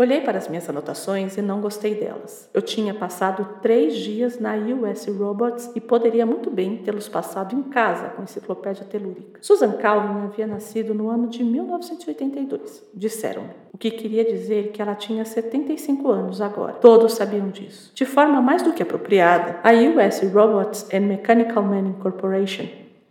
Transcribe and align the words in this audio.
Olhei 0.00 0.22
para 0.22 0.38
as 0.38 0.48
minhas 0.48 0.66
anotações 0.66 1.36
e 1.36 1.42
não 1.42 1.60
gostei 1.60 1.94
delas. 1.94 2.48
Eu 2.54 2.62
tinha 2.62 2.94
passado 2.94 3.46
três 3.60 3.94
dias 3.94 4.40
na 4.40 4.54
US 4.54 5.06
Robots 5.08 5.70
e 5.76 5.80
poderia 5.80 6.24
muito 6.24 6.50
bem 6.50 6.78
tê-los 6.78 7.06
passado 7.06 7.54
em 7.54 7.64
casa 7.64 8.08
com 8.08 8.22
a 8.22 8.24
enciclopédia 8.24 8.86
telúrica. 8.86 9.38
Susan 9.42 9.72
Calvin 9.72 10.24
havia 10.24 10.46
nascido 10.46 10.94
no 10.94 11.10
ano 11.10 11.28
de 11.28 11.44
1982, 11.44 12.82
disseram-me, 12.94 13.50
o 13.74 13.76
que 13.76 13.90
queria 13.90 14.24
dizer 14.24 14.70
que 14.70 14.80
ela 14.80 14.94
tinha 14.94 15.22
75 15.22 16.10
anos 16.10 16.40
agora. 16.40 16.72
Todos 16.72 17.12
sabiam 17.12 17.50
disso. 17.50 17.92
De 17.94 18.06
forma 18.06 18.40
mais 18.40 18.62
do 18.62 18.72
que 18.72 18.82
apropriada, 18.82 19.60
a 19.62 19.70
US 19.70 20.22
Robots 20.32 20.88
and 20.94 21.00
Mechanical 21.00 21.62
Man 21.62 21.88
Incorporation 21.88 22.64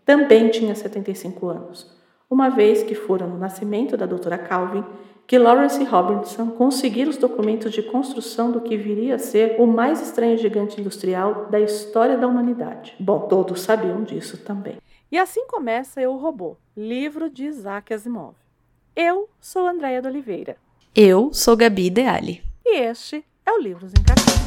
também 0.04 0.50
tinha 0.50 0.74
75 0.74 1.50
anos, 1.50 1.96
uma 2.28 2.50
vez 2.50 2.82
que 2.82 2.96
fora 2.96 3.28
no 3.28 3.38
nascimento 3.38 3.96
da 3.96 4.08
doutora 4.08 4.40
Calvin 4.40 4.84
que 5.30 5.38
Lawrence 5.38 5.84
Robertson 5.84 6.48
conseguira 6.50 7.08
os 7.08 7.16
documentos 7.16 7.72
de 7.72 7.84
construção 7.84 8.50
do 8.50 8.62
que 8.62 8.76
viria 8.76 9.14
a 9.14 9.20
ser 9.20 9.58
o 9.62 9.68
mais 9.68 10.02
estranho 10.02 10.36
gigante 10.40 10.82
industrial 10.82 11.46
da 11.52 11.60
história 11.60 12.18
da 12.18 12.26
humanidade. 12.26 12.96
Bom, 13.00 13.28
todos 13.28 13.62
sabiam 13.62 14.04
disso 14.04 14.38
também. 14.38 14.78
E 15.12 15.20
assim 15.20 15.46
começa 15.46 16.02
Eu 16.02 16.18
Robô, 16.18 16.58
livro 16.76 17.30
de 17.30 17.46
Isaac 17.46 17.94
Asimov. 17.94 18.34
Eu 18.96 19.30
sou 19.40 19.68
Andréia 19.68 20.02
de 20.02 20.08
Oliveira. 20.08 20.58
Eu 20.96 21.32
sou 21.32 21.56
Gabi 21.56 21.86
Ideali. 21.86 22.44
E 22.66 22.80
este 22.80 23.24
é 23.46 23.52
o 23.52 23.60
Livros 23.60 23.92
em 23.92 24.04
Cartão. 24.04 24.39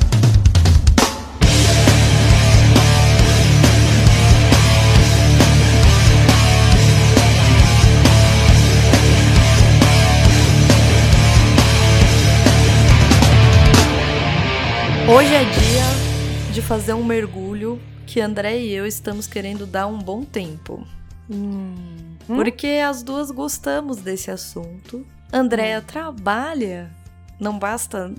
Hoje 15.11 15.34
é 15.34 15.45
dia 15.45 16.52
de 16.52 16.63
fazer 16.63 16.95
um 16.95 17.04
mergulho 17.04 17.80
que 18.07 18.21
André 18.21 18.59
e 18.59 18.73
eu 18.73 18.87
estamos 18.87 19.26
querendo 19.26 19.66
dar 19.66 19.88
um 19.88 19.99
bom 19.99 20.23
tempo. 20.24 20.87
Hum. 21.29 22.16
Porque 22.26 22.80
as 22.87 23.02
duas 23.02 23.32
gostamos 23.32 23.96
desse 23.99 24.30
assunto. 24.30 25.04
Andréa 25.32 25.80
hum. 25.80 25.85
trabalha, 25.85 26.91
não 27.38 27.59
basta 27.59 28.15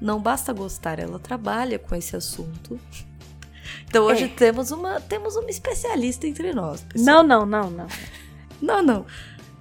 não 0.00 0.20
basta 0.20 0.52
gostar, 0.52 0.98
ela 0.98 1.18
trabalha 1.18 1.78
com 1.78 1.94
esse 1.94 2.16
assunto. 2.16 2.80
Então 3.86 4.04
hoje 4.04 4.24
é. 4.24 4.28
temos 4.28 4.70
uma 4.70 5.00
temos 5.00 5.36
uma 5.36 5.50
especialista 5.50 6.26
entre 6.26 6.52
nós. 6.54 6.82
Pessoal. 6.82 7.22
Não, 7.22 7.44
não, 7.44 7.46
não, 7.46 7.70
não. 7.70 7.86
Não, 8.60 8.82
não. 8.82 9.06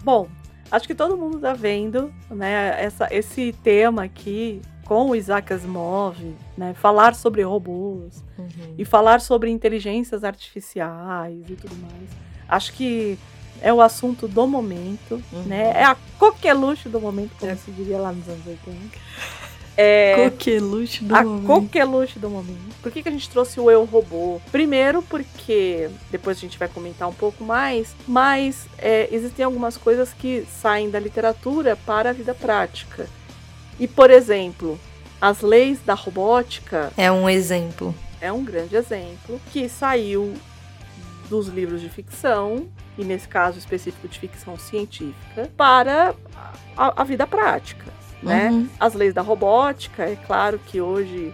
Bom, 0.03 0.29
acho 0.71 0.87
que 0.87 0.95
todo 0.95 1.17
mundo 1.17 1.39
tá 1.39 1.53
vendo, 1.53 2.13
né, 2.29 2.81
essa, 2.81 3.07
esse 3.11 3.53
tema 3.61 4.03
aqui 4.03 4.61
com 4.91 5.09
o 5.09 5.15
Isaac 5.15 5.53
Asimov, 5.53 6.17
né, 6.61 6.75
falar 6.75 7.15
sobre 7.15 7.41
robôs 7.41 8.23
uhum. 8.37 8.75
e 8.77 8.85
falar 8.85 9.19
sobre 9.19 9.49
inteligências 9.49 10.23
artificiais 10.23 11.49
e 11.49 11.55
tudo 11.55 11.75
mais. 11.75 12.09
Acho 12.47 12.71
que 12.73 13.17
é 13.63 13.73
o 13.73 13.81
assunto 13.81 14.27
do 14.27 14.45
momento, 14.45 15.19
uhum. 15.33 15.41
né? 15.43 15.71
É 15.75 15.83
a 15.83 15.97
coqueluche 16.19 16.87
do 16.87 17.01
momento, 17.01 17.31
como 17.39 17.51
é. 17.51 17.55
se 17.55 17.71
diria 17.71 17.97
lá 17.97 18.11
nos 18.11 18.27
anos 18.27 18.45
80. 18.45 18.77
É 19.77 20.29
coqueluche 20.29 21.05
do 21.05 21.15
a 21.15 21.23
momento. 21.23 21.47
coqueluche 21.47 22.19
do 22.19 22.29
momento. 22.29 22.75
Por 22.83 22.91
que, 22.91 23.01
que 23.01 23.07
a 23.07 23.11
gente 23.11 23.29
trouxe 23.29 23.57
o 23.57 23.71
Eu 23.71 23.85
Robô? 23.85 24.39
Primeiro 24.51 25.01
porque, 25.01 25.89
depois 26.11 26.37
a 26.37 26.41
gente 26.41 26.59
vai 26.59 26.67
comentar 26.67 27.07
um 27.07 27.13
pouco 27.13 27.43
mais, 27.43 27.95
mas 28.05 28.67
é, 28.77 29.07
existem 29.09 29.45
algumas 29.45 29.77
coisas 29.77 30.11
que 30.13 30.45
saem 30.61 30.89
da 30.89 30.99
literatura 30.99 31.77
para 31.77 32.09
a 32.09 32.13
vida 32.13 32.35
prática. 32.35 33.07
E, 33.79 33.87
por 33.87 34.11
exemplo, 34.11 34.77
as 35.21 35.41
leis 35.41 35.79
da 35.81 35.93
robótica. 35.93 36.91
É 36.97 37.11
um 37.11 37.29
exemplo. 37.29 37.93
É 38.19 38.31
um 38.31 38.43
grande 38.43 38.75
exemplo 38.75 39.39
que 39.51 39.69
saiu 39.69 40.33
dos 41.29 41.47
livros 41.47 41.79
de 41.79 41.89
ficção, 41.89 42.67
e 42.97 43.05
nesse 43.05 43.27
caso 43.27 43.57
específico 43.57 44.07
de 44.07 44.19
ficção 44.19 44.57
científica, 44.57 45.49
para 45.55 46.13
a, 46.75 47.01
a 47.01 47.03
vida 47.05 47.25
prática. 47.25 47.85
Né? 48.21 48.49
Uhum. 48.49 48.69
As 48.79 48.93
leis 48.93 49.13
da 49.13 49.21
robótica, 49.21 50.03
é 50.03 50.15
claro 50.15 50.59
que 50.59 50.81
hoje 50.81 51.33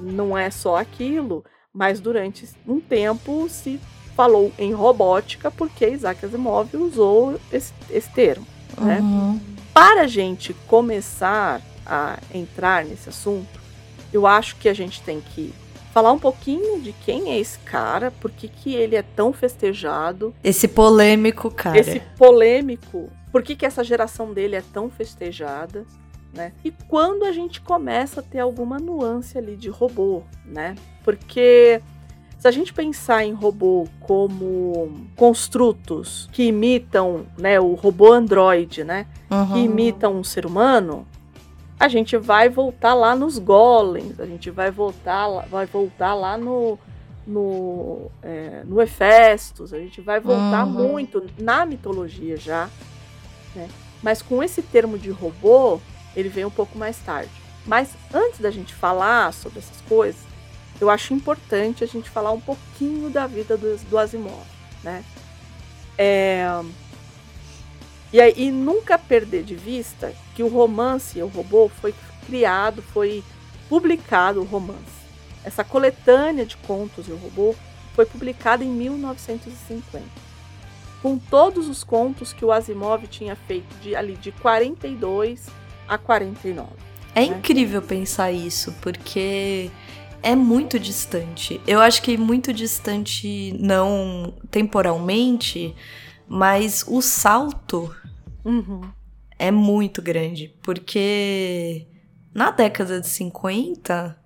não 0.00 0.36
é 0.36 0.50
só 0.50 0.76
aquilo, 0.76 1.44
mas 1.72 2.00
durante 2.00 2.48
um 2.66 2.80
tempo 2.80 3.46
se 3.48 3.78
falou 4.16 4.50
em 4.58 4.72
robótica 4.72 5.50
porque 5.50 5.86
Isaac 5.86 6.24
Asimov 6.24 6.74
usou 6.74 7.38
esse, 7.52 7.72
esse 7.90 8.10
termo. 8.10 8.46
Né? 8.80 8.98
Uhum. 9.00 9.40
Para 9.74 10.02
a 10.02 10.06
gente 10.06 10.54
começar 10.66 11.60
a 11.86 12.18
entrar 12.32 12.84
nesse 12.84 13.08
assunto, 13.08 13.60
eu 14.12 14.26
acho 14.26 14.56
que 14.56 14.68
a 14.68 14.74
gente 14.74 15.02
tem 15.02 15.20
que 15.20 15.52
falar 15.92 16.12
um 16.12 16.18
pouquinho 16.18 16.80
de 16.80 16.92
quem 16.92 17.30
é 17.30 17.38
esse 17.38 17.58
cara, 17.60 18.10
por 18.10 18.30
que, 18.30 18.48
que 18.48 18.74
ele 18.74 18.96
é 18.96 19.02
tão 19.02 19.32
festejado. 19.32 20.34
Esse 20.44 20.68
polêmico 20.68 21.50
cara. 21.50 21.78
Esse 21.78 22.00
polêmico, 22.18 23.10
por 23.32 23.42
que, 23.42 23.56
que 23.56 23.64
essa 23.64 23.82
geração 23.82 24.32
dele 24.34 24.56
é 24.56 24.62
tão 24.74 24.90
festejada, 24.90 25.86
né? 26.34 26.52
E 26.62 26.70
quando 26.86 27.24
a 27.24 27.32
gente 27.32 27.62
começa 27.62 28.20
a 28.20 28.22
ter 28.22 28.40
alguma 28.40 28.78
nuance 28.78 29.38
ali 29.38 29.56
de 29.56 29.70
robô, 29.70 30.22
né? 30.44 30.74
Porque 31.02 31.80
se 32.38 32.46
a 32.46 32.50
gente 32.50 32.72
pensar 32.72 33.24
em 33.24 33.32
robô 33.32 33.88
como 34.00 35.08
construtos 35.16 36.28
que 36.30 36.44
imitam, 36.44 37.26
né, 37.38 37.58
o 37.58 37.74
robô 37.74 38.12
androide, 38.12 38.84
né, 38.84 39.06
uhum. 39.30 39.52
que 39.52 39.58
imitam 39.60 40.14
um 40.14 40.22
ser 40.22 40.44
humano, 40.44 41.06
a 41.78 41.88
gente 41.88 42.16
vai 42.16 42.48
voltar 42.48 42.94
lá 42.94 43.14
nos 43.14 43.38
golems, 43.38 44.18
a 44.18 44.26
gente 44.26 44.50
vai 44.50 44.70
voltar, 44.70 45.28
vai 45.48 45.66
voltar 45.66 46.14
lá 46.14 46.36
no 46.36 46.78
no, 47.26 48.08
é, 48.22 48.62
no 48.64 48.80
Hefestos, 48.80 49.74
a 49.74 49.78
gente 49.80 50.00
vai 50.00 50.20
voltar 50.20 50.64
uhum. 50.64 50.70
muito 50.70 51.26
na 51.36 51.66
mitologia 51.66 52.36
já, 52.36 52.70
né? 53.54 53.68
Mas 54.00 54.22
com 54.22 54.42
esse 54.42 54.62
termo 54.62 54.96
de 54.96 55.10
robô, 55.10 55.80
ele 56.14 56.28
vem 56.28 56.44
um 56.44 56.50
pouco 56.50 56.78
mais 56.78 56.98
tarde. 56.98 57.32
Mas 57.66 57.94
antes 58.14 58.38
da 58.38 58.50
gente 58.50 58.72
falar 58.72 59.32
sobre 59.32 59.58
essas 59.58 59.80
coisas, 59.88 60.20
eu 60.80 60.88
acho 60.88 61.12
importante 61.14 61.82
a 61.82 61.86
gente 61.86 62.08
falar 62.08 62.30
um 62.30 62.40
pouquinho 62.40 63.10
da 63.10 63.26
vida 63.26 63.56
do, 63.56 63.76
do 63.76 63.98
Asimov, 63.98 64.46
né? 64.84 65.04
É, 65.98 66.46
e 68.12 68.20
aí 68.20 68.52
nunca 68.52 68.96
perder 68.96 69.42
de 69.42 69.56
vista 69.56 70.12
que 70.36 70.42
o 70.42 70.48
romance 70.48 71.20
O 71.20 71.26
Robô 71.26 71.68
foi 71.68 71.94
criado, 72.26 72.82
foi 72.82 73.24
publicado 73.68 74.40
o 74.40 74.44
romance. 74.44 75.06
Essa 75.42 75.64
coletânea 75.64 76.44
de 76.44 76.56
contos 76.58 77.08
O 77.08 77.16
Robô 77.16 77.54
foi 77.94 78.04
publicada 78.04 78.62
em 78.62 78.68
1950. 78.68 80.04
Com 81.00 81.18
todos 81.18 81.68
os 81.68 81.82
contos 81.82 82.32
que 82.32 82.44
o 82.44 82.52
Asimov 82.52 83.06
tinha 83.06 83.34
feito 83.34 83.74
de 83.80 83.96
ali 83.96 84.16
de 84.16 84.30
42 84.32 85.46
a 85.88 85.96
49. 85.96 86.68
É 87.14 87.20
né? 87.20 87.26
incrível 87.26 87.80
pensar 87.80 88.30
isso, 88.30 88.72
porque 88.82 89.70
é 90.22 90.34
muito 90.34 90.78
distante. 90.78 91.60
Eu 91.66 91.80
acho 91.80 92.02
que 92.02 92.18
muito 92.18 92.52
distante 92.52 93.56
não 93.58 94.34
temporalmente, 94.50 95.74
mas 96.28 96.84
o 96.86 97.00
salto 97.00 97.94
uhum. 98.44 98.82
É 99.38 99.50
muito 99.50 100.00
grande. 100.00 100.54
Porque 100.62 101.86
na 102.34 102.50
década 102.50 103.00
de 103.00 103.08
50 103.08 104.16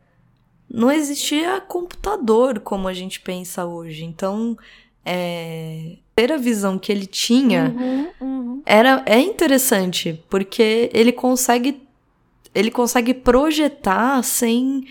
não 0.69 0.91
existia 0.91 1.61
computador 1.61 2.61
como 2.61 2.89
a 2.89 2.95
gente 2.95 3.21
pensa 3.21 3.65
hoje. 3.65 4.05
Então, 4.05 4.57
é, 5.05 5.97
ter 6.15 6.33
a 6.33 6.37
visão 6.37 6.79
que 6.79 6.93
ele 6.93 7.07
tinha 7.07 7.75
uhum, 7.75 8.09
uhum. 8.21 8.63
era 8.67 9.03
é 9.07 9.19
interessante 9.19 10.23
porque 10.29 10.91
ele 10.93 11.13
consegue 11.13 11.83
ele 12.55 12.71
consegue 12.71 13.15
projetar 13.15 14.23
sem 14.23 14.85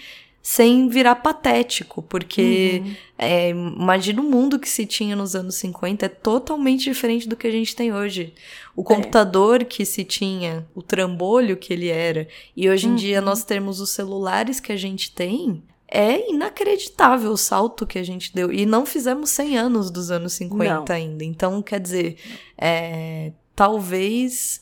sem 0.50 0.90
virar 0.90 1.13
patético, 1.13 2.01
porque 2.01 2.81
uhum. 2.84 2.96
é, 3.19 3.50
imagina 3.51 4.19
o 4.19 4.24
mundo 4.24 4.57
que 4.57 4.68
se 4.68 4.84
tinha 4.84 5.16
nos 5.16 5.36
anos 5.36 5.54
50 5.57 6.07
é 6.07 6.10
totalmente 6.10 6.86
diferente 6.86 7.30
do 7.30 7.36
que 7.36 7.46
a 7.46 7.51
gente 7.51 7.75
tem 7.75 7.94
hoje. 7.94 8.34
O 8.75 8.81
é. 8.81 8.84
computador 8.84 9.62
é. 9.62 9.63
que 9.63 9.86
se 9.86 10.04
tinha, 10.04 10.68
o 10.74 10.81
trambolho 10.81 11.56
que 11.56 11.72
ele 11.72 11.90
era, 11.90 12.28
e 12.57 12.68
hoje 12.68 12.88
em 12.88 12.90
uhum. 12.90 12.96
dia 12.96 13.22
nós 13.22 13.44
temos 13.44 13.80
os 13.80 13.92
celulares 13.92 14.60
que 14.60 14.72
a 14.72 14.75
gente 14.75 15.12
tem, 15.12 15.62
é 15.88 16.28
inacreditável 16.31 17.30
o 17.30 17.38
salto 17.38 17.86
que 17.86 18.00
a 18.00 18.04
gente 18.04 18.34
deu. 18.34 18.51
E 18.51 18.66
não 18.66 18.88
fizemos 18.88 19.30
100 19.30 19.56
anos 19.56 19.92
dos 19.92 20.10
anos 20.10 20.34
50 20.34 20.74
não. 20.74 20.86
ainda. 20.96 21.24
Então, 21.24 21.62
quer 21.62 21.80
dizer, 21.80 22.18
é, 22.57 23.34
talvez 23.56 24.62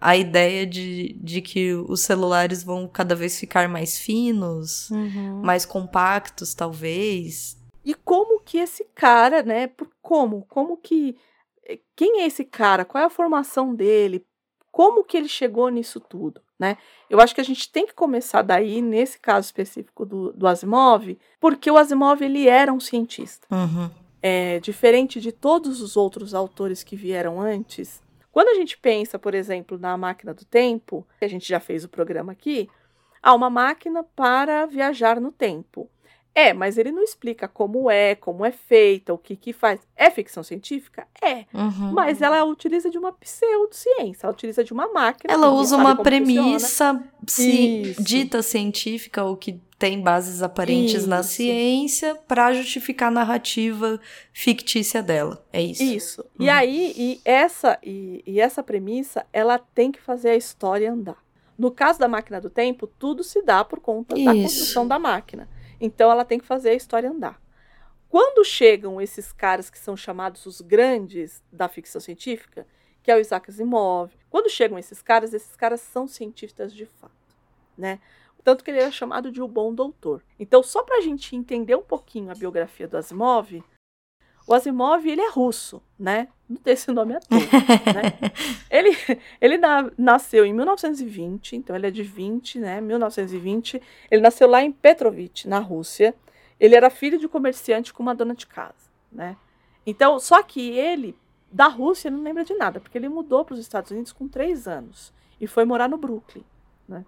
a 0.00 0.16
ideia 0.16 0.66
de, 0.66 1.14
de 1.20 1.40
que 1.40 1.74
os 1.74 2.00
celulares 2.00 2.62
vão 2.62 2.86
cada 2.86 3.14
vez 3.14 3.38
ficar 3.38 3.68
mais 3.68 3.98
finos, 3.98 4.90
uhum. 4.90 5.42
mais 5.42 5.64
compactos, 5.66 6.54
talvez. 6.54 7.56
E 7.84 7.94
como 7.94 8.40
que 8.40 8.58
esse 8.58 8.84
cara, 8.94 9.42
né? 9.42 9.66
Por 9.66 9.88
como? 10.02 10.44
Como 10.48 10.76
que. 10.76 11.16
Quem 11.94 12.22
é 12.22 12.26
esse 12.26 12.44
cara? 12.44 12.84
Qual 12.84 13.02
é 13.02 13.06
a 13.06 13.10
formação 13.10 13.74
dele? 13.74 14.24
Como 14.70 15.04
que 15.04 15.16
ele 15.16 15.28
chegou 15.28 15.68
nisso 15.68 16.00
tudo? 16.00 16.40
né? 16.58 16.76
Eu 17.08 17.20
acho 17.20 17.34
que 17.34 17.40
a 17.40 17.44
gente 17.44 17.70
tem 17.70 17.86
que 17.86 17.94
começar 17.94 18.42
daí, 18.42 18.82
nesse 18.82 19.18
caso 19.18 19.46
específico 19.46 20.04
do, 20.04 20.32
do 20.32 20.46
Asimov, 20.46 21.16
porque 21.40 21.70
o 21.70 21.76
Asimov 21.76 22.20
ele 22.22 22.48
era 22.48 22.72
um 22.72 22.80
cientista. 22.80 23.46
Uhum. 23.50 23.88
É, 24.20 24.58
diferente 24.58 25.20
de 25.20 25.30
todos 25.30 25.80
os 25.80 25.96
outros 25.96 26.34
autores 26.34 26.82
que 26.82 26.96
vieram 26.96 27.40
antes. 27.40 28.02
Quando 28.32 28.48
a 28.48 28.54
gente 28.54 28.76
pensa, 28.78 29.18
por 29.18 29.34
exemplo, 29.34 29.78
na 29.78 29.96
máquina 29.96 30.32
do 30.34 30.44
tempo, 30.44 31.06
que 31.18 31.24
a 31.24 31.28
gente 31.28 31.48
já 31.48 31.58
fez 31.60 31.84
o 31.84 31.88
programa 31.88 32.32
aqui, 32.32 32.68
há 33.22 33.34
uma 33.34 33.50
máquina 33.50 34.04
para 34.04 34.66
viajar 34.66 35.20
no 35.20 35.32
tempo. 35.32 35.88
É, 36.34 36.52
mas 36.52 36.78
ele 36.78 36.92
não 36.92 37.02
explica 37.02 37.48
como 37.48 37.90
é, 37.90 38.14
como 38.14 38.44
é 38.44 38.52
feita, 38.52 39.12
o 39.12 39.18
que 39.18 39.34
que 39.34 39.52
faz. 39.52 39.80
É 39.96 40.08
ficção 40.08 40.42
científica? 40.44 41.04
É. 41.20 41.46
Uhum. 41.52 41.92
Mas 41.92 42.22
ela 42.22 42.44
utiliza 42.44 42.88
de 42.88 42.96
uma 42.96 43.10
pseudociência, 43.12 44.26
ela 44.26 44.32
utiliza 44.32 44.62
de 44.62 44.72
uma 44.72 44.86
máquina. 44.92 45.32
Ela 45.34 45.50
usa 45.50 45.76
uma 45.76 45.96
premissa 45.96 47.02
ci- 47.26 47.96
dita 47.98 48.40
científica 48.40 49.24
ou 49.24 49.36
que 49.36 49.60
tem 49.78 50.00
bases 50.02 50.42
aparentes 50.42 51.06
na 51.06 51.20
Isso. 51.20 51.30
ciência 51.34 52.14
para 52.26 52.52
justificar 52.52 53.08
a 53.08 53.12
narrativa 53.12 54.00
fictícia 54.32 55.02
dela. 55.02 55.44
É 55.52 55.62
isso. 55.62 55.82
Isso. 55.82 56.24
E 56.38 56.44
Uhum. 56.44 56.50
aí, 56.52 56.94
e 56.96 57.20
essa, 57.24 57.78
e, 57.82 58.22
e 58.26 58.40
essa 58.40 58.62
premissa, 58.62 59.24
ela 59.32 59.56
tem 59.58 59.92
que 59.92 60.00
fazer 60.00 60.30
a 60.30 60.36
história 60.36 60.90
andar. 60.92 61.22
No 61.56 61.70
caso 61.70 61.98
da 61.98 62.08
máquina 62.08 62.40
do 62.40 62.50
tempo, 62.50 62.86
tudo 62.86 63.22
se 63.22 63.40
dá 63.42 63.64
por 63.64 63.80
conta 63.80 64.14
da 64.16 64.34
Isso. 64.34 64.42
construção 64.42 64.86
da 64.86 64.98
máquina. 64.98 65.48
Então, 65.80 66.10
ela 66.10 66.24
tem 66.24 66.38
que 66.40 66.46
fazer 66.46 66.70
a 66.70 66.74
história 66.74 67.08
andar. 67.10 67.40
Quando 68.08 68.44
chegam 68.44 69.00
esses 69.00 69.32
caras 69.32 69.68
que 69.70 69.78
são 69.78 69.96
chamados 69.96 70.44
os 70.46 70.60
grandes 70.60 71.42
da 71.52 71.68
ficção 71.68 72.00
científica, 72.00 72.66
que 73.02 73.10
é 73.10 73.16
o 73.16 73.20
Isaac 73.20 73.50
Asimov, 73.50 74.10
quando 74.30 74.48
chegam 74.50 74.78
esses 74.78 75.02
caras, 75.02 75.32
esses 75.34 75.54
caras 75.56 75.80
são 75.80 76.06
cientistas 76.08 76.72
de 76.74 76.86
fato, 76.86 77.12
né? 77.76 78.00
Tanto 78.48 78.64
que 78.64 78.70
ele 78.70 78.80
era 78.80 78.90
chamado 78.90 79.30
de 79.30 79.42
o 79.42 79.46
bom 79.46 79.74
doutor. 79.74 80.22
Então, 80.40 80.62
só 80.62 80.82
para 80.82 80.96
a 80.96 81.00
gente 81.02 81.36
entender 81.36 81.76
um 81.76 81.82
pouquinho 81.82 82.30
a 82.30 82.34
biografia 82.34 82.88
do 82.88 82.96
Asimov, 82.96 83.62
o 84.46 84.54
Asimov, 84.54 85.06
ele 85.06 85.20
é 85.20 85.28
russo, 85.30 85.82
né? 85.98 86.28
Não 86.48 86.56
tem 86.56 86.72
esse 86.72 86.90
nome 86.90 87.14
à 87.14 87.20
toa, 87.20 87.38
né? 87.92 88.32
Ele, 88.70 88.96
ele 89.38 89.58
na- 89.58 89.90
nasceu 89.98 90.46
em 90.46 90.54
1920, 90.54 91.56
então 91.56 91.76
ele 91.76 91.88
é 91.88 91.90
de 91.90 92.02
20, 92.02 92.58
né? 92.58 92.80
1920. 92.80 93.82
Ele 94.10 94.22
nasceu 94.22 94.48
lá 94.48 94.62
em 94.62 94.72
Petrovich, 94.72 95.46
na 95.46 95.58
Rússia. 95.58 96.14
Ele 96.58 96.74
era 96.74 96.88
filho 96.88 97.18
de 97.18 97.28
comerciante 97.28 97.92
com 97.92 98.02
uma 98.02 98.14
dona 98.14 98.34
de 98.34 98.46
casa, 98.46 98.90
né? 99.12 99.36
Então, 99.84 100.18
só 100.18 100.42
que 100.42 100.70
ele, 100.70 101.14
da 101.52 101.66
Rússia, 101.66 102.10
não 102.10 102.22
lembra 102.22 102.46
de 102.46 102.54
nada, 102.54 102.80
porque 102.80 102.96
ele 102.96 103.10
mudou 103.10 103.44
para 103.44 103.52
os 103.52 103.60
Estados 103.60 103.90
Unidos 103.90 104.10
com 104.10 104.26
três 104.26 104.66
anos 104.66 105.12
e 105.38 105.46
foi 105.46 105.66
morar 105.66 105.86
no 105.86 105.98
Brooklyn, 105.98 106.44
né? 106.88 107.04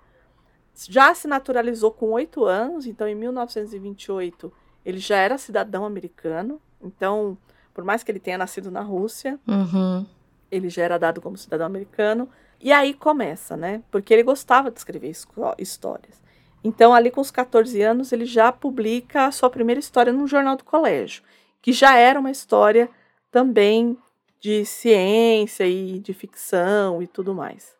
Já 0.88 1.14
se 1.14 1.26
naturalizou 1.28 1.90
com 1.90 2.10
oito 2.12 2.44
anos, 2.44 2.86
então 2.86 3.06
em 3.08 3.14
1928 3.14 4.52
ele 4.84 4.98
já 4.98 5.16
era 5.16 5.36
cidadão 5.38 5.84
americano. 5.84 6.60
Então, 6.82 7.36
por 7.74 7.84
mais 7.84 8.02
que 8.02 8.10
ele 8.10 8.20
tenha 8.20 8.38
nascido 8.38 8.70
na 8.70 8.80
Rússia, 8.80 9.38
Uhum. 9.46 10.06
ele 10.50 10.68
já 10.68 10.82
era 10.82 10.98
dado 10.98 11.20
como 11.20 11.36
cidadão 11.36 11.66
americano. 11.66 12.28
E 12.60 12.72
aí 12.72 12.92
começa, 12.94 13.56
né? 13.56 13.82
Porque 13.90 14.12
ele 14.12 14.22
gostava 14.22 14.70
de 14.70 14.78
escrever 14.78 15.10
histórias. 15.58 16.20
Então, 16.62 16.92
ali 16.92 17.10
com 17.10 17.20
os 17.22 17.30
14 17.30 17.80
anos, 17.82 18.12
ele 18.12 18.26
já 18.26 18.52
publica 18.52 19.26
a 19.26 19.32
sua 19.32 19.48
primeira 19.48 19.78
história 19.80 20.12
num 20.12 20.26
jornal 20.26 20.56
do 20.56 20.64
colégio, 20.64 21.22
que 21.62 21.72
já 21.72 21.96
era 21.96 22.20
uma 22.20 22.30
história 22.30 22.88
também 23.30 23.96
de 24.38 24.64
ciência 24.66 25.66
e 25.66 25.98
de 25.98 26.12
ficção 26.12 27.02
e 27.02 27.06
tudo 27.06 27.34
mais. 27.34 27.74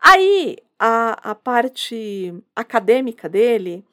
Aí, 0.00 0.56
a, 0.78 1.30
a 1.30 1.34
parte 1.34 2.34
acadêmica 2.56 3.28
dele 3.28 3.84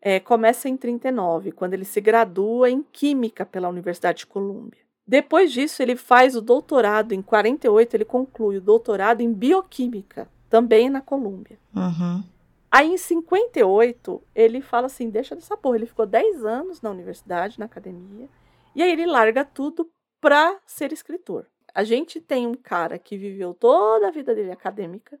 eh, 0.00 0.18
começa 0.20 0.68
em 0.68 0.76
39, 0.76 1.52
quando 1.52 1.74
ele 1.74 1.84
se 1.84 2.00
gradua 2.00 2.70
em 2.70 2.82
Química 2.82 3.44
pela 3.44 3.68
Universidade 3.68 4.20
de 4.20 4.26
Colômbia. 4.26 4.80
Depois 5.06 5.52
disso, 5.52 5.82
ele 5.82 5.96
faz 5.96 6.36
o 6.36 6.40
doutorado, 6.40 7.12
em 7.12 7.20
48, 7.20 7.94
ele 7.94 8.04
conclui 8.04 8.56
o 8.56 8.60
doutorado 8.60 9.20
em 9.20 9.32
Bioquímica, 9.32 10.28
também 10.48 10.88
na 10.88 11.00
Colômbia. 11.00 11.58
Uhum. 11.74 12.22
Aí, 12.70 12.88
em 12.92 12.96
58, 12.96 14.22
ele 14.34 14.60
fala 14.60 14.86
assim: 14.86 15.10
deixa 15.10 15.34
dessa 15.34 15.56
porra. 15.56 15.76
Ele 15.76 15.86
ficou 15.86 16.06
10 16.06 16.44
anos 16.44 16.80
na 16.80 16.90
universidade, 16.90 17.58
na 17.58 17.66
academia, 17.66 18.28
e 18.74 18.82
aí 18.82 18.92
ele 18.92 19.04
larga 19.04 19.44
tudo 19.44 19.90
para 20.20 20.56
ser 20.64 20.92
escritor. 20.92 21.46
A 21.74 21.82
gente 21.82 22.20
tem 22.20 22.46
um 22.46 22.54
cara 22.54 22.98
que 22.98 23.16
viveu 23.16 23.52
toda 23.52 24.08
a 24.08 24.10
vida 24.10 24.34
dele 24.34 24.52
acadêmica, 24.52 25.18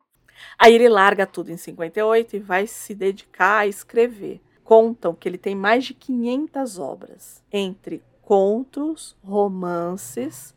aí 0.58 0.74
ele 0.74 0.88
larga 0.88 1.26
tudo 1.26 1.50
em 1.50 1.56
58 1.56 2.36
e 2.36 2.38
vai 2.38 2.66
se 2.66 2.94
dedicar 2.94 3.58
a 3.58 3.66
escrever. 3.66 4.40
Contam 4.62 5.14
que 5.14 5.28
ele 5.28 5.38
tem 5.38 5.54
mais 5.54 5.84
de 5.84 5.94
500 5.94 6.78
obras, 6.78 7.42
entre 7.50 8.02
contos, 8.22 9.16
romances 9.24 10.54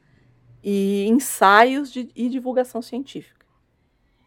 e 0.63 1.05
ensaios 1.07 1.91
de, 1.91 2.09
e 2.15 2.29
divulgação 2.29 2.81
científica. 2.81 3.45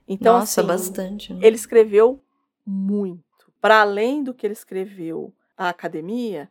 Então, 0.08 0.38
Nossa, 0.38 0.60
assim, 0.60 0.68
bastante. 0.68 1.34
né? 1.34 1.40
ele 1.42 1.56
escreveu 1.56 2.20
muito. 2.64 3.24
Para 3.60 3.80
além 3.80 4.22
do 4.22 4.34
que 4.34 4.46
ele 4.46 4.52
escreveu 4.52 5.32
a 5.56 5.68
academia, 5.68 6.50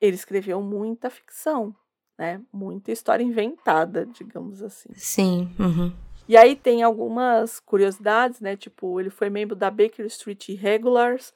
ele 0.00 0.14
escreveu 0.14 0.62
muita 0.62 1.10
ficção, 1.10 1.74
né? 2.18 2.40
Muita 2.52 2.92
história 2.92 3.22
inventada, 3.22 4.06
digamos 4.06 4.62
assim. 4.62 4.90
Sim. 4.94 5.50
Uhum. 5.58 5.92
E 6.30 6.36
aí 6.36 6.54
tem 6.54 6.80
algumas 6.84 7.58
curiosidades, 7.58 8.40
né? 8.40 8.54
Tipo, 8.54 9.00
ele 9.00 9.10
foi 9.10 9.28
membro 9.28 9.56
da 9.56 9.68
Baker 9.68 10.06
Street 10.06 10.50
Irregulars, 10.50 11.34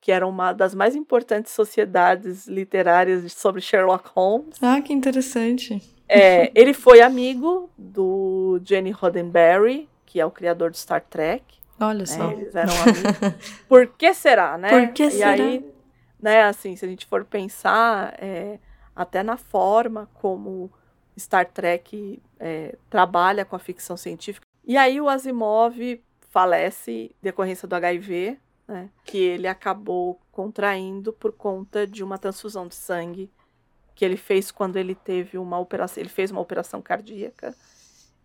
que 0.00 0.12
era 0.12 0.24
uma 0.24 0.52
das 0.52 0.72
mais 0.72 0.94
importantes 0.94 1.50
sociedades 1.50 2.46
literárias 2.46 3.32
sobre 3.32 3.60
Sherlock 3.60 4.08
Holmes. 4.14 4.54
Ah, 4.62 4.80
que 4.80 4.92
interessante. 4.92 5.82
É, 6.08 6.52
ele 6.54 6.72
foi 6.72 7.00
amigo 7.00 7.68
do 7.76 8.60
Gene 8.62 8.92
Roddenberry, 8.92 9.88
que 10.04 10.20
é 10.20 10.24
o 10.24 10.30
criador 10.30 10.70
de 10.70 10.78
Star 10.78 11.00
Trek. 11.00 11.42
Olha 11.80 11.98
né? 11.98 12.06
só. 12.06 12.30
Eles 12.30 12.54
eram 12.54 12.72
amigos. 12.86 13.64
Por 13.68 13.88
que 13.98 14.14
será, 14.14 14.56
né? 14.56 14.68
Por 14.68 14.92
que 14.92 15.06
e 15.06 15.10
será? 15.10 15.30
aí, 15.32 15.68
né, 16.22 16.44
assim, 16.44 16.76
se 16.76 16.84
a 16.84 16.88
gente 16.88 17.04
for 17.04 17.24
pensar 17.24 18.14
é, 18.20 18.60
até 18.94 19.24
na 19.24 19.36
forma 19.36 20.08
como 20.14 20.70
Star 21.18 21.46
Trek 21.46 22.22
é, 22.38 22.76
trabalha 22.90 23.44
com 23.44 23.56
a 23.56 23.58
ficção 23.58 23.96
científica. 23.96 24.46
E 24.64 24.76
aí 24.76 25.00
o 25.00 25.08
Asimov 25.08 26.02
falece 26.30 27.14
decorrência 27.22 27.66
do 27.66 27.74
HIV, 27.74 28.38
né, 28.68 28.90
que 29.04 29.18
ele 29.18 29.46
acabou 29.46 30.20
contraindo 30.30 31.12
por 31.12 31.32
conta 31.32 31.86
de 31.86 32.02
uma 32.02 32.18
transfusão 32.18 32.66
de 32.66 32.74
sangue 32.74 33.30
que 33.94 34.04
ele 34.04 34.16
fez 34.16 34.50
quando 34.50 34.76
ele 34.76 34.94
teve 34.94 35.38
uma 35.38 35.58
operação, 35.58 36.02
ele 36.02 36.10
fez 36.10 36.30
uma 36.30 36.40
operação 36.40 36.82
cardíaca 36.82 37.54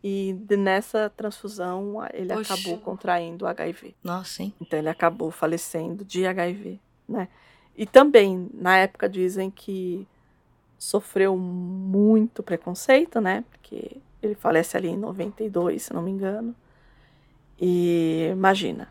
e 0.04 0.36
nessa 0.58 1.10
transfusão 1.16 2.06
ele 2.12 2.34
Poxa. 2.34 2.54
acabou 2.54 2.78
contraindo 2.80 3.48
HIV. 3.48 3.96
Nossa, 4.04 4.44
hein? 4.44 4.54
Então 4.60 4.78
ele 4.78 4.90
acabou 4.90 5.32
falecendo 5.32 6.04
de 6.04 6.26
HIV, 6.26 6.80
né? 7.08 7.30
E 7.76 7.86
também, 7.86 8.50
na 8.54 8.78
época, 8.78 9.08
dizem 9.08 9.50
que 9.50 10.06
sofreu 10.82 11.38
muito 11.38 12.42
preconceito, 12.42 13.22
né? 13.22 13.44
Porque 13.52 13.98
ele 14.22 14.34
falece 14.34 14.76
ali 14.76 14.88
em 14.90 14.98
92, 14.98 15.84
se 15.84 15.94
não 15.94 16.02
me 16.02 16.10
engano. 16.10 16.56
E 17.60 18.30
imagina, 18.32 18.88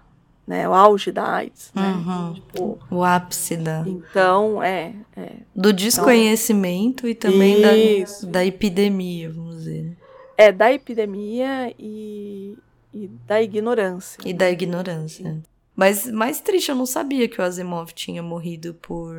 né? 0.46 0.68
O 0.68 0.72
auge 0.72 1.10
da 1.10 1.26
AIDS, 1.34 1.72
né? 1.74 1.92
Uhum. 1.92 2.34
Tipo, 2.34 2.78
O 2.90 3.02
ápice 3.02 3.56
da, 3.56 3.82
então, 3.86 4.62
é, 4.62 4.94
é. 5.16 5.32
do 5.54 5.72
desconhecimento 5.72 7.08
e 7.08 7.14
também 7.14 7.60
da, 7.60 7.76
Isso. 7.76 8.26
da 8.26 8.44
epidemia, 8.44 9.30
vamos 9.30 9.56
dizer. 9.56 9.82
né? 9.82 9.96
É 10.36 10.52
da 10.52 10.72
epidemia 10.72 11.74
e, 11.78 12.56
e 12.94 13.08
da 13.26 13.42
ignorância. 13.42 14.20
E 14.24 14.32
da 14.32 14.48
ignorância. 14.50 15.42
Mas 15.74 16.06
mais 16.10 16.40
triste, 16.40 16.70
eu 16.70 16.76
não 16.76 16.86
sabia 16.86 17.28
que 17.28 17.40
o 17.40 17.44
Asimov 17.44 17.92
tinha 17.92 18.22
morrido 18.22 18.74
por, 18.74 19.14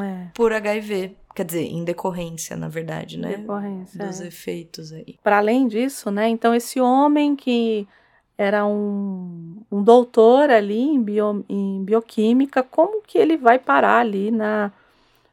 É, 0.00 0.28
por 0.34 0.52
HIV. 0.52 1.16
Quer 1.34 1.44
dizer, 1.44 1.64
em 1.64 1.84
decorrência, 1.84 2.56
na 2.56 2.68
verdade, 2.68 3.18
né? 3.18 3.36
decorrência. 3.36 4.04
Dos 4.06 4.20
é. 4.20 4.26
efeitos 4.26 4.92
aí. 4.92 5.16
Para 5.22 5.38
além 5.38 5.66
disso, 5.66 6.10
né? 6.10 6.28
Então, 6.28 6.54
esse 6.54 6.80
homem 6.80 7.34
que 7.34 7.86
era 8.36 8.66
um, 8.66 9.62
um 9.70 9.82
doutor 9.82 10.50
ali 10.50 10.80
em, 10.80 11.02
bio, 11.02 11.44
em 11.48 11.84
bioquímica, 11.84 12.62
como 12.62 13.02
que 13.02 13.18
ele 13.18 13.36
vai 13.36 13.58
parar 13.58 13.98
ali 13.98 14.30
na 14.30 14.72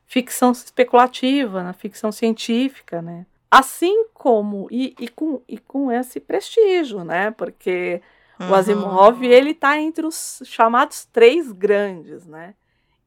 ficção 0.06 0.52
especulativa, 0.52 1.64
na 1.64 1.74
ficção 1.74 2.12
científica, 2.12 3.02
né? 3.02 3.26
Assim 3.52 4.06
como, 4.14 4.68
e, 4.70 4.96
e, 5.00 5.08
com, 5.08 5.42
e 5.48 5.58
com 5.58 5.92
esse 5.92 6.20
prestígio, 6.20 7.04
né? 7.04 7.32
Porque 7.32 8.02
o 8.40 8.44
Uhum. 8.44 8.56
Asimov, 8.56 9.24
ele 9.24 9.54
tá 9.54 9.78
entre 9.78 10.06
os 10.06 10.42
chamados 10.46 11.06
três 11.06 11.52
grandes, 11.52 12.26
né? 12.26 12.54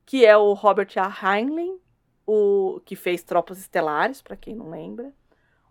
Que 0.05 0.27
é 0.27 0.37
o 0.37 0.53
Robert 0.53 0.91
A. 0.97 1.37
Heinlein, 1.37 1.79
o 2.33 2.81
que 2.81 2.97
fez 2.97 3.23
Tropas 3.23 3.59
Estelares, 3.59 4.23
para 4.23 4.37
quem 4.37 4.55
não 4.55 4.71
lembra. 4.71 5.13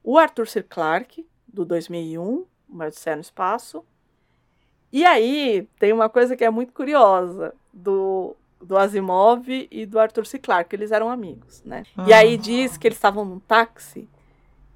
O 0.03 0.17
Arthur 0.17 0.47
C. 0.47 0.61
Clarke, 0.61 1.27
do 1.47 1.65
2001, 1.65 2.23
O 2.23 2.47
Maior 2.67 2.89
Odisseia 2.89 3.15
no 3.15 3.21
Espaço. 3.21 3.83
E 4.91 5.03
aí 5.05 5.67
tem 5.79 5.91
uma 5.91 6.09
coisa 6.09 6.35
que 6.35 6.43
é 6.43 6.49
muito 6.49 6.73
curiosa 6.73 7.53
do, 7.73 8.35
do 8.61 8.77
Asimov 8.77 9.47
e 9.49 9.85
do 9.85 9.99
Arthur 9.99 10.25
C. 10.25 10.37
Clarke, 10.37 10.75
eles 10.75 10.91
eram 10.91 11.09
amigos, 11.09 11.63
né? 11.63 11.83
E 12.05 12.13
aí 12.13 12.37
diz 12.37 12.77
que 12.77 12.87
eles 12.87 12.97
estavam 12.97 13.25
num 13.25 13.39
táxi 13.39 14.07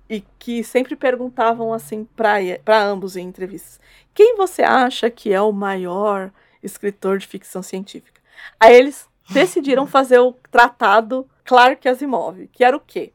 e 0.10 0.22
que 0.39 0.63
sempre 0.63 0.96
perguntavam 0.96 1.74
assim 1.74 2.08
para 2.15 2.82
ambos 2.82 3.15
em 3.15 3.27
entrevistas: 3.27 3.80
quem 4.13 4.36
você 4.36 4.63
acha 4.63 5.10
que 5.10 5.34
é 5.34 5.42
o 5.42 5.51
maior 5.51 6.32
escritor 6.63 7.18
de 7.18 7.27
ficção 7.27 7.62
científica? 7.62 8.22
Aí 8.60 8.75
eles 8.75 9.08
decidiram 9.29 9.88
fazer 9.88 10.20
o 10.20 10.34
tratado 10.51 11.29
Clark 11.44 11.88
Asimov, 11.88 12.48
que 12.48 12.63
era 12.63 12.75
o 12.75 12.79
quê? 12.79 13.13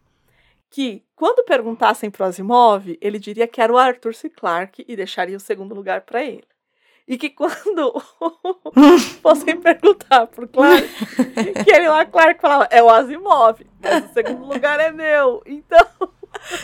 Que 0.70 1.04
quando 1.16 1.44
perguntassem 1.44 2.10
para 2.10 2.24
o 2.24 2.28
Asimov, 2.28 2.96
ele 3.00 3.18
diria 3.18 3.46
que 3.46 3.60
era 3.60 3.72
o 3.72 3.78
Arthur 3.78 4.14
C. 4.14 4.30
Clarke 4.30 4.84
e 4.88 4.96
deixaria 4.96 5.36
o 5.36 5.40
segundo 5.40 5.74
lugar 5.74 6.02
para 6.02 6.22
ele. 6.22 6.44
E 7.06 7.18
que 7.18 7.28
quando 7.28 8.00
fossem 9.20 9.60
perguntar 9.60 10.28
pro 10.28 10.46
Clark, 10.46 10.86
que 11.64 11.70
ele 11.72 11.88
lá, 11.88 12.06
Clark 12.06 12.40
falava, 12.40 12.68
é 12.70 12.80
o 12.80 12.88
Asimov, 12.88 13.66
mas 13.80 14.04
o 14.04 14.12
segundo 14.12 14.46
lugar 14.46 14.78
é 14.78 14.92
meu. 14.92 15.42
Então. 15.44 15.84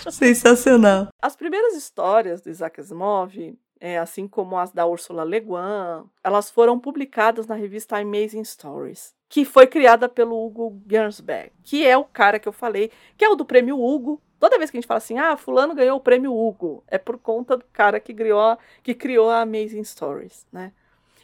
Sensacional. 0.09 1.09
As 1.21 1.35
primeiras 1.35 1.75
histórias 1.75 2.41
do 2.41 2.49
Isaac 2.49 2.81
Asimov, 2.81 3.59
é, 3.81 3.99
assim 3.99 4.29
como 4.29 4.57
as 4.57 4.71
da 4.71 4.87
Ursula 4.87 5.25
Le 5.25 5.41
Guin, 5.41 6.09
elas 6.23 6.49
foram 6.49 6.79
publicadas 6.79 7.49
na 7.49 7.57
revista 7.57 7.99
Amazing 7.99 8.45
Stories, 8.45 9.16
que 9.29 9.45
foi 9.45 9.67
criada 9.67 10.09
pelo 10.09 10.47
Hugo 10.47 10.81
Gernsback, 10.89 11.53
que 11.65 11.87
é 11.87 11.97
o 11.97 12.05
cara 12.05 12.39
que 12.39 12.49
eu 12.49 12.53
falei, 12.53 12.91
que 13.17 13.25
é 13.25 13.29
o 13.29 13.35
do 13.35 13.45
prêmio 13.45 13.79
Hugo, 13.83 14.21
Toda 14.39 14.59
vez 14.59 14.71
que 14.71 14.77
a 14.77 14.81
gente 14.81 14.87
fala 14.87 14.99
assim, 14.99 15.19
ah, 15.19 15.37
fulano 15.37 15.75
ganhou 15.75 15.97
o 15.97 16.01
prêmio 16.01 16.33
Hugo, 16.33 16.85
é 16.87 16.99
por 16.99 17.19
conta 17.19 17.57
do 17.57 17.65
cara 17.73 17.99
que 17.99 18.13
criou, 18.13 18.59
que 18.83 18.95
criou 18.95 19.31
a 19.31 19.41
Amazing 19.41 19.83
Stories, 19.83 20.47
né? 20.53 20.73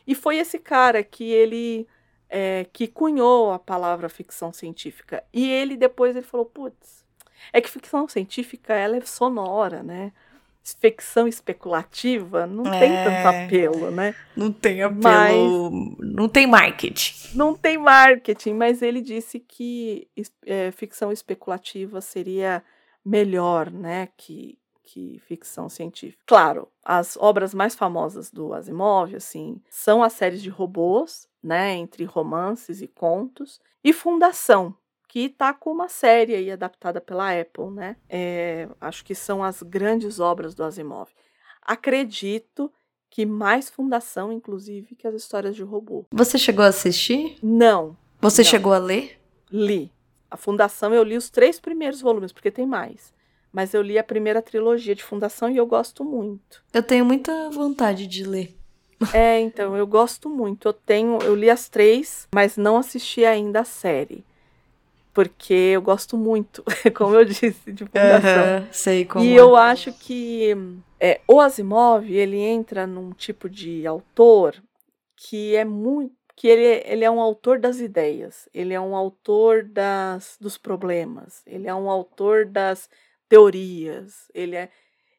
E 0.07 0.15
foi 0.15 0.39
esse 0.39 0.59
cara 0.59 1.03
que 1.05 1.31
ele 1.31 1.87
é, 2.29 2.67
que 2.73 2.89
cunhou 2.89 3.53
a 3.53 3.59
palavra 3.59 4.09
ficção 4.09 4.53
científica. 4.53 5.23
E 5.33 5.49
ele 5.51 5.77
depois 5.77 6.17
ele 6.17 6.25
falou, 6.25 6.47
putz, 6.47 7.05
é 7.53 7.61
que 7.61 7.71
ficção 7.71 8.09
científica 8.09 8.73
ela 8.73 8.97
é 8.97 9.01
sonora, 9.03 9.83
né? 9.83 10.13
Ficção 10.65 11.27
especulativa 11.27 12.47
não 12.47 12.73
é, 12.73 12.79
tem 12.79 12.93
tanto 12.93 13.29
apelo, 13.29 13.91
né? 13.91 14.15
Não 14.37 14.53
tem 14.53 14.83
apelo, 14.83 15.71
mas, 15.73 15.99
não 15.99 16.29
tem 16.29 16.47
marketing. 16.47 17.37
Não 17.37 17.55
tem 17.55 17.77
marketing, 17.77 18.55
mas 18.55 18.81
ele 18.81 19.01
disse 19.01 19.41
que 19.41 20.09
é, 20.47 20.71
ficção 20.71 21.11
especulativa 21.11 22.01
seria 22.01 22.63
melhor, 23.05 23.71
né, 23.71 24.09
que, 24.17 24.57
que 24.85 25.21
ficção 25.27 25.69
científica. 25.69 26.23
Claro, 26.27 26.69
as 26.85 27.17
obras 27.17 27.53
mais 27.53 27.75
famosas 27.75 28.31
do 28.31 28.55
Asimov, 28.55 29.15
assim, 29.15 29.61
são 29.69 30.03
as 30.03 30.13
séries 30.13 30.43
de 30.43 30.49
robôs, 30.49 31.29
né, 31.43 31.75
entre 31.75 32.05
romances 32.05 32.81
e 32.81 32.87
contos, 32.87 33.61
e 33.83 33.93
Fundação, 33.93 34.77
que 35.13 35.27
está 35.27 35.53
com 35.53 35.71
uma 35.71 35.91
série 35.91 36.35
aí 36.35 36.51
adaptada 36.51 36.99
pela 36.99 37.39
Apple, 37.39 37.67
né? 37.67 37.97
É, 38.09 38.67
acho 38.81 39.05
que 39.05 39.15
são 39.15 39.45
as 39.45 39.63
grandes 39.63 40.19
obras 40.19 40.55
do 40.55 40.65
Asimov. 40.65 41.11
Acredito 41.61 42.73
que 43.11 43.27
mais 43.27 43.69
Fundação, 43.69 44.33
inclusive, 44.33 44.95
que 44.95 45.07
as 45.07 45.15
histórias 45.15 45.55
de 45.55 45.63
robô. 45.63 46.07
Você 46.11 46.39
chegou 46.39 46.65
a 46.65 46.69
assistir? 46.69 47.37
Não. 47.43 47.95
Você 48.23 48.41
não. 48.41 48.49
chegou 48.49 48.73
a 48.73 48.79
ler? 48.79 49.21
Li. 49.51 49.93
A 50.31 50.39
Fundação 50.39 50.95
eu 50.95 51.03
li 51.03 51.19
os 51.19 51.29
três 51.29 51.61
primeiros 51.61 52.01
volumes, 52.01 52.33
porque 52.33 52.51
tem 52.51 52.65
mais. 52.65 53.13
Mas 53.53 53.75
eu 53.75 53.83
li 53.83 53.99
a 53.99 54.05
primeira 54.05 54.41
trilogia 54.41 54.95
de 54.95 55.05
Fundação 55.05 55.51
e 55.51 55.59
eu 55.59 55.67
gosto 55.67 56.03
muito. 56.07 56.65
Eu 56.73 56.83
tenho 56.83 57.05
muita 57.05 57.51
vontade 57.51 58.07
de 58.07 58.25
ler. 58.25 58.57
É, 59.13 59.39
então, 59.41 59.77
eu 59.77 59.87
gosto 59.87 60.31
muito. 60.31 60.69
Eu 60.69 60.73
tenho, 60.73 61.19
eu 61.23 61.35
li 61.35 61.51
as 61.51 61.69
três, 61.69 62.29
mas 62.35 62.57
não 62.57 62.79
assisti 62.79 63.27
ainda 63.27 63.61
a 63.61 63.65
série. 63.65 64.25
Porque 65.13 65.53
eu 65.53 65.83
gosto 65.83 66.17
muito, 66.17 66.65
como 66.95 67.15
eu 67.15 67.25
disse, 67.25 67.73
de 67.73 67.85
Fundação. 67.85 68.61
Uhum, 68.61 68.67
sei 68.73 69.05
como. 69.05 69.25
E 69.25 69.35
é. 69.35 69.41
eu 69.41 69.55
acho 69.57 69.93
que 69.93 70.57
é, 70.99 71.21
o 71.29 71.41
Asimov, 71.41 72.11
ele 72.11 72.39
entra 72.39 72.87
num 72.87 73.11
tipo 73.13 73.49
de 73.49 73.87
autor 73.87 74.63
que 75.17 75.55
é 75.55 75.65
muito 75.65 76.15
que 76.35 76.49
ele, 76.49 76.83
ele 76.87 77.05
é 77.05 77.11
um 77.11 77.21
autor 77.21 77.59
das 77.61 77.79
ideias, 77.79 78.49
ele 78.53 78.75
é 78.75 78.81
um 78.81 78.97
autor 78.97 79.63
das, 79.63 80.37
dos 80.41 80.57
problemas, 80.59 81.43
ele 81.47 81.69
é 81.69 81.75
um 81.75 81.91
autor 81.91 82.47
das 82.47 82.89
teorias, 83.29 84.31
ele 84.35 84.57
é. 84.57 84.69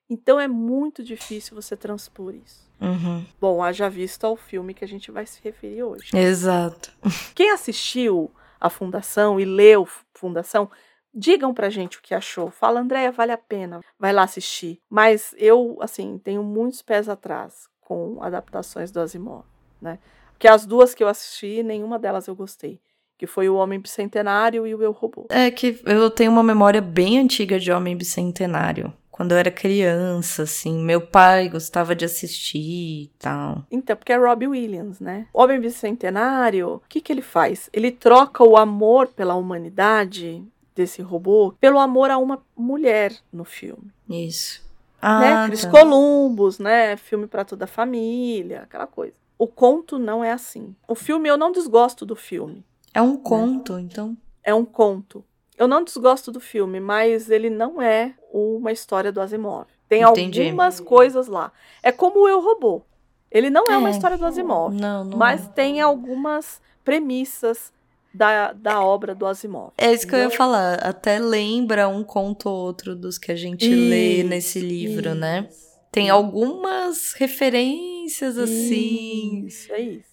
Então 0.09 0.39
é 0.39 0.47
muito 0.47 1.03
difícil 1.03 1.55
você 1.55 1.77
transpor 1.77 2.35
isso. 2.35 2.69
Uhum. 2.81 3.25
Bom, 3.39 3.63
haja 3.63 3.89
visto 3.89 4.25
ao 4.25 4.35
filme 4.35 4.73
que 4.73 4.83
a 4.83 4.87
gente 4.87 5.11
vai 5.11 5.25
se 5.25 5.39
referir 5.41 5.83
hoje. 5.83 6.09
Exato. 6.13 6.91
Quem 7.33 7.51
assistiu 7.51 8.29
a 8.63 8.69
Fundação 8.69 9.37
e 9.37 9.43
leu 9.43 9.85
Fundação, 10.13 10.71
digam 11.13 11.53
pra 11.53 11.69
gente 11.69 11.97
o 11.97 12.01
que 12.01 12.15
achou. 12.15 12.49
Fala, 12.49 12.79
Andréia, 12.79 13.11
vale 13.11 13.33
a 13.33 13.37
pena, 13.37 13.81
vai 13.99 14.13
lá 14.13 14.23
assistir. 14.23 14.81
Mas 14.89 15.35
eu, 15.37 15.77
assim, 15.81 16.17
tenho 16.23 16.41
muitos 16.41 16.81
pés 16.81 17.09
atrás 17.09 17.67
com 17.81 18.23
adaptações 18.23 18.89
do 18.89 19.01
Asimov, 19.01 19.43
né? 19.81 19.99
Que 20.39 20.47
as 20.47 20.65
duas 20.65 20.95
que 20.95 21.03
eu 21.03 21.09
assisti, 21.09 21.61
nenhuma 21.61 21.99
delas 21.99 22.27
eu 22.27 22.35
gostei. 22.35 22.79
Que 23.17 23.27
foi 23.27 23.49
o 23.49 23.55
Homem 23.55 23.79
Bicentenário 23.79 24.65
e 24.65 24.73
o 24.73 24.81
Eu 24.81 24.91
Robô. 24.91 25.27
É 25.29 25.51
que 25.51 25.79
eu 25.85 26.09
tenho 26.09 26.31
uma 26.31 26.43
memória 26.43 26.81
bem 26.81 27.19
antiga 27.19 27.59
de 27.59 27.71
Homem 27.71 27.95
Bicentenário. 27.95 28.93
Quando 29.13 29.33
eu 29.33 29.37
era 29.37 29.51
criança, 29.51 30.41
assim, 30.41 30.83
meu 30.83 30.99
pai 30.99 31.47
gostava 31.47 31.95
de 31.95 32.03
assistir 32.03 33.03
e 33.03 33.11
tal. 33.19 33.63
Então, 33.69 33.95
porque 33.95 34.11
é 34.11 34.17
Robbie 34.17 34.47
Williams, 34.47 34.99
né? 34.99 35.27
O 35.31 35.39
Homem 35.39 35.61
Bicentenário, 35.61 36.77
o 36.77 36.81
que, 36.89 36.99
que 36.99 37.13
ele 37.13 37.21
faz? 37.21 37.69
Ele 37.71 37.91
troca 37.91 38.43
o 38.43 38.57
amor 38.57 39.09
pela 39.09 39.35
humanidade 39.35 40.43
desse 40.75 41.03
robô 41.03 41.53
pelo 41.61 41.77
amor 41.77 42.09
a 42.09 42.17
uma 42.17 42.41
mulher 42.57 43.13
no 43.31 43.45
filme. 43.45 43.93
Isso. 44.09 44.63
Né? 44.63 44.67
Ah, 44.99 45.19
né? 45.19 45.47
Cris 45.47 45.61
tá. 45.61 45.69
Columbus, 45.69 46.57
né? 46.57 46.97
Filme 46.97 47.27
para 47.27 47.45
toda 47.45 47.65
a 47.65 47.67
família, 47.67 48.61
aquela 48.63 48.87
coisa. 48.87 49.13
O 49.37 49.45
conto 49.45 49.99
não 49.99 50.23
é 50.23 50.31
assim. 50.31 50.75
O 50.87 50.95
filme, 50.95 51.29
eu 51.29 51.37
não 51.37 51.51
desgosto 51.51 52.03
do 52.03 52.15
filme. 52.15 52.65
É 52.91 53.01
um 53.01 53.15
conto, 53.15 53.75
né? 53.75 53.81
então? 53.81 54.17
É 54.43 54.55
um 54.55 54.65
conto. 54.65 55.23
Eu 55.57 55.67
não 55.67 55.83
desgosto 55.83 56.31
do 56.31 56.39
filme, 56.39 56.79
mas 56.79 57.29
ele 57.29 57.49
não 57.49 57.81
é 57.81 58.13
uma 58.31 58.71
história 58.71 59.11
do 59.11 59.21
Asimov. 59.21 59.67
Tem 59.87 60.01
Entendi. 60.01 60.41
algumas 60.41 60.79
coisas 60.79 61.27
lá. 61.27 61.51
É 61.81 61.91
como 61.91 62.21
o 62.21 62.27
Eu 62.27 62.41
Robô. 62.41 62.81
Ele 63.31 63.49
não 63.49 63.69
é, 63.69 63.73
é 63.73 63.77
uma 63.77 63.89
história 63.89 64.17
do 64.17 64.25
Asimov, 64.25 64.75
não, 64.75 65.03
não 65.03 65.17
mas 65.17 65.45
é. 65.45 65.49
tem 65.49 65.81
algumas 65.81 66.61
premissas 66.83 67.73
da, 68.13 68.53
da 68.53 68.83
obra 68.83 69.15
do 69.15 69.25
Asimov. 69.25 69.71
É 69.75 69.91
isso 69.91 70.07
que 70.07 70.13
eu 70.13 70.19
ia 70.19 70.29
falar. 70.29 70.75
Até 70.75 71.17
lembra 71.17 71.87
um 71.87 72.03
conto 72.03 72.47
ou 72.47 72.55
outro 72.55 72.95
dos 72.95 73.17
que 73.17 73.31
a 73.31 73.35
gente 73.35 73.65
isso, 73.65 73.89
lê 73.89 74.23
nesse 74.23 74.59
livro, 74.59 75.15
né? 75.15 75.47
isso. 75.49 75.59
né? 75.59 75.73
Tem 75.91 76.09
algumas 76.09 77.13
referências 77.13 78.37
assim. 78.37 79.45
Isso, 79.47 79.71
é 79.71 79.81
isso. 79.81 80.12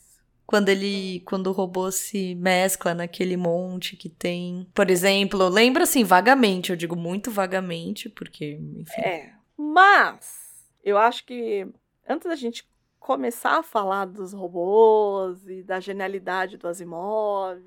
Quando 0.51 0.69
ele. 0.69 1.21
Quando 1.21 1.47
o 1.47 1.53
robô 1.53 1.93
se 1.93 2.35
mescla 2.35 2.93
naquele 2.93 3.37
monte 3.37 3.97
que 3.97 4.09
tem. 4.09 4.67
Por 4.75 4.91
exemplo, 4.91 5.49
lembra 5.49 5.85
assim, 5.85 6.03
vagamente, 6.03 6.71
eu 6.71 6.77
digo 6.77 6.97
muito 6.97 7.31
vagamente, 7.31 8.09
porque, 8.09 8.59
enfim. 8.77 9.01
É. 9.01 9.33
Mas 9.57 10.67
eu 10.83 10.99
acho 10.99 11.25
que 11.25 11.69
antes 12.05 12.29
da 12.29 12.35
gente 12.35 12.69
começar 12.99 13.61
a 13.61 13.63
falar 13.63 14.07
dos 14.07 14.33
robôs 14.33 15.47
e 15.47 15.63
da 15.63 15.79
genialidade 15.79 16.57
do 16.57 16.67
Asimov 16.67 17.63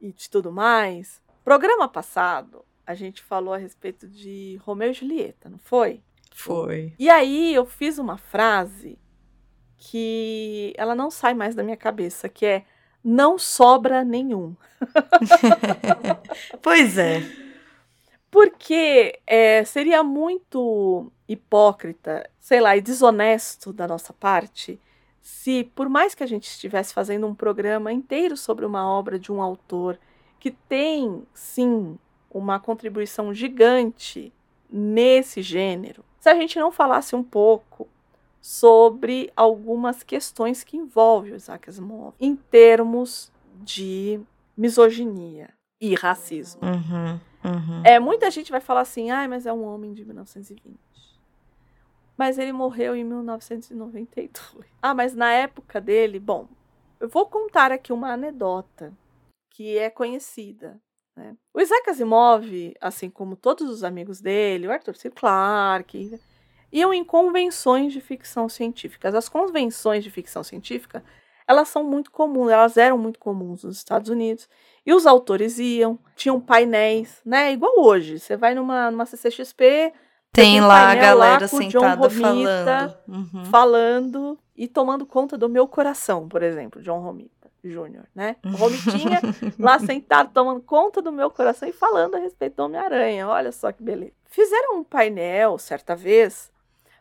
e 0.00 0.12
de 0.12 0.30
tudo 0.30 0.52
mais, 0.52 1.20
programa 1.44 1.88
passado 1.88 2.64
a 2.86 2.94
gente 2.94 3.24
falou 3.24 3.52
a 3.52 3.58
respeito 3.58 4.06
de 4.06 4.56
Romeu 4.62 4.92
e 4.92 4.94
Julieta, 4.94 5.48
não 5.48 5.58
foi? 5.58 6.00
Foi. 6.32 6.94
E 6.96 7.10
aí 7.10 7.52
eu 7.52 7.66
fiz 7.66 7.98
uma 7.98 8.16
frase 8.16 8.96
que 9.78 10.74
ela 10.76 10.94
não 10.94 11.10
sai 11.10 11.32
mais 11.34 11.54
da 11.54 11.62
minha 11.62 11.76
cabeça, 11.76 12.28
que 12.28 12.44
é 12.44 12.64
não 13.02 13.38
sobra 13.38 14.04
nenhum. 14.04 14.54
pois 16.60 16.98
é. 16.98 17.22
Porque 18.30 19.18
é, 19.26 19.64
seria 19.64 20.02
muito 20.02 21.10
hipócrita, 21.28 22.28
sei 22.40 22.60
lá, 22.60 22.76
e 22.76 22.80
desonesto 22.80 23.72
da 23.72 23.86
nossa 23.86 24.12
parte 24.12 24.78
se, 25.28 25.64
por 25.74 25.90
mais 25.90 26.14
que 26.14 26.22
a 26.22 26.26
gente 26.26 26.48
estivesse 26.48 26.94
fazendo 26.94 27.26
um 27.26 27.34
programa 27.34 27.92
inteiro 27.92 28.34
sobre 28.34 28.64
uma 28.64 28.90
obra 28.90 29.18
de 29.18 29.30
um 29.30 29.42
autor 29.42 29.98
que 30.40 30.50
tem, 30.50 31.22
sim, 31.34 31.98
uma 32.30 32.58
contribuição 32.58 33.34
gigante 33.34 34.32
nesse 34.70 35.42
gênero, 35.42 36.02
se 36.18 36.30
a 36.30 36.34
gente 36.34 36.58
não 36.58 36.72
falasse 36.72 37.14
um 37.14 37.22
pouco 37.22 37.86
sobre 38.40 39.32
algumas 39.36 40.02
questões 40.02 40.62
que 40.64 40.76
envolvem 40.76 41.32
o 41.32 41.36
Isaac 41.36 41.68
Asimov 41.68 42.14
em 42.20 42.36
termos 42.36 43.32
de 43.60 44.20
misoginia 44.56 45.50
e 45.80 45.94
racismo. 45.94 46.60
Uhum, 46.62 47.20
uhum. 47.44 47.82
É, 47.84 47.98
muita 47.98 48.30
gente 48.30 48.50
vai 48.50 48.60
falar 48.60 48.80
assim, 48.80 49.10
ah, 49.10 49.26
mas 49.28 49.46
é 49.46 49.52
um 49.52 49.64
homem 49.64 49.92
de 49.92 50.04
1920. 50.04 50.78
Mas 52.16 52.36
ele 52.36 52.52
morreu 52.52 52.96
em 52.96 53.04
1992. 53.04 54.66
Ah, 54.82 54.94
mas 54.94 55.14
na 55.14 55.32
época 55.32 55.80
dele, 55.80 56.18
bom, 56.18 56.48
eu 56.98 57.08
vou 57.08 57.26
contar 57.26 57.70
aqui 57.70 57.92
uma 57.92 58.12
anedota 58.12 58.92
que 59.50 59.78
é 59.78 59.88
conhecida. 59.88 60.80
Né? 61.16 61.36
O 61.54 61.60
Isaac 61.60 61.88
Asimov, 61.90 62.74
assim 62.80 63.08
como 63.08 63.36
todos 63.36 63.68
os 63.70 63.84
amigos 63.84 64.20
dele, 64.20 64.66
o 64.66 64.72
Arthur 64.72 64.96
C. 64.96 65.10
Clarke, 65.10 66.18
iam 66.72 66.92
em 66.92 67.04
convenções 67.04 67.92
de 67.92 68.00
ficção 68.00 68.48
científica. 68.48 69.08
As 69.08 69.28
convenções 69.28 70.04
de 70.04 70.10
ficção 70.10 70.42
científica, 70.42 71.02
elas 71.46 71.68
são 71.68 71.82
muito 71.82 72.10
comuns, 72.10 72.50
elas 72.50 72.76
eram 72.76 72.98
muito 72.98 73.18
comuns 73.18 73.64
nos 73.64 73.76
Estados 73.76 74.10
Unidos. 74.10 74.48
E 74.84 74.92
os 74.92 75.06
autores 75.06 75.58
iam, 75.58 75.98
tinham 76.14 76.40
painéis, 76.40 77.20
né? 77.24 77.52
Igual 77.52 77.72
hoje. 77.78 78.18
Você 78.18 78.36
vai 78.36 78.54
numa, 78.54 78.90
numa 78.90 79.06
CCXP, 79.06 79.92
tem, 80.32 80.60
lá 80.60 80.90
a 80.90 80.94
galera 80.94 81.40
lá 81.42 81.48
sentada 81.48 82.10
falando. 82.10 82.94
Uhum. 83.08 83.44
Falando 83.46 84.38
e 84.56 84.68
tomando 84.68 85.06
conta 85.06 85.36
do 85.36 85.48
meu 85.48 85.66
coração, 85.66 86.28
por 86.28 86.42
exemplo, 86.42 86.82
John 86.82 87.00
Romita 87.00 87.50
Jr., 87.62 88.04
né? 88.14 88.36
Romitinha 88.56 89.20
lá 89.58 89.78
sentado 89.78 90.30
tomando 90.32 90.60
conta 90.60 91.02
do 91.02 91.10
meu 91.10 91.30
coração 91.30 91.68
e 91.68 91.72
falando 91.72 92.14
a 92.14 92.18
respeito 92.18 92.56
do 92.56 92.64
Homem-Aranha. 92.64 93.26
Olha 93.28 93.52
só 93.52 93.72
que 93.72 93.82
beleza. 93.82 94.12
Fizeram 94.26 94.78
um 94.78 94.84
painel, 94.84 95.58
certa 95.58 95.96
vez, 95.96 96.52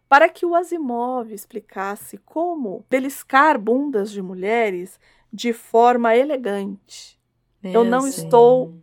para 0.07 0.29
que 0.29 0.45
o 0.45 0.55
Asimov 0.55 1.31
explicasse 1.33 2.17
como 2.19 2.85
beliscar 2.89 3.59
bundas 3.59 4.11
de 4.11 4.21
mulheres 4.21 4.99
de 5.31 5.51
forma 5.53 6.15
elegante. 6.15 7.19
Meu 7.61 7.73
eu 7.73 7.83
não 7.83 8.01
sim. 8.01 8.23
estou 8.23 8.73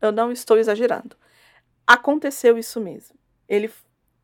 eu 0.00 0.12
não 0.12 0.30
estou 0.30 0.58
exagerando. 0.58 1.16
Aconteceu 1.86 2.58
isso 2.58 2.80
mesmo. 2.80 3.16
Ele 3.48 3.70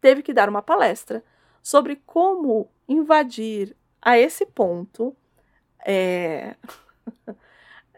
teve 0.01 0.23
que 0.23 0.33
dar 0.33 0.49
uma 0.49 0.63
palestra 0.63 1.25
sobre 1.63 1.97
como 2.07 2.69
invadir 2.89 3.77
a 4.01 4.19
esse 4.19 4.45
ponto. 4.45 5.17
É... 5.87 6.55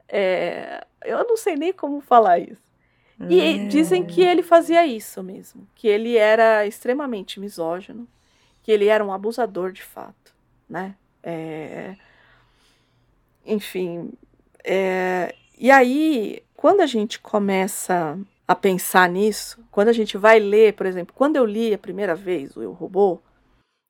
é... 0.09 0.87
Eu 1.04 1.26
não 1.26 1.37
sei 1.37 1.56
nem 1.56 1.73
como 1.73 2.00
falar 2.00 2.38
isso. 2.38 2.73
E 3.28 3.40
é. 3.40 3.66
dizem 3.66 4.04
que 4.04 4.21
ele 4.21 4.42
fazia 4.42 4.85
isso 4.87 5.23
mesmo, 5.23 5.66
que 5.75 5.87
ele 5.87 6.16
era 6.16 6.66
extremamente 6.66 7.38
misógino, 7.38 8.09
que 8.62 8.71
ele 8.73 8.87
era 8.87 9.04
um 9.04 9.12
abusador 9.12 9.73
de 9.73 9.83
fato, 9.83 10.35
né? 10.69 10.95
É... 11.23 11.97
Enfim, 13.45 14.12
é... 14.64 15.35
e 15.59 15.71
aí 15.71 16.42
quando 16.62 16.81
a 16.81 16.87
gente 16.87 17.19
começa 17.19 18.16
a 18.47 18.54
pensar 18.54 19.09
nisso, 19.09 19.59
quando 19.69 19.88
a 19.88 19.92
gente 19.92 20.16
vai 20.16 20.38
ler, 20.38 20.75
por 20.75 20.87
exemplo, 20.87 21.12
quando 21.12 21.35
eu 21.35 21.45
li 21.45 21.75
a 21.75 21.78
primeira 21.78 22.14
vez 22.14 22.57
o 22.57 22.62
Eu 22.62 22.71
Robô, 22.71 23.21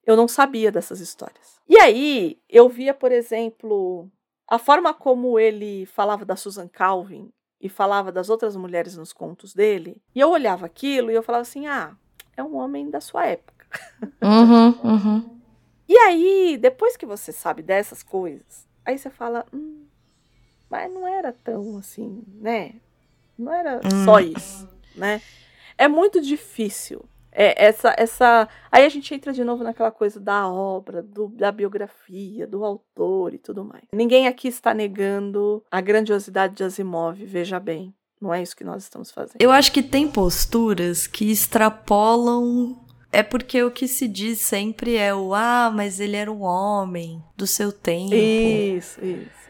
eu 0.06 0.16
não 0.16 0.26
sabia 0.26 0.72
dessas 0.72 0.98
histórias. 0.98 1.60
E 1.68 1.76
aí 1.78 2.38
eu 2.48 2.70
via, 2.70 2.94
por 2.94 3.12
exemplo, 3.12 4.08
a 4.48 4.58
forma 4.58 4.94
como 4.94 5.38
ele 5.38 5.84
falava 5.84 6.24
da 6.24 6.34
Susan 6.34 6.66
Calvin 6.66 7.30
e 7.60 7.68
falava 7.68 8.10
das 8.10 8.30
outras 8.30 8.56
mulheres 8.56 8.96
nos 8.96 9.12
contos 9.12 9.52
dele, 9.54 10.02
e 10.14 10.20
eu 10.20 10.30
olhava 10.30 10.64
aquilo 10.64 11.10
e 11.10 11.14
eu 11.14 11.22
falava 11.22 11.42
assim: 11.42 11.66
ah, 11.66 11.94
é 12.34 12.42
um 12.42 12.56
homem 12.56 12.88
da 12.88 13.02
sua 13.02 13.26
época. 13.26 13.51
Uhum, 14.20 14.68
uhum. 14.82 15.40
E 15.88 15.96
aí, 15.96 16.58
depois 16.60 16.96
que 16.96 17.06
você 17.06 17.32
sabe 17.32 17.62
dessas 17.62 18.02
coisas, 18.02 18.66
aí 18.84 18.96
você 18.96 19.10
fala, 19.10 19.44
hum, 19.52 19.84
mas 20.70 20.92
não 20.92 21.06
era 21.06 21.32
tão 21.32 21.76
assim, 21.76 22.22
né? 22.40 22.74
Não 23.38 23.52
era 23.52 23.80
hum. 23.84 24.04
só 24.04 24.18
isso, 24.20 24.68
né? 24.96 25.20
É 25.76 25.88
muito 25.88 26.20
difícil. 26.20 27.04
É, 27.30 27.66
essa, 27.66 27.94
essa. 27.96 28.48
Aí 28.70 28.84
a 28.84 28.88
gente 28.88 29.14
entra 29.14 29.32
de 29.32 29.42
novo 29.42 29.64
naquela 29.64 29.90
coisa 29.90 30.20
da 30.20 30.46
obra, 30.48 31.02
do, 31.02 31.28
da 31.28 31.50
biografia, 31.50 32.46
do 32.46 32.62
autor 32.62 33.32
e 33.32 33.38
tudo 33.38 33.64
mais. 33.64 33.84
Ninguém 33.92 34.28
aqui 34.28 34.48
está 34.48 34.74
negando 34.74 35.64
a 35.70 35.80
grandiosidade 35.80 36.54
de 36.54 36.62
Asimov, 36.62 37.24
veja 37.24 37.58
bem. 37.58 37.94
Não 38.20 38.32
é 38.32 38.40
isso 38.42 38.56
que 38.56 38.62
nós 38.62 38.84
estamos 38.84 39.10
fazendo. 39.10 39.40
Eu 39.40 39.50
acho 39.50 39.72
que 39.72 39.82
tem 39.82 40.06
posturas 40.08 41.06
que 41.06 41.30
extrapolam. 41.30 42.78
É 43.12 43.22
porque 43.22 43.62
o 43.62 43.70
que 43.70 43.86
se 43.86 44.08
diz 44.08 44.40
sempre 44.40 44.96
é 44.96 45.14
o 45.14 45.34
ah, 45.34 45.70
mas 45.72 46.00
ele 46.00 46.16
era 46.16 46.32
um 46.32 46.40
homem 46.40 47.22
do 47.36 47.46
seu 47.46 47.70
tempo. 47.70 48.14
Isso, 48.14 49.04
isso. 49.04 49.42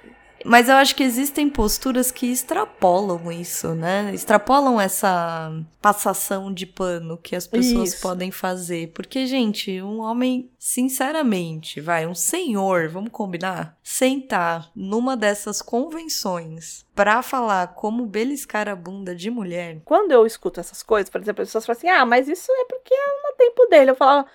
Mas 0.45 0.69
eu 0.69 0.75
acho 0.77 0.95
que 0.95 1.03
existem 1.03 1.49
posturas 1.49 2.11
que 2.11 2.27
extrapolam 2.27 3.31
isso, 3.31 3.75
né? 3.75 4.11
Extrapolam 4.15 4.81
essa 4.81 5.53
passação 5.81 6.53
de 6.53 6.67
pano 6.67 7.19
que 7.19 7.35
as 7.37 7.47
pessoas 7.47 7.95
isso. 7.95 8.03
podem 8.03 8.31
fazer. 8.31 8.93
Porque, 8.93 9.27
gente, 9.27 9.83
um 9.83 10.01
homem, 10.01 10.51
sinceramente, 10.59 11.81
vai, 11.81 12.07
um 12.07 12.15
senhor, 12.15 12.89
vamos 12.89 13.11
combinar? 13.11 13.77
Sentar 13.83 14.71
numa 14.75 15.17
dessas 15.17 15.61
convenções 15.61 16.85
pra 16.95 17.23
falar 17.23 17.75
como 17.75 18.07
beliscar 18.07 18.69
a 18.69 18.77
bunda 18.77 19.15
de 19.15 19.31
mulher. 19.31 19.81
Quando 19.85 20.13
eu 20.13 20.27
escuto 20.27 20.61
essas 20.61 20.83
coisas, 20.83 21.11
por 21.11 21.21
exemplo, 21.21 21.43
as 21.43 21.49
pessoas 21.49 21.67
falam 21.67 21.79
assim: 21.79 21.89
ah, 21.89 22.07
mas 22.07 22.29
isso 22.29 22.51
é 22.51 22.65
porque 22.67 22.95
é 22.95 23.31
no 23.31 23.37
tempo 23.37 23.67
dele. 23.67 23.91
Eu 23.91 23.97
falava. 23.97 24.27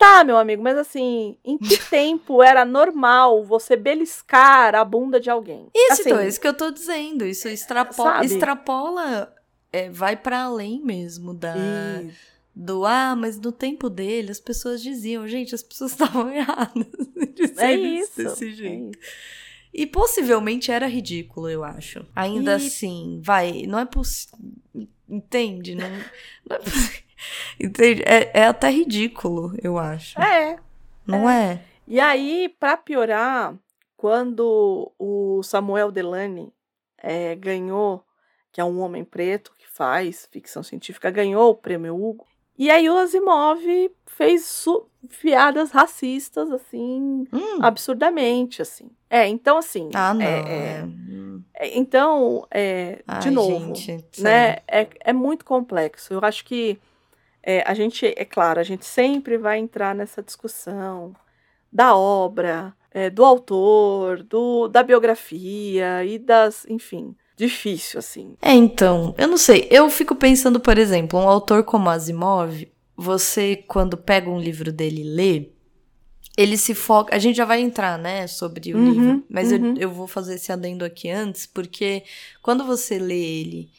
Tá, 0.00 0.24
meu 0.24 0.38
amigo, 0.38 0.62
mas 0.62 0.78
assim, 0.78 1.36
em 1.44 1.58
que 1.58 1.76
tempo 1.90 2.42
era 2.42 2.64
normal 2.64 3.44
você 3.44 3.76
beliscar 3.76 4.74
a 4.74 4.82
bunda 4.82 5.20
de 5.20 5.28
alguém? 5.28 5.68
Isso, 5.74 5.92
assim, 5.92 6.08
então, 6.08 6.20
é 6.20 6.26
isso 6.26 6.40
que 6.40 6.48
eu 6.48 6.56
tô 6.56 6.70
dizendo. 6.70 7.26
Isso 7.26 7.46
extrapola, 7.48 8.24
extrapola 8.24 9.30
é, 9.70 9.90
vai 9.90 10.16
para 10.16 10.44
além 10.44 10.82
mesmo 10.82 11.34
da. 11.34 11.54
Isso. 12.02 12.30
Do 12.56 12.86
ah, 12.86 13.14
mas 13.14 13.38
no 13.38 13.52
tempo 13.52 13.90
dele 13.90 14.30
as 14.30 14.40
pessoas 14.40 14.82
diziam, 14.82 15.28
gente, 15.28 15.54
as 15.54 15.62
pessoas 15.62 15.92
estavam 15.92 16.32
erradas. 16.32 16.86
é 17.58 17.74
isso. 17.74 18.22
Desse 18.22 18.48
é 18.48 18.52
jeito. 18.52 18.96
É 18.96 18.98
isso. 18.98 19.10
E 19.72 19.86
possivelmente 19.86 20.72
era 20.72 20.86
ridículo, 20.86 21.46
eu 21.46 21.62
acho. 21.62 22.06
Ainda 22.16 22.52
e... 22.52 22.54
assim, 22.54 23.20
vai, 23.22 23.64
não 23.66 23.78
é 23.78 23.84
possível. 23.84 24.38
Entende? 25.06 25.74
Não, 25.74 25.90
não 25.90 26.56
é 26.56 26.58
possível. 26.58 27.09
Entende? 27.60 28.02
É, 28.06 28.30
é 28.40 28.46
até 28.46 28.70
ridículo, 28.70 29.54
eu 29.62 29.78
acho. 29.78 30.20
É. 30.20 30.58
Não 31.06 31.28
é? 31.28 31.52
é? 31.52 31.64
E 31.86 31.98
aí, 31.98 32.54
para 32.60 32.76
piorar, 32.76 33.54
quando 33.96 34.92
o 34.98 35.42
Samuel 35.42 35.90
Delany 35.90 36.52
é, 37.02 37.34
ganhou, 37.34 38.04
que 38.52 38.60
é 38.60 38.64
um 38.64 38.80
homem 38.80 39.04
preto 39.04 39.52
que 39.58 39.68
faz 39.68 40.28
ficção 40.30 40.62
científica, 40.62 41.10
ganhou 41.10 41.50
o 41.50 41.54
prêmio 41.54 41.94
Hugo. 41.94 42.26
E 42.56 42.70
aí 42.70 42.88
o 42.90 42.96
Asimov 42.96 43.60
fez 44.06 44.64
piadas 45.20 45.70
racistas, 45.70 46.50
assim, 46.50 47.26
hum. 47.32 47.58
absurdamente, 47.62 48.60
assim. 48.60 48.90
É, 49.08 49.26
então, 49.26 49.56
assim... 49.56 49.88
Ah, 49.94 50.12
não. 50.12 50.22
É, 50.22 50.40
é, 50.40 50.88
é 51.54 51.78
então, 51.78 52.46
é, 52.50 53.02
Ai, 53.06 53.20
de 53.20 53.30
novo, 53.30 53.74
gente, 53.74 54.22
né, 54.22 54.58
é, 54.68 54.86
é 55.00 55.12
muito 55.12 55.44
complexo. 55.44 56.12
Eu 56.12 56.20
acho 56.22 56.44
que 56.44 56.78
é, 57.42 57.62
a 57.66 57.74
gente, 57.74 58.06
é 58.06 58.24
claro, 58.24 58.60
a 58.60 58.62
gente 58.62 58.84
sempre 58.84 59.38
vai 59.38 59.58
entrar 59.58 59.94
nessa 59.94 60.22
discussão 60.22 61.14
da 61.72 61.96
obra, 61.96 62.74
é, 62.90 63.08
do 63.08 63.24
autor, 63.24 64.22
do, 64.22 64.68
da 64.68 64.82
biografia 64.82 66.04
e 66.04 66.18
das, 66.18 66.66
enfim, 66.68 67.14
difícil 67.36 67.98
assim. 67.98 68.34
É, 68.42 68.52
então, 68.52 69.14
eu 69.16 69.28
não 69.28 69.38
sei, 69.38 69.68
eu 69.70 69.88
fico 69.88 70.14
pensando, 70.14 70.60
por 70.60 70.76
exemplo, 70.76 71.18
um 71.18 71.28
autor 71.28 71.62
como 71.64 71.88
Asimov, 71.88 72.68
você 72.96 73.56
quando 73.56 73.96
pega 73.96 74.28
um 74.28 74.38
livro 74.38 74.72
dele 74.72 75.00
e 75.00 75.04
lê, 75.04 75.48
ele 76.36 76.56
se 76.56 76.74
foca. 76.74 77.14
A 77.14 77.18
gente 77.18 77.36
já 77.36 77.44
vai 77.44 77.60
entrar, 77.60 77.98
né, 77.98 78.26
sobre 78.26 78.72
o 78.72 78.76
uhum, 78.76 78.90
livro, 78.90 79.24
mas 79.28 79.52
uhum. 79.52 79.74
eu, 79.76 79.82
eu 79.82 79.90
vou 79.90 80.06
fazer 80.06 80.34
esse 80.34 80.52
adendo 80.52 80.84
aqui 80.84 81.08
antes, 81.08 81.46
porque 81.46 82.02
quando 82.42 82.64
você 82.64 82.98
lê 82.98 83.40
ele 83.40 83.70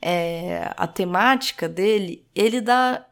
é, 0.00 0.72
a 0.76 0.86
temática 0.86 1.68
dele, 1.68 2.26
ele 2.34 2.60
dá 2.60 3.04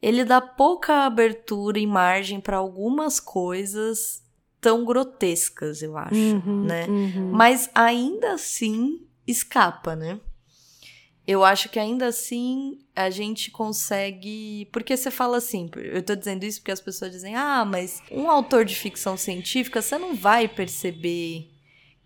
ele 0.00 0.24
dá 0.24 0.40
pouca 0.40 1.04
abertura 1.04 1.78
e 1.78 1.86
margem 1.86 2.40
para 2.40 2.56
algumas 2.56 3.20
coisas 3.20 4.20
tão 4.60 4.84
grotescas, 4.84 5.80
eu 5.80 5.96
acho, 5.96 6.14
uhum, 6.14 6.64
né? 6.64 6.86
Uhum. 6.86 7.30
Mas 7.30 7.70
ainda 7.72 8.32
assim 8.32 9.06
escapa, 9.26 9.94
né? 9.94 10.18
Eu 11.24 11.44
acho 11.44 11.68
que 11.68 11.78
ainda 11.78 12.06
assim 12.06 12.80
a 12.96 13.08
gente 13.08 13.50
consegue. 13.52 14.68
Porque 14.72 14.96
você 14.96 15.08
fala 15.08 15.36
assim, 15.36 15.70
eu 15.76 16.02
tô 16.02 16.16
dizendo 16.16 16.42
isso 16.42 16.60
porque 16.60 16.72
as 16.72 16.80
pessoas 16.80 17.12
dizem, 17.12 17.36
ah, 17.36 17.64
mas 17.64 18.02
um 18.10 18.28
autor 18.28 18.64
de 18.64 18.74
ficção 18.74 19.16
científica, 19.16 19.80
você 19.80 19.96
não 19.96 20.16
vai 20.16 20.48
perceber 20.48 21.51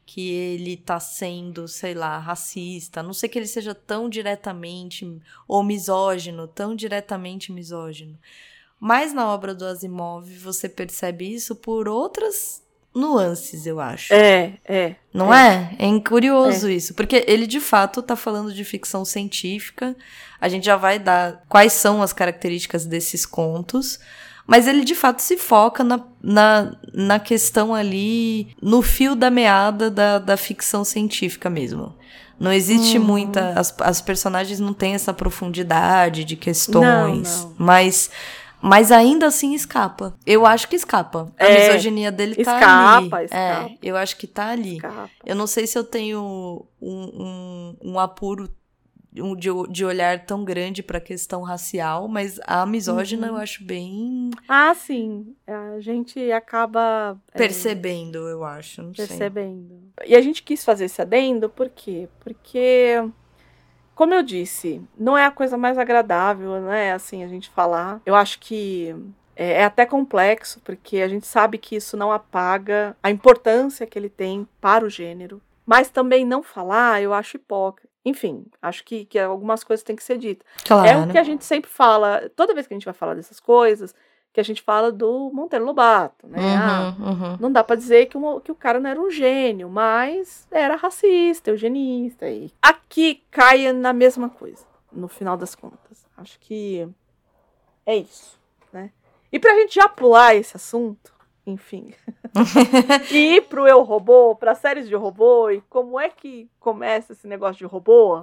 que 0.07 0.31
ele 0.31 0.77
tá 0.77 1.01
sendo, 1.01 1.67
sei 1.67 1.93
lá, 1.93 2.17
racista, 2.19 3.01
a 3.01 3.03
não 3.03 3.13
sei 3.13 3.29
que 3.29 3.37
ele 3.37 3.47
seja 3.47 3.75
tão 3.75 4.09
diretamente 4.09 5.21
ou 5.49 5.65
misógino, 5.65 6.47
tão 6.47 6.77
diretamente 6.77 7.51
misógino. 7.51 8.17
Mas 8.79 9.13
na 9.13 9.27
obra 9.27 9.53
do 9.53 9.67
Asimov 9.67 10.25
você 10.39 10.69
percebe 10.69 11.35
isso 11.35 11.57
por 11.57 11.89
outras 11.89 12.63
nuances, 12.95 13.67
eu 13.67 13.81
acho. 13.81 14.15
É, 14.15 14.55
é. 14.65 14.95
Não 15.13 15.35
é? 15.35 15.75
É, 15.77 15.89
é 15.89 16.01
curioso 16.01 16.69
é. 16.69 16.73
isso, 16.73 16.95
porque 16.95 17.25
ele 17.27 17.47
de 17.47 17.61
fato 17.61 18.01
tá 18.01 18.15
falando 18.15 18.55
de 18.55 18.65
ficção 18.65 19.05
científica. 19.05 19.97
A 20.41 20.49
gente 20.49 20.65
já 20.65 20.77
vai 20.77 21.01
dar 21.01 21.45
quais 21.49 21.73
são 21.73 22.01
as 22.01 22.13
características 22.13 22.87
desses 22.87 23.27
contos, 23.27 23.99
Mas 24.47 24.69
ele 24.69 24.85
de 24.85 24.95
fato 24.95 25.21
se 25.21 25.37
foca 25.37 25.83
na, 25.83 26.01
na, 26.23 26.77
na 26.95 27.19
questão 27.19 27.75
ali, 27.75 28.49
no 28.63 28.81
fio 28.81 29.17
da 29.17 29.31
meada 29.31 29.91
da, 29.91 30.19
da 30.19 30.37
ficção 30.37 30.85
científica 30.85 31.51
mesmo. 31.51 31.95
Não 32.39 32.53
existe 32.53 32.99
uhum. 32.99 33.05
muita. 33.05 33.59
As, 33.59 33.75
as 33.81 34.01
personagens 34.01 34.61
não 34.61 34.73
têm 34.73 34.95
essa 34.95 35.13
profundidade 35.13 36.23
de 36.25 36.37
questões. 36.37 37.43
Não, 37.43 37.49
não. 37.49 37.55
Mas. 37.59 38.11
Mas 38.61 38.91
ainda 38.91 39.27
assim 39.27 39.55
escapa. 39.55 40.15
Eu 40.27 40.47
acho 40.47 40.67
que 40.67 40.75
escapa. 40.75 41.33
A 41.39 41.45
é, 41.45 41.69
misoginia 41.69 42.11
dele 42.11 42.35
tá 42.37 42.55
escapa, 42.55 43.17
ali. 43.17 43.25
Escapa. 43.27 43.37
É, 43.37 43.79
eu 43.83 43.97
acho 43.97 44.17
que 44.17 44.27
tá 44.27 44.49
ali. 44.49 44.77
Escapa. 44.77 45.11
Eu 45.25 45.37
não 45.37 45.47
sei 45.47 45.67
se 45.67 45.79
eu 45.79 45.85
tenho 45.85 46.67
um, 46.81 46.89
um, 46.91 47.77
um 47.93 47.99
apuro 47.99 48.49
de, 49.37 49.49
de 49.71 49.85
olhar 49.85 50.25
tão 50.25 50.45
grande 50.45 50.83
para 50.83 50.99
a 50.99 51.01
questão 51.01 51.43
racial, 51.43 52.09
mas 52.09 52.39
a 52.47 52.67
misógina 52.67 53.29
uhum. 53.29 53.35
eu 53.35 53.41
acho 53.41 53.65
bem. 53.65 54.31
Ah, 54.49 54.75
sim. 54.75 55.35
A 55.47 55.81
gente 55.81 56.31
acaba. 56.33 57.19
É, 57.33 57.39
Percebendo, 57.39 58.29
é, 58.29 58.33
eu 58.33 58.45
acho. 58.45 58.83
Não 58.83 58.93
percebendo. 58.93 59.93
Sei. 59.99 60.11
E 60.11 60.17
a 60.17 60.21
gente 60.21 60.43
quis 60.43 60.65
fazer 60.65 60.87
esse 60.87 61.01
adendo, 61.01 61.49
por 61.49 61.69
quê? 61.69 62.09
Porque. 62.21 62.95
Como 63.95 64.13
eu 64.13 64.23
disse, 64.23 64.83
não 64.99 65.17
é 65.17 65.25
a 65.25 65.31
coisa 65.31 65.57
mais 65.57 65.79
agradável, 65.79 66.61
né? 66.61 66.93
Assim, 66.93 67.25
a 67.25 67.29
gente 67.29 67.49
falar. 67.49 68.03
Eu 68.05 68.15
acho 68.15 68.39
que 68.41 68.95
é, 69.35 69.53
é 69.53 69.65
até 69.65 69.87
complexo, 69.87 70.61
porque 70.63 70.99
a 70.99 71.09
gente 71.09 71.27
sabe 71.27 71.57
que 71.57 71.77
isso 71.77 71.97
não 71.97 72.13
apaga 72.13 72.97
a 73.03 73.11
importância 73.11 73.87
que 73.87 73.99
ele 73.99 74.11
tem 74.11 74.47
para 74.61 74.85
o 74.85 74.91
gênero. 74.91 75.41
Mas 75.65 75.91
também 75.91 76.25
não 76.25 76.43
falar, 76.43 77.03
eu 77.03 77.13
acho 77.13 77.37
hipócrita. 77.37 77.96
Enfim, 78.07 78.47
acho 78.63 78.85
que, 78.85 79.05
que 79.05 79.19
algumas 79.19 79.65
coisas 79.65 79.83
têm 79.83 79.97
que 79.97 80.05
ser 80.05 80.17
ditas. 80.17 80.47
Claro. 80.65 80.89
É 80.89 80.97
o 80.97 81.09
que 81.09 81.19
a 81.19 81.25
gente 81.25 81.45
sempre 81.45 81.69
fala, 81.69 82.31
toda 82.37 82.55
vez 82.55 82.65
que 82.65 82.73
a 82.73 82.77
gente 82.77 82.85
vai 82.85 82.95
falar 82.95 83.15
dessas 83.15 83.41
coisas, 83.41 83.93
que 84.33 84.39
a 84.39 84.45
gente 84.45 84.63
fala 84.63 84.93
do 84.93 85.29
Monteiro 85.35 85.65
Lobato, 85.65 86.29
né? 86.29 86.39
Uhum, 86.39 86.57
ah, 86.57 86.97
uhum. 87.01 87.37
Não 87.41 87.51
dá 87.51 87.65
para 87.65 87.75
dizer 87.75 88.07
que, 88.07 88.17
uma, 88.17 88.41
que 88.41 88.53
o 88.53 88.55
cara 88.55 88.79
não 88.79 88.89
era 88.89 89.01
um 89.01 89.11
gênio, 89.11 89.69
mas 89.69 90.47
era 90.53 90.77
racista, 90.77 91.51
eugenista. 91.51 92.29
E 92.29 92.53
aqui 92.63 93.25
cai 93.29 93.73
na 93.73 93.93
mesma 93.93 94.29
coisa, 94.29 94.65
no 94.93 95.09
final 95.09 95.37
das 95.37 95.57
contas. 95.57 96.07
Acho 96.17 96.39
que 96.39 96.89
é 97.85 97.97
isso, 97.97 98.39
né? 98.73 98.93
E 99.33 99.41
pra 99.41 99.57
gente 99.57 99.75
já 99.75 99.89
pular 99.89 100.37
esse 100.37 100.57
assunto, 100.57 101.13
enfim. 101.47 101.95
e 103.13 103.37
ir 103.37 103.43
pro 103.43 103.67
Eu 103.67 103.83
Robô, 103.83 104.35
para 104.35 104.55
séries 104.55 104.89
de 104.89 104.95
robô 104.95 105.49
e 105.51 105.61
como 105.71 105.99
é 105.99 106.09
que 106.09 106.51
começa 106.59 107.13
esse 107.13 107.27
negócio 107.29 107.59
de 107.59 107.65
robô? 107.65 108.23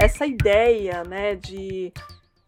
Essa 0.00 0.26
ideia, 0.26 1.04
né, 1.04 1.36
de, 1.36 1.92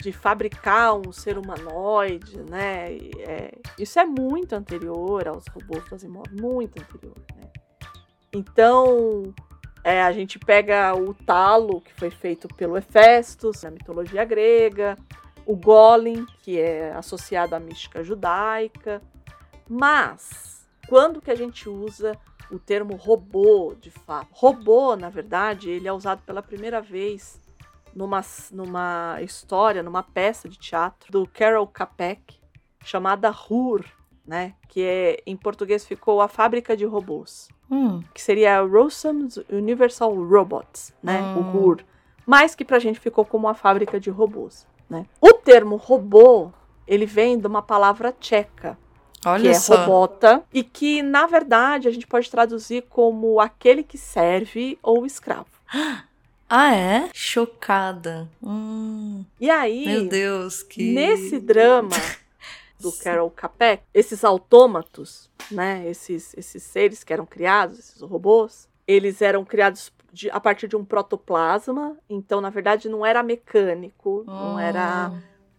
de 0.01 0.11
fabricar 0.11 0.97
um 0.97 1.13
ser 1.13 1.37
humanoide, 1.37 2.39
né, 2.49 2.97
é, 3.19 3.53
isso 3.79 4.01
é 4.01 4.07
muito 4.07 4.55
anterior 4.55 5.29
aos 5.29 5.47
robôs 5.49 5.85
do 5.85 5.95
Asimov, 5.95 6.27
muito 6.33 6.81
anterior, 6.81 7.15
né. 7.37 7.51
Então, 8.33 9.35
é, 9.85 10.03
a 10.03 10.11
gente 10.13 10.39
pega 10.39 10.95
o 10.95 11.13
talo, 11.13 11.83
que 11.83 11.93
foi 11.93 12.11
feito 12.11 12.49
pelo 12.49 12.79
Hefestos, 12.79 13.63
na 13.63 13.71
mitologia 13.71 14.25
grega, 14.25 14.97
o 15.45 15.55
Golem, 15.55 16.25
que 16.43 16.59
é 16.59 16.93
associado 16.93 17.55
à 17.55 17.61
mística 17.61 18.03
judaica, 18.03 19.03
mas 19.69 20.67
quando 20.89 21.21
que 21.21 21.31
a 21.31 21.35
gente 21.35 21.69
usa 21.69 22.17
o 22.53 22.59
termo 22.59 22.95
robô, 22.97 23.75
de 23.81 23.91
fato? 23.91 24.29
Robô, 24.33 24.95
na 24.95 25.09
verdade, 25.09 25.71
ele 25.71 25.89
é 25.89 25.93
usado 25.93 26.23
pela 26.25 26.43
primeira 26.43 26.81
vez 26.81 27.41
numa, 27.95 28.21
numa 28.51 29.19
história, 29.23 29.83
numa 29.83 30.03
peça 30.03 30.49
de 30.49 30.59
teatro 30.59 31.11
do 31.11 31.27
Carol 31.27 31.67
Capek, 31.67 32.39
chamada 32.85 33.31
Hur, 33.31 33.85
né? 34.27 34.55
Que 34.69 34.83
é, 34.83 35.23
em 35.27 35.37
português 35.37 35.85
ficou 35.85 36.21
A 36.21 36.29
Fábrica 36.29 36.77
de 36.77 36.85
Robôs. 36.85 37.49
Hum. 37.71 38.03
Que 38.13 38.21
seria 38.21 38.61
Rosam's 38.61 39.39
Universal 39.51 40.15
Robots, 40.15 40.95
né? 41.03 41.21
Hum. 41.21 41.39
O 41.39 41.57
Hur. 41.57 41.85
Mas 42.27 42.55
que 42.55 42.65
pra 42.65 42.79
gente 42.79 43.01
ficou 43.01 43.25
como 43.25 43.49
a 43.49 43.55
fábrica 43.55 43.99
de 43.99 44.11
robôs, 44.11 44.67
né? 44.89 45.07
O 45.21 45.33
termo 45.33 45.77
robô, 45.77 46.51
ele 46.87 47.07
vem 47.07 47.39
de 47.39 47.47
uma 47.47 47.63
palavra 47.63 48.13
tcheca, 48.13 48.79
Olha 49.25 49.43
que 49.43 49.49
é 49.49 49.55
só. 49.55 49.77
robota, 49.77 50.43
e 50.53 50.63
que, 50.65 51.03
na 51.03 51.27
verdade, 51.27 51.89
a 51.89 51.91
gente 51.91 52.07
pode 52.07 52.31
traduzir 52.31 52.83
como 52.89 53.41
aquele 53.41 53.83
que 53.83 53.97
serve 53.97 54.79
ou 54.83 55.07
escravo. 55.07 55.47
Ah, 56.55 56.75
é? 56.77 57.09
Chocada. 57.15 58.29
Hum. 58.43 59.25
E 59.41 59.49
aí. 59.49 59.87
Meu 59.87 60.07
Deus, 60.07 60.63
que. 60.63 60.93
Nesse 60.93 61.41
drama 61.41 61.89
do 62.79 62.93
Carol 62.93 63.31
Capek, 63.31 63.83
esses 63.95 64.23
autômatos, 64.23 65.31
né? 65.51 65.83
Esses, 65.89 66.35
esses 66.37 66.63
seres 66.63 67.03
que 67.03 67.11
eram 67.11 67.25
criados, 67.25 67.79
esses 67.79 68.03
robôs, 68.03 68.69
eles 68.87 69.23
eram 69.23 69.47
criados 69.47 69.91
de, 70.13 70.31
a 70.31 70.39
partir 70.39 70.69
de 70.69 70.77
um 70.77 70.85
protoplasma. 70.85 71.97
Então, 72.07 72.41
na 72.41 72.51
verdade, 72.51 72.87
não 72.87 73.05
era 73.07 73.23
mecânico, 73.23 74.23
oh. 74.27 74.31
não 74.31 74.59
era. 74.59 75.11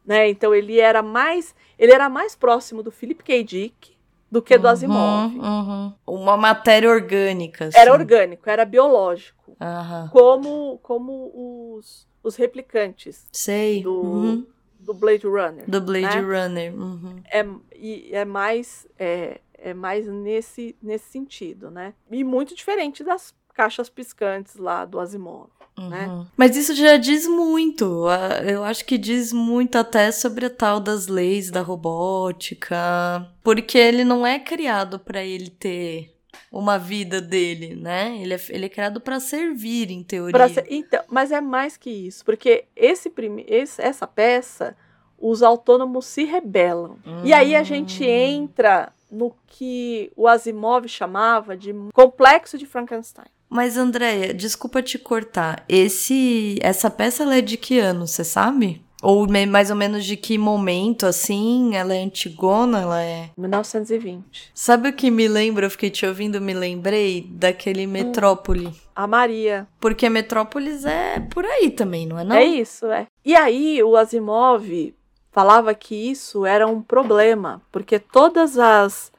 Né? 0.06 0.30
Então 0.30 0.54
ele 0.54 0.80
era 0.80 1.02
mais. 1.02 1.56
Ele 1.78 1.92
era 1.92 2.10
mais 2.10 2.36
próximo 2.36 2.84
do 2.84 2.92
Philip 2.92 3.24
K. 3.24 3.44
Dick 3.44 3.94
do 4.34 4.42
que 4.42 4.58
do 4.58 4.68
Asimov. 4.68 5.38
Uhum. 5.38 5.94
Uma 6.08 6.36
matéria 6.36 6.90
orgânica. 6.90 7.66
Assim. 7.66 7.78
Era 7.78 7.94
orgânico, 7.94 8.50
era 8.50 8.66
biológico. 8.66 9.52
Uhum. 9.52 10.08
Como, 10.10 10.80
como 10.80 11.76
os, 11.78 12.08
os 12.24 12.36
replicantes. 12.36 13.28
Sei. 13.32 13.84
Do, 13.84 14.02
uhum. 14.02 14.48
do 14.80 14.92
Blade 14.92 15.28
Runner. 15.28 15.70
Do 15.70 15.80
Blade 15.80 16.20
né? 16.20 16.44
Runner. 16.44 16.74
Uhum. 16.74 17.22
É, 17.32 17.46
e 17.76 18.10
é 18.12 18.26
mais, 18.26 18.88
é, 18.98 19.40
é 19.54 19.72
mais 19.72 20.08
nesse, 20.08 20.76
nesse 20.82 21.12
sentido, 21.12 21.70
né? 21.70 21.94
E 22.10 22.24
muito 22.24 22.56
diferente 22.56 23.04
das 23.04 23.36
caixas 23.54 23.88
piscantes 23.88 24.56
lá 24.56 24.84
do 24.84 25.00
Asimov. 25.00 25.52
Né? 25.78 26.08
Uhum. 26.08 26.26
Mas 26.38 26.56
isso 26.56 26.76
já 26.76 26.98
diz 26.98 27.28
muito. 27.28 28.06
Eu 28.46 28.64
acho 28.64 28.86
que 28.86 28.98
diz 28.98 29.34
muito 29.34 29.78
até 29.78 30.12
sobre 30.12 30.46
a 30.46 30.50
tal 30.50 30.80
das 30.80 31.08
leis 31.08 31.50
da 31.50 31.62
robótica, 31.62 33.28
porque 33.44 33.78
ele 33.78 34.04
não 34.04 34.26
é 34.26 34.40
criado 34.40 35.00
para 35.00 35.24
ele 35.24 35.50
ter 35.50 36.14
uma 36.52 36.78
vida 36.78 37.20
dele, 37.20 37.76
né? 37.76 38.16
Ele 38.22 38.36
é, 38.36 38.40
ele 38.50 38.66
é 38.66 38.70
criado 38.70 39.02
para 39.02 39.20
servir, 39.20 39.90
em 39.90 40.04
teoria. 40.04 40.48
Ser, 40.50 40.68
então, 40.70 41.02
mas 41.08 41.32
é 41.32 41.42
mais 41.42 41.76
que 41.76 41.90
isso, 41.90 42.24
porque 42.24 42.66
esse, 42.76 43.10
prime, 43.10 43.44
esse 43.48 43.82
essa 43.82 44.06
peça, 44.06 44.78
os 45.18 45.42
autônomos 45.42 46.06
se 46.06 46.24
rebelam. 46.24 46.98
Hum. 47.06 47.22
E 47.24 47.34
aí 47.34 47.56
a 47.56 47.64
gente 47.64 48.04
hum. 48.04 48.08
entra 48.08 48.94
no 49.10 49.34
que 49.48 50.12
o 50.16 50.28
Asimov 50.28 50.88
chamava 50.88 51.58
de 51.58 51.74
complexo 51.94 52.58
de 52.58 52.66
Frankenstein. 52.66 53.28
Mas 53.54 53.78
Andréia, 53.78 54.34
desculpa 54.34 54.82
te 54.82 54.98
cortar. 54.98 55.64
Esse 55.70 56.58
essa 56.60 56.90
peça 56.90 57.24
é 57.32 57.40
de 57.40 57.56
que 57.56 57.78
ano, 57.78 58.08
você 58.08 58.24
sabe? 58.24 58.84
Ou 59.04 59.28
mais 59.48 59.70
ou 59.70 59.76
menos 59.76 60.06
de 60.06 60.18
que 60.18 60.40
momento, 60.40 61.06
assim? 61.06 61.76
Ela 61.76 61.94
é 61.94 62.02
antigona? 62.02 62.82
Ela 62.82 63.02
é. 63.04 63.30
1920. 63.38 64.52
Sabe 64.56 64.90
o 64.90 64.94
que 64.94 65.12
me 65.12 65.28
lembra? 65.28 65.68
Eu 65.68 65.70
fiquei 65.70 65.92
te 65.92 66.04
ouvindo, 66.04 66.42
me 66.42 66.54
lembrei 66.54 67.28
daquele 67.30 67.86
hum. 67.86 67.92
Metrópole. 67.92 68.68
Hum, 68.68 68.74
a 68.96 69.06
Maria. 69.06 69.68
Porque 69.80 70.10
Metrópolis 70.10 70.84
é 70.84 71.20
por 71.20 71.46
aí 71.46 71.70
também, 71.70 72.08
não 72.08 72.18
é? 72.18 72.24
Não? 72.24 72.36
É 72.36 72.44
isso, 72.44 72.88
é. 72.88 73.06
E 73.24 73.36
aí, 73.36 73.84
o 73.84 73.96
Asimov 73.96 74.96
falava 75.32 75.76
que 75.76 75.94
isso 75.94 76.44
era 76.44 76.66
um 76.66 76.82
problema, 76.82 77.62
porque 77.72 78.00
todas 78.00 78.58
as. 78.58 79.12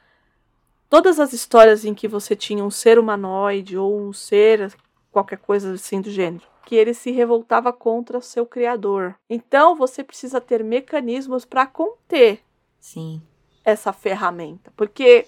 Todas 0.89 1.19
as 1.19 1.33
histórias 1.33 1.83
em 1.83 1.93
que 1.93 2.07
você 2.07 2.35
tinha 2.35 2.63
um 2.63 2.71
ser 2.71 2.99
humanoide 2.99 3.77
ou 3.77 3.99
um 3.99 4.13
ser, 4.13 4.73
qualquer 5.11 5.37
coisa 5.37 5.73
assim 5.73 5.99
do 5.99 6.11
gênero, 6.11 6.45
que 6.65 6.75
ele 6.75 6.93
se 6.93 7.11
revoltava 7.11 7.73
contra 7.73 8.21
seu 8.21 8.45
criador. 8.45 9.15
Então 9.29 9.75
você 9.75 10.03
precisa 10.03 10.39
ter 10.39 10.63
mecanismos 10.63 11.45
para 11.45 11.65
conter 11.65 12.41
Sim. 12.79 13.21
essa 13.63 13.91
ferramenta, 13.91 14.71
porque 14.75 15.27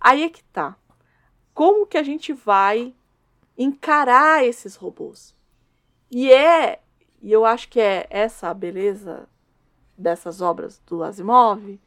aí 0.00 0.24
é 0.24 0.28
que 0.28 0.42
tá. 0.44 0.76
Como 1.54 1.86
que 1.86 1.98
a 1.98 2.02
gente 2.02 2.32
vai 2.32 2.94
encarar 3.56 4.44
esses 4.44 4.76
robôs? 4.76 5.34
E 6.10 6.32
é, 6.32 6.80
e 7.22 7.30
eu 7.30 7.44
acho 7.44 7.68
que 7.68 7.80
é 7.80 8.06
essa 8.10 8.48
a 8.48 8.54
beleza 8.54 9.28
dessas 9.96 10.40
obras 10.40 10.80
do 10.86 11.02
Asimov, 11.04 11.78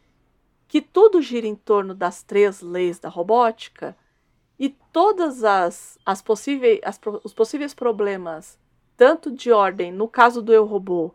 que 0.73 0.81
tudo 0.81 1.21
gira 1.21 1.45
em 1.45 1.53
torno 1.53 1.93
das 1.93 2.23
três 2.23 2.59
leis 2.59 2.97
da 2.97 3.07
robótica 3.07 3.95
e 4.57 4.69
todas 4.69 5.43
as, 5.43 5.99
as 6.03 6.19
possíveis 6.19 6.79
as, 6.83 6.99
os 7.23 7.31
possíveis 7.31 7.75
problemas, 7.75 8.57
tanto 8.97 9.29
de 9.29 9.51
ordem, 9.51 9.91
no 9.91 10.07
caso 10.07 10.41
do 10.41 10.51
eu 10.51 10.65
robô, 10.65 11.13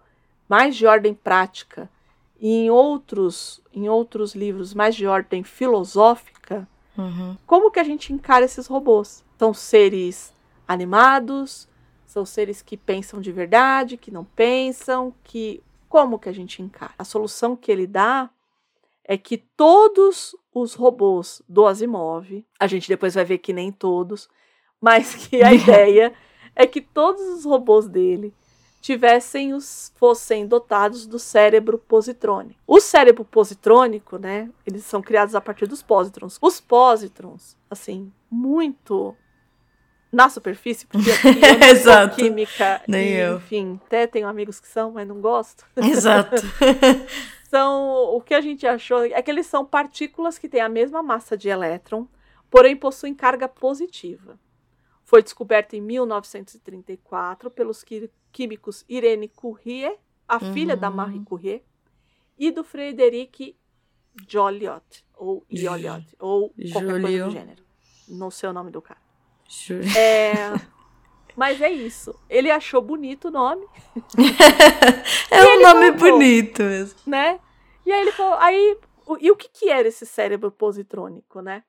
mais 0.48 0.76
de 0.76 0.86
ordem 0.86 1.12
prática, 1.12 1.90
e 2.38 2.66
em 2.66 2.70
outros, 2.70 3.60
em 3.72 3.88
outros 3.88 4.32
livros 4.32 4.74
mais 4.74 4.94
de 4.94 5.08
ordem 5.08 5.42
filosófica, 5.42 6.68
Uhum. 6.96 7.36
como 7.44 7.72
que 7.72 7.80
a 7.80 7.84
gente 7.84 8.12
encara 8.12 8.44
esses 8.44 8.68
robôs? 8.68 9.24
São 9.40 9.52
seres 9.52 10.32
animados, 10.68 11.68
são 12.06 12.24
seres 12.24 12.62
que 12.62 12.76
pensam 12.76 13.20
de 13.20 13.32
verdade, 13.32 13.96
que 13.96 14.12
não 14.12 14.22
pensam, 14.24 15.12
que 15.24 15.60
como 15.88 16.16
que 16.16 16.28
a 16.28 16.32
gente 16.32 16.62
encara? 16.62 16.92
A 16.96 17.02
solução 17.02 17.56
que 17.56 17.72
ele 17.72 17.88
dá 17.88 18.30
é 19.08 19.16
que 19.16 19.38
todos 19.38 20.36
os 20.54 20.74
robôs 20.74 21.40
do 21.48 21.66
Asimov, 21.66 22.44
a 22.60 22.66
gente 22.66 22.86
depois 22.86 23.14
vai 23.14 23.24
ver 23.24 23.38
que 23.38 23.54
nem 23.54 23.72
todos, 23.72 24.28
mas 24.78 25.14
que 25.14 25.42
a 25.42 25.50
ideia 25.54 26.12
é 26.54 26.66
que 26.66 26.82
todos 26.82 27.22
os 27.22 27.46
robôs 27.46 27.88
dele 27.88 28.34
tivessem 28.82 29.54
os 29.54 29.92
fossem 29.96 30.46
dotados 30.46 31.06
do 31.06 31.18
cérebro 31.18 31.78
positrônico. 31.78 32.60
O 32.66 32.78
cérebro 32.80 33.24
positrônico, 33.24 34.18
né, 34.18 34.50
eles 34.66 34.84
são 34.84 35.00
criados 35.00 35.34
a 35.34 35.40
partir 35.40 35.66
dos 35.66 35.82
pósitrons. 35.82 36.38
Os 36.40 36.60
pósitrons, 36.60 37.56
assim, 37.70 38.12
muito 38.30 39.16
na 40.12 40.28
superfície, 40.28 40.86
porque 40.86 41.10
aqui 41.10 41.28
eu 41.28 41.58
não 41.58 41.66
Exato. 41.68 42.16
química, 42.16 42.82
Nem 42.86 43.08
e, 43.08 43.16
eu. 43.16 43.36
enfim, 43.36 43.80
até 43.86 44.06
tenho 44.06 44.28
amigos 44.28 44.60
que 44.60 44.68
são, 44.68 44.92
mas 44.92 45.08
não 45.08 45.20
gosto. 45.20 45.64
Exato. 45.76 46.36
São 47.48 48.14
o 48.14 48.20
que 48.20 48.34
a 48.34 48.40
gente 48.42 48.66
achou 48.66 49.04
é 49.04 49.22
que 49.22 49.30
eles 49.30 49.46
são 49.46 49.64
partículas 49.64 50.38
que 50.38 50.48
têm 50.48 50.60
a 50.60 50.68
mesma 50.68 51.02
massa 51.02 51.36
de 51.36 51.48
elétron, 51.48 52.06
porém 52.50 52.76
possuem 52.76 53.14
carga 53.14 53.48
positiva. 53.48 54.38
Foi 55.02 55.22
descoberto 55.22 55.72
em 55.74 55.80
1934 55.80 57.50
pelos 57.50 57.82
químicos 58.30 58.84
Irene 58.86 59.28
Courrier, 59.28 59.96
a 60.28 60.38
filha 60.38 60.76
da 60.76 60.90
Uhum. 60.90 60.96
Marie 60.96 61.24
Curie, 61.24 61.62
e 62.38 62.50
do 62.50 62.62
Frederic 62.62 63.56
Joliot, 64.28 65.06
ou 65.16 65.42
Joliot, 65.50 66.06
ou 66.18 66.50
qualquer 66.50 67.00
coisa 67.00 67.00
Joliot. 67.00 67.24
do 67.24 67.30
gênero. 67.30 67.62
Não 68.08 68.30
sei 68.30 68.48
o 68.50 68.52
nome 68.52 68.70
do 68.70 68.82
cara. 68.82 69.00
É, 69.96 70.34
mas 71.38 71.60
é 71.62 71.70
isso. 71.70 72.14
Ele 72.28 72.50
achou 72.50 72.82
bonito 72.82 73.28
o 73.28 73.30
nome, 73.30 73.64
É 75.30 75.44
um 75.44 75.62
nome 75.62 75.86
colocou. 75.92 76.12
bonito 76.18 76.62
mesmo. 76.62 76.98
né? 77.06 77.38
E 77.86 77.92
aí 77.92 78.00
ele 78.02 78.12
falou, 78.12 78.34
aí, 78.38 78.76
o- 79.06 79.16
e 79.20 79.30
o 79.30 79.36
que 79.36 79.48
que 79.48 79.70
era 79.70 79.88
esse 79.88 80.04
cérebro 80.04 80.50
positrônico, 80.50 81.40
né? 81.40 81.62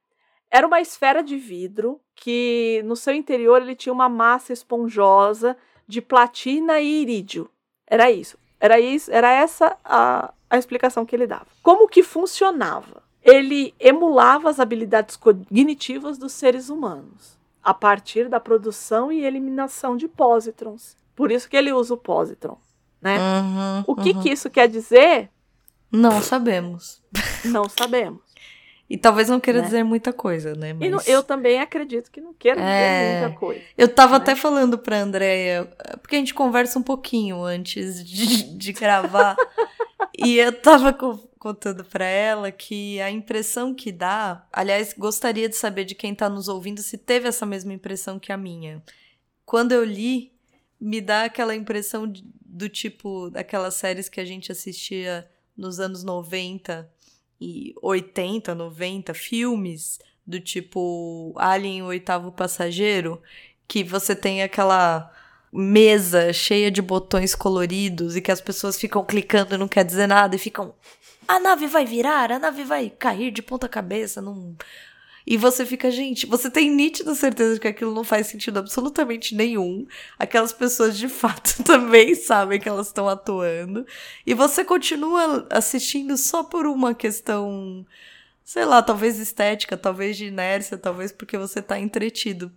Era 0.52 0.66
uma 0.66 0.82
esfera 0.82 1.22
de 1.22 1.38
vidro 1.38 2.02
que 2.16 2.82
no 2.86 2.96
seu 2.96 3.14
interior 3.14 3.62
ele 3.62 3.76
tinha 3.76 3.94
uma 3.94 4.10
massa 4.10 4.52
esponjosa 4.52 5.56
de 5.88 6.02
platina 6.02 6.80
e 6.80 7.02
irídio. 7.02 7.50
Era 7.88 8.10
isso. 8.12 8.38
Era 8.60 8.78
isso, 8.80 9.10
era 9.12 9.32
essa 9.32 9.78
a, 9.86 10.34
a 10.50 10.58
explicação 10.58 11.06
que 11.06 11.16
ele 11.16 11.26
dava. 11.28 11.48
Como 11.64 11.88
que 11.88 12.04
funcionava? 12.04 13.02
Ele 13.24 13.74
emulava 13.80 14.50
as 14.50 14.60
habilidades 14.60 15.16
cognitivas 15.16 16.18
dos 16.18 16.34
seres 16.34 16.70
humanos 16.70 17.38
a 17.70 17.74
partir 17.74 18.28
da 18.28 18.40
produção 18.40 19.12
e 19.12 19.24
eliminação 19.24 19.96
de 19.96 20.08
pósitrons. 20.08 20.98
Por 21.16 21.32
isso 21.32 21.48
que 21.48 21.56
ele 21.56 21.72
usa 21.72 21.94
o 21.94 21.98
pósitron, 21.98 22.58
né? 23.00 23.18
Uhum, 23.20 23.84
O 23.86 23.96
que 23.96 24.10
uhum. 24.12 24.22
que 24.24 24.30
isso 24.32 24.50
quer 24.50 24.68
dizer? 24.68 25.30
Não 25.92 26.20
sabemos. 26.22 27.00
Não 27.46 27.70
sabemos. 27.70 28.22
E 28.90 28.98
talvez 28.98 29.30
não 29.30 29.40
queira 29.40 29.60
Né? 29.60 29.66
dizer 29.66 29.84
muita 29.84 30.12
coisa, 30.12 30.56
né? 30.56 30.72
E 30.82 30.90
não- 30.90 30.98
Mas- 30.98 31.08
eu 31.08 31.22
também 31.22 31.60
acredito 31.60 32.10
que 32.10 32.20
não 32.20 32.34
queira 32.34 32.60
dizer 32.60 32.72
É. 32.72 33.22
muita 33.22 33.38
coisa. 33.38 33.62
Eu 33.78 33.88
tava 33.88 34.14
né? 34.14 34.18
até 34.18 34.36
falando 34.36 34.80
pra 34.80 34.98
Andréia, 34.98 35.66
porque 36.02 36.16
a 36.16 36.20
gente 36.20 36.34
conversa 36.34 36.80
um 36.80 36.82
pouquinho 36.82 37.44
antes 37.44 38.04
de, 38.04 38.58
de 38.58 38.74
gravar. 38.74 39.36
e 40.18 40.40
eu 40.40 40.52
tava 40.60 40.92
contando 41.40 41.86
pra 41.86 42.06
ela 42.06 42.52
que 42.52 43.00
a 43.02 43.10
impressão 43.10 43.74
que 43.74 43.92
dá. 43.92 44.46
Aliás, 44.52 44.94
gostaria 44.96 45.48
de 45.48 45.56
saber 45.56 45.86
de 45.86 45.96
quem 45.96 46.14
tá 46.14 46.30
nos 46.30 46.50
ouvindo 46.50 46.82
se 46.82 46.98
teve 46.98 47.30
essa 47.30 47.46
mesma 47.46 47.74
impressão 47.74 48.20
que 48.20 48.32
a 48.32 48.38
minha. 48.38 48.84
Quando 49.46 49.72
eu 49.72 49.84
li, 49.84 50.34
me 50.80 51.00
dá 51.02 51.24
aquela 51.24 51.56
impressão 51.56 52.06
de- 52.06 52.24
do 52.46 52.68
tipo 52.68 53.30
daquelas 53.30 53.76
séries 53.76 54.10
que 54.10 54.20
a 54.20 54.26
gente 54.26 54.52
assistia 54.52 55.30
nos 55.56 55.80
anos 55.80 56.04
90 56.04 56.90
e 57.40 57.74
80, 57.82 58.54
90, 58.54 59.14
filmes 59.14 59.98
do 60.28 60.40
tipo 60.40 61.34
Alien 61.38 61.84
o 61.84 61.88
Oitavo 61.88 62.32
Passageiro, 62.32 63.22
que 63.68 63.84
você 63.84 64.16
tem 64.16 64.44
aquela 64.44 65.12
mesa 65.52 66.32
cheia 66.32 66.70
de 66.70 66.82
botões 66.82 67.34
coloridos 67.34 68.16
e 68.16 68.22
que 68.22 68.32
as 68.32 68.40
pessoas 68.40 68.78
ficam 68.80 69.04
clicando 69.04 69.56
e 69.56 69.58
não 69.58 69.68
quer 69.68 69.84
dizer 69.84 70.06
nada 70.08 70.36
e 70.36 70.40
ficam 70.40 70.74
a 71.30 71.40
nave 71.40 71.68
vai 71.68 71.86
virar, 71.86 72.32
a 72.32 72.40
nave 72.40 72.64
vai 72.64 72.90
cair 72.90 73.32
de 73.32 73.44
ponta 73.44 73.70
cabeça, 73.70 74.20
não 74.20 74.56
e 75.28 75.38
você 75.38 75.64
fica, 75.64 75.92
gente, 75.92 76.26
você 76.26 76.50
tem 76.50 76.72
nítida 76.72 77.14
certeza 77.14 77.54
de 77.54 77.60
que 77.60 77.68
aquilo 77.68 77.94
não 77.94 78.04
faz 78.04 78.26
sentido 78.26 78.58
absolutamente 78.58 79.36
nenhum. 79.36 79.86
Aquelas 80.18 80.52
pessoas 80.52 80.98
de 80.98 81.08
fato 81.08 81.62
também 81.64 82.16
sabem 82.16 82.60
que 82.60 82.68
elas 82.68 82.88
estão 82.88 83.08
atuando. 83.08 83.86
E 84.26 84.34
você 84.34 84.66
continua 84.66 85.46
assistindo 85.52 86.18
só 86.18 86.44
por 86.44 86.66
uma 86.66 86.96
questão, 86.96 87.86
sei 88.44 88.66
lá, 88.66 88.82
talvez 88.82 89.20
estética, 89.20 89.78
talvez 89.78 90.18
de 90.18 90.26
inércia, 90.26 90.80
talvez 90.80 91.12
porque 91.12 91.38
você 91.38 91.62
tá 91.62 91.80
entretido. 91.80 92.52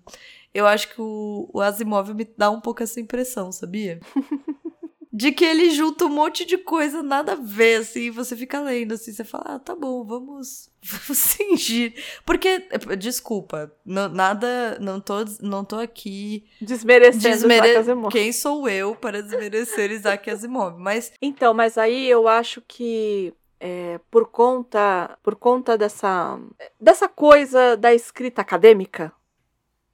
Eu 0.54 0.66
acho 0.66 0.94
que 0.94 1.00
o, 1.02 1.50
o 1.52 1.61
Asimov 1.61 2.14
me 2.14 2.26
dá 2.38 2.50
um 2.50 2.61
pouco 2.61 2.82
essa 2.82 2.98
impressão, 2.98 3.52
sabia? 3.52 4.00
De 5.12 5.31
que 5.31 5.44
ele 5.44 5.70
junta 5.70 6.07
um 6.07 6.09
monte 6.09 6.44
de 6.44 6.57
coisa 6.57 7.03
nada 7.03 7.33
a 7.33 7.37
ver, 7.37 7.81
assim, 7.81 8.05
e 8.05 8.11
você 8.11 8.35
fica 8.35 8.61
lendo, 8.61 8.94
assim, 8.94 9.12
você 9.12 9.25
fala, 9.25 9.44
ah, 9.46 9.59
tá 9.59 9.77
bom, 9.77 10.03
vamos, 10.05 10.70
vamos 10.83 11.35
fingir. 11.35 11.94
Porque, 12.25 12.66
desculpa, 12.98 13.70
não, 13.85 14.09
nada, 14.09 14.79
não 14.81 15.01
tô, 15.01 15.16
não 15.40 15.64
tô 15.64 15.77
aqui 15.77 16.46
Desmerecendo 16.61 17.29
desmere... 17.29 17.68
Isaac 17.68 17.79
Asimov. 17.79 18.12
quem 18.12 18.33
sou 18.33 18.68
eu 18.68 18.94
para 18.94 19.22
desmerecer 19.22 19.90
Isaac 19.90 20.31
Asimov, 20.31 20.79
mas 20.79 21.12
Então, 21.20 21.53
mas 21.53 21.77
aí 21.77 22.09
eu 22.09 22.27
acho 22.27 22.62
que 22.66 23.35
é, 23.61 24.01
por 24.11 24.27
conta 24.27 25.16
por 25.22 25.37
conta 25.37 25.79
dessa 25.79 26.37
dessa 26.81 27.09
coisa 27.09 27.77
da 27.77 27.94
escrita 27.94 28.40
acadêmica, 28.42 29.12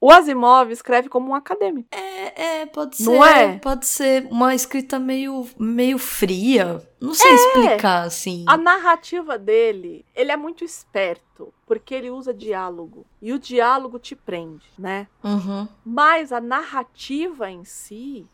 o 0.00 0.11
Asimov 0.11 0.70
escreve 0.70 1.08
como 1.08 1.30
um 1.30 1.34
acadêmico. 1.34 1.88
é, 1.90 2.61
é, 2.61 2.66
pode 2.66 2.96
ser, 2.96 3.04
Não 3.04 3.24
é? 3.24 3.58
pode 3.58 3.87
ser 3.87 4.26
uma 4.30 4.54
escrita 4.54 4.98
meio, 4.98 5.46
meio 5.58 5.98
fria, 5.98 6.82
não 7.00 7.14
sei 7.14 7.32
explicar, 7.34 8.02
assim. 8.06 8.44
A 8.46 8.56
narrativa 8.56 9.38
dele, 9.38 10.04
ele 10.14 10.30
é 10.30 10.37
muito 10.37 10.64
esperto, 10.64 11.52
porque 11.66 11.94
ele 11.94 12.11
usa 12.11 12.32
diálogo. 12.32 13.06
E 13.20 13.32
o 13.32 13.38
diálogo 13.38 13.98
te 13.98 14.14
prende, 14.14 14.66
né? 14.78 15.08
Uhum. 15.22 15.66
Mas 15.84 16.32
a 16.32 16.40
narrativa 16.40 17.50
em 17.50 17.64
si, 17.64 18.26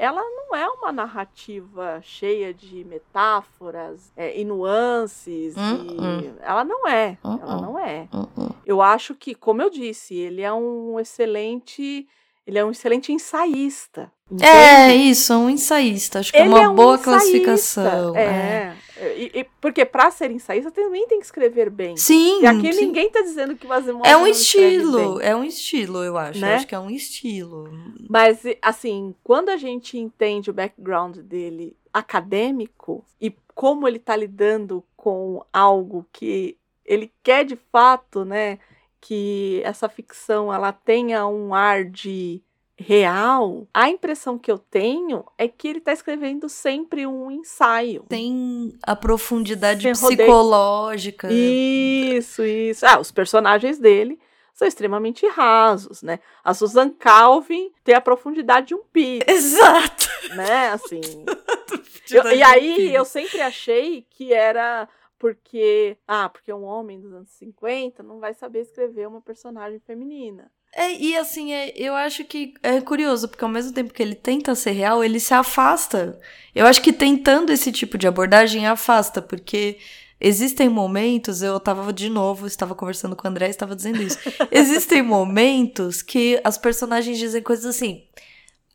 ela 0.00 0.22
não 0.22 0.56
é 0.56 0.66
uma 0.66 0.90
narrativa 0.90 2.00
cheia 2.02 2.54
de 2.54 2.82
metáforas 2.84 4.10
é, 4.16 4.40
e 4.40 4.44
nuances. 4.46 5.54
Hum, 5.58 6.20
e- 6.22 6.32
Ela 6.40 6.64
não 6.64 6.88
é. 6.88 7.18
Hum, 7.22 7.38
Ela 7.42 7.56
hum. 7.58 7.60
não 7.60 7.78
é. 7.78 8.08
Uhum. 8.10 8.48
Eu 8.64 8.80
acho 8.80 9.14
que, 9.14 9.34
como 9.34 9.60
eu 9.60 9.68
disse, 9.68 10.14
ele 10.14 10.40
é 10.40 10.50
um 10.50 10.98
excelente. 10.98 12.08
Ele 12.46 12.58
é 12.58 12.64
um 12.64 12.70
excelente 12.70 13.12
ensaísta. 13.12 14.10
É, 14.40 14.86
entende? 14.88 15.10
isso, 15.10 15.32
é 15.34 15.36
um 15.36 15.50
ensaísta. 15.50 16.20
Acho 16.20 16.32
que 16.32 16.38
é 16.38 16.40
Ele 16.40 16.48
uma 16.48 16.62
é 16.62 16.68
um 16.68 16.74
boa 16.74 16.94
ensaísta, 16.94 17.10
classificação. 17.10 18.16
É. 18.16 18.74
E- 19.00 19.40
e- 19.40 19.46
porque 19.60 19.84
para 19.84 20.10
ser 20.10 20.30
ensaísta 20.30 20.70
também 20.70 21.06
tem 21.08 21.18
que 21.18 21.24
escrever 21.24 21.70
bem. 21.70 21.96
Sim, 21.96 22.42
E 22.42 22.46
aqui 22.46 22.72
sim. 22.72 22.86
ninguém 22.86 23.10
tá 23.10 23.22
dizendo 23.22 23.56
que 23.56 23.66
o 23.66 23.72
Asimov 23.72 24.06
É 24.06 24.16
um 24.16 24.26
estilo, 24.26 25.20
é 25.20 25.34
um 25.34 25.44
estilo, 25.44 26.04
eu 26.04 26.16
acho. 26.18 26.38
Né? 26.40 26.52
Eu 26.52 26.56
acho 26.56 26.66
que 26.66 26.74
é 26.74 26.78
um 26.78 26.90
estilo. 26.90 27.68
Mas, 28.08 28.42
assim, 28.60 29.14
quando 29.24 29.48
a 29.48 29.56
gente 29.56 29.96
entende 29.98 30.50
o 30.50 30.54
background 30.54 31.18
dele 31.18 31.76
acadêmico 31.92 33.04
e 33.20 33.34
como 33.54 33.86
ele 33.88 33.98
tá 33.98 34.14
lidando 34.16 34.84
com 34.96 35.44
algo 35.52 36.06
que 36.12 36.56
ele 36.84 37.12
quer 37.22 37.44
de 37.44 37.56
fato, 37.56 38.24
né, 38.24 38.58
que 39.00 39.60
essa 39.64 39.88
ficção 39.88 40.52
ela 40.52 40.72
tenha 40.72 41.26
um 41.26 41.54
ar 41.54 41.84
de 41.84 42.42
real, 42.80 43.66
a 43.74 43.88
impressão 43.90 44.38
que 44.38 44.50
eu 44.50 44.58
tenho 44.58 45.24
é 45.36 45.46
que 45.46 45.68
ele 45.68 45.80
tá 45.80 45.92
escrevendo 45.92 46.48
sempre 46.48 47.06
um 47.06 47.30
ensaio. 47.30 48.04
Tem 48.08 48.72
a 48.82 48.96
profundidade 48.96 49.82
Sem 49.82 49.92
rodeio. 49.92 50.18
psicológica. 50.18 51.28
Isso, 51.30 52.42
isso. 52.42 52.86
Ah, 52.86 52.98
os 52.98 53.10
personagens 53.12 53.78
dele 53.78 54.18
são 54.54 54.66
extremamente 54.66 55.26
rasos, 55.28 56.02
né? 56.02 56.18
A 56.42 56.52
Susan 56.54 56.90
Calvin 56.90 57.70
tem 57.84 57.94
a 57.94 58.00
profundidade 58.00 58.68
de 58.68 58.74
um 58.74 58.82
pires, 58.92 59.26
Exato. 59.28 60.06
né? 60.36 60.68
Assim, 60.68 61.00
Eu- 62.10 62.32
e 62.32 62.42
aí 62.42 62.94
eu 62.94 63.04
sempre 63.04 63.40
achei 63.40 64.06
que 64.10 64.32
era 64.32 64.88
porque, 65.18 65.96
ah, 66.08 66.28
porque 66.28 66.52
um 66.52 66.64
homem 66.64 66.98
dos 67.00 67.12
anos 67.12 67.30
50 67.30 68.02
não 68.02 68.18
vai 68.18 68.32
saber 68.34 68.60
escrever 68.60 69.06
uma 69.06 69.20
personagem 69.20 69.78
feminina. 69.80 70.50
É, 70.72 70.94
e 70.94 71.16
assim, 71.16 71.52
é, 71.52 71.72
eu 71.76 71.94
acho 71.94 72.24
que 72.24 72.54
é 72.62 72.80
curioso, 72.80 73.28
porque 73.28 73.44
ao 73.44 73.50
mesmo 73.50 73.72
tempo 73.72 73.92
que 73.92 74.02
ele 74.02 74.14
tenta 74.14 74.54
ser 74.54 74.70
real, 74.70 75.02
ele 75.02 75.18
se 75.18 75.34
afasta. 75.34 76.18
Eu 76.54 76.66
acho 76.66 76.80
que 76.80 76.92
tentando 76.92 77.52
esse 77.52 77.72
tipo 77.72 77.98
de 77.98 78.06
abordagem 78.06 78.66
afasta, 78.66 79.20
porque 79.20 79.78
existem 80.20 80.68
momentos, 80.68 81.42
eu 81.42 81.58
tava 81.58 81.92
de 81.92 82.08
novo, 82.08 82.46
estava 82.46 82.74
conversando 82.74 83.16
com 83.16 83.26
o 83.26 83.30
André 83.30 83.48
e 83.48 83.50
estava 83.50 83.74
dizendo 83.74 84.00
isso. 84.02 84.18
existem 84.50 85.02
momentos 85.02 86.02
que 86.02 86.40
as 86.44 86.56
personagens 86.56 87.18
dizem 87.18 87.42
coisas 87.42 87.66
assim. 87.66 88.04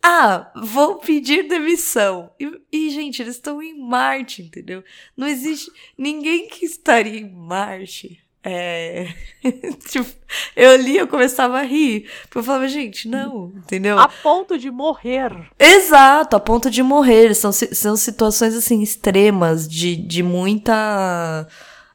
Ah, 0.03 0.51
vou 0.55 0.97
pedir 0.99 1.47
demissão. 1.47 2.31
E, 2.39 2.62
e 2.71 2.89
gente, 2.91 3.21
eles 3.21 3.36
estão 3.36 3.62
em 3.62 3.79
Marte, 3.79 4.41
entendeu? 4.41 4.84
Não 5.17 5.27
existe 5.27 5.71
ninguém 5.97 6.47
que 6.47 6.65
estaria 6.65 7.19
em 7.19 7.31
Marte 7.31 8.25
é. 8.47 9.08
tipo, 9.89 10.05
eu 10.55 10.75
li, 10.77 10.97
eu 10.97 11.07
começava 11.07 11.59
a 11.59 11.63
rir. 11.63 12.09
Porque 12.23 12.37
eu 12.37 12.43
falava, 12.43 12.67
gente, 12.67 13.07
não, 13.07 13.51
entendeu? 13.57 13.99
A 13.99 14.07
ponto 14.07 14.57
de 14.57 14.71
morrer. 14.71 15.31
Exato, 15.59 16.35
a 16.35 16.39
ponto 16.39 16.69
de 16.69 16.81
morrer. 16.81 17.35
São, 17.35 17.51
são 17.51 17.95
situações, 17.95 18.55
assim, 18.55 18.81
extremas, 18.81 19.67
de, 19.67 19.95
de 19.95 20.23
muita. 20.23 21.47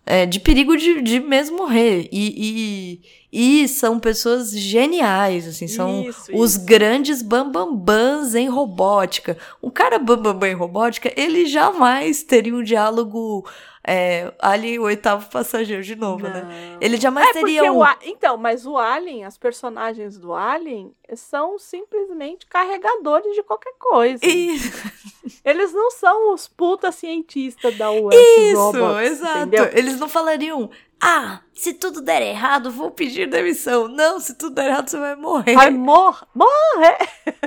É, 0.05 0.27
de 0.27 0.41
perigo 0.41 0.77
de, 0.77 1.01
de 1.01 1.21
mesmo 1.21 1.59
morrer. 1.59 2.09
E, 2.11 3.01
e, 3.33 3.63
e 3.63 3.69
são 3.69 4.01
pessoas 4.01 4.51
geniais, 4.51 5.47
assim, 5.47 5.69
são 5.69 6.03
isso, 6.03 6.31
os 6.35 6.57
isso. 6.57 6.65
grandes 6.65 7.23
bambambãs 7.23 8.35
em 8.35 8.49
robótica. 8.49 9.39
Um 9.63 9.71
cara 9.71 9.99
bambambam 9.99 10.49
em 10.49 10.55
robótica, 10.55 11.13
ele 11.17 11.47
jamais 11.47 12.25
teria 12.25 12.55
um 12.55 12.63
diálogo 12.63 13.47
é, 13.83 14.33
Alien, 14.39 14.79
o 14.79 14.83
oitavo 14.83 15.31
passageiro 15.31 15.83
de 15.83 15.97
novo, 15.97 16.23
né? 16.25 16.43
Não. 16.43 16.49
né? 16.49 16.79
Ele 16.81 16.99
jamais 16.99 17.29
é 17.29 17.33
teria 17.33 17.73
um... 17.73 17.79
o, 17.79 17.87
Então, 18.03 18.37
mas 18.37 18.67
o 18.67 18.77
Alien, 18.77 19.25
as 19.25 19.39
personagens 19.39 20.19
do 20.19 20.35
Alien 20.35 20.95
são 21.15 21.59
simplesmente 21.59 22.47
carregadores 22.47 23.35
de 23.35 23.43
qualquer 23.43 23.73
coisa. 23.79 24.25
E... 24.25 24.59
Eles 25.45 25.73
não 25.73 25.91
são 25.91 26.35
os 26.35 26.47
puta 26.47 26.93
cientistas 26.93 27.77
da 27.77 27.91
UF 27.91 28.15
Isso, 28.15 28.57
Robots, 28.57 29.11
exato. 29.11 29.39
Entendeu? 29.39 29.71
Eles 29.73 29.99
não 29.99 30.09
falariam, 30.09 30.71
ah, 31.03 31.41
se 31.55 31.73
tudo 31.73 32.03
der 32.03 32.21
errado, 32.21 32.71
vou 32.71 32.91
pedir 32.91 33.27
demissão. 33.27 33.89
Não, 33.89 34.21
se 34.21 34.35
tudo 34.35 34.55
der 34.55 34.67
errado, 34.67 34.89
você 34.89 34.99
vai 34.99 35.17
morrer. 35.17 35.55
Vai 35.55 35.71
mor 35.71 36.29
morrer! 36.35 36.99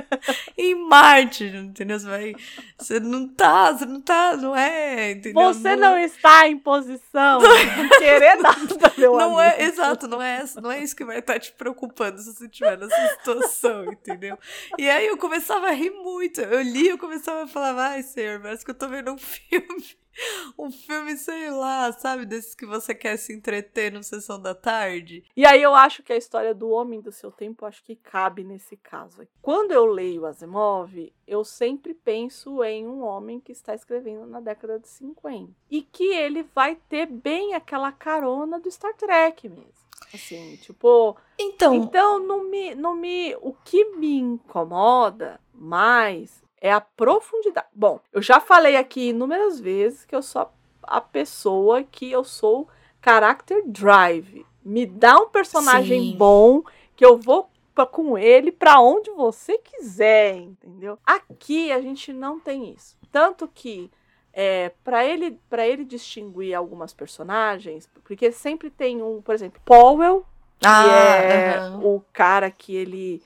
em 0.58 0.74
Marte, 0.88 1.44
entendeu? 1.44 2.00
Você 2.00 2.06
vai. 2.06 2.34
Você 2.76 2.98
não 2.98 3.28
tá, 3.28 3.70
você 3.72 3.86
não 3.86 4.00
tá, 4.00 4.36
não 4.36 4.56
é, 4.56 5.12
entendeu? 5.12 5.42
Você 5.44 5.76
não, 5.76 5.90
não 5.90 5.98
está 5.98 6.48
em 6.48 6.58
posição 6.58 7.38
de 7.38 7.98
querer 7.98 8.36
nada, 8.42 8.92
meu 8.98 9.16
Não 9.16 9.40
é, 9.40 9.62
exato, 9.62 10.08
não 10.08 10.20
é, 10.20 10.44
não 10.60 10.72
é 10.72 10.82
isso 10.82 10.96
que 10.96 11.04
vai 11.04 11.20
estar 11.20 11.38
te 11.38 11.52
preocupando 11.52 12.18
se 12.18 12.34
você 12.34 12.46
estiver 12.46 12.76
nessa 12.76 13.08
situação, 13.18 13.84
entendeu? 13.92 14.36
E 14.76 14.90
aí 14.90 15.06
eu 15.06 15.16
começava 15.16 15.68
a 15.68 15.72
rir 15.72 15.90
muito. 15.90 16.40
Eu 16.40 16.60
li, 16.60 16.88
eu 16.88 16.98
começava 16.98 17.44
a 17.44 17.46
falar, 17.46 17.72
vai, 17.72 18.02
senhor, 18.02 18.40
parece 18.40 18.64
que 18.64 18.72
eu 18.72 18.74
tô 18.74 18.88
vendo 18.88 19.12
um 19.12 19.18
filme 19.18 20.03
um 20.58 20.70
filme, 20.70 21.16
sei 21.16 21.50
lá, 21.50 21.92
sabe? 21.92 22.26
Desses 22.26 22.54
que 22.54 22.66
você 22.66 22.94
quer 22.94 23.16
se 23.16 23.32
entreter 23.32 23.92
no 23.92 24.02
Sessão 24.02 24.40
da 24.40 24.54
Tarde. 24.54 25.24
E 25.36 25.44
aí 25.46 25.62
eu 25.62 25.74
acho 25.74 26.02
que 26.02 26.12
a 26.12 26.16
história 26.16 26.54
do 26.54 26.70
Homem 26.70 27.00
do 27.00 27.12
Seu 27.12 27.30
Tempo, 27.30 27.66
acho 27.66 27.82
que 27.82 27.96
cabe 27.96 28.44
nesse 28.44 28.76
caso. 28.76 29.26
Quando 29.42 29.72
eu 29.72 29.86
leio 29.86 30.26
Asimov, 30.26 31.12
eu 31.26 31.44
sempre 31.44 31.94
penso 31.94 32.62
em 32.62 32.86
um 32.86 33.02
homem 33.02 33.40
que 33.40 33.52
está 33.52 33.74
escrevendo 33.74 34.26
na 34.26 34.40
década 34.40 34.78
de 34.78 34.88
50. 34.88 35.52
E 35.70 35.82
que 35.82 36.04
ele 36.04 36.42
vai 36.54 36.76
ter 36.88 37.06
bem 37.06 37.54
aquela 37.54 37.90
carona 37.92 38.58
do 38.60 38.70
Star 38.70 38.94
Trek 38.94 39.48
mesmo. 39.48 39.84
Assim, 40.12 40.56
tipo... 40.56 41.16
Então... 41.38 41.74
Então, 41.74 42.18
não 42.20 42.44
me, 42.44 42.74
não 42.74 42.94
me... 42.94 43.34
O 43.40 43.52
que 43.52 43.96
me 43.96 44.16
incomoda 44.16 45.40
mais 45.52 46.43
é 46.64 46.72
a 46.72 46.80
profundidade. 46.80 47.66
Bom, 47.74 48.00
eu 48.10 48.22
já 48.22 48.40
falei 48.40 48.74
aqui 48.74 49.10
inúmeras 49.10 49.60
vezes 49.60 50.06
que 50.06 50.16
eu 50.16 50.22
sou 50.22 50.50
a 50.82 50.98
pessoa 50.98 51.82
que 51.82 52.10
eu 52.10 52.24
sou 52.24 52.66
character 53.04 53.62
drive. 53.66 54.46
Me 54.64 54.86
dá 54.86 55.18
um 55.18 55.28
personagem 55.28 56.00
Sim. 56.00 56.16
bom 56.16 56.62
que 56.96 57.04
eu 57.04 57.18
vou 57.18 57.50
pra, 57.74 57.84
com 57.84 58.16
ele 58.16 58.50
para 58.50 58.80
onde 58.80 59.10
você 59.10 59.58
quiser, 59.58 60.36
entendeu? 60.36 60.98
Aqui 61.04 61.70
a 61.70 61.82
gente 61.82 62.14
não 62.14 62.40
tem 62.40 62.72
isso. 62.72 62.96
Tanto 63.12 63.46
que 63.46 63.90
é, 64.32 64.72
para 64.82 65.04
ele 65.04 65.38
para 65.50 65.68
ele 65.68 65.84
distinguir 65.84 66.54
algumas 66.54 66.94
personagens, 66.94 67.86
porque 68.02 68.32
sempre 68.32 68.70
tem 68.70 69.02
um, 69.02 69.20
por 69.20 69.34
exemplo, 69.34 69.60
Powell, 69.66 70.24
que 70.58 70.66
ah, 70.66 70.86
é 70.86 71.76
o 71.82 72.02
cara 72.10 72.50
que 72.50 72.74
ele 72.74 73.22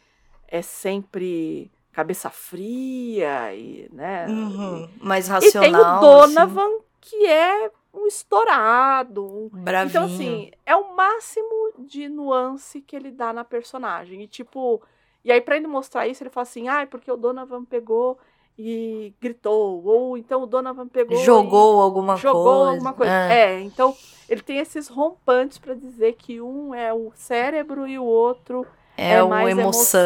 é 0.49 0.61
sempre 0.61 1.71
cabeça 1.99 2.31
fria 2.31 3.53
e, 3.53 3.89
né? 3.93 4.29
Uhum, 4.29 4.89
mais 5.01 5.27
racional. 5.27 5.69
E 5.69 5.73
tem 5.73 5.75
o 5.75 6.01
Donovan, 6.01 6.69
assim. 6.69 6.83
que 7.01 7.27
é 7.27 7.73
um 7.93 8.07
estourado. 8.07 9.27
Um... 9.27 9.49
Bravinho. 9.49 9.91
Então, 9.91 10.05
assim, 10.05 10.49
é 10.65 10.77
o 10.77 10.95
máximo 10.95 11.73
de 11.77 12.09
nuance 12.09 12.81
que 12.81 12.95
ele 12.95 13.11
dá 13.11 13.33
na 13.33 13.43
personagem. 13.43 14.23
E, 14.23 14.29
tipo, 14.29 14.81
e 15.25 15.33
aí, 15.33 15.41
pra 15.41 15.57
ele 15.57 15.67
mostrar 15.67 16.07
isso, 16.07 16.23
ele 16.23 16.31
fala 16.31 16.43
assim: 16.45 16.69
ah, 16.69 16.87
porque 16.89 17.11
o 17.11 17.17
Donovan 17.17 17.65
pegou 17.65 18.17
e 18.57 19.13
gritou. 19.21 19.85
Ou 19.85 20.17
então 20.17 20.45
o 20.45 20.47
Donovan 20.47 20.87
pegou. 20.87 21.17
Jogou 21.25 21.81
alguma 21.81 22.15
jogou 22.15 22.45
coisa. 22.45 22.59
Jogou 22.59 22.75
alguma 22.75 22.93
coisa. 22.93 23.13
É. 23.13 23.57
é, 23.57 23.61
então 23.61 23.93
ele 24.29 24.41
tem 24.41 24.59
esses 24.59 24.87
rompantes 24.87 25.59
para 25.59 25.75
dizer 25.75 26.13
que 26.13 26.41
um 26.41 26.73
é 26.73 26.95
o 26.95 27.11
cérebro 27.17 27.89
e 27.89 27.99
o 27.99 28.05
outro 28.05 28.65
é, 28.99 29.13
é 29.13 29.25
mais 29.25 29.57
emoção, 29.57 30.01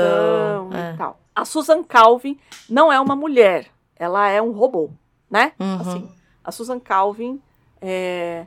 emoção 0.70 0.70
é. 0.78 0.92
e 0.92 0.96
tal. 0.98 1.18
A 1.35 1.44
Susan 1.46 1.83
Calvin 1.83 2.38
não 2.68 2.92
é 2.92 3.00
uma 3.00 3.16
mulher, 3.16 3.66
ela 3.96 4.28
é 4.28 4.40
um 4.42 4.52
robô, 4.52 4.90
né? 5.31 5.52
Uhum. 5.59 5.81
Assim, 5.81 6.09
a 6.44 6.52
Susan 6.52 6.78
Calvin, 6.78 7.40
é, 7.81 8.46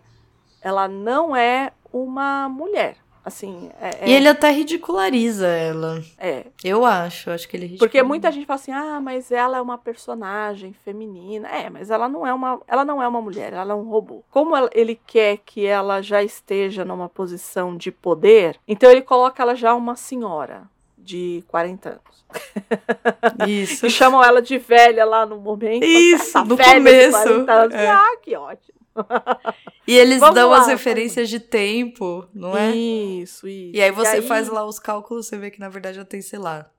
ela 0.62 0.88
não 0.88 1.36
é 1.36 1.72
uma 1.92 2.48
mulher. 2.48 2.98
Assim, 3.26 3.72
é, 3.82 4.08
e 4.08 4.14
ele 4.14 4.28
até 4.28 4.52
ridiculariza 4.52 5.48
ela. 5.48 6.00
É. 6.16 6.46
Eu 6.64 6.86
acho, 6.86 7.32
acho 7.32 7.50
que 7.50 7.58
ele 7.58 7.66
ridiculariza. 7.66 7.80
Porque 7.80 8.04
muita 8.04 8.32
gente 8.32 8.46
fala 8.46 8.60
assim: 8.60 8.72
"Ah, 8.72 9.02
mas 9.02 9.32
ela 9.32 9.58
é 9.58 9.62
uma 9.62 9.80
personagem 9.80 10.74
feminina". 10.86 11.48
É, 11.48 11.68
mas 11.68 11.90
ela 11.90 12.08
não 12.08 12.28
é 12.28 12.32
uma, 12.32 12.62
ela 12.68 12.86
não 12.86 13.02
é 13.02 13.08
uma 13.08 13.20
mulher, 13.20 13.52
ela 13.52 13.74
é 13.74 13.76
um 13.76 13.90
robô. 13.90 14.24
Como 14.30 14.54
ele 14.72 15.00
quer 15.08 15.38
que 15.44 15.66
ela 15.66 16.04
já 16.04 16.22
esteja 16.22 16.86
numa 16.86 17.10
posição 17.10 17.76
de 17.76 17.92
poder, 17.92 18.60
então 18.68 18.92
ele 18.92 19.02
coloca 19.02 19.42
ela 19.42 19.56
já 19.56 19.74
uma 19.74 19.96
senhora 19.96 20.70
de 20.96 21.44
40 21.48 21.90
anos. 21.90 22.26
Isso. 23.50 23.88
e 23.88 23.90
chamam 23.90 24.24
ela 24.24 24.40
de 24.40 24.60
velha 24.60 25.04
lá 25.04 25.26
no 25.26 25.38
momento. 25.40 25.84
Isso, 25.84 26.38
no 26.46 26.56
começo. 26.56 27.18
É. 27.72 27.90
Ah, 27.90 28.18
que 28.22 28.36
ótimo. 28.36 28.75
E 29.88 29.94
eles 29.94 30.20
Vamos 30.20 30.36
dão 30.36 30.50
lá, 30.50 30.62
as 30.62 30.68
referências 30.68 31.30
de 31.30 31.40
tempo, 31.40 32.28
não 32.34 32.58
é? 32.58 32.76
Isso, 32.76 33.48
isso. 33.48 33.76
E 33.76 33.82
aí 33.82 33.92
você 33.92 34.16
e 34.16 34.20
aí... 34.20 34.22
faz 34.22 34.48
lá 34.48 34.66
os 34.66 34.80
cálculos, 34.80 35.28
você 35.28 35.38
vê 35.38 35.52
que 35.52 35.60
na 35.60 35.70
verdade 35.70 35.98
já 35.98 36.06
tem, 36.06 36.22
sei 36.22 36.40
lá, 36.40 36.72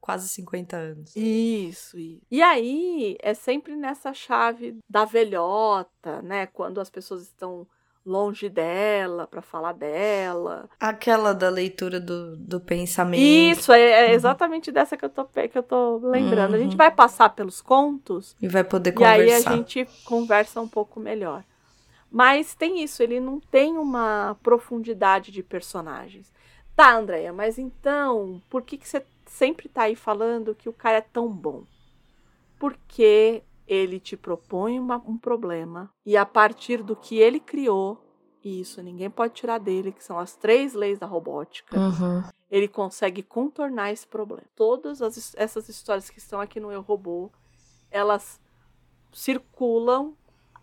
quase 0.00 0.28
50 0.28 0.76
anos. 0.76 1.16
Isso, 1.16 1.98
isso. 1.98 2.22
E 2.30 2.40
aí 2.40 3.16
é 3.20 3.34
sempre 3.34 3.74
nessa 3.74 4.14
chave 4.14 4.78
da 4.88 5.04
velhota, 5.04 6.22
né? 6.22 6.46
Quando 6.46 6.80
as 6.80 6.88
pessoas 6.88 7.22
estão 7.22 7.66
longe 8.04 8.48
dela 8.48 9.26
para 9.26 9.42
falar 9.42 9.72
dela. 9.72 10.68
Aquela 10.78 11.32
da 11.32 11.48
leitura 11.48 12.00
do, 12.00 12.36
do 12.36 12.60
pensamento. 12.60 13.20
Isso, 13.20 13.72
é, 13.72 14.06
é 14.06 14.08
uhum. 14.08 14.14
exatamente 14.14 14.72
dessa 14.72 14.96
que 14.96 15.04
eu 15.04 15.10
tô, 15.10 15.24
que 15.24 15.56
eu 15.56 15.62
tô 15.62 15.98
lembrando. 15.98 16.50
Uhum. 16.50 16.56
A 16.56 16.62
gente 16.62 16.72
uhum. 16.72 16.78
vai 16.78 16.90
passar 16.90 17.30
pelos 17.30 17.60
contos. 17.60 18.36
E 18.40 18.48
vai 18.48 18.64
poder 18.64 18.92
conversar. 18.92 19.24
E 19.24 19.32
aí 19.32 19.34
a 19.34 19.40
gente 19.40 19.86
conversa 20.04 20.60
um 20.60 20.68
pouco 20.68 20.98
melhor. 20.98 21.44
Mas 22.10 22.54
tem 22.54 22.82
isso, 22.82 23.02
ele 23.02 23.20
não 23.20 23.38
tem 23.38 23.78
uma 23.78 24.36
profundidade 24.42 25.30
de 25.30 25.42
personagens. 25.42 26.32
Tá, 26.74 26.96
Andréia, 26.96 27.32
mas 27.32 27.58
então, 27.58 28.42
por 28.50 28.62
que, 28.62 28.76
que 28.76 28.88
você 28.88 29.04
sempre 29.26 29.68
tá 29.68 29.82
aí 29.82 29.94
falando 29.94 30.54
que 30.54 30.68
o 30.68 30.72
cara 30.72 30.98
é 30.98 31.02
tão 31.02 31.28
bom? 31.28 31.62
Porque 32.58 33.42
ele 33.70 34.00
te 34.00 34.16
propõe 34.16 34.80
uma, 34.80 34.96
um 35.06 35.16
problema 35.16 35.88
e 36.04 36.16
a 36.16 36.26
partir 36.26 36.82
do 36.82 36.96
que 36.96 37.18
ele 37.18 37.38
criou, 37.38 38.04
e 38.42 38.60
isso 38.60 38.82
ninguém 38.82 39.08
pode 39.08 39.34
tirar 39.34 39.58
dele, 39.58 39.92
que 39.92 40.02
são 40.02 40.18
as 40.18 40.34
três 40.34 40.74
leis 40.74 40.98
da 40.98 41.06
robótica, 41.06 41.78
uhum. 41.78 42.24
ele 42.50 42.66
consegue 42.66 43.22
contornar 43.22 43.92
esse 43.92 44.04
problema. 44.04 44.42
Todas 44.56 45.00
as, 45.00 45.36
essas 45.36 45.68
histórias 45.68 46.10
que 46.10 46.18
estão 46.18 46.40
aqui 46.40 46.58
no 46.58 46.72
Eu 46.72 46.80
Robô, 46.80 47.30
elas 47.92 48.40
circulam, 49.12 50.16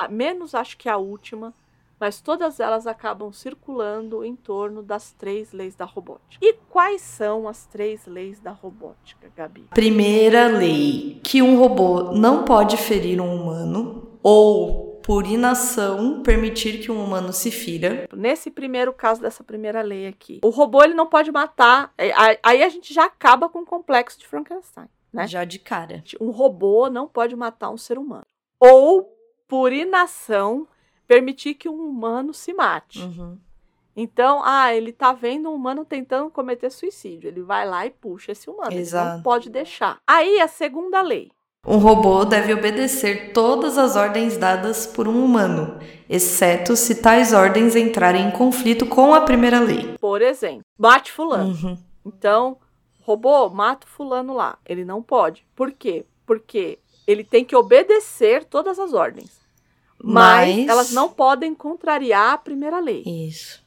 menos 0.10 0.54
acho 0.54 0.78
que 0.78 0.90
a 0.90 0.98
última, 0.98 1.54
mas 2.00 2.22
todas 2.22 2.60
elas 2.60 2.86
acabam 2.88 3.32
circulando 3.32 4.24
em 4.24 4.36
torno 4.36 4.84
das 4.84 5.12
três 5.14 5.52
leis 5.52 5.76
da 5.76 5.86
robótica. 5.86 6.44
E 6.46 6.54
quais 6.70 7.02
são 7.02 7.48
as 7.48 7.66
três 7.66 8.06
leis 8.06 8.40
da 8.40 8.52
robótica, 8.52 9.32
Gabi? 9.36 9.68
Primeira 9.72 10.48
lei: 10.48 11.20
que 11.24 11.42
um 11.42 11.58
robô 11.58 12.12
não 12.14 12.46
pode 12.46 12.78
ferir 12.78 13.20
um 13.22 13.36
humano 13.36 14.20
ou 14.22 14.88
por 15.08 15.26
inação, 15.26 16.22
permitir 16.22 16.80
que 16.80 16.92
um 16.92 17.02
humano 17.02 17.32
se 17.32 17.50
fira. 17.50 18.10
Nesse 18.14 18.52
primeiro 18.52 18.92
caso 18.92 19.22
dessa 19.22 19.42
primeira 19.42 19.82
lei 19.82 20.06
aqui, 20.06 20.42
o 20.44 20.50
robô 20.50 20.84
ele 20.84 20.94
não 20.94 21.08
pode 21.08 21.32
matar. 21.32 21.94
é, 21.98 22.12
Aí 22.44 22.62
a 22.62 22.68
gente 22.68 22.94
já 22.94 23.06
acaba 23.06 23.48
com 23.48 23.60
o 23.60 23.66
complexo 23.66 24.20
de 24.20 24.28
Frankenstein. 24.28 24.90
Né? 25.14 25.26
Já 25.26 25.46
de 25.46 25.60
cara. 25.60 26.04
Um 26.20 26.30
robô 26.30 26.90
não 26.90 27.08
pode 27.08 27.38
matar 27.38 27.70
um 27.70 27.78
ser 27.78 27.98
humano. 27.98 28.26
Ou, 28.60 29.10
por 29.48 29.72
inação, 29.72 30.68
permitir 31.08 31.54
que 31.56 31.70
um 31.70 31.88
humano 31.88 32.34
se 32.34 32.54
mate. 32.54 33.00
Uhum. 33.00 33.38
Então, 33.96 34.42
ah, 34.44 34.72
ele 34.76 34.92
tá 34.92 35.12
vendo 35.12 35.50
um 35.50 35.56
humano 35.56 35.84
tentando 35.84 36.30
cometer 36.30 36.70
suicídio. 36.70 37.28
Ele 37.28 37.42
vai 37.42 37.68
lá 37.68 37.86
e 37.86 37.90
puxa 37.90 38.32
esse 38.32 38.48
humano. 38.48 38.72
Ele 38.72 38.82
Exato. 38.82 39.16
não 39.16 39.24
pode 39.24 39.50
deixar. 39.50 39.98
Aí 40.06 40.40
a 40.40 40.48
segunda 40.48 41.02
lei. 41.02 41.32
Um 41.66 41.78
robô 41.80 42.24
deve 42.24 42.54
obedecer 42.54 43.34
todas 43.34 43.78
as 43.78 43.96
ordens 43.96 44.38
dadas 44.38 44.86
por 44.86 45.08
um 45.08 45.26
humano, 45.26 45.78
exceto 46.08 46.78
se 46.78 47.02
tais 47.02 47.34
ordens 47.34 47.76
entrarem 47.76 48.28
em 48.28 48.32
conflito 48.32 48.86
com 48.86 49.14
a 49.14 49.22
primeira 49.22 49.60
lei. 49.60 49.98
Por 50.00 50.22
exemplo, 50.22 50.64
mate 50.78 51.12
fulano. 51.12 51.50
Uhum. 51.50 51.78
Então, 52.06 52.58
robô, 53.02 53.50
mata 53.50 53.86
fulano 53.86 54.34
lá. 54.34 54.58
Ele 54.66 54.86
não 54.86 55.02
pode. 55.02 55.46
Por 55.56 55.72
quê? 55.72 56.06
Porque 56.26 56.80
ele 57.06 57.24
tem 57.24 57.44
que 57.44 57.56
obedecer 57.56 58.46
todas 58.46 58.80
as 58.80 58.94
ordens. 58.94 59.42
Mas, 60.04 60.56
Mas 60.58 60.68
elas 60.68 60.92
não 60.92 61.10
podem 61.10 61.54
contrariar 61.56 62.34
a 62.34 62.38
primeira 62.38 62.80
lei. 62.80 63.04
Isso. 63.06 63.66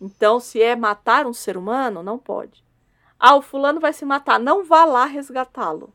Então, 0.00 0.40
se 0.40 0.62
é 0.62 0.74
matar 0.74 1.26
um 1.26 1.32
ser 1.32 1.56
humano, 1.56 2.02
não 2.02 2.18
pode. 2.18 2.64
Ah, 3.18 3.34
o 3.36 3.42
fulano 3.42 3.78
vai 3.80 3.92
se 3.92 4.04
matar. 4.04 4.40
Não 4.40 4.64
vá 4.64 4.84
lá 4.86 5.04
resgatá-lo. 5.04 5.92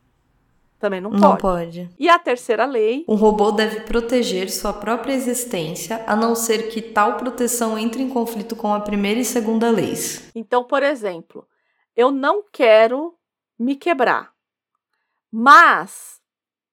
Também 0.77 1.01
não, 1.01 1.09
Não 1.09 1.35
pode. 1.37 1.41
pode. 1.41 1.89
E 1.97 2.07
a 2.07 2.19
terceira 2.19 2.65
lei, 2.65 3.03
Um 3.07 3.15
robô 3.15 3.51
deve 3.51 3.79
proteger 3.81 4.51
sua 4.51 4.71
própria 4.73 5.13
existência, 5.13 6.03
a 6.05 6.15
não 6.15 6.35
ser 6.35 6.69
que 6.69 6.81
tal 6.81 7.17
proteção 7.17 7.79
entre 7.79 8.03
em 8.03 8.09
conflito 8.09 8.55
com 8.55 8.71
a 8.73 8.79
primeira 8.79 9.19
e 9.19 9.25
segunda 9.25 9.71
leis. 9.71 10.29
então, 10.35 10.63
por 10.63 10.83
exemplo, 10.83 11.47
eu 11.95 12.11
não 12.11 12.43
quero 12.51 13.15
me 13.57 13.75
quebrar. 13.75 14.31
Mas 15.31 16.14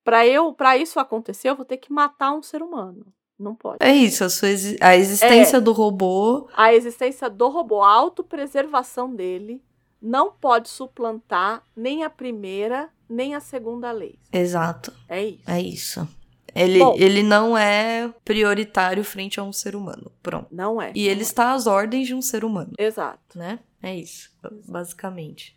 para 0.04 0.26
eu, 0.26 0.52
para 0.52 0.76
isso 0.76 0.98
acontecer, 0.98 1.50
eu 1.50 1.56
vou 1.56 1.64
ter 1.64 1.76
que 1.76 1.92
matar 1.92 2.32
um 2.32 2.42
ser 2.42 2.62
humano. 2.62 3.06
Não 3.38 3.54
pode. 3.54 3.78
É 3.80 3.92
isso, 3.92 4.22
a, 4.22 4.28
sua 4.30 4.48
a 4.80 4.96
existência 4.96 5.60
do 5.60 5.72
robô. 5.72 6.48
A 6.56 6.72
existência 6.72 7.28
do 7.28 7.48
robô, 7.48 7.82
a 7.82 7.90
autopreservação 7.90 9.12
dele 9.14 9.60
não 10.00 10.32
pode 10.32 10.68
suplantar 10.68 11.64
nem 11.76 12.04
a 12.04 12.10
primeira 12.10 12.90
nem 13.08 13.34
a 13.34 13.40
segunda 13.40 13.92
lei. 13.92 14.18
Exato, 14.32 14.92
É 15.08 15.22
isso. 15.24 15.42
é 15.46 15.60
isso. 15.60 16.08
Ele, 16.54 16.78
Bom. 16.78 16.94
ele 16.98 17.22
não 17.22 17.56
é 17.56 18.12
prioritário 18.24 19.02
frente 19.04 19.40
a 19.40 19.42
um 19.42 19.52
ser 19.52 19.74
humano. 19.74 20.12
Pronto. 20.22 20.48
Não 20.50 20.80
é. 20.80 20.92
E 20.94 21.08
ele 21.08 21.22
está 21.22 21.52
às 21.52 21.66
ordens 21.66 22.06
de 22.06 22.14
um 22.14 22.20
ser 22.22 22.44
humano, 22.44 22.72
Exato. 22.78 23.38
né? 23.38 23.58
É 23.82 23.96
isso, 23.96 24.30
basicamente. 24.68 25.56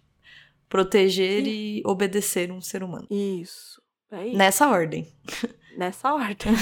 Proteger 0.70 1.46
e 1.48 1.82
obedecer 1.86 2.52
um 2.52 2.62
ser 2.62 2.82
humano. 2.84 3.08
Isso. 3.10 3.82
É. 4.12 4.32
Nessa 4.34 4.70
ordem. 4.70 5.08
Nessa 5.78 6.14
ordem. 6.14 6.54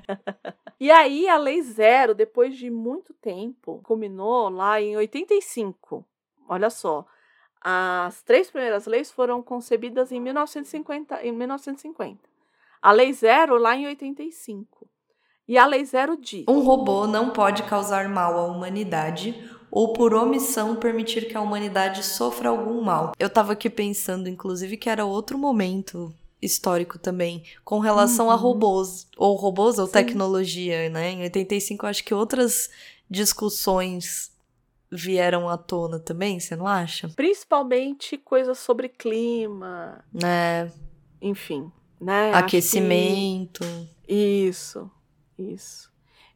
e 0.78 0.90
aí, 0.90 1.28
a 1.28 1.36
Lei 1.36 1.62
Zero, 1.62 2.14
depois 2.14 2.56
de 2.56 2.70
muito 2.70 3.14
tempo, 3.14 3.80
culminou 3.82 4.48
lá 4.48 4.80
em 4.80 4.96
85. 4.96 6.04
Olha 6.48 6.70
só. 6.70 7.06
As 7.60 8.22
três 8.22 8.50
primeiras 8.50 8.86
leis 8.86 9.10
foram 9.10 9.42
concebidas 9.42 10.12
em 10.12 10.20
1950. 10.20 11.22
Em 11.26 11.32
1950. 11.32 12.20
A 12.82 12.92
Lei 12.92 13.12
Zero 13.12 13.56
lá 13.56 13.74
em 13.74 13.86
85. 13.86 14.86
E 15.48 15.56
a 15.56 15.64
Lei 15.66 15.84
Zero 15.84 16.16
diz. 16.16 16.44
Um 16.48 16.60
robô 16.60 17.06
não 17.06 17.30
pode 17.30 17.62
causar 17.62 18.08
mal 18.08 18.36
à 18.36 18.44
humanidade 18.44 19.50
ou 19.70 19.92
por 19.92 20.14
omissão 20.14 20.76
permitir 20.76 21.26
que 21.26 21.36
a 21.36 21.40
humanidade 21.40 22.02
sofra 22.02 22.50
algum 22.50 22.82
mal. 22.82 23.12
Eu 23.18 23.28
tava 23.28 23.54
aqui 23.54 23.68
pensando, 23.68 24.28
inclusive, 24.28 24.76
que 24.76 24.88
era 24.88 25.04
outro 25.04 25.36
momento 25.36 26.14
histórico 26.44 26.98
também, 26.98 27.42
com 27.64 27.78
relação 27.78 28.30
a 28.30 28.34
Uhum. 28.34 28.40
robôs, 28.40 29.08
ou 29.16 29.34
robôs 29.36 29.78
ou 29.78 29.86
Sim. 29.86 29.92
tecnologia, 29.92 30.88
né? 30.90 31.10
Em 31.12 31.22
85, 31.22 31.86
eu 31.86 31.90
acho 31.90 32.04
que 32.04 32.12
outras 32.14 32.70
discussões 33.10 34.32
vieram 34.90 35.48
à 35.48 35.56
tona 35.56 35.98
também, 35.98 36.38
você 36.38 36.54
não 36.54 36.66
acha? 36.66 37.08
Principalmente 37.16 38.16
coisas 38.16 38.58
sobre 38.58 38.88
clima, 38.88 40.04
Né? 40.12 40.70
enfim. 41.20 41.70
Né? 42.00 42.30
Acho 42.30 42.32
que- 42.32 42.56
Aquecimento. 42.58 43.64
Isso, 44.06 44.90
isso. 45.38 45.90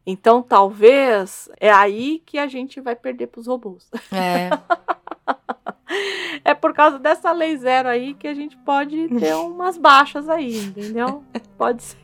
Então, 0.06 0.42
talvez 0.42 1.48
é 1.60 1.70
aí 1.70 2.22
que 2.24 2.38
a 2.38 2.46
gente 2.48 2.80
vai 2.80 2.96
perder 2.96 3.26
para 3.26 3.40
os 3.40 3.46
robôs. 3.46 3.88
É, 4.10 4.48
É 6.44 6.54
por 6.54 6.72
causa 6.72 6.98
dessa 6.98 7.32
lei 7.32 7.56
zero 7.56 7.88
aí 7.88 8.14
que 8.14 8.28
a 8.28 8.34
gente 8.34 8.56
pode 8.58 9.08
ter 9.18 9.34
umas 9.36 9.76
baixas 9.76 10.28
aí, 10.28 10.56
entendeu? 10.58 11.24
Pode 11.56 11.82
ser. 11.82 11.98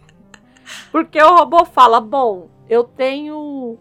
Porque 0.90 1.22
o 1.22 1.36
robô 1.36 1.64
fala: 1.64 2.00
bom, 2.00 2.48
eu 2.68 2.84
tenho 2.84 3.78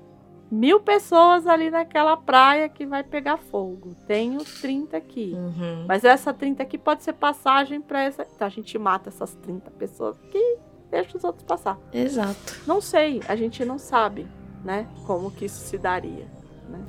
mil 0.51 0.79
pessoas 0.79 1.47
ali 1.47 1.71
naquela 1.71 2.15
praia 2.15 2.69
que 2.69 2.85
vai 2.85 3.03
pegar 3.03 3.37
fogo. 3.37 3.95
Tenho 4.05 4.43
30 4.43 4.95
aqui. 4.95 5.33
uhum. 5.33 5.85
Mas 5.87 6.03
essa 6.03 6.31
30 6.33 6.61
aqui 6.61 6.77
pode 6.77 7.03
ser 7.03 7.13
passagem 7.13 7.81
para 7.81 8.03
essa. 8.03 8.27
Então 8.35 8.45
a 8.45 8.49
gente 8.49 8.77
mata 8.77 9.09
essas 9.09 9.33
30 9.35 9.71
pessoas 9.71 10.15
aqui 10.23 10.37
e 10.37 10.59
deixa 10.91 11.17
os 11.17 11.23
outros 11.23 11.43
passar. 11.43 11.77
exato. 11.91 12.61
Não 12.67 12.79
sei, 12.79 13.21
a 13.27 13.35
gente 13.35 13.65
não 13.65 13.79
sabe, 13.79 14.27
né? 14.63 14.87
Como 15.07 15.31
que 15.31 15.45
isso 15.45 15.61
se 15.65 15.77
daria. 15.77 16.27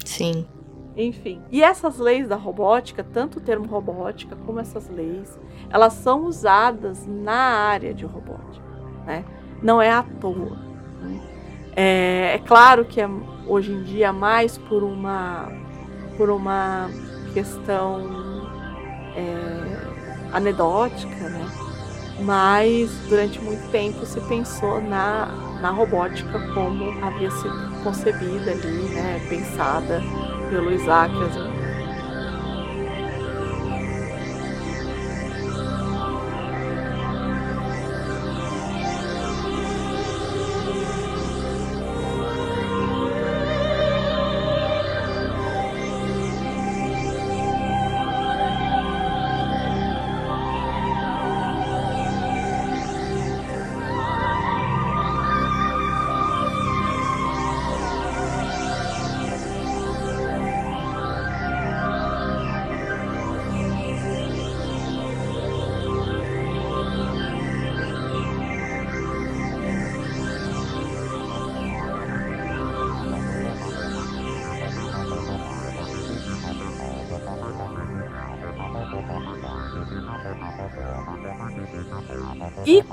Sim. 0.04 0.46
Enfim. 0.97 1.42
E 1.51 1.62
essas 1.62 1.99
leis 1.99 2.28
da 2.28 2.36
robótica, 2.36 3.03
tanto 3.03 3.38
o 3.38 3.40
termo 3.40 3.66
robótica 3.66 4.36
como 4.47 4.61
essas 4.61 4.88
leis, 4.88 5.38
elas 5.68 5.95
são 5.95 6.24
usadas 6.26 7.05
na 7.07 7.34
área 7.34 7.92
de 7.92 8.05
robótica, 8.05 8.64
né? 9.05 9.24
Não 9.62 9.82
é 9.82 9.90
à 9.90 10.03
toa. 10.20 10.57
né? 11.01 11.20
É, 11.74 12.34
é 12.34 12.38
claro 12.38 12.84
que 12.84 13.01
é, 13.01 13.09
hoje 13.47 13.72
em 13.72 13.82
dia 13.82 14.12
mais 14.12 14.57
por 14.57 14.82
uma 14.84 15.51
por 16.16 16.30
uma 16.30 16.88
questão 17.32 18.47
é, 19.16 20.32
anedótica, 20.32 21.28
né? 21.28 21.45
Mas 22.20 22.97
durante 23.09 23.40
muito 23.40 23.68
tempo 23.72 24.07
se 24.07 24.20
pensou 24.20 24.80
na, 24.80 25.26
na 25.61 25.70
robótica 25.70 26.38
como 26.55 27.05
havia 27.05 27.28
sido 27.32 27.82
concebida 27.82 28.53
ali, 28.53 28.95
né? 28.95 29.20
Pensada 29.28 30.01
pelo 30.49 30.70
Isaac 30.72 31.12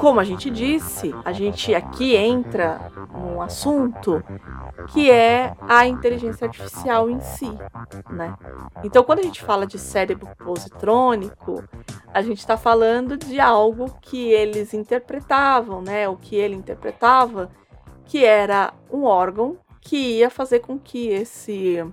como 0.02 0.20
a 0.20 0.24
gente 0.24 0.50
disse, 0.50 1.14
a 1.24 1.32
gente 1.32 1.76
aqui 1.76 2.16
entra 2.16 2.92
num 3.14 3.40
assunto 3.40 4.24
que 4.92 5.12
é 5.12 5.56
a 5.62 5.86
inteligência 5.86 6.48
artificial 6.48 7.08
em 7.08 7.20
si, 7.20 7.52
né? 8.10 8.36
Então, 8.84 9.04
quando 9.04 9.20
a 9.20 9.22
gente 9.22 9.44
fala 9.44 9.68
de 9.68 9.78
cérebro 9.78 10.28
positrônico, 10.44 11.64
a 12.12 12.24
gente 12.24 12.40
está 12.40 12.58
falando 12.58 13.16
de 13.16 13.40
algo 13.40 13.96
que 14.02 14.32
eles 14.32 14.74
interpretavam, 14.74 15.84
né? 15.84 16.10
O 16.10 16.18
que 16.18 16.36
ele 16.36 16.56
interpretava, 16.56 17.52
que 18.04 18.26
era 18.26 18.74
um 18.92 19.04
órgão 19.04 19.56
que 19.80 20.18
ia 20.18 20.32
fazer 20.32 20.62
com 20.62 20.80
que 20.80 21.10
esse 21.10 21.86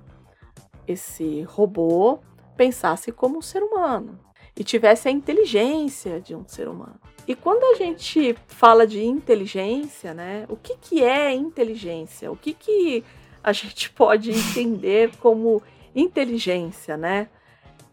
esse 0.87 1.43
robô 1.43 2.21
pensasse 2.57 3.13
como 3.13 3.37
um 3.37 3.43
ser 3.43 3.63
humano. 3.63 4.19
e 4.57 4.65
tivesse 4.65 5.09
a 5.09 5.13
inteligência 5.13 6.21
de 6.21 6.35
um 6.35 6.45
ser 6.49 6.69
humano. 6.69 6.99
E 7.29 7.35
quando 7.35 7.63
a 7.63 7.75
gente 7.75 8.35
fala 8.47 8.87
de 8.87 9.05
inteligência, 9.05 10.15
né, 10.15 10.47
o 10.49 10.57
que, 10.57 10.75
que 10.79 11.05
é 11.05 11.35
inteligência? 11.35 12.33
O 12.33 12.37
que, 12.37 12.55
que 12.55 13.05
a 13.45 13.53
gente 13.53 13.91
pode 13.91 14.31
entender 14.31 15.15
como 15.19 15.63
inteligência, 15.95 16.97
né? 16.97 17.29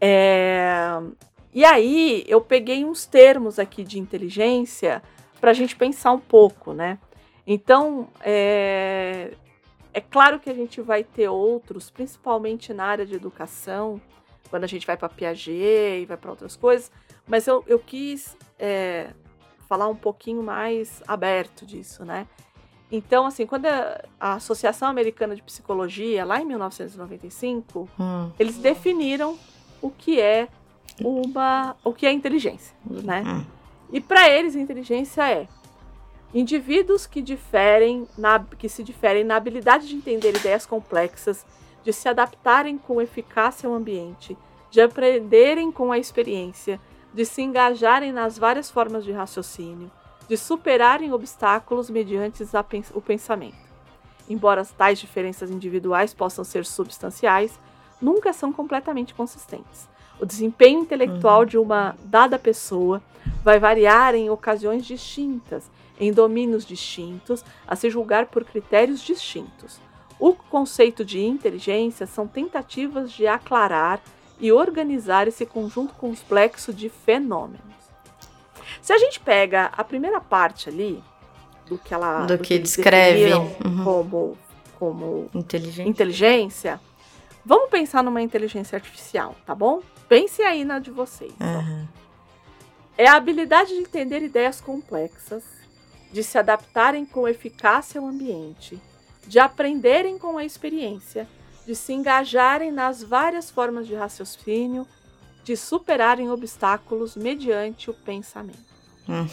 É... 0.00 0.72
E 1.52 1.66
aí 1.66 2.24
eu 2.26 2.40
peguei 2.40 2.82
uns 2.82 3.04
termos 3.04 3.58
aqui 3.58 3.84
de 3.84 3.98
inteligência 3.98 5.02
para 5.38 5.50
a 5.50 5.54
gente 5.54 5.76
pensar 5.76 6.12
um 6.12 6.18
pouco, 6.18 6.72
né? 6.72 6.98
Então, 7.46 8.08
é... 8.22 9.34
é 9.92 10.00
claro 10.00 10.40
que 10.40 10.48
a 10.48 10.54
gente 10.54 10.80
vai 10.80 11.04
ter 11.04 11.28
outros, 11.28 11.90
principalmente 11.90 12.72
na 12.72 12.86
área 12.86 13.04
de 13.04 13.14
educação, 13.14 14.00
quando 14.48 14.64
a 14.64 14.68
gente 14.68 14.86
vai 14.86 14.96
para 14.96 15.10
Piaget 15.10 16.00
e 16.00 16.06
vai 16.06 16.16
para 16.16 16.30
outras 16.30 16.56
coisas, 16.56 16.90
mas 17.26 17.46
eu, 17.46 17.62
eu 17.66 17.78
quis 17.78 18.36
é, 18.58 19.10
falar 19.68 19.88
um 19.88 19.94
pouquinho 19.94 20.42
mais 20.42 21.02
aberto 21.06 21.66
disso, 21.66 22.04
né? 22.04 22.26
Então, 22.90 23.26
assim, 23.26 23.46
quando 23.46 23.66
a, 23.66 24.04
a, 24.18 24.34
Associação 24.34 24.88
Americana 24.88 25.34
de 25.34 25.42
Psicologia, 25.42 26.24
lá 26.24 26.40
em 26.40 26.44
1995, 26.44 27.88
hum. 27.98 28.30
eles 28.38 28.56
definiram 28.58 29.36
o 29.82 29.90
que 29.90 30.20
é 30.20 30.48
uma, 31.02 31.76
o 31.84 31.92
que 31.92 32.06
é 32.06 32.12
inteligência, 32.12 32.76
né? 32.84 33.24
Hum. 33.26 33.44
E 33.92 34.00
para 34.00 34.28
eles, 34.28 34.54
inteligência 34.54 35.28
é 35.30 35.48
indivíduos 36.34 37.06
que 37.06 37.22
diferem 37.22 38.06
na, 38.16 38.38
que 38.38 38.68
se 38.68 38.82
diferem 38.82 39.24
na 39.24 39.36
habilidade 39.36 39.88
de 39.88 39.96
entender 39.96 40.36
ideias 40.36 40.66
complexas, 40.66 41.46
de 41.82 41.92
se 41.92 42.08
adaptarem 42.08 42.78
com 42.78 43.00
eficácia 43.00 43.68
ao 43.68 43.74
ambiente, 43.74 44.36
de 44.70 44.80
aprenderem 44.80 45.72
com 45.72 45.92
a 45.92 45.98
experiência, 45.98 46.80
de 47.16 47.24
se 47.24 47.40
engajarem 47.40 48.12
nas 48.12 48.36
várias 48.36 48.70
formas 48.70 49.02
de 49.02 49.10
raciocínio, 49.10 49.90
de 50.28 50.36
superarem 50.36 51.14
obstáculos 51.14 51.88
mediante 51.88 52.46
o 52.92 53.00
pensamento. 53.00 53.56
Embora 54.28 54.62
tais 54.66 54.98
diferenças 54.98 55.50
individuais 55.50 56.12
possam 56.12 56.44
ser 56.44 56.66
substanciais, 56.66 57.58
nunca 58.02 58.34
são 58.34 58.52
completamente 58.52 59.14
consistentes. 59.14 59.88
O 60.20 60.26
desempenho 60.26 60.80
intelectual 60.80 61.40
uhum. 61.40 61.46
de 61.46 61.56
uma 61.56 61.96
dada 62.04 62.38
pessoa 62.38 63.02
vai 63.42 63.58
variar 63.58 64.14
em 64.14 64.28
ocasiões 64.28 64.84
distintas, 64.84 65.70
em 65.98 66.12
domínios 66.12 66.66
distintos, 66.66 67.42
a 67.66 67.74
se 67.74 67.88
julgar 67.88 68.26
por 68.26 68.44
critérios 68.44 69.00
distintos. 69.00 69.80
O 70.18 70.34
conceito 70.34 71.02
de 71.02 71.24
inteligência 71.24 72.06
são 72.06 72.28
tentativas 72.28 73.10
de 73.10 73.26
aclarar 73.26 74.02
e 74.38 74.52
organizar 74.52 75.26
esse 75.28 75.46
conjunto 75.46 75.94
complexo 75.94 76.72
de 76.72 76.88
fenômenos. 76.88 77.60
Se 78.82 78.92
a 78.92 78.98
gente 78.98 79.18
pega 79.20 79.66
a 79.76 79.82
primeira 79.82 80.20
parte 80.20 80.68
ali, 80.68 81.02
do 81.66 81.78
que 81.78 81.92
ela 81.92 82.24
do, 82.24 82.36
do 82.36 82.42
que, 82.42 82.56
que 82.56 82.58
descreve 82.58 83.34
uhum. 83.34 83.84
como, 83.84 84.38
como 84.78 85.30
inteligência. 85.34 85.88
inteligência, 85.88 86.80
vamos 87.44 87.70
pensar 87.70 88.02
numa 88.02 88.22
inteligência 88.22 88.76
artificial, 88.76 89.34
tá 89.44 89.54
bom? 89.54 89.82
Pense 90.08 90.42
aí 90.42 90.64
na 90.64 90.78
de 90.78 90.90
vocês. 90.90 91.32
Uhum. 91.40 91.86
É 92.96 93.08
a 93.08 93.16
habilidade 93.16 93.70
de 93.70 93.80
entender 93.80 94.22
ideias 94.22 94.60
complexas, 94.60 95.44
de 96.12 96.22
se 96.22 96.38
adaptarem 96.38 97.04
com 97.04 97.28
eficácia 97.28 98.00
ao 98.00 98.06
ambiente, 98.06 98.80
de 99.26 99.38
aprenderem 99.38 100.16
com 100.18 100.38
a 100.38 100.44
experiência, 100.44 101.28
de 101.66 101.74
se 101.74 101.92
engajarem 101.92 102.70
nas 102.70 103.02
várias 103.02 103.50
formas 103.50 103.86
de 103.86 103.94
raciocínio, 103.94 104.86
de 105.42 105.56
superarem 105.56 106.30
obstáculos 106.30 107.16
mediante 107.16 107.90
o 107.90 107.94
pensamento. 107.94 108.58
Hum. 109.08 109.26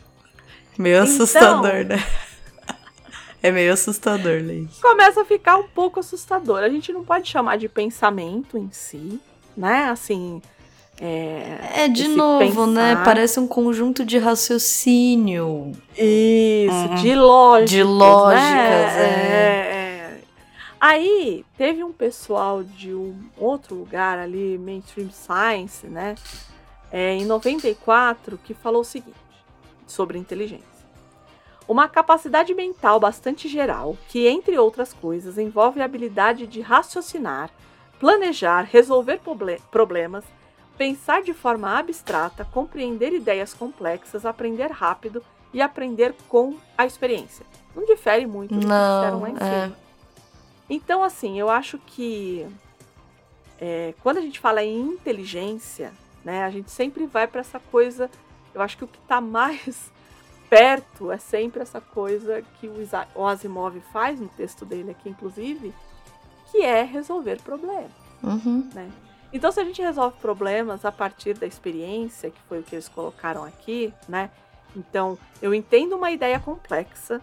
Meio 0.76 0.96
então, 0.96 1.14
assustador, 1.14 1.84
né? 1.84 1.96
É 3.42 3.50
meio 3.50 3.74
assustador, 3.74 4.40
Leite. 4.42 4.80
Começa 4.80 5.20
a 5.20 5.24
ficar 5.26 5.58
um 5.58 5.64
pouco 5.64 6.00
assustador. 6.00 6.60
A 6.60 6.68
gente 6.70 6.90
não 6.94 7.04
pode 7.04 7.28
chamar 7.28 7.58
de 7.58 7.68
pensamento 7.68 8.56
em 8.56 8.70
si, 8.72 9.20
né? 9.54 9.90
Assim. 9.90 10.40
É, 10.98 11.82
é 11.84 11.88
de 11.88 12.08
novo, 12.08 12.66
né? 12.66 12.92
pensar. 12.92 12.96
né? 13.00 13.04
Parece 13.04 13.38
um 13.38 13.46
conjunto 13.46 14.02
de 14.02 14.16
raciocínio. 14.16 15.72
Isso, 15.94 16.74
uhum. 16.74 16.94
de 16.94 17.14
lógicas. 17.14 17.70
De 17.70 17.82
lógicas, 17.82 18.40
né? 18.40 18.96
é. 18.96 19.70
é. 19.70 19.73
Aí 20.86 21.46
teve 21.56 21.82
um 21.82 21.94
pessoal 21.94 22.62
de 22.62 22.94
um 22.94 23.18
outro 23.38 23.74
lugar 23.74 24.18
ali, 24.18 24.58
Mainstream 24.58 25.08
Science, 25.10 25.86
né? 25.86 26.14
É, 26.92 27.14
em 27.14 27.24
94, 27.24 28.36
que 28.44 28.52
falou 28.52 28.82
o 28.82 28.84
seguinte 28.84 29.16
sobre 29.86 30.18
inteligência. 30.18 30.84
Uma 31.66 31.88
capacidade 31.88 32.52
mental 32.52 33.00
bastante 33.00 33.48
geral, 33.48 33.96
que, 34.10 34.26
entre 34.26 34.58
outras 34.58 34.92
coisas, 34.92 35.38
envolve 35.38 35.80
a 35.80 35.86
habilidade 35.86 36.46
de 36.46 36.60
raciocinar, 36.60 37.48
planejar, 37.98 38.68
resolver 38.70 39.22
problemas, 39.70 40.22
pensar 40.76 41.22
de 41.22 41.32
forma 41.32 41.78
abstrata, 41.78 42.46
compreender 42.52 43.14
ideias 43.14 43.54
complexas, 43.54 44.26
aprender 44.26 44.70
rápido 44.70 45.24
e 45.50 45.62
aprender 45.62 46.14
com 46.28 46.58
a 46.76 46.84
experiência. 46.84 47.46
Não 47.74 47.86
difere 47.86 48.26
muito 48.26 48.52
do 48.52 48.60
que 48.60 48.66
disseram 48.66 49.22
lá 49.22 49.30
em 49.30 49.36
é. 49.36 49.62
cima. 49.62 49.83
Então, 50.68 51.02
assim, 51.02 51.38
eu 51.38 51.50
acho 51.50 51.78
que 51.78 52.46
é, 53.60 53.94
quando 54.02 54.18
a 54.18 54.20
gente 54.20 54.40
fala 54.40 54.62
em 54.62 54.80
inteligência, 54.80 55.92
né, 56.24 56.44
a 56.44 56.50
gente 56.50 56.70
sempre 56.70 57.06
vai 57.06 57.26
para 57.26 57.40
essa 57.40 57.60
coisa. 57.60 58.10
Eu 58.54 58.62
acho 58.62 58.76
que 58.76 58.84
o 58.84 58.88
que 58.88 58.98
está 58.98 59.20
mais 59.20 59.92
perto 60.48 61.10
é 61.10 61.18
sempre 61.18 61.62
essa 61.62 61.80
coisa 61.80 62.42
que 62.60 62.70
o 63.14 63.26
Asimov 63.26 63.78
faz 63.92 64.20
no 64.20 64.28
texto 64.28 64.64
dele 64.64 64.90
aqui, 64.90 65.08
inclusive, 65.08 65.74
que 66.50 66.62
é 66.62 66.82
resolver 66.82 67.40
problemas. 67.42 67.90
Uhum. 68.22 68.68
Né? 68.72 68.90
Então, 69.32 69.50
se 69.50 69.60
a 69.60 69.64
gente 69.64 69.82
resolve 69.82 70.16
problemas 70.20 70.84
a 70.84 70.92
partir 70.92 71.34
da 71.34 71.46
experiência, 71.46 72.30
que 72.30 72.40
foi 72.48 72.60
o 72.60 72.62
que 72.62 72.76
eles 72.76 72.88
colocaram 72.88 73.44
aqui, 73.44 73.92
né? 74.08 74.30
Então, 74.76 75.18
eu 75.42 75.52
entendo 75.52 75.96
uma 75.96 76.10
ideia 76.10 76.38
complexa, 76.38 77.20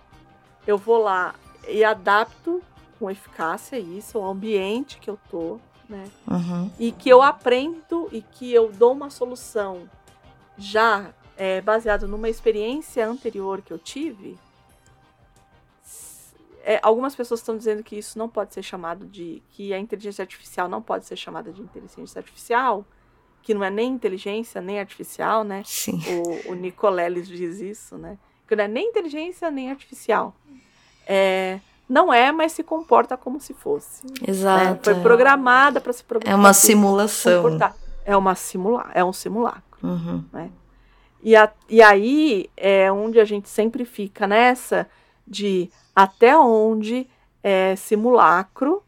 eu 0.67 0.77
vou 0.77 1.01
lá 1.01 1.33
e 1.67 1.83
adapto 1.83 2.61
com 3.01 3.09
eficácia 3.09 3.79
isso, 3.79 4.19
o 4.19 4.23
ambiente 4.23 4.99
que 4.99 5.09
eu 5.09 5.17
tô, 5.27 5.59
né? 5.89 6.07
Uhum. 6.29 6.69
E 6.79 6.91
que 6.91 7.09
eu 7.09 7.19
aprendo 7.19 8.07
e 8.11 8.21
que 8.21 8.53
eu 8.53 8.71
dou 8.71 8.91
uma 8.91 9.09
solução 9.09 9.89
já 10.55 11.11
é, 11.35 11.59
baseado 11.61 12.07
numa 12.07 12.29
experiência 12.29 13.07
anterior 13.07 13.63
que 13.63 13.73
eu 13.73 13.79
tive. 13.79 14.37
É, 16.63 16.79
algumas 16.83 17.15
pessoas 17.15 17.39
estão 17.39 17.57
dizendo 17.57 17.81
que 17.81 17.95
isso 17.95 18.19
não 18.19 18.29
pode 18.29 18.53
ser 18.53 18.61
chamado 18.61 19.07
de. 19.07 19.41
que 19.49 19.73
a 19.73 19.79
inteligência 19.79 20.21
artificial 20.21 20.69
não 20.69 20.79
pode 20.79 21.07
ser 21.07 21.15
chamada 21.15 21.51
de 21.51 21.59
inteligência 21.59 22.19
artificial, 22.19 22.85
que 23.41 23.55
não 23.55 23.63
é 23.63 23.71
nem 23.71 23.93
inteligência 23.93 24.61
nem 24.61 24.79
artificial, 24.79 25.43
né? 25.43 25.63
Sim. 25.65 25.99
O, 26.47 26.51
o 26.51 26.53
Nicoleles 26.53 27.27
diz 27.27 27.61
isso, 27.61 27.97
né? 27.97 28.19
Que 28.47 28.55
não 28.55 28.65
é 28.65 28.67
nem 28.67 28.89
inteligência 28.89 29.49
nem 29.49 29.71
artificial. 29.71 30.35
É, 31.07 31.59
não 31.91 32.13
é, 32.13 32.31
mas 32.31 32.53
se 32.53 32.63
comporta 32.63 33.17
como 33.17 33.37
se 33.37 33.53
fosse. 33.53 34.05
Né? 34.05 34.13
Exato. 34.25 34.63
Né? 34.63 34.79
Foi 34.81 34.95
programada 35.01 35.81
para 35.81 35.91
se 35.91 36.05
É 36.25 36.33
uma 36.33 36.53
simulação. 36.53 37.43
Comportar. 37.43 37.75
É 38.05 38.15
uma 38.15 38.33
simula 38.33 38.89
é 38.93 39.03
um 39.03 39.11
simulacro. 39.11 39.77
Uhum. 39.83 40.23
Né? 40.31 40.49
E, 41.21 41.35
a, 41.35 41.51
e 41.69 41.81
aí 41.81 42.49
é 42.55 42.89
onde 42.89 43.19
a 43.19 43.25
gente 43.25 43.49
sempre 43.49 43.83
fica 43.83 44.25
nessa 44.25 44.87
de 45.27 45.69
até 45.93 46.37
onde 46.37 47.09
é 47.43 47.75
simulacro, 47.75 48.81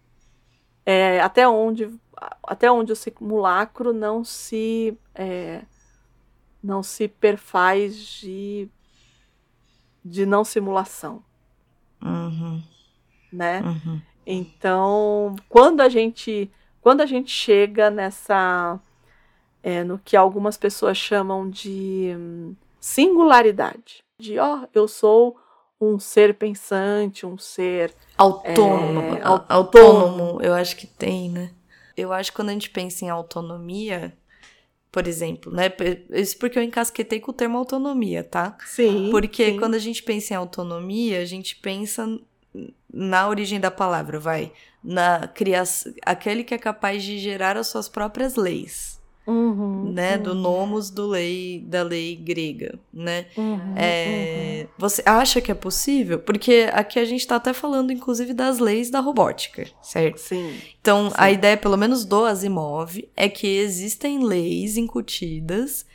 é, 0.86 1.20
até 1.20 1.45
onde 1.45 1.91
até 2.47 2.72
onde 2.72 2.93
o 2.93 2.95
simulacro 2.95 3.91
não 3.91 4.24
se 4.24 4.97
é, 5.14 5.64
não 6.64 6.82
se 6.82 7.10
perfaz 7.10 7.97
de 7.97 8.70
de 10.06 10.26
não 10.26 10.45
simulação. 10.45 11.22
Uhum 12.01 12.64
né? 13.34 13.61
Uhum. 13.61 14.01
Então, 14.25 15.36
quando 15.49 15.81
a 15.81 15.89
gente 15.89 16.49
quando 16.81 17.01
a 17.01 17.05
gente 17.05 17.31
chega 17.31 17.89
nessa 17.89 18.79
é, 19.61 19.84
no 19.84 19.97
que 19.97 20.17
algumas 20.17 20.57
pessoas 20.57 20.97
chamam 20.97 21.49
de 21.49 22.13
hum, 22.17 22.55
singularidade, 22.79 24.03
de 24.19 24.38
ó, 24.38 24.61
oh, 24.63 24.67
eu 24.73 24.88
sou 24.88 25.38
um 25.79 25.97
ser 25.97 26.34
pensante, 26.36 27.25
um 27.25 27.38
ser 27.38 27.93
autônomo, 28.17 28.99
é, 28.99 29.21
autônomo, 29.21 29.45
autônomo, 29.49 30.41
eu 30.41 30.53
acho 30.53 30.75
que 30.75 30.88
tem, 30.88 31.29
né? 31.29 31.51
Eu 31.95 32.11
acho 32.11 32.31
que 32.31 32.36
quando 32.36 32.49
a 32.49 32.53
gente 32.53 32.69
pensa 32.69 33.05
em 33.05 33.09
autonomia, 33.09 34.13
por 34.91 35.07
exemplo, 35.07 35.51
né? 35.51 35.71
Isso 36.09 36.38
porque 36.38 36.57
eu 36.57 36.63
encasquetei 36.63 37.19
com 37.19 37.31
o 37.31 37.34
termo 37.34 37.57
autonomia, 37.57 38.23
tá? 38.23 38.57
Sim. 38.65 39.09
Porque 39.11 39.51
sim. 39.51 39.57
quando 39.57 39.75
a 39.75 39.79
gente 39.79 40.03
pensa 40.03 40.34
em 40.34 40.38
autonomia, 40.38 41.21
a 41.21 41.25
gente 41.25 41.55
pensa 41.55 42.07
na 42.94 43.28
origem 43.28 43.60
da 43.60 43.72
palavra, 43.72 44.20
vai, 44.20 44.52
na 44.84 45.28
criação, 45.28 45.94
aquele 46.06 46.44
que 46.44 46.54
é 46.54 46.58
capaz 46.58 47.04
de 47.04 47.18
gerar 47.18 47.58
as 47.58 47.68
suas 47.68 47.89
próprias 47.89 48.36
leis. 48.36 49.02
Uhum, 49.26 49.94
né? 49.94 50.18
Do 50.18 50.32
uhum, 50.32 50.36
nomos 50.41 50.89
do 50.89 51.08
lei, 51.08 51.62
da 51.66 51.82
lei 51.82 52.14
grega, 52.14 52.78
né? 52.94 53.28
uhum, 53.38 53.74
É, 53.78 54.68
Você 54.78 55.02
acha 55.06 55.39
que 55.39 55.50
é 55.50 55.56
possível? 55.56 56.20
Porque 56.20 56.70
aqui 56.74 57.00
a 57.00 57.06
gente 57.06 57.26
tá 57.26 57.38
até 57.38 57.54
falando, 57.54 57.94
inclusive, 57.94 58.34
das 58.34 58.60
leis 58.60 58.89
da 58.89 59.00
robótica, 59.00 59.62
uhum. 59.62 59.68
certo? 59.82 60.20
Sim. 60.20 60.62
Então, 60.82 61.10
Sim. 61.10 61.16
a 61.18 61.32
ideia, 61.32 61.56
pelo 61.56 61.78
menos 61.78 62.04
do 62.04 62.26
Asimov, 62.26 62.98
é 63.16 63.30
que 63.30 63.48
existem 63.48 64.22
leis 64.26 64.76
incutidas 64.76 65.86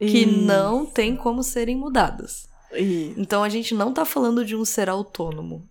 que 0.00 0.24
Isso, 0.24 0.26
não 0.26 0.86
tem 0.86 1.14
como 1.14 1.42
serem 1.42 1.76
mudadas. 1.76 2.48
isso. 2.72 3.14
Então, 3.18 3.42
a 3.42 3.50
gente 3.50 3.74
não 3.74 3.92
tá 3.92 4.06
falando 4.06 4.44
de 4.46 4.56
um 4.56 4.64
ser 4.64 4.88
autônomo, 4.88 5.67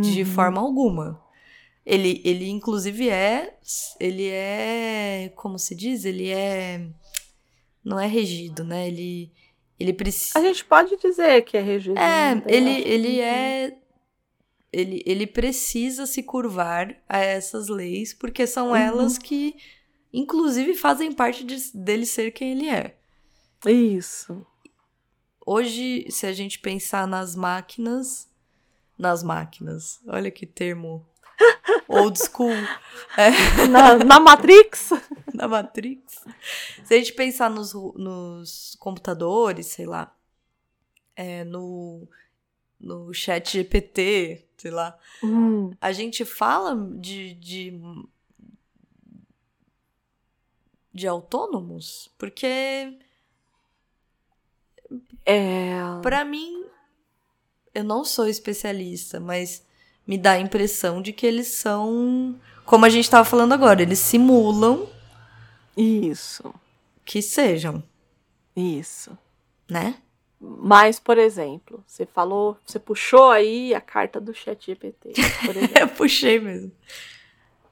de 0.00 0.20
Uhum. 0.22 0.26
forma 0.26 0.60
alguma. 0.60 1.22
Ele, 1.84 2.20
ele, 2.24 2.48
inclusive, 2.48 3.08
é. 3.08 3.56
Ele 3.98 4.28
é. 4.28 5.32
Como 5.36 5.58
se 5.58 5.74
diz? 5.74 6.04
Ele 6.04 6.30
é. 6.30 6.86
Não 7.84 7.98
é 7.98 8.06
regido, 8.06 8.62
né? 8.64 8.86
Ele. 8.88 9.32
Ele 9.78 9.92
precisa. 9.92 10.38
A 10.38 10.42
gente 10.42 10.64
pode 10.64 10.96
dizer 10.96 11.42
que 11.42 11.56
é 11.56 11.60
regido. 11.60 11.98
É, 11.98 12.40
ele, 12.46 12.70
ele 12.88 13.20
é. 13.20 13.76
Ele, 14.72 15.02
ele 15.04 15.26
precisa 15.26 16.06
se 16.06 16.22
curvar 16.22 16.96
a 17.08 17.18
essas 17.18 17.68
leis, 17.68 18.14
porque 18.14 18.46
são 18.46 18.68
Uhum. 18.68 18.76
elas 18.76 19.18
que, 19.18 19.54
inclusive, 20.12 20.74
fazem 20.74 21.12
parte 21.12 21.44
de- 21.44 21.70
dele 21.76 22.06
ser 22.06 22.30
quem 22.30 22.52
ele 22.52 22.68
é. 22.68 22.96
Isso. 23.66 24.46
Hoje, 25.44 26.06
se 26.10 26.26
a 26.26 26.32
gente 26.32 26.58
pensar 26.60 27.06
nas 27.06 27.34
máquinas. 27.34 28.30
Nas 29.02 29.24
máquinas. 29.24 30.00
Olha 30.06 30.30
que 30.30 30.46
termo 30.46 31.04
old 31.88 32.16
school. 32.16 32.52
É, 33.18 33.66
Na, 33.66 33.96
na 33.96 34.20
Matrix? 34.20 34.90
na 35.34 35.46
Matrix. 35.48 36.24
Se 36.84 36.94
a 36.94 36.96
gente 36.96 37.12
pensar 37.12 37.50
nos, 37.50 37.74
nos 37.74 38.76
computadores, 38.78 39.66
sei 39.66 39.84
lá. 39.84 40.16
É, 41.16 41.42
no, 41.44 42.08
no 42.80 43.12
chat 43.12 43.52
GPT, 43.58 44.46
sei 44.56 44.70
lá. 44.70 44.96
Hum, 45.22 45.72
A 45.80 45.90
gente 45.92 46.24
fala 46.24 46.74
de, 46.98 47.34
de, 47.34 47.78
de 50.94 51.06
autônomos, 51.08 52.08
porque 52.16 52.98
é. 55.26 55.80
pra 56.02 56.24
mim 56.24 56.64
eu 57.74 57.84
não 57.84 58.04
sou 58.04 58.28
especialista, 58.28 59.18
mas 59.18 59.64
me 60.06 60.18
dá 60.18 60.32
a 60.32 60.40
impressão 60.40 61.00
de 61.00 61.12
que 61.12 61.26
eles 61.26 61.48
são, 61.48 62.38
como 62.64 62.84
a 62.84 62.88
gente 62.88 63.08
tava 63.08 63.24
falando 63.24 63.52
agora, 63.52 63.82
eles 63.82 63.98
simulam 63.98 64.88
Isso. 65.76 66.52
que 67.04 67.22
sejam, 67.22 67.82
Isso. 68.56 69.16
né? 69.68 69.96
Mas, 70.40 70.98
por 70.98 71.18
exemplo, 71.18 71.84
você 71.86 72.04
falou, 72.04 72.58
você 72.66 72.78
puxou 72.80 73.30
aí 73.30 73.72
a 73.74 73.80
carta 73.80 74.20
do 74.20 74.34
chat 74.34 74.66
GPT, 74.66 75.12
por 75.46 75.54
exemplo. 75.56 75.78
Eu 75.78 75.88
puxei 75.88 76.40
mesmo. 76.40 76.72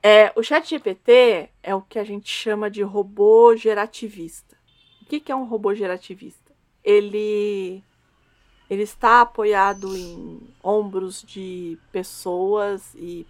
É, 0.03 0.33
o 0.37 0.43
chat 0.43 0.69
GPT 0.71 1.51
é 1.63 1.75
o 1.75 1.83
que 1.83 1.99
a 1.99 2.05
gente 2.05 2.31
chama 2.31 2.71
de 2.71 2.83
robô 2.83 3.57
gerativista. 3.57 4.57
O 5.03 5.05
que, 5.07 5.19
que 5.19 5.33
é 5.33 5.37
um 5.37 5.45
robô 5.45 5.75
gerativista? 5.75 6.53
Ele, 6.83 7.83
ele 8.71 8.85
está 8.85 9.21
apoiado 9.21 9.95
em 9.97 10.41
ombros 10.63 11.23
de 11.23 11.77
pessoas 11.91 12.95
e, 12.95 13.27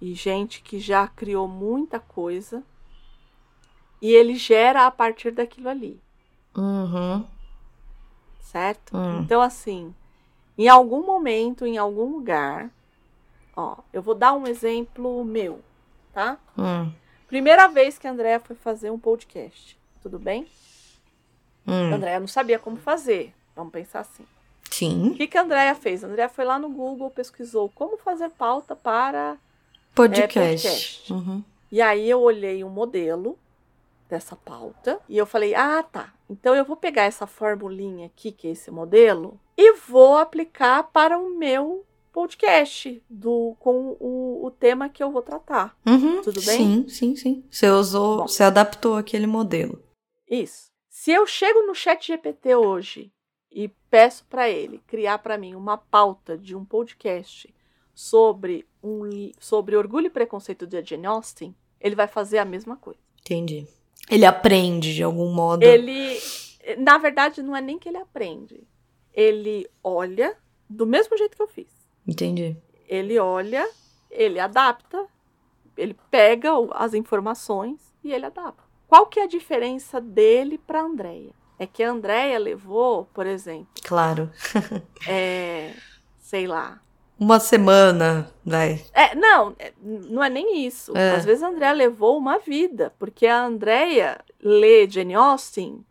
e 0.00 0.14
gente 0.14 0.62
que 0.62 0.78
já 0.78 1.06
criou 1.08 1.48
muita 1.48 1.98
coisa 1.98 2.62
e 4.00 4.10
ele 4.12 4.36
gera 4.36 4.86
a 4.86 4.90
partir 4.90 5.32
daquilo 5.32 5.68
ali, 5.68 6.00
Uhum. 6.56 7.26
certo? 8.40 8.96
Hum. 8.96 9.20
Então, 9.22 9.40
assim, 9.42 9.92
em 10.56 10.68
algum 10.68 11.04
momento, 11.04 11.66
em 11.66 11.76
algum 11.76 12.12
lugar, 12.12 12.70
ó, 13.56 13.78
eu 13.92 14.00
vou 14.00 14.14
dar 14.14 14.32
um 14.34 14.46
exemplo 14.46 15.24
meu, 15.24 15.60
tá? 16.12 16.38
Hum. 16.56 16.92
Primeira 17.26 17.66
vez 17.66 17.98
que 17.98 18.06
a 18.06 18.12
Andrea 18.12 18.38
foi 18.38 18.54
fazer 18.54 18.90
um 18.90 18.98
podcast, 18.98 19.76
tudo 20.00 20.18
bem? 20.20 20.46
A 21.66 21.72
Hum. 21.72 21.94
Andrea 21.94 22.20
não 22.20 22.28
sabia 22.28 22.58
como 22.60 22.76
fazer. 22.76 23.34
Vamos 23.54 23.72
pensar 23.72 24.00
assim. 24.00 24.22
O 24.22 24.74
Sim. 24.74 25.14
que, 25.14 25.26
que 25.26 25.38
a 25.38 25.42
Andrea 25.42 25.74
fez? 25.74 26.02
A 26.02 26.08
Andrea 26.08 26.28
foi 26.28 26.44
lá 26.44 26.58
no 26.58 26.68
Google, 26.68 27.10
pesquisou 27.10 27.70
como 27.74 27.96
fazer 27.96 28.30
pauta 28.30 28.74
para. 28.74 29.36
Podcast. 29.94 30.38
podcast. 30.38 31.12
Uhum. 31.12 31.44
E 31.70 31.80
aí 31.80 32.10
eu 32.10 32.20
olhei 32.20 32.64
um 32.64 32.68
modelo 32.68 33.38
dessa 34.08 34.34
pauta 34.34 35.00
e 35.08 35.16
eu 35.16 35.26
falei: 35.26 35.54
ah, 35.54 35.82
tá. 35.82 36.12
Então 36.28 36.54
eu 36.54 36.64
vou 36.64 36.76
pegar 36.76 37.02
essa 37.02 37.26
formulinha 37.26 38.06
aqui, 38.06 38.32
que 38.32 38.48
é 38.48 38.50
esse 38.50 38.70
modelo, 38.70 39.38
e 39.56 39.74
vou 39.74 40.16
aplicar 40.16 40.84
para 40.84 41.18
o 41.18 41.36
meu 41.36 41.84
podcast 42.12 43.02
do, 43.10 43.56
com 43.58 43.96
o, 43.98 44.46
o 44.46 44.50
tema 44.50 44.88
que 44.88 45.02
eu 45.02 45.10
vou 45.10 45.20
tratar. 45.20 45.76
Uhum. 45.84 46.22
Tudo 46.22 46.40
bem? 46.42 46.58
Sim, 46.58 46.88
sim, 46.88 47.16
sim. 47.16 47.44
Você 47.50 47.68
usou, 47.68 48.18
Bom. 48.18 48.28
você 48.28 48.44
adaptou 48.44 48.96
aquele 48.96 49.26
modelo. 49.26 49.82
Isso. 50.30 50.72
Se 50.88 51.10
eu 51.10 51.26
chego 51.26 51.62
no 51.66 51.74
chat 51.74 52.06
GPT 52.06 52.54
hoje 52.54 53.12
e 53.54 53.68
peço 53.88 54.24
para 54.24 54.50
ele 54.50 54.82
criar 54.86 55.18
para 55.18 55.38
mim 55.38 55.54
uma 55.54 55.78
pauta 55.78 56.36
de 56.36 56.56
um 56.56 56.64
podcast 56.64 57.54
sobre 57.94 58.66
um 58.82 59.30
sobre 59.38 59.76
orgulho 59.76 60.08
e 60.08 60.10
preconceito 60.10 60.66
de 60.66 60.82
Jane 60.82 61.06
Austen, 61.06 61.54
ele 61.80 61.94
vai 61.94 62.08
fazer 62.08 62.38
a 62.38 62.44
mesma 62.44 62.76
coisa. 62.76 62.98
Entendi. 63.20 63.66
Ele 64.10 64.26
aprende 64.26 64.92
de 64.92 65.02
algum 65.02 65.32
modo. 65.32 65.62
Ele, 65.62 66.18
na 66.76 66.98
verdade, 66.98 67.42
não 67.42 67.56
é 67.56 67.60
nem 67.60 67.78
que 67.78 67.88
ele 67.88 67.96
aprende. 67.96 68.66
Ele 69.12 69.66
olha 69.82 70.36
do 70.68 70.84
mesmo 70.84 71.16
jeito 71.16 71.36
que 71.36 71.42
eu 71.42 71.46
fiz. 71.46 71.70
Entendi. 72.06 72.56
Ele 72.88 73.18
olha, 73.18 73.66
ele 74.10 74.40
adapta, 74.40 75.06
ele 75.76 75.96
pega 76.10 76.50
as 76.72 76.92
informações 76.92 77.80
e 78.02 78.12
ele 78.12 78.26
adapta. 78.26 78.64
Qual 78.88 79.06
que 79.06 79.20
é 79.20 79.22
a 79.22 79.28
diferença 79.28 80.00
dele 80.00 80.58
para 80.58 80.80
a 80.80 80.84
Andrea? 80.84 81.32
É 81.58 81.66
que 81.66 81.82
a 81.82 81.90
Andrea 81.90 82.38
levou, 82.38 83.08
por 83.14 83.26
exemplo, 83.26 83.68
Claro. 83.84 84.30
é, 85.08 85.72
sei 86.18 86.46
lá. 86.46 86.80
Uma 87.18 87.38
semana, 87.38 88.28
vai. 88.44 88.84
É, 88.92 89.14
não, 89.14 89.54
é, 89.58 89.72
não 89.82 90.22
é 90.22 90.28
nem 90.28 90.66
isso. 90.66 90.96
É. 90.96 91.12
Às 91.12 91.24
vezes 91.24 91.42
a 91.44 91.48
Andrea 91.48 91.72
levou 91.72 92.18
uma 92.18 92.38
vida, 92.38 92.92
porque 92.98 93.26
a 93.26 93.44
Andrea 93.44 94.18
lê 94.42 94.88
Jane 94.90 95.14
Austen 95.14 95.84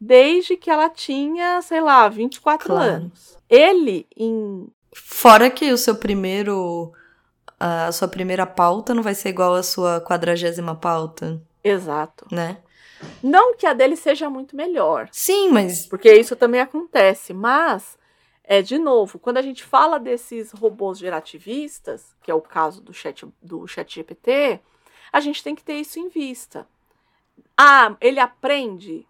desde 0.00 0.56
que 0.56 0.70
ela 0.70 0.88
tinha, 0.88 1.60
sei 1.62 1.80
lá, 1.80 2.08
24 2.08 2.66
Claro. 2.66 2.90
anos. 2.92 3.36
Ele, 3.48 4.06
em 4.16 4.66
Fora 4.96 5.50
que 5.50 5.72
o 5.72 5.76
seu 5.78 5.96
primeiro. 5.96 6.92
A 7.58 7.90
sua 7.92 8.06
primeira 8.08 8.46
pauta 8.46 8.94
não 8.94 9.02
vai 9.02 9.14
ser 9.14 9.30
igual 9.30 9.54
à 9.54 9.62
sua 9.62 10.00
quadragésima 10.00 10.74
pauta, 10.74 11.40
Exato. 11.62 12.26
né? 12.30 12.58
Não 13.22 13.54
que 13.56 13.66
a 13.66 13.72
dele 13.72 13.96
seja 13.96 14.28
muito 14.28 14.54
melhor, 14.54 15.08
Sim, 15.12 15.48
mas. 15.50 15.86
porque 15.86 16.12
isso 16.12 16.36
também 16.36 16.60
acontece, 16.60 17.32
mas 17.32 17.98
é 18.42 18.60
de 18.60 18.78
novo, 18.78 19.18
quando 19.18 19.38
a 19.38 19.42
gente 19.42 19.64
fala 19.64 19.98
desses 19.98 20.52
robôs 20.52 20.98
gerativistas, 20.98 22.14
que 22.22 22.30
é 22.30 22.34
o 22.34 22.40
caso 22.42 22.82
do 22.82 22.92
chat 22.92 23.26
do 23.42 23.66
chat 23.66 23.94
GPT, 23.94 24.60
a 25.12 25.20
gente 25.20 25.42
tem 25.42 25.54
que 25.54 25.64
ter 25.64 25.74
isso 25.74 25.98
em 25.98 26.08
vista. 26.08 26.68
Ah, 27.56 27.96
ele 28.00 28.20
aprende, 28.20 29.06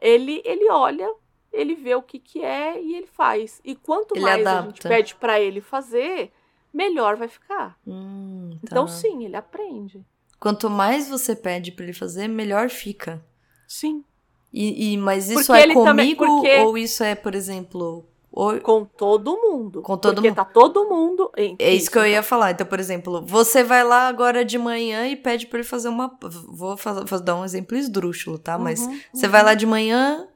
ele 0.00 0.42
ele 0.44 0.70
olha, 0.70 1.10
ele 1.52 1.74
vê 1.74 1.94
o 1.94 2.02
que 2.02 2.18
que 2.18 2.42
é 2.42 2.80
e 2.80 2.94
ele 2.96 3.06
faz. 3.06 3.60
E 3.64 3.74
quanto 3.74 4.14
Ele 4.14 4.22
mais 4.24 4.46
a 4.46 4.50
gente 4.56 4.66
adapta. 4.66 4.88
pede 4.88 5.14
para 5.14 5.40
ele 5.40 5.60
fazer, 5.60 6.32
melhor 6.72 7.16
vai 7.16 7.28
ficar. 7.28 7.78
Hum, 7.86 8.50
tá. 8.52 8.58
Então 8.64 8.86
sim, 8.86 9.24
ele 9.24 9.36
aprende. 9.36 10.04
Quanto 10.44 10.68
mais 10.68 11.08
você 11.08 11.34
pede 11.34 11.72
pra 11.72 11.84
ele 11.84 11.94
fazer, 11.94 12.28
melhor 12.28 12.68
fica. 12.68 13.24
Sim. 13.66 14.04
E, 14.52 14.92
e- 14.92 14.98
mas 14.98 15.30
isso 15.30 15.46
Porque 15.46 15.52
é 15.52 15.62
ele 15.62 15.72
também- 15.72 16.14
comigo 16.14 16.26
porque- 16.42 16.56
ou 16.58 16.76
isso 16.76 17.02
é, 17.02 17.14
por 17.14 17.34
exemplo. 17.34 18.04
ou- 18.30 18.60
Com 18.60 18.84
todo 18.84 19.36
mundo. 19.40 19.80
Com 19.80 19.96
todo 19.96 20.16
porque 20.16 20.28
mundo. 20.28 20.36
tá 20.36 20.44
todo 20.44 20.84
mundo. 20.86 21.30
em- 21.38 21.56
É 21.58 21.72
isso 21.72 21.90
que 21.90 21.96
eu 21.96 22.06
ia 22.06 22.22
falar. 22.22 22.50
Então, 22.50 22.66
por 22.66 22.78
exemplo, 22.78 23.22
você 23.24 23.64
vai 23.64 23.82
lá 23.82 24.06
agora 24.06 24.44
de 24.44 24.58
manhã 24.58 25.06
e 25.08 25.16
pede 25.16 25.46
pra 25.46 25.60
ele 25.60 25.66
fazer 25.66 25.88
uma. 25.88 26.14
Vou 26.48 26.76
fazer, 26.76 27.04
vou 27.06 27.20
dar 27.22 27.36
um 27.36 27.44
exemplo 27.46 27.74
esdrúxulo, 27.74 28.36
tá? 28.38 28.58
Mas 28.58 28.80
Uhum, 28.80 29.00
você 29.14 29.24
uhum. 29.24 29.32
vai 29.32 29.42
lá 29.42 29.54
de 29.54 29.64
manhã 29.64 30.28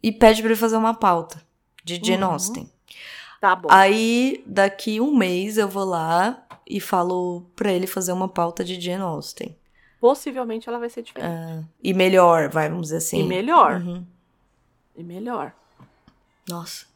e 0.00 0.12
pede 0.12 0.40
pra 0.40 0.52
ele 0.52 0.60
fazer 0.60 0.76
uma 0.76 0.94
pauta 0.94 1.42
de 1.82 1.96
Jane 2.04 2.22
Uhum. 2.22 2.30
Austen. 2.30 2.70
Tá 3.40 3.56
bom. 3.56 3.66
Aí, 3.72 4.40
daqui 4.46 5.00
um 5.00 5.16
mês, 5.16 5.58
eu 5.58 5.66
vou 5.66 5.84
lá 5.84 6.41
e 6.68 6.80
falo 6.80 7.42
pra 7.54 7.72
ele 7.72 7.86
fazer 7.86 8.12
uma 8.12 8.28
pauta 8.28 8.64
de 8.64 8.80
Jane 8.80 9.02
Austen. 9.02 9.56
Possivelmente 10.00 10.68
ela 10.68 10.78
vai 10.78 10.90
ser 10.90 11.02
diferente. 11.02 11.30
Ah, 11.30 11.62
e 11.82 11.94
melhor, 11.94 12.48
vai, 12.48 12.68
vamos 12.68 12.88
dizer 12.88 12.96
assim. 12.96 13.20
E 13.20 13.22
melhor. 13.22 13.80
Uhum. 13.80 14.04
E 14.96 15.02
melhor. 15.02 15.54
Nossa, 16.48 16.86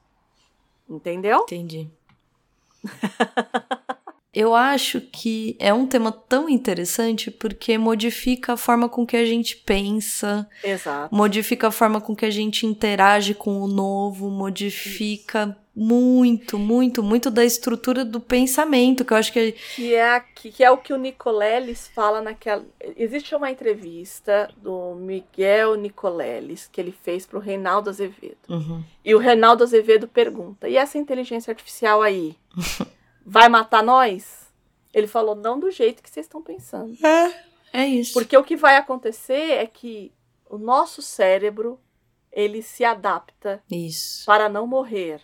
Entendeu? 0.89 1.41
entendi. 1.43 1.89
eu 4.35 4.55
acho 4.55 5.01
que 5.01 5.57
é 5.59 5.73
um 5.73 5.87
tema 5.87 6.13
tão 6.13 6.49
interessante 6.49 7.31
porque 7.31 7.79
modifica 7.79 8.53
a 8.53 8.57
forma 8.57 8.89
com 8.89 9.07
que 9.07 9.17
a 9.17 9.25
gente 9.25 9.57
pensa, 9.57 10.49
Exato. 10.63 11.15
modifica 11.15 11.69
a 11.69 11.71
forma 11.71 12.01
com 12.01 12.15
que 12.15 12.25
a 12.25 12.31
gente 12.31 12.67
interage 12.67 13.35
com 13.35 13.63
o 13.63 13.67
novo, 13.67 14.29
modifica 14.31 15.57
muito, 15.79 16.59
muito, 16.59 17.03
muito 17.03 17.31
da 17.31 17.45
estrutura 17.45 18.03
do 18.03 18.19
pensamento, 18.19 19.05
que 19.05 19.13
eu 19.13 19.17
acho 19.19 19.31
que 19.31 19.53
Que 19.53 19.95
é, 19.95 20.15
aqui, 20.15 20.51
que 20.51 20.65
é 20.65 20.71
o 20.71 20.79
que 20.79 20.91
o 20.91 20.97
Nicoleles 20.97 21.87
fala 21.89 22.23
naquela. 22.23 22.65
Existe 22.97 23.35
uma 23.35 23.51
entrevista 23.51 24.49
do 24.57 24.95
Miguel 24.95 25.75
Nicoleles 25.75 26.67
que 26.73 26.81
ele 26.81 26.93
fez 26.93 27.27
para 27.27 27.39
o 27.39 27.43
Reinaldo 27.43 27.91
Azevedo. 27.91 28.39
Uhum. 28.49 28.83
E 29.05 29.15
o 29.15 29.19
Reinaldo 29.19 29.63
Azevedo 29.63 30.09
pergunta: 30.09 30.67
e 30.67 30.79
essa 30.79 30.97
inteligência 30.97 31.51
artificial 31.51 32.01
aí? 32.01 32.35
Vai 33.25 33.51
matar 33.51 33.83
nós? 33.83 34.47
Ele 34.95 35.07
falou: 35.07 35.35
não 35.35 35.61
do 35.61 35.71
jeito 35.71 36.03
que 36.03 36.09
vocês 36.09 36.25
estão 36.25 36.41
pensando. 36.41 36.97
É 37.71 37.87
isso. 37.87 38.15
Porque 38.15 38.35
o 38.35 38.45
que 38.45 38.57
vai 38.57 38.77
acontecer 38.77 39.51
é 39.51 39.67
que 39.67 40.11
o 40.49 40.57
nosso 40.57 41.03
cérebro 41.03 41.79
ele 42.33 42.63
se 42.63 42.85
adapta 42.85 43.63
Isso. 43.71 44.25
para 44.25 44.49
não 44.49 44.67
morrer. 44.67 45.21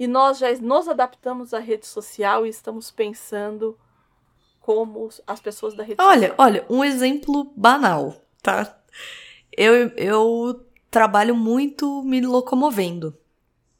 E 0.00 0.06
nós 0.06 0.38
já 0.38 0.50
nos 0.62 0.88
adaptamos 0.88 1.52
à 1.52 1.58
rede 1.58 1.86
social 1.86 2.46
e 2.46 2.48
estamos 2.48 2.90
pensando 2.90 3.78
como 4.58 5.10
as 5.26 5.40
pessoas 5.40 5.74
da 5.74 5.82
rede 5.82 6.00
Olha, 6.00 6.28
social. 6.28 6.36
olha, 6.38 6.66
um 6.70 6.82
exemplo 6.82 7.52
banal, 7.54 8.16
tá? 8.42 8.80
Eu, 9.52 9.88
eu 9.98 10.64
trabalho 10.90 11.36
muito 11.36 12.02
me 12.02 12.18
locomovendo. 12.22 13.14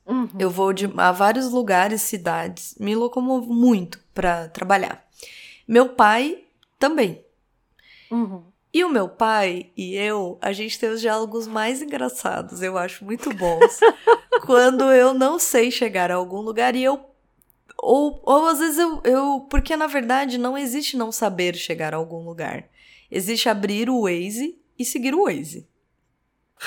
Uhum. 0.04 0.28
Eu 0.38 0.50
vou 0.50 0.74
de, 0.74 0.92
a 0.94 1.10
vários 1.10 1.50
lugares, 1.50 2.02
cidades, 2.02 2.74
me 2.78 2.94
locomovo 2.94 3.50
muito 3.50 3.98
para 4.12 4.46
trabalhar. 4.50 5.02
Meu 5.66 5.94
pai 5.94 6.44
também. 6.78 7.24
Uhum. 8.10 8.44
E 8.72 8.84
o 8.84 8.88
meu 8.88 9.08
pai 9.08 9.72
e 9.76 9.96
eu, 9.96 10.38
a 10.40 10.52
gente 10.52 10.78
tem 10.78 10.88
os 10.90 11.00
diálogos 11.00 11.46
mais 11.46 11.82
engraçados, 11.82 12.62
eu 12.62 12.78
acho 12.78 13.04
muito 13.04 13.34
bons. 13.34 13.80
quando 14.46 14.92
eu 14.92 15.12
não 15.12 15.38
sei 15.38 15.70
chegar 15.70 16.10
a 16.10 16.14
algum 16.14 16.40
lugar 16.40 16.74
e 16.76 16.82
eu. 16.82 17.04
Ou, 17.76 18.20
ou 18.24 18.46
às 18.46 18.58
vezes 18.58 18.78
eu, 18.78 19.00
eu. 19.04 19.46
Porque 19.50 19.76
na 19.76 19.86
verdade 19.86 20.38
não 20.38 20.56
existe 20.56 20.96
não 20.96 21.10
saber 21.10 21.56
chegar 21.56 21.94
a 21.94 21.96
algum 21.96 22.24
lugar. 22.24 22.68
Existe 23.10 23.48
abrir 23.48 23.90
o 23.90 24.02
Waze 24.02 24.58
e 24.78 24.84
seguir 24.84 25.14
o 25.14 25.24
Waze. 25.24 25.68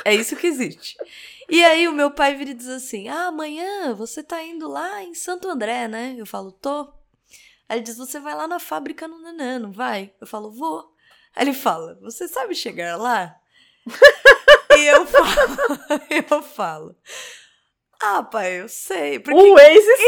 É 0.03 0.13
isso 0.13 0.35
que 0.35 0.47
existe. 0.47 0.97
E 1.49 1.63
aí 1.63 1.87
o 1.87 1.93
meu 1.93 2.09
pai 2.11 2.35
vira 2.35 2.51
e 2.51 2.55
diz 2.55 2.67
assim: 2.67 3.07
Ah, 3.07 3.27
amanhã 3.27 3.93
você 3.93 4.23
tá 4.23 4.41
indo 4.43 4.67
lá 4.67 5.03
em 5.03 5.13
Santo 5.13 5.47
André, 5.47 5.87
né? 5.87 6.15
Eu 6.17 6.25
falo, 6.25 6.51
tô. 6.51 6.91
Aí 7.69 7.77
ele 7.77 7.81
diz: 7.81 7.97
Você 7.97 8.19
vai 8.19 8.35
lá 8.35 8.47
na 8.47 8.59
fábrica 8.59 9.07
no 9.07 9.19
Nanã, 9.19 9.59
não 9.59 9.71
vai? 9.71 10.13
Eu 10.19 10.27
falo, 10.27 10.51
vou. 10.51 10.92
Aí 11.35 11.43
ele 11.45 11.53
fala: 11.53 11.97
Você 12.01 12.27
sabe 12.27 12.53
chegar 12.55 12.95
lá? 12.97 13.35
e 14.77 14.85
eu 14.85 15.05
falo, 15.05 15.27
eu 16.31 16.41
falo. 16.41 16.95
Ah, 18.01 18.21
pai, 18.21 18.59
eu 18.61 18.67
sei. 18.67 19.19
Porque, 19.19 19.39
O 19.39 19.53
Waze 19.53 19.81
sabe. 19.81 20.03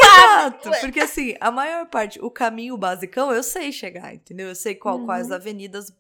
Exato, 0.57 0.71
porque 0.81 0.99
assim, 0.99 1.35
a 1.39 1.49
maior 1.49 1.85
parte, 1.87 2.19
o 2.21 2.29
caminho 2.29 2.77
basicão, 2.77 3.31
eu 3.33 3.41
sei 3.41 3.71
chegar, 3.71 4.13
entendeu? 4.13 4.49
Eu 4.49 4.55
sei 4.55 4.75
qual, 4.75 4.97
Uhum. 4.99 5.05
quais 5.05 5.31
avenidas, 5.31 5.93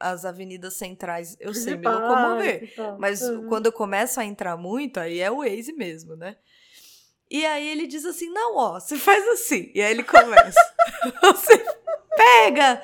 as 0.00 0.24
avenidas 0.24 0.74
centrais, 0.74 1.36
eu 1.38 1.54
sei 1.54 1.76
me 1.76 1.86
locomover. 1.88 2.74
tal. 2.74 2.98
Mas 2.98 3.22
Uhum. 3.22 3.46
quando 3.46 3.66
eu 3.66 3.72
começo 3.72 4.18
a 4.18 4.24
entrar 4.24 4.56
muito, 4.56 4.98
aí 4.98 5.20
é 5.20 5.30
o 5.30 5.36
Waze 5.38 5.72
mesmo, 5.72 6.16
né? 6.16 6.36
E 7.30 7.44
aí 7.46 7.68
ele 7.68 7.86
diz 7.86 8.04
assim: 8.04 8.28
não, 8.30 8.56
ó, 8.56 8.80
você 8.80 8.96
faz 8.96 9.24
assim. 9.28 9.70
E 9.74 9.80
aí 9.80 9.90
ele 9.92 10.02
começa. 10.04 10.60
você 11.22 11.64
pega 12.16 12.82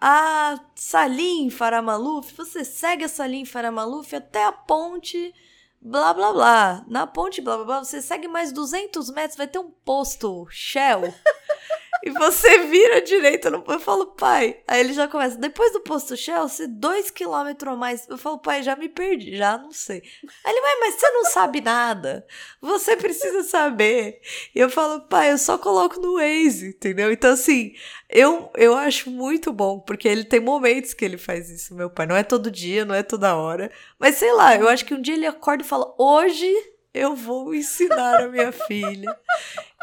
a 0.00 0.58
Salim 0.74 1.50
Faramaluf, 1.50 2.34
você 2.34 2.64
segue 2.64 3.04
a 3.04 3.08
Salim 3.08 3.44
Faramaluf 3.44 4.14
até 4.16 4.44
a 4.44 4.52
ponte. 4.52 5.34
Blá 5.82 6.12
blá 6.14 6.32
blá. 6.32 6.84
Na 6.88 7.06
ponte 7.06 7.40
blá 7.40 7.56
blá 7.56 7.64
blá, 7.64 7.84
você 7.84 8.00
segue 8.00 8.28
mais 8.28 8.52
200 8.52 9.10
metros, 9.10 9.36
vai 9.36 9.46
ter 9.46 9.58
um 9.58 9.70
posto 9.70 10.46
Shell. 10.50 11.12
E 12.04 12.10
você 12.10 12.60
vira 12.60 12.96
à 12.96 13.00
direita, 13.00 13.50
no- 13.50 13.64
eu 13.68 13.78
falo, 13.80 14.06
pai. 14.06 14.60
Aí 14.66 14.80
ele 14.80 14.92
já 14.92 15.06
começa. 15.06 15.36
Depois 15.36 15.72
do 15.72 15.80
posto 15.80 16.16
Shell, 16.16 16.48
se 16.48 16.66
dois 16.66 17.10
quilômetros 17.10 17.72
a 17.72 17.76
mais. 17.76 18.08
Eu 18.08 18.16
falo, 18.16 18.38
pai, 18.38 18.62
já 18.62 18.74
me 18.74 18.88
perdi, 18.88 19.36
já 19.36 19.58
não 19.58 19.70
sei. 19.70 20.02
Aí 20.44 20.52
ele, 20.52 20.60
mas 20.80 20.94
você 20.94 21.10
não 21.10 21.24
sabe 21.26 21.60
nada. 21.60 22.26
Você 22.60 22.96
precisa 22.96 23.42
saber. 23.42 24.20
E 24.54 24.58
eu 24.60 24.70
falo, 24.70 25.00
pai, 25.02 25.32
eu 25.32 25.38
só 25.38 25.58
coloco 25.58 26.00
no 26.00 26.14
Waze, 26.14 26.68
entendeu? 26.68 27.12
Então, 27.12 27.32
assim, 27.32 27.74
eu, 28.08 28.50
eu 28.56 28.74
acho 28.76 29.10
muito 29.10 29.52
bom, 29.52 29.78
porque 29.80 30.08
ele 30.08 30.24
tem 30.24 30.40
momentos 30.40 30.94
que 30.94 31.04
ele 31.04 31.18
faz 31.18 31.50
isso, 31.50 31.74
meu 31.74 31.90
pai. 31.90 32.06
Não 32.06 32.16
é 32.16 32.22
todo 32.22 32.50
dia, 32.50 32.84
não 32.84 32.94
é 32.94 33.02
toda 33.02 33.36
hora. 33.36 33.70
Mas 33.98 34.16
sei 34.16 34.32
lá, 34.32 34.56
eu 34.56 34.68
acho 34.68 34.84
que 34.84 34.94
um 34.94 35.02
dia 35.02 35.14
ele 35.14 35.26
acorda 35.26 35.62
e 35.62 35.66
fala, 35.66 35.94
hoje 35.98 36.50
eu 36.92 37.14
vou 37.14 37.54
ensinar 37.54 38.22
a 38.22 38.28
minha 38.28 38.50
filha. 38.52 39.16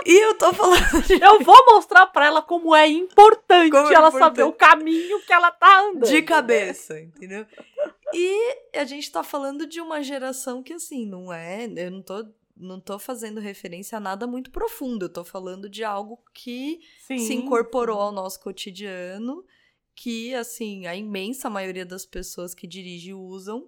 E 0.06 0.26
eu 0.26 0.36
tô 0.38 0.54
falando 0.54 1.02
de 1.04 1.14
Eu 1.22 1.40
vou 1.42 1.66
mostrar 1.66 2.08
pra 2.08 2.26
ela 2.28 2.42
como 2.42 2.76
é 2.76 2.88
importante 2.88 3.72
Como 3.72 3.88
é 3.90 3.94
ela 3.94 4.10
importante. 4.10 4.20
saber 4.20 4.44
o 4.44 4.54
caminho 4.54 5.22
que 5.26 5.34
ela 5.34 5.52
tá 5.52 5.82
andando. 5.82 6.08
de 6.08 6.22
cabeça, 6.22 7.00
entendeu? 7.00 7.46
E 8.14 8.58
a 8.78 8.86
gente 8.86 9.12
tá 9.12 9.24
falando 9.24 9.66
de 9.66 9.82
uma 9.82 10.02
geração 10.04 10.62
que, 10.64 10.74
assim, 10.74 11.06
não 11.06 11.32
é. 11.34 11.66
Eu 11.76 11.92
não 11.92 12.02
tô, 12.02 12.26
não 12.56 12.80
tô 12.80 12.98
fazendo 13.00 13.40
referência 13.40 13.98
a 13.98 14.02
nada 14.02 14.26
muito 14.28 14.52
profundo. 14.52 15.06
Eu 15.06 15.10
tô 15.10 15.24
falando 15.24 15.70
de 15.70 15.84
algo 15.84 16.20
que 16.34 16.80
Sim. 17.06 17.18
se 17.18 17.34
incorporou 17.34 18.00
ao 18.00 18.12
nosso 18.12 18.40
cotidiano, 18.40 19.44
que, 19.96 20.34
assim, 20.36 20.86
a 20.88 20.96
imensa 20.96 21.50
maioria 21.50 21.86
das 21.86 22.06
pessoas 22.06 22.54
que 22.54 22.68
dirigem 22.68 23.14
usam. 23.14 23.68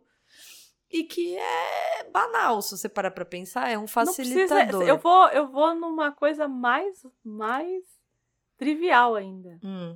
E 0.91 1.03
que 1.03 1.35
é 1.37 2.03
banal, 2.11 2.61
se 2.61 2.75
você 2.77 2.89
parar 2.89 3.11
pra 3.11 3.23
pensar, 3.25 3.69
é 3.69 3.77
um 3.77 3.81
Não 3.81 3.87
precisa- 3.87 4.47
facilitador. 4.47 4.83
eu 4.87 4.97
vou, 4.97 5.27
eu 5.29 5.47
vou 5.47 5.75
numa 5.75 6.11
coisa 6.11 6.47
mais, 6.47 7.05
mais 7.23 7.83
trivial 8.57 9.15
ainda. 9.15 9.59
Hum. 9.63 9.95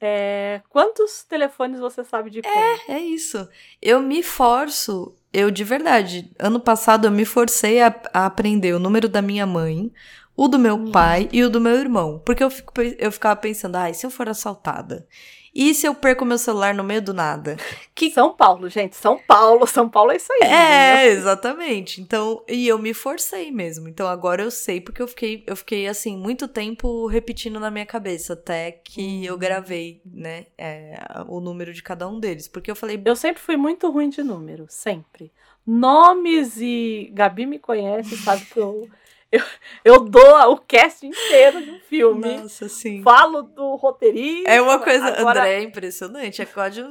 É, 0.00 0.60
quantos 0.68 1.22
telefones 1.24 1.78
você 1.78 2.02
sabe 2.02 2.28
de 2.28 2.42
cor? 2.42 2.80
É 2.88 2.98
isso. 2.98 3.48
Eu 3.80 4.00
me 4.00 4.22
forço, 4.22 5.14
eu 5.32 5.50
de 5.50 5.62
verdade, 5.62 6.30
ano 6.38 6.58
passado 6.58 7.06
eu 7.06 7.10
me 7.12 7.24
forcei 7.24 7.80
a, 7.80 7.94
a 8.12 8.26
aprender 8.26 8.74
o 8.74 8.80
número 8.80 9.08
da 9.08 9.22
minha 9.22 9.46
mãe, 9.46 9.92
o 10.36 10.48
do 10.48 10.58
meu 10.58 10.74
Hum. 10.76 10.90
pai 10.90 11.28
e 11.32 11.44
o 11.44 11.48
do 11.50 11.60
meu 11.60 11.76
irmão. 11.76 12.20
Porque 12.26 12.42
eu, 12.42 12.50
fico, 12.50 12.72
eu 12.98 13.12
ficava 13.12 13.36
pensando, 13.36 13.76
ai, 13.76 13.94
se 13.94 14.04
eu 14.04 14.10
for 14.10 14.28
assaltada? 14.28 15.06
E 15.54 15.74
se 15.74 15.86
eu 15.86 15.94
perco 15.94 16.24
meu 16.24 16.38
celular 16.38 16.74
no 16.74 16.82
meio 16.82 17.02
do 17.02 17.12
nada? 17.12 17.56
Que 17.94 18.10
São 18.10 18.34
Paulo, 18.34 18.68
gente. 18.70 18.96
São 18.96 19.18
Paulo. 19.18 19.66
São 19.66 19.88
Paulo 19.88 20.10
é 20.12 20.16
isso 20.16 20.32
aí. 20.32 20.40
É, 20.48 21.06
exatamente. 21.08 22.00
Então, 22.00 22.42
e 22.48 22.66
eu 22.66 22.78
me 22.78 22.94
forcei 22.94 23.50
mesmo. 23.50 23.86
Então 23.88 24.08
agora 24.08 24.42
eu 24.42 24.50
sei, 24.50 24.80
porque 24.80 25.02
eu 25.02 25.06
fiquei, 25.08 25.44
eu 25.46 25.54
fiquei 25.54 25.86
assim, 25.86 26.16
muito 26.16 26.48
tempo 26.48 27.06
repetindo 27.06 27.60
na 27.60 27.70
minha 27.70 27.84
cabeça, 27.86 28.32
até 28.32 28.72
que 28.72 29.24
eu 29.26 29.34
Uhum. 29.34 29.38
gravei, 29.38 30.00
né, 30.06 30.46
é, 30.56 30.98
o 31.28 31.40
número 31.40 31.72
de 31.74 31.82
cada 31.82 32.08
um 32.08 32.18
deles. 32.18 32.48
Porque 32.48 32.70
eu 32.70 32.76
falei, 32.76 33.00
Eu 33.04 33.16
sempre 33.16 33.42
fui 33.42 33.56
muito 33.56 33.90
ruim 33.90 34.08
de 34.08 34.22
número. 34.22 34.66
Sempre. 34.68 35.30
Nomes 35.66 36.56
e. 36.60 37.10
Gabi 37.12 37.46
me 37.46 37.58
conhece, 37.58 38.16
sabe 38.16 38.44
que 38.46 38.58
eu. 38.58 38.88
Eu, 39.32 39.42
eu 39.82 39.98
dou 40.04 40.52
o 40.52 40.58
cast 40.58 41.06
inteiro 41.06 41.62
de 41.64 41.70
um 41.70 41.80
filme. 41.80 42.36
nossa, 42.36 42.66
assim. 42.66 43.02
Falo 43.02 43.42
do 43.42 43.76
roteirista. 43.76 44.50
É 44.50 44.60
uma 44.60 44.78
coisa, 44.78 45.06
agora, 45.06 45.40
André, 45.40 45.54
é 45.54 45.62
impressionante. 45.62 46.42
É 46.42 46.44
quase, 46.44 46.82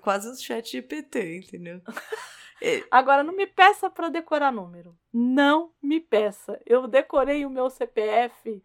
quase 0.00 0.28
um 0.28 0.34
chat 0.34 0.72
GPT, 0.72 1.36
entendeu? 1.38 1.80
Agora 2.90 3.22
não 3.22 3.34
me 3.34 3.46
peça 3.46 3.90
pra 3.90 4.08
decorar 4.08 4.50
número. 4.52 4.96
Não 5.12 5.70
me 5.82 6.00
peça. 6.00 6.58
Eu 6.66 6.86
decorei 6.86 7.44
o 7.46 7.50
meu 7.50 7.68
CPF, 7.70 8.62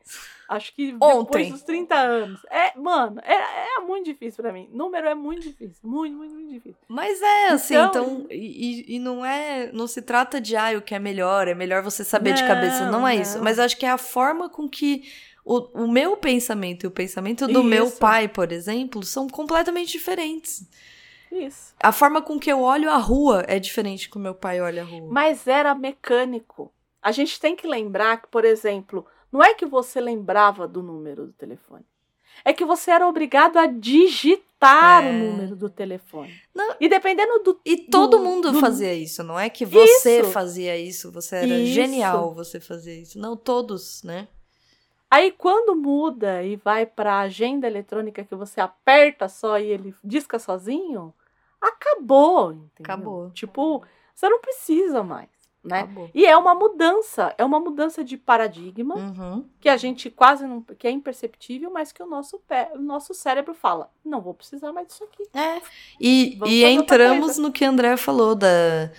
acho 0.50 0.74
que 0.74 0.92
depois 0.94 1.16
Ontem. 1.16 1.52
dos 1.52 1.62
30 1.64 1.96
anos. 1.96 2.42
É, 2.50 2.78
mano, 2.78 3.22
é, 3.24 3.78
é 3.78 3.80
muito 3.82 4.06
difícil 4.06 4.42
pra 4.44 4.52
mim. 4.54 4.70
Número 4.72 5.08
é 5.08 5.16
muito 5.16 5.42
difícil. 5.44 5.78
Muito, 5.84 6.16
muito, 6.18 6.34
muito 6.34 6.52
difícil. 6.52 6.80
Mas 6.88 7.22
é, 7.22 7.48
assim, 7.50 7.76
Então- 7.76 7.90
então. 8.22 8.28
e, 8.30 8.96
e- 8.96 9.00
não 9.00 9.26
é. 9.26 9.72
Não 9.72 9.88
se 9.88 10.02
trata 10.02 10.40
de, 10.42 10.56
ah, 10.56 10.78
o 10.78 10.82
que 10.82 10.96
é 10.96 11.00
melhor, 11.00 11.48
é 11.48 11.54
melhor 11.54 11.82
você 11.84 12.04
saber 12.04 12.34
de 12.34 12.42
Não, 12.42 12.48
cabeça. 12.48 12.90
Não 12.92 13.08
é 13.08 13.16
isso. 13.16 13.38
não. 13.38 13.44
Mas 13.44 13.58
eu 13.58 13.64
acho 13.66 13.78
que 13.78 13.86
é 13.86 13.90
a 13.92 13.98
forma 13.98 14.50
com 14.50 14.68
que. 14.70 15.04
O, 15.44 15.86
o 15.86 15.92
meu 15.92 16.16
pensamento 16.16 16.84
e 16.84 16.88
o 16.88 16.92
pensamento 16.92 17.48
do 17.48 17.64
meu 17.64 17.88
Isso. 17.88 17.98
pai, 17.98 18.28
por 18.28 18.52
exemplo, 18.52 19.02
são 19.04 19.28
completamente 19.28 19.92
diferentes. 19.92 20.70
Isso. 21.32 21.74
A 21.80 21.92
forma 21.92 22.22
com 22.22 22.38
que 22.40 22.52
eu 22.52 22.62
olho 22.62 22.90
a 22.90 22.98
rua 22.98 23.44
é 23.48 23.58
diferente 23.60 24.10
que 24.10 24.18
o 24.18 24.20
meu 24.20 24.36
pai 24.36 24.60
olha 24.62 24.82
a 24.82 24.86
rua. 24.86 25.08
Mas 25.12 25.48
era 25.48 25.74
mecânico. 25.74 26.72
A 27.02 27.12
gente 27.12 27.40
tem 27.40 27.56
que 27.56 27.66
lembrar 27.66 28.22
que, 28.22 28.28
por 28.28 28.44
exemplo, 28.46 29.06
não 29.32 29.42
é 29.44 29.54
que 29.54 29.66
você 29.66 30.02
lembrava 30.02 30.68
do 30.68 30.84
número 30.84 31.28
do 31.28 31.34
telefone. 31.34 31.86
É 32.44 32.52
que 32.54 32.66
você 32.66 32.92
era 32.92 33.08
obrigado 33.08 33.58
a 33.58 33.68
digitar 33.68 35.04
É. 35.06 35.10
o 35.10 35.14
número 35.14 35.56
do 35.56 35.70
telefone. 35.70 36.34
Não. 36.54 36.76
E 36.80 36.88
dependendo 36.90 37.40
do. 37.44 37.60
E 37.66 37.78
todo 37.78 38.18
do- 38.18 38.24
mundo 38.24 38.52
do- 38.52 38.60
fazia 38.60 38.94
isso, 38.94 39.24
não 39.24 39.40
é 39.40 39.50
que 39.50 39.66
você 39.66 40.22
Isso. 40.22 40.32
fazia 40.32 40.78
isso, 40.78 41.12
você 41.12 41.36
era 41.38 41.46
Isso. 41.48 41.74
genial 41.74 42.34
você 42.34 42.60
fazer 42.60 43.00
isso. 43.02 43.20
Não, 43.20 43.36
todos, 43.38 44.04
né? 44.04 44.28
Aí 45.10 45.32
quando 45.32 45.76
muda 45.76 46.42
e 46.42 46.56
vai 46.56 46.86
para 46.86 47.16
a 47.16 47.20
agenda 47.22 47.68
eletrônica 47.68 48.24
que 48.24 48.34
você 48.36 48.62
aperta 48.62 49.28
só 49.28 49.60
e 49.60 49.66
ele 49.68 49.94
disca 50.04 50.40
sozinho, 50.40 51.14
acabou, 51.62 52.52
entendeu? 52.54 52.70
Acabou. 52.84 53.30
Tipo, 53.32 53.84
você 54.16 54.28
não 54.30 54.40
precisa 54.42 55.04
mais, 55.04 55.30
né? 55.64 55.82
Acabou. 55.82 56.10
E 56.14 56.26
é 56.26 56.36
uma 56.36 56.56
mudança, 56.56 57.34
é 57.38 57.46
uma 57.46 57.60
mudança 57.60 58.04
de 58.04 58.18
paradigma 58.18 58.96
Uhum. 58.96 59.46
que 59.60 59.70
a 59.70 59.78
gente 59.78 60.10
quase 60.10 60.46
não, 60.48 60.62
que 60.62 60.88
é 60.88 60.92
imperceptível, 60.92 61.70
mas 61.72 61.92
que 61.92 62.02
o 62.02 62.08
nosso 62.08 62.40
pé, 62.48 62.72
o 62.76 62.80
nosso 62.80 63.14
cérebro 63.14 63.54
fala, 63.54 63.90
não 64.04 64.22
vou 64.22 64.34
precisar 64.34 64.72
mais 64.74 64.88
disso 64.88 65.04
aqui. 65.04 65.24
É. 65.38 65.62
E, 66.00 66.36
Vamos 66.40 66.54
e 66.54 66.64
entramos 66.66 67.38
no 67.38 67.52
que 67.52 67.64
André 67.64 67.96
falou 67.98 68.34
da, 68.36 68.92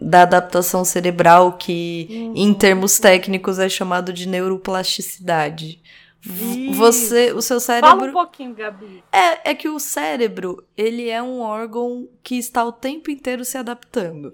da 0.00 0.22
adaptação 0.22 0.84
cerebral, 0.84 1.52
que 1.58 2.06
Uhum. 2.10 2.32
em 2.36 2.54
termos 2.54 2.98
técnicos 2.98 3.58
é 3.58 3.68
chamado 3.68 4.12
de 4.12 4.26
neuroplasticidade. 4.28 5.80
Isso. 6.24 6.74
Você, 6.74 7.32
o 7.32 7.40
seu 7.40 7.60
Fala 7.60 7.80
cérebro. 7.80 8.10
um 8.10 8.12
pouquinho, 8.12 8.54
Gabi. 8.54 9.02
É, 9.12 9.50
é 9.50 9.54
que 9.54 9.68
o 9.68 9.78
cérebro, 9.78 10.64
ele 10.76 11.08
é 11.08 11.22
um 11.22 11.40
órgão 11.40 12.08
que 12.22 12.36
está 12.36 12.64
o 12.64 12.72
tempo 12.72 13.10
inteiro 13.10 13.44
se 13.44 13.56
adaptando. 13.56 14.32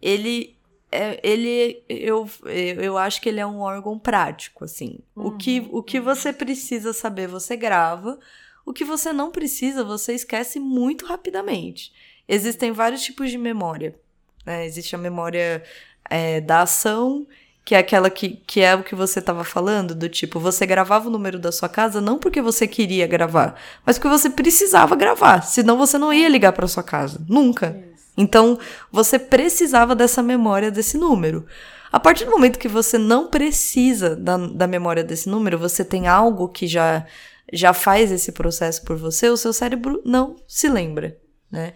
Ele, 0.00 0.56
é, 0.90 1.20
ele 1.22 1.82
eu, 1.88 2.28
eu 2.46 2.96
acho 2.96 3.20
que 3.20 3.28
ele 3.28 3.40
é 3.40 3.46
um 3.46 3.60
órgão 3.60 3.98
prático, 3.98 4.64
assim. 4.64 5.00
O, 5.14 5.32
que, 5.36 5.60
Uhum, 5.60 5.68
o 5.72 5.82
que 5.82 5.98
uhum. 5.98 6.04
você 6.04 6.32
precisa 6.32 6.92
saber, 6.92 7.26
você 7.28 7.56
grava. 7.56 8.18
O 8.64 8.72
que 8.72 8.84
você 8.84 9.12
não 9.12 9.32
precisa, 9.32 9.82
você 9.82 10.14
esquece 10.14 10.60
muito 10.60 11.04
rapidamente. 11.04 11.92
Existem 12.28 12.70
vários 12.70 13.02
tipos 13.02 13.30
de 13.30 13.36
memória. 13.36 13.98
né? 14.46 14.64
Existe 14.64 14.94
a 14.94 14.98
memória 14.98 15.64
é, 16.08 16.40
da 16.40 16.62
ação, 16.62 17.26
que 17.64 17.74
é 17.74 17.78
aquela 17.78 18.10
que, 18.10 18.42
que 18.46 18.60
é 18.60 18.74
o 18.74 18.82
que 18.82 18.94
você 18.94 19.20
estava 19.20 19.44
falando, 19.44 19.94
do 19.94 20.08
tipo, 20.08 20.40
você 20.40 20.66
gravava 20.66 21.08
o 21.08 21.10
número 21.10 21.38
da 21.38 21.52
sua 21.52 21.68
casa 21.68 22.00
não 22.00 22.18
porque 22.18 22.42
você 22.42 22.66
queria 22.66 23.06
gravar, 23.06 23.54
mas 23.86 23.98
porque 23.98 24.08
você 24.08 24.28
precisava 24.28 24.96
gravar, 24.96 25.42
senão 25.42 25.76
você 25.76 25.96
não 25.96 26.12
ia 26.12 26.28
ligar 26.28 26.52
para 26.52 26.66
sua 26.66 26.82
casa, 26.82 27.20
nunca. 27.28 27.92
Então, 28.16 28.58
você 28.90 29.18
precisava 29.18 29.94
dessa 29.94 30.22
memória 30.22 30.70
desse 30.70 30.98
número. 30.98 31.46
A 31.90 32.00
partir 32.00 32.24
do 32.24 32.30
momento 32.30 32.58
que 32.58 32.68
você 32.68 32.98
não 32.98 33.28
precisa 33.28 34.16
da, 34.16 34.36
da 34.36 34.66
memória 34.66 35.04
desse 35.04 35.28
número, 35.28 35.58
você 35.58 35.84
tem 35.84 36.08
algo 36.08 36.48
que 36.48 36.66
já, 36.66 37.06
já 37.52 37.72
faz 37.72 38.10
esse 38.10 38.32
processo 38.32 38.82
por 38.82 38.96
você, 38.96 39.28
o 39.28 39.36
seu 39.36 39.52
cérebro 39.52 40.02
não 40.04 40.36
se 40.48 40.68
lembra, 40.68 41.16
né? 41.50 41.74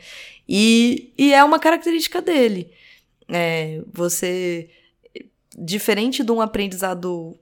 E, 0.48 1.12
e 1.18 1.34
é 1.34 1.44
uma 1.44 1.58
característica 1.58 2.22
dele. 2.22 2.70
É, 3.28 3.82
você, 3.92 4.70
diferente 5.56 6.22
de 6.22 6.30
um 6.30 6.40
aprendizado 6.40 7.38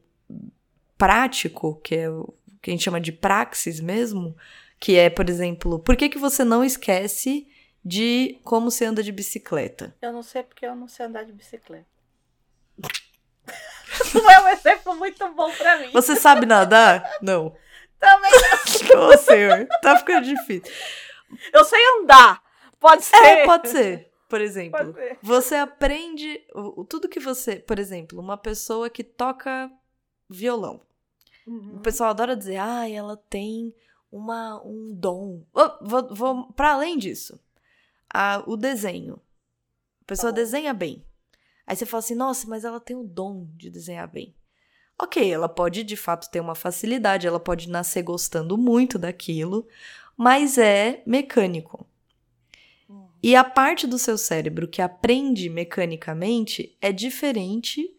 prático, 0.96 1.80
que 1.82 1.96
é 1.96 2.10
o 2.10 2.32
que 2.62 2.70
a 2.70 2.72
gente 2.72 2.84
chama 2.84 3.00
de 3.00 3.12
praxis 3.12 3.78
mesmo, 3.78 4.34
que 4.80 4.96
é, 4.96 5.10
por 5.10 5.28
exemplo, 5.28 5.78
por 5.78 5.96
que, 5.96 6.08
que 6.08 6.18
você 6.18 6.44
não 6.44 6.64
esquece 6.64 7.46
de 7.84 8.38
como 8.42 8.70
se 8.70 8.84
anda 8.84 9.02
de 9.02 9.12
bicicleta? 9.12 9.94
Eu 10.00 10.12
não 10.12 10.22
sei 10.22 10.42
porque 10.42 10.64
eu 10.64 10.74
não 10.74 10.88
sei 10.88 11.06
andar 11.06 11.24
de 11.24 11.32
bicicleta. 11.32 11.86
não 14.14 14.30
é 14.30 14.40
um 14.40 14.48
exemplo 14.48 14.96
muito 14.96 15.28
bom 15.34 15.50
pra 15.52 15.76
mim. 15.78 15.90
Você 15.92 16.16
sabe 16.16 16.46
nadar? 16.46 17.18
Não. 17.20 17.54
Também 17.98 18.32
Ô, 18.96 19.16
senhor, 19.18 19.66
tá 19.82 19.98
ficando 19.98 20.24
difícil. 20.24 20.72
eu 21.52 21.64
sei 21.64 21.80
andar. 22.00 22.42
Pode 22.80 23.04
ser. 23.04 23.16
É, 23.16 23.44
pode 23.44 23.68
ser. 23.68 24.10
Por 24.34 24.40
exemplo, 24.40 24.96
você 25.22 25.54
aprende 25.54 26.44
tudo 26.88 27.08
que 27.08 27.20
você, 27.20 27.56
por 27.56 27.78
exemplo, 27.78 28.18
uma 28.18 28.36
pessoa 28.36 28.90
que 28.90 29.04
toca 29.04 29.70
violão. 30.28 30.80
Uhum. 31.46 31.76
O 31.76 31.80
pessoal 31.80 32.10
adora 32.10 32.36
dizer, 32.36 32.56
ah, 32.56 32.90
ela 32.90 33.16
tem 33.16 33.72
uma, 34.10 34.60
um 34.64 34.92
dom. 34.92 35.44
Oh, 35.54 35.86
vou, 35.86 36.12
vou 36.12 36.52
para 36.52 36.72
além 36.72 36.98
disso. 36.98 37.38
Ah, 38.12 38.42
o 38.44 38.56
desenho. 38.56 39.20
A 40.02 40.04
pessoa 40.04 40.32
bom. 40.32 40.36
desenha 40.36 40.74
bem. 40.74 41.06
Aí 41.64 41.76
você 41.76 41.86
fala 41.86 42.00
assim, 42.00 42.16
nossa, 42.16 42.48
mas 42.48 42.64
ela 42.64 42.80
tem 42.80 42.96
o 42.96 43.04
dom 43.04 43.46
de 43.54 43.70
desenhar 43.70 44.08
bem. 44.08 44.34
Ok, 44.98 45.32
ela 45.32 45.48
pode 45.48 45.84
de 45.84 45.96
fato 45.96 46.28
ter 46.28 46.40
uma 46.40 46.56
facilidade, 46.56 47.26
ela 47.26 47.38
pode 47.38 47.68
nascer 47.68 48.02
gostando 48.02 48.58
muito 48.58 48.98
daquilo, 48.98 49.68
mas 50.16 50.58
é 50.58 51.04
mecânico. 51.06 51.86
E 53.24 53.34
a 53.34 53.42
parte 53.42 53.86
do 53.86 53.98
seu 53.98 54.18
cérebro 54.18 54.68
que 54.68 54.82
aprende 54.82 55.48
mecanicamente 55.48 56.76
é 56.78 56.92
diferente. 56.92 57.90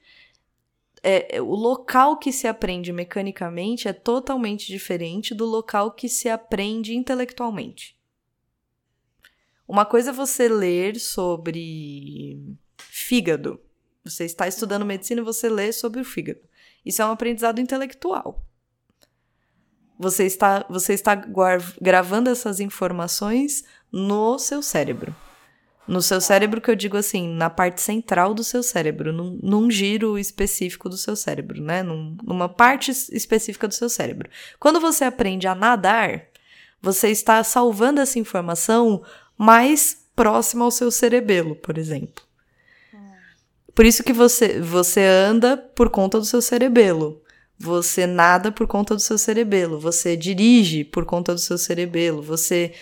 É, 1.01 1.37
é- 1.37 1.41
o 1.41 1.55
local 1.55 2.19
que 2.19 2.31
se 2.31 2.47
aprende 2.47 2.93
mecanicamente 2.93 3.87
é 3.87 3.93
totalmente 3.93 4.67
diferente 4.67 5.33
do 5.33 5.43
local 5.43 5.93
que 5.93 6.07
se 6.07 6.29
aprende 6.29 6.95
intelectualmente. 6.95 7.97
Uma 9.67 9.83
coisa 9.83 10.11
é 10.11 10.13
você 10.13 10.47
ler 10.47 10.99
sobre 10.99 12.37
fígado. 12.77 13.59
Você 14.03 14.25
está 14.25 14.47
estudando 14.47 14.85
medicina 14.85 15.21
e 15.21 15.25
você 15.25 15.49
lê 15.49 15.71
sobre 15.73 16.01
o 16.01 16.05
fígado. 16.05 16.41
Isso 16.85 17.01
é 17.01 17.05
um 17.05 17.09
aprendizado 17.09 17.59
intelectual. 17.59 18.45
Você 19.97 20.25
está, 20.25 20.65
você 20.69 20.93
está 20.93 21.15
gravando 21.81 22.29
essas 22.29 22.59
informações 22.59 23.63
no 23.95 24.37
seu 24.37 24.61
cérebro. 24.61 25.15
No 25.87 26.01
seu 26.01 26.19
cérebro, 26.19 26.59
que 26.59 26.69
eu 26.69 26.75
digo 26.75 26.97
assim, 26.97 27.29
na 27.29 27.49
parte 27.49 27.81
central 27.81 28.33
do 28.33 28.43
seu 28.43 28.61
cérebro, 28.61 29.13
num, 29.13 29.39
num 29.41 29.71
giro 29.71 30.17
específico 30.19 30.89
do 30.89 30.97
seu 30.97 31.15
cérebro, 31.15 31.61
né? 31.61 31.81
Num- 31.81 32.17
numa 32.23 32.49
parte 32.49 32.91
es- 32.91 33.07
específica 33.09 33.67
do 33.67 33.73
seu 33.73 33.87
cérebro. 33.87 34.29
Quando 34.59 34.81
você 34.81 35.05
aprende 35.05 35.47
a 35.47 35.55
nadar, 35.55 36.23
você 36.81 37.09
está 37.09 37.41
salvando 37.43 38.01
essa 38.01 38.19
informação 38.19 39.01
mais 39.37 40.05
próxima 40.15 40.65
ao 40.65 40.71
seu 40.71 40.89
cerebelo, 40.91 41.55
por 41.55 41.77
exemplo. 41.77 42.23
Por 43.73 43.85
isso 43.85 44.03
que 44.03 44.13
você, 44.13 44.59
você 44.59 45.01
anda 45.03 45.55
por 45.57 45.89
conta 45.89 46.17
do 46.19 46.25
seu 46.25 46.41
cerebelo. 46.41 47.21
Você 47.57 48.05
nada 48.05 48.51
por 48.51 48.67
conta 48.67 48.95
do 48.95 49.01
seu 49.01 49.17
cerebelo. 49.17 49.79
Você 49.79 50.15
dirige 50.17 50.83
por 50.83 51.05
conta 51.05 51.33
do 51.33 51.39
seu 51.39 51.57
cerebelo. 51.57 52.21
Você 52.21 52.73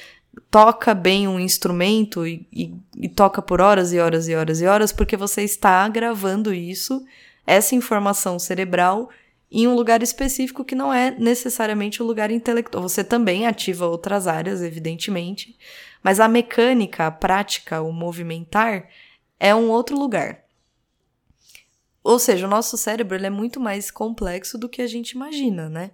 toca 0.49 0.93
bem 0.93 1.27
um 1.27 1.39
instrumento 1.39 2.25
e, 2.25 2.45
e- 2.51 2.73
e 2.97 3.09
toca 3.09 3.41
por 3.41 3.61
horas 3.61 3.93
e 3.93 3.99
horas 3.99 4.27
e 4.27 4.35
horas 4.35 4.61
e 4.61 4.65
horas 4.65 4.91
porque 4.91 5.15
você 5.17 5.43
está 5.43 5.87
gravando 5.87 6.53
isso, 6.53 7.03
essa 7.45 7.75
informação 7.75 8.39
cerebral, 8.39 9.09
em 9.51 9.67
um 9.67 9.75
lugar 9.75 10.01
específico 10.01 10.65
que 10.65 10.73
não 10.73 10.91
é 10.93 11.11
necessariamente 11.11 12.01
o 12.01 12.05
lugar 12.05 12.31
intelectual. 12.31 12.81
Você 12.81 13.03
também 13.03 13.45
ativa 13.45 13.85
outras 13.85 14.25
áreas, 14.27 14.61
evidentemente, 14.63 15.55
mas 16.01 16.19
a 16.19 16.27
mecânica, 16.27 17.05
a 17.07 17.11
prática, 17.11 17.81
o 17.81 17.91
movimentar 17.91 18.89
é 19.39 19.53
um 19.53 19.69
outro 19.69 19.97
lugar. 19.97 20.39
Ou 22.03 22.17
seja, 22.19 22.47
o 22.47 22.49
nosso 22.49 22.75
cérebro 22.77 23.23
é 23.23 23.29
muito 23.29 23.59
mais 23.59 23.89
complexo 23.91 24.57
do 24.57 24.67
que 24.67 24.81
a 24.81 24.87
gente 24.87 25.11
imagina, 25.11 25.69
né? 25.69 25.91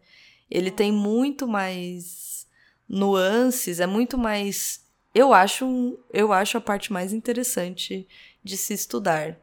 Ele 0.50 0.72
tem 0.72 0.92
muito 0.92 1.48
mais 1.48 2.29
nuances, 2.90 3.80
é 3.80 3.86
muito 3.88 4.18
mais. 4.18 4.82
Eu 5.14 5.34
acho, 5.34 5.98
eu 6.14 6.34
acho 6.34 6.58
a 6.58 6.62
parte 6.62 6.92
mais 6.94 7.14
interessante 7.14 8.08
de 8.44 8.58
se 8.58 8.74
estudar, 8.74 9.38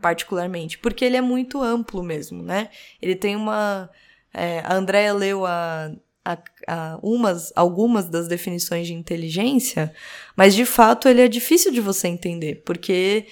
particularmente, 0.00 0.78
porque 0.78 1.04
ele 1.04 1.16
é 1.16 1.20
muito 1.20 1.62
amplo 1.62 2.02
mesmo, 2.02 2.42
né? 2.42 2.70
Ele 3.00 3.14
tem 3.14 3.36
uma. 3.36 3.90
é, 4.32 4.60
a 4.60 4.74
Andrea 4.74 5.12
leu 5.12 5.44
a, 5.46 5.90
a- 6.24 6.38
a- 6.66 6.98
umas, 7.02 7.52
algumas 7.56 8.08
das 8.08 8.28
definições 8.28 8.86
de 8.86 8.94
inteligência, 8.94 9.92
mas 10.36 10.54
de 10.54 10.64
fato 10.64 11.08
ele 11.08 11.22
é 11.22 11.28
difícil 11.28 11.72
de 11.72 11.80
você 11.80 12.08
entender, 12.08 12.62
porque 12.64 13.26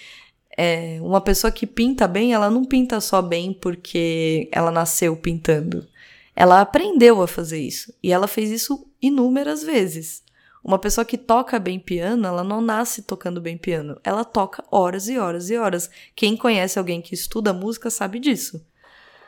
é, 0.56 0.98
uma 1.02 1.20
pessoa 1.20 1.50
que 1.50 1.66
pinta 1.66 2.08
bem, 2.08 2.32
ela 2.32 2.50
não 2.50 2.64
pinta 2.64 3.00
só 3.00 3.22
bem 3.22 3.52
porque 3.52 4.48
ela 4.52 4.70
nasceu 4.70 5.16
pintando. 5.16 5.86
Ela 6.34 6.60
aprendeu 6.60 7.22
a 7.22 7.28
fazer 7.28 7.60
isso. 7.60 7.92
E 8.02 8.12
ela 8.12 8.28
fez 8.28 8.50
isso 8.50 8.86
inúmeras 9.06 9.62
vezes. 9.62 10.24
Uma 10.62 10.78
pessoa 10.78 11.04
que 11.04 11.16
toca 11.16 11.58
bem 11.58 11.78
piano, 11.78 12.26
ela 12.26 12.42
não 12.42 12.60
nasce 12.60 13.02
tocando 13.02 13.40
bem 13.40 13.56
piano. 13.56 14.00
Ela 14.02 14.24
toca 14.24 14.64
horas 14.70 15.08
e 15.08 15.16
horas 15.18 15.48
e 15.48 15.56
horas. 15.56 15.88
Quem 16.14 16.36
conhece 16.36 16.78
alguém 16.78 17.00
que 17.00 17.14
estuda 17.14 17.52
música 17.52 17.88
sabe 17.90 18.18
disso 18.18 18.64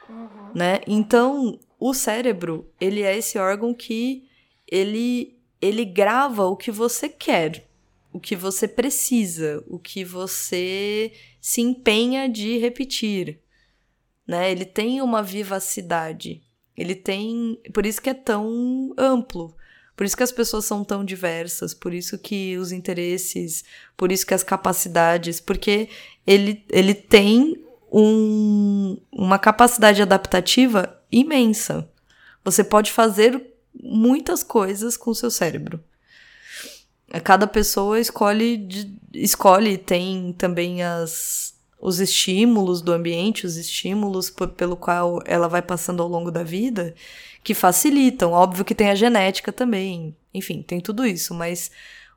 Uhum. 0.09 0.53
né? 0.55 0.81
Então, 0.87 1.61
o 1.79 1.93
cérebro, 1.93 2.66
ele 2.81 3.03
é 3.03 3.16
esse 3.16 3.39
órgão 3.39 3.74
que 3.74 4.26
ele 4.66 5.37
ele 5.61 5.85
grava 5.85 6.47
o 6.47 6.57
que 6.57 6.70
você 6.70 7.09
quer, 7.09 7.68
o 8.12 8.20
que 8.20 8.37
você 8.37 8.68
precisa, 8.68 9.62
o 9.66 9.79
que 9.79 10.05
você 10.05 11.12
se 11.41 11.61
empenha 11.61 12.29
de 12.29 12.59
repetir, 12.59 13.41
né? 14.26 14.51
Ele 14.53 14.64
tem 14.64 15.03
uma 15.03 15.22
vivacidade. 15.22 16.43
Ele 16.76 16.95
tem, 16.95 17.61
por 17.74 17.85
isso 17.85 18.01
que 18.01 18.09
é 18.09 18.14
tão 18.14 18.95
amplo. 18.97 19.53
Por 19.99 20.05
isso 20.07 20.16
que 20.16 20.22
as 20.22 20.30
pessoas 20.30 20.64
são 20.64 20.84
tão 20.84 21.05
diversas, 21.05 21.74
por 21.74 21.92
isso 21.92 22.16
que 22.16 22.57
os 22.57 22.70
interesses, 22.70 23.64
por 23.96 24.12
isso 24.12 24.24
que 24.24 24.32
as 24.32 24.44
capacidades, 24.44 25.40
porque 25.40 25.88
ele, 26.24 26.64
ele 26.70 26.94
tem 26.94 27.61
um- 27.92 28.96
uma 29.11 29.40
capacidade 29.40 30.01
adaptativa 30.01 30.96
imensa. 31.11 31.90
Você 32.44 32.62
pode 32.62 32.92
fazer 32.92 33.44
muitas 33.74 34.44
coisas 34.44 34.96
com 34.96 35.11
o 35.11 35.14
seu 35.16 35.32
cérebro. 35.32 35.82
Cada 37.24 37.49
pessoa 37.49 37.99
escolhe, 37.99 38.68
escolhe 39.12 39.76
tem 39.76 40.32
também 40.38 40.80
as, 40.80 41.55
os 41.80 41.99
estímulos 41.99 42.80
do 42.80 42.92
ambiente, 42.92 43.46
os 43.46 43.57
estímulos 43.57 44.32
pelo 44.57 44.76
qual 44.76 45.20
ela 45.24 45.49
vai 45.49 45.61
passando 45.62 46.05
ao 46.05 46.09
longo 46.09 46.30
da 46.30 46.44
vida, 46.44 46.94
que 47.49 47.55
facilitam. 47.55 48.32
Óbvio 48.32 48.62
que 48.62 48.74
tem 48.74 48.90
a 48.90 48.94
genética 48.94 49.51
também, 49.51 50.14
enfim, 50.34 50.61
tem 50.61 50.82
tudo 50.82 51.07
isso, 51.07 51.32
mas 51.32 51.70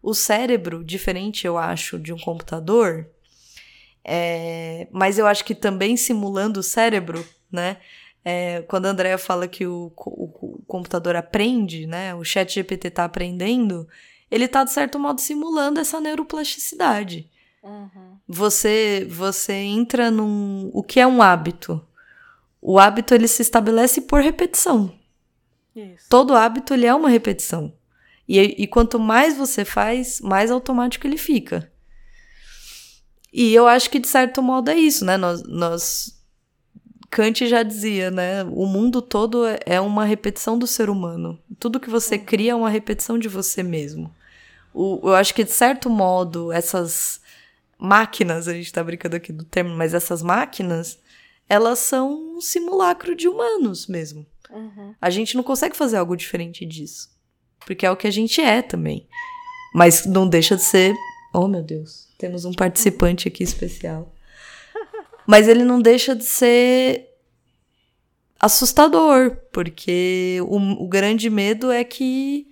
o 0.03 0.13
cérebro, 0.13 0.83
diferente, 0.83 1.47
eu 1.47 1.57
acho, 1.57 1.97
de 1.97 2.11
um 2.11 2.19
computador, 2.19 3.09
é, 4.03 4.89
mas 4.91 5.17
eu 5.17 5.25
acho 5.25 5.45
que 5.45 5.55
também 5.55 5.95
simulando 5.95 6.59
o 6.59 6.63
cérebro, 6.63 7.25
né? 7.49 7.77
É, 8.25 8.61
quando 8.63 8.87
a 8.87 8.89
Andrea 8.89 9.17
fala 9.17 9.47
que 9.47 9.65
o, 9.65 9.93
o, 9.95 10.57
o, 10.57 10.63
computador 10.67 11.15
aprende, 11.15 11.87
né? 11.87 12.13
O 12.13 12.25
chat 12.25 12.53
GPT 12.53 12.89
está 12.89 13.05
aprendendo, 13.05 13.87
ele 14.29 14.45
está, 14.45 14.65
de 14.65 14.71
certo 14.71 14.99
modo, 14.99 15.21
simulando 15.21 15.79
essa 15.79 16.01
neuroplasticidade. 16.01 17.29
Uhum. 17.63 18.17
Você, 18.27 19.07
você 19.09 19.53
entra 19.53 20.11
num... 20.11 20.69
O 20.73 20.83
que 20.83 20.99
é 20.99 21.07
um 21.07 21.21
hábito? 21.21 21.81
O 22.61 22.77
hábito, 22.77 23.15
ele 23.15 23.29
se 23.29 23.41
estabelece 23.41 24.01
por 24.01 24.19
repetição. 24.19 24.99
Isso. 25.75 26.05
Todo 26.09 26.35
hábito, 26.35 26.73
ele 26.73 26.85
é 26.85 26.93
uma 26.93 27.09
repetição. 27.09 27.73
E, 28.27 28.39
e 28.39 28.67
quanto 28.67 28.99
mais 28.99 29.35
você 29.35 29.65
faz, 29.65 30.21
mais 30.21 30.51
automático 30.51 31.05
ele 31.05 31.17
fica. 31.17 31.71
E 33.33 33.53
eu 33.53 33.67
acho 33.67 33.89
que, 33.89 33.99
de 33.99 34.07
certo 34.07 34.41
modo, 34.41 34.69
é 34.69 34.75
isso, 34.75 35.05
né? 35.05 35.17
Nós, 35.17 35.43
nós 35.43 36.21
Kant 37.09 37.45
já 37.45 37.61
dizia, 37.61 38.09
né? 38.09 38.43
O 38.43 38.65
mundo 38.65 39.01
todo 39.01 39.43
é 39.65 39.79
uma 39.81 40.05
repetição 40.05 40.57
do 40.57 40.65
ser 40.65 40.89
humano. 40.89 41.37
Tudo 41.59 41.79
que 41.79 41.89
você 41.89 42.15
uhum. 42.15 42.25
cria 42.25 42.51
é 42.53 42.55
uma 42.55 42.69
repetição 42.69 43.19
de 43.19 43.27
você 43.27 43.61
mesmo. 43.61 44.13
O, 44.73 44.99
eu 45.03 45.15
acho 45.15 45.33
que, 45.33 45.43
de 45.43 45.51
certo 45.51 45.89
modo, 45.89 46.51
essas 46.53 47.19
máquinas, 47.77 48.47
a 48.47 48.53
gente 48.53 48.71
tá 48.71 48.81
brincando 48.81 49.17
aqui 49.17 49.33
do 49.33 49.43
termo, 49.43 49.75
mas 49.75 49.93
essas 49.93 50.23
máquinas, 50.23 50.99
elas 51.49 51.79
são 51.79 52.37
um 52.37 52.41
simulacro 52.41 53.13
de 53.13 53.27
humanos 53.27 53.87
mesmo. 53.87 54.25
Uhum. 54.51 54.93
A 55.01 55.09
gente 55.09 55.35
não 55.35 55.43
consegue 55.43 55.75
fazer 55.75 55.97
algo 55.97 56.15
diferente 56.15 56.65
disso. 56.65 57.09
Porque 57.65 57.85
é 57.85 57.91
o 57.91 57.95
que 57.95 58.07
a 58.07 58.11
gente 58.11 58.41
é 58.41 58.61
também. 58.61 59.07
Mas 59.73 60.05
não 60.05 60.27
deixa 60.27 60.55
de 60.55 60.63
ser. 60.63 60.95
Oh, 61.33 61.47
meu 61.47 61.63
Deus. 61.63 62.07
Temos 62.17 62.43
um 62.45 62.53
participante 62.53 63.27
aqui 63.27 63.43
especial. 63.43 64.13
Mas 65.25 65.47
ele 65.47 65.63
não 65.63 65.81
deixa 65.81 66.15
de 66.15 66.25
ser 66.25 67.07
assustador, 68.39 69.37
porque 69.53 70.39
o, 70.41 70.83
o 70.83 70.87
grande 70.87 71.29
medo 71.29 71.71
é 71.71 71.83
que. 71.83 72.47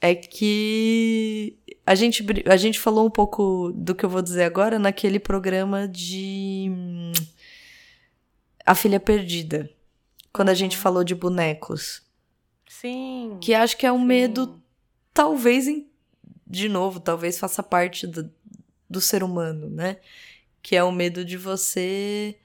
É 0.00 0.14
que. 0.14 1.58
A 1.84 1.94
gente, 1.94 2.24
a 2.46 2.56
gente 2.56 2.80
falou 2.80 3.06
um 3.06 3.10
pouco 3.10 3.72
do 3.74 3.94
que 3.94 4.04
eu 4.04 4.08
vou 4.08 4.22
dizer 4.22 4.44
agora 4.44 4.78
naquele 4.78 5.18
programa 5.18 5.86
de. 5.86 6.70
A 8.64 8.74
Filha 8.74 8.98
Perdida. 8.98 9.70
Quando 10.36 10.50
a 10.50 10.54
gente 10.54 10.76
falou 10.76 11.02
de 11.02 11.14
bonecos. 11.14 12.02
Sim. 12.68 13.38
Que 13.40 13.54
acho 13.54 13.74
que 13.74 13.86
é 13.86 13.90
um 13.90 14.00
sim. 14.00 14.04
medo, 14.04 14.62
talvez, 15.14 15.64
de 16.46 16.68
novo, 16.68 17.00
talvez 17.00 17.38
faça 17.38 17.62
parte 17.62 18.06
do, 18.06 18.30
do 18.88 19.00
ser 19.00 19.22
humano, 19.22 19.70
né? 19.70 19.98
Que 20.60 20.76
é 20.76 20.84
o 20.84 20.92
medo 20.92 21.24
de 21.24 21.38
você 21.38 22.38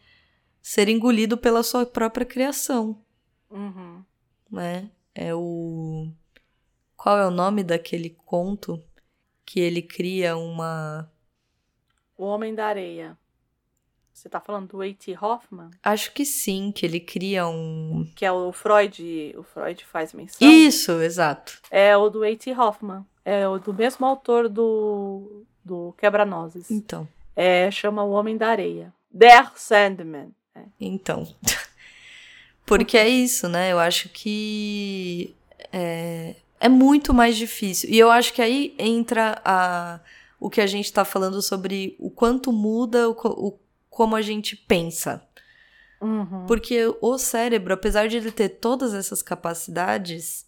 ser 0.61 0.87
engolido 0.87 1.37
pela 1.37 1.63
sua 1.63 1.85
própria 1.85 2.25
criação. 2.25 2.97
Uhum. 3.49 4.01
Né? 4.49 4.89
É 5.13 5.35
o. 5.35 6.07
Qual 6.95 7.19
é 7.19 7.27
o 7.27 7.31
nome 7.31 7.61
daquele 7.61 8.11
conto 8.11 8.81
que 9.45 9.59
ele 9.59 9.81
cria 9.81 10.37
uma. 10.37 11.11
O 12.17 12.23
Homem 12.23 12.55
da 12.55 12.67
Areia. 12.67 13.17
Você 14.21 14.29
tá 14.29 14.39
falando 14.39 14.67
do 14.67 14.81
A.T. 14.83 15.17
Hoffman? 15.19 15.71
Acho 15.81 16.13
que 16.13 16.23
sim, 16.23 16.71
que 16.71 16.85
ele 16.85 16.99
cria 16.99 17.47
um. 17.47 18.07
Que 18.15 18.23
é 18.23 18.31
o 18.31 18.51
Freud. 18.51 19.33
O 19.35 19.41
Freud 19.41 19.83
faz 19.83 20.13
menção. 20.13 20.47
Isso, 20.47 20.91
exato. 21.01 21.59
É 21.71 21.97
o 21.97 22.07
do 22.07 22.23
A.T. 22.23 22.53
Hoffman. 22.53 23.03
É 23.25 23.47
o 23.47 23.57
do 23.57 23.73
mesmo 23.73 24.05
autor 24.05 24.47
do, 24.47 25.43
do 25.65 25.95
Quebra-Nozes. 25.97 26.69
Então. 26.69 27.07
É, 27.35 27.71
chama 27.71 28.03
O 28.03 28.11
Homem 28.11 28.37
da 28.37 28.49
Areia. 28.49 28.93
Der 29.09 29.51
Sandman. 29.55 30.29
É. 30.53 30.65
Então. 30.79 31.27
Porque 32.63 32.99
é 32.99 33.09
isso, 33.09 33.49
né? 33.49 33.71
Eu 33.71 33.79
acho 33.79 34.07
que 34.09 35.35
é, 35.73 36.35
é 36.59 36.69
muito 36.69 37.11
mais 37.11 37.35
difícil. 37.35 37.89
E 37.89 37.97
eu 37.97 38.11
acho 38.11 38.33
que 38.33 38.41
aí 38.43 38.75
entra 38.77 39.41
a, 39.43 39.99
o 40.39 40.47
que 40.47 40.61
a 40.61 40.67
gente 40.67 40.85
está 40.85 41.03
falando 41.03 41.41
sobre 41.41 41.95
o 41.97 42.11
quanto 42.11 42.53
muda 42.53 43.09
o, 43.09 43.13
o 43.13 43.59
como 44.01 44.15
a 44.15 44.21
gente 44.23 44.55
pensa. 44.55 45.21
Uhum. 46.01 46.47
Porque 46.47 46.91
o 46.99 47.19
cérebro, 47.19 47.71
apesar 47.71 48.07
de 48.07 48.17
ele 48.17 48.31
ter 48.31 48.49
todas 48.49 48.95
essas 48.95 49.21
capacidades, 49.21 50.43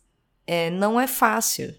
é, 0.47 0.71
não 0.71 0.99
é 0.99 1.05
fácil. 1.05 1.71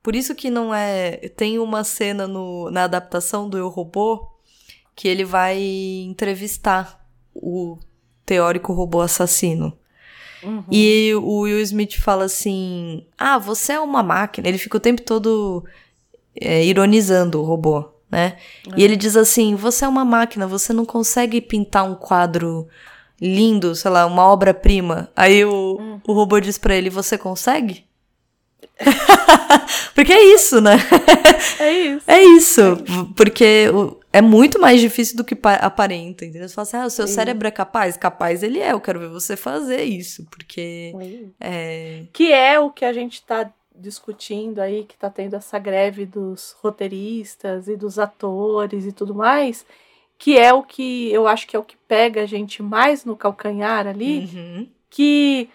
Por 0.00 0.14
isso 0.14 0.36
que 0.36 0.50
não 0.50 0.72
é. 0.72 1.16
Tem 1.30 1.58
uma 1.58 1.82
cena 1.82 2.28
no, 2.28 2.70
na 2.70 2.84
adaptação 2.84 3.48
do 3.48 3.58
Eu 3.58 3.68
Robô 3.68 4.30
que 4.94 5.08
ele 5.08 5.24
vai 5.24 5.60
entrevistar 5.60 7.04
o 7.34 7.76
teórico 8.24 8.72
robô 8.72 9.00
assassino. 9.00 9.76
Uhum. 10.44 10.62
E 10.70 11.12
o 11.16 11.40
Will 11.40 11.60
Smith 11.62 11.98
fala 11.98 12.26
assim: 12.26 13.04
Ah, 13.18 13.36
você 13.36 13.72
é 13.72 13.80
uma 13.80 14.04
máquina. 14.04 14.46
Ele 14.46 14.58
fica 14.58 14.76
o 14.76 14.80
tempo 14.80 15.02
todo 15.02 15.64
é, 16.40 16.64
ironizando 16.64 17.40
o 17.40 17.44
robô 17.44 17.93
né? 18.14 18.36
Uhum. 18.66 18.74
E 18.76 18.84
ele 18.84 18.94
diz 18.94 19.16
assim: 19.16 19.56
você 19.56 19.84
é 19.84 19.88
uma 19.88 20.04
máquina, 20.04 20.46
você 20.46 20.72
não 20.72 20.84
consegue 20.84 21.40
pintar 21.40 21.84
um 21.84 21.96
quadro 21.96 22.68
lindo, 23.20 23.74
sei 23.74 23.90
lá, 23.90 24.06
uma 24.06 24.28
obra-prima. 24.28 25.10
Aí 25.16 25.44
o, 25.44 25.76
uhum. 25.78 26.00
o 26.06 26.12
robô 26.12 26.38
diz 26.38 26.56
para 26.56 26.76
ele: 26.76 26.88
você 26.88 27.18
consegue? 27.18 27.84
porque 29.94 30.12
é 30.12 30.34
isso, 30.34 30.60
né? 30.60 30.76
É 31.58 31.72
isso. 31.72 32.04
É 32.06 32.22
isso. 32.22 32.62
Porque 33.16 33.66
é 34.12 34.20
muito 34.20 34.60
mais 34.60 34.80
difícil 34.80 35.16
do 35.16 35.24
que 35.24 35.36
aparenta, 35.60 36.24
entendeu? 36.24 36.48
Você 36.48 36.54
fala 36.54 36.66
assim, 36.66 36.76
ah, 36.76 36.86
o 36.86 36.90
seu 36.90 37.06
cérebro 37.06 37.46
é 37.46 37.50
capaz? 37.50 37.96
Capaz 37.96 38.42
ele 38.42 38.58
é, 38.58 38.72
eu 38.72 38.80
quero 38.80 39.00
ver 39.00 39.08
você 39.08 39.36
fazer 39.36 39.82
isso, 39.82 40.26
porque... 40.30 40.92
É... 41.40 42.04
Que 42.12 42.32
é 42.32 42.58
o 42.58 42.70
que 42.70 42.84
a 42.84 42.92
gente 42.92 43.22
tá 43.22 43.52
discutindo 43.84 44.58
aí 44.58 44.84
que 44.84 44.96
tá 44.96 45.10
tendo 45.10 45.36
essa 45.36 45.58
greve 45.58 46.06
dos 46.06 46.56
roteiristas 46.60 47.68
e 47.68 47.76
dos 47.76 47.98
atores 47.98 48.86
e 48.86 48.92
tudo 48.92 49.14
mais, 49.14 49.64
que 50.18 50.38
é 50.38 50.52
o 50.52 50.62
que 50.62 51.12
eu 51.12 51.28
acho 51.28 51.46
que 51.46 51.54
é 51.54 51.58
o 51.58 51.64
que 51.64 51.76
pega 51.76 52.22
a 52.22 52.26
gente 52.26 52.62
mais 52.62 53.04
no 53.04 53.16
calcanhar 53.16 53.86
ali, 53.86 54.30
uhum. 54.34 54.68
que 54.88 55.48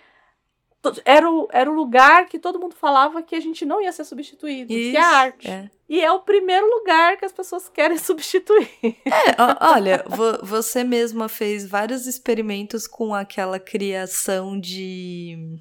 era 1.04 1.30
o, 1.30 1.48
era 1.52 1.70
o 1.70 1.74
lugar 1.74 2.28
que 2.28 2.40
todo 2.40 2.60
mundo 2.60 2.76
falava 2.76 3.22
que 3.22 3.36
a 3.36 3.40
gente 3.40 3.66
não 3.66 3.82
ia 3.82 3.92
ser 3.92 4.06
substituído, 4.06 4.72
Isso, 4.72 4.92
que 4.92 4.98
é 4.98 5.02
a 5.02 5.18
arte. 5.18 5.48
É. 5.50 5.70
E 5.90 6.00
é 6.02 6.12
o 6.12 6.20
primeiro 6.20 6.68
lugar 6.68 7.18
que 7.18 7.26
as 7.26 7.34
pessoas 7.34 7.68
querem 7.68 7.98
substituir. 8.00 8.70
É, 8.84 9.36
olha, 9.60 10.06
você 10.42 10.84
mesma 10.84 11.28
fez 11.28 11.68
vários 11.68 12.08
experimentos 12.08 12.88
com 12.88 13.14
aquela 13.14 13.60
criação 13.60 14.58
de 14.60 15.60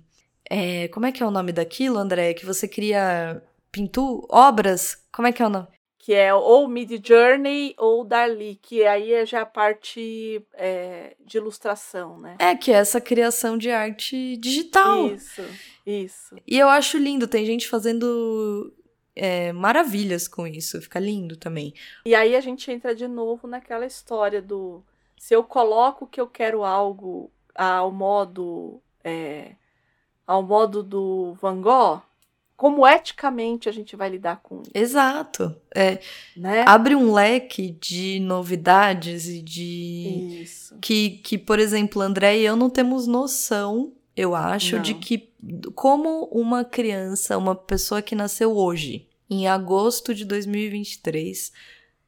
é, 0.51 0.89
como 0.89 1.07
é 1.07 1.13
que 1.13 1.23
é 1.23 1.27
o 1.27 1.31
nome 1.31 1.53
daquilo, 1.53 1.99
André? 1.99 2.35
Que 2.35 2.47
você 2.47 2.67
cria 2.67 3.43
pintu 3.71 4.27
obras? 4.31 4.97
Como 5.13 5.29
é 5.29 5.33
que 5.33 5.43
é 5.43 5.47
o 5.47 5.51
nome? 5.51 5.69
Que 5.99 6.15
é 6.15 6.33
ou 6.33 6.67
Mid 6.67 7.07
Journey 7.07 7.75
ou 7.77 8.03
Dali, 8.03 8.59
que 8.63 8.85
aí 8.87 9.13
é 9.13 9.27
já 9.27 9.43
a 9.43 9.47
parte 9.47 10.43
é, 10.55 11.15
de 11.21 11.37
ilustração, 11.37 12.19
né? 12.19 12.37
É, 12.39 12.55
que 12.55 12.73
é 12.73 12.77
essa 12.77 13.01
criação 13.01 13.59
de 13.59 13.71
arte 13.71 14.39
digital. 14.39 15.09
Isso, 15.09 15.43
isso. 15.87 16.37
E 16.47 16.59
eu 16.59 16.69
acho 16.69 16.97
lindo, 16.97 17.29
tem 17.29 17.45
gente 17.45 17.69
fazendo 17.69 18.73
é, 19.15 19.53
maravilhas 19.53 20.27
com 20.27 20.47
isso, 20.47 20.81
fica 20.81 20.99
lindo 20.99 21.37
também. 21.37 21.75
E 22.07 22.15
aí 22.15 22.35
a 22.35 22.41
gente 22.41 22.71
entra 22.71 22.95
de 22.95 23.07
novo 23.07 23.47
naquela 23.47 23.85
história 23.85 24.41
do 24.41 24.83
se 25.19 25.35
eu 25.35 25.45
coloco 25.45 26.07
que 26.07 26.21
eu 26.21 26.29
quero 26.29 26.65
algo 26.65 27.31
ao 27.55 27.91
modo 27.91 28.81
é, 29.05 29.57
ao 30.29 30.43
modo 30.43 30.83
do 30.83 31.33
Van 31.41 31.59
Gogh, 31.59 32.03
como 32.55 32.87
eticamente 32.87 33.67
a 33.67 33.73
gente 33.73 33.97
vai 33.97 34.11
lidar 34.11 34.41
com 34.43 34.61
isso. 34.61 34.71
Exato. 34.75 35.57
É, 35.75 36.01
né? 36.37 36.65
Abre 36.67 36.95
um 36.95 37.15
leque 37.15 37.71
de 37.71 38.21
novidades 38.21 39.27
e 39.27 39.41
de. 39.41 40.43
Isso. 40.43 40.77
Que, 40.83 41.11
que, 41.11 41.39
por 41.39 41.59
exemplo, 41.59 42.03
André 42.03 42.39
e 42.39 42.45
eu 42.45 42.57
não 42.57 42.69
temos 42.69 43.07
noção, 43.07 43.93
eu 44.15 44.35
acho, 44.35 44.77
não. 44.77 44.83
de 44.83 44.95
que 44.95 45.33
como 45.75 46.25
uma 46.25 46.63
criança, 46.63 47.39
uma 47.39 47.55
pessoa 47.55 48.03
que 48.03 48.15
nasceu 48.15 48.55
hoje, 48.55 49.09
em 49.31 49.47
agosto 49.47 50.15
de 50.15 50.27
2023, 50.27 51.53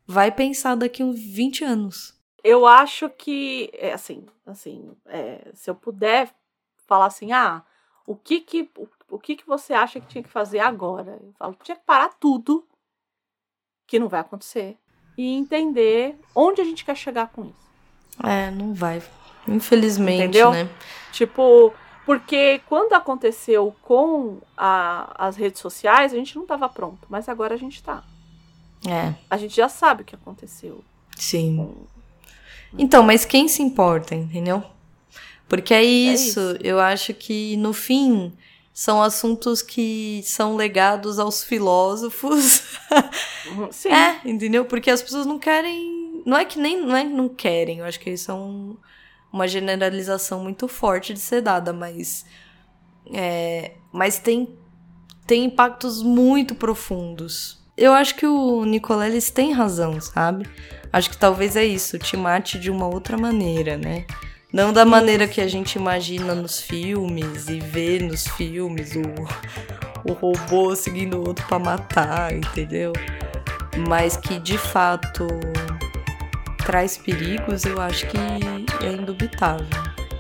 vai 0.07 0.31
pensar 0.31 0.75
daqui 0.75 1.03
uns 1.03 1.18
20 1.18 1.64
anos. 1.64 2.14
Eu 2.43 2.66
acho 2.66 3.09
que, 3.09 3.71
é, 3.75 3.93
assim, 3.93 4.27
assim 4.45 4.91
é, 5.07 5.53
se 5.55 5.71
eu 5.71 5.75
puder 5.75 6.35
falar 6.87 7.07
assim, 7.07 7.31
ah, 7.31 7.62
o 8.11 8.16
que 8.16 8.40
que, 8.40 8.68
o, 8.76 8.88
o 9.11 9.18
que 9.20 9.36
que 9.36 9.46
você 9.46 9.72
acha 9.72 10.00
que 10.00 10.08
tinha 10.08 10.24
que 10.24 10.28
fazer 10.28 10.58
agora? 10.58 11.16
Eu 11.22 11.32
falo, 11.38 11.56
tinha 11.62 11.76
que 11.76 11.84
parar 11.86 12.08
tudo, 12.18 12.66
que 13.86 14.00
não 14.00 14.08
vai 14.08 14.18
acontecer, 14.20 14.76
e 15.16 15.32
entender 15.36 16.18
onde 16.34 16.61
a 16.61 16.64
gente 16.64 16.84
quer 16.84 16.96
chegar 16.96 17.28
com 17.28 17.44
isso. 17.44 17.70
É, 18.24 18.50
não 18.50 18.74
vai. 18.74 19.00
Infelizmente, 19.46 20.24
Entendeu? 20.24 20.50
né? 20.50 20.68
Tipo, 21.12 21.72
porque 22.04 22.61
quando 22.68 22.94
aconteceu 22.94 23.76
com 23.82 24.40
a, 24.56 25.28
as 25.28 25.36
redes 25.36 25.61
sociais, 25.61 26.12
a 26.12 26.16
gente 26.16 26.34
não 26.34 26.42
estava 26.42 26.68
pronto, 26.68 27.06
mas 27.08 27.28
agora 27.28 27.54
a 27.54 27.58
gente 27.58 27.80
tá. 27.80 28.02
É, 28.88 29.14
A 29.30 29.36
gente 29.36 29.54
já 29.54 29.68
sabe 29.68 30.02
o 30.02 30.04
que 30.04 30.16
aconteceu. 30.16 30.82
sim. 31.16 31.72
Então, 32.76 33.02
mas 33.02 33.24
quem 33.24 33.46
se 33.48 33.62
importa, 33.62 34.14
entendeu? 34.14 34.62
Porque 35.51 35.74
é 35.74 35.82
isso, 35.82 36.40
isso. 36.40 36.59
eu 36.62 36.78
acho 36.78 37.12
que 37.12 37.57
no 37.57 37.72
fim 37.72 38.32
são 38.72 39.03
assuntos 39.03 39.61
que 39.61 40.22
são 40.24 40.55
legados 40.55 41.18
aos 41.18 41.42
filósofos. 41.44 42.62
Uhum, 43.46 43.68
Sim. 43.72 43.88
é, 43.90 44.20
entendeu? 44.24 44.64
Porque 44.64 44.90
as 44.90 45.03
pessoas 45.03 45.26
não 45.26 45.38
querem. 45.40 46.22
Não 46.24 46.36
é 46.38 46.44
que 46.44 46.59
nem 46.59 46.80
não 46.80 46.94
é 46.96 47.03
que 47.05 47.12
não 47.12 47.28
querem, 47.28 47.78
eu 47.80 47.84
acho 47.84 47.98
que 47.98 48.11
isso 48.11 48.30
é 48.30 48.34
um- 48.34 48.76
uma 49.32 49.48
generalização 49.48 50.42
muito 50.42 50.68
forte 50.68 51.12
de 51.12 51.18
ser 51.20 51.40
dada, 51.42 51.72
mas. 51.72 52.24
é, 53.12 53.72
mas 53.92 54.18
tem, 54.20 54.48
tem 55.26 55.44
impactos 55.44 56.01
muito 56.03 56.55
profundos. 56.55 57.59
Eu 57.76 57.92
acho 57.92 58.14
que 58.14 58.26
o 58.26 58.64
Nicoleles 58.64 59.30
tem 59.30 59.53
razão, 59.53 60.01
sabe? 60.01 60.46
Acho 60.92 61.11
que 61.11 61.16
talvez 61.16 61.57
é 61.57 61.64
isso, 61.64 61.98
te 61.98 62.16
mate 62.16 62.59
de 62.59 62.70
uma 62.70 62.86
outra 62.86 63.16
maneira, 63.16 63.76
né? 63.76 64.05
Não 64.53 64.72
da 64.72 64.84
maneira 64.84 65.28
que 65.28 65.40
a 65.40 65.46
gente 65.46 65.76
imagina 65.76 66.34
nos 66.34 66.61
filmes 66.61 67.48
e 67.48 67.61
vê 67.61 68.01
nos 68.01 68.26
filmes 68.26 68.96
o, 68.96 70.11
o 70.11 70.12
robô 70.12 70.74
seguindo 70.74 71.18
o 71.18 71.28
outro 71.28 71.46
pra 71.46 71.59
matar, 71.59 72.32
entendeu? 72.32 72.92
Mas 73.88 74.16
que 74.16 74.40
de 74.40 74.59
fato 74.59 75.28
traz 76.66 76.98
perigos, 76.98 77.64
eu 77.64 77.80
acho 77.80 78.09
que 78.09 78.16
é 78.84 78.92
indubitável. 78.92 79.66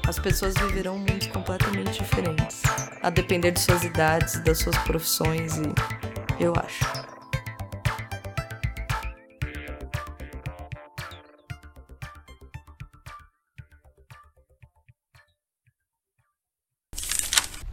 As 0.06 0.18
pessoas 0.18 0.54
viverão 0.54 0.96
mundos 0.96 1.26
completamente 1.26 2.00
diferentes, 2.00 2.62
a 3.02 3.10
depender 3.10 3.50
de 3.50 3.60
suas 3.60 3.82
idades, 3.82 4.38
das 4.44 4.58
suas 4.58 4.76
profissões 4.78 5.56
e 5.58 6.42
eu 6.42 6.52
acho. 6.56 7.09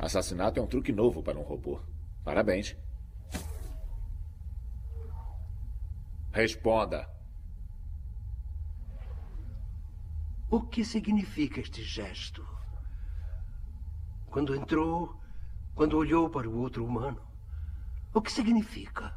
Assassinato 0.08 0.58
é 0.58 0.64
um 0.64 0.68
truque 0.68 0.94
novo 0.94 1.22
para 1.22 1.38
um 1.38 1.42
robô. 1.42 1.82
Parabéns. 2.24 2.78
Responda. 6.32 7.10
O 10.50 10.62
que 10.62 10.86
significa 10.86 11.60
este 11.60 11.84
gesto? 11.84 12.48
Quando 14.28 14.56
entrou, 14.56 15.14
quando 15.76 15.98
olhou 15.98 16.30
para 16.30 16.48
o 16.48 16.58
outro 16.58 16.86
humano, 16.86 17.22
o 18.14 18.22
que 18.22 18.32
significa? 18.32 19.14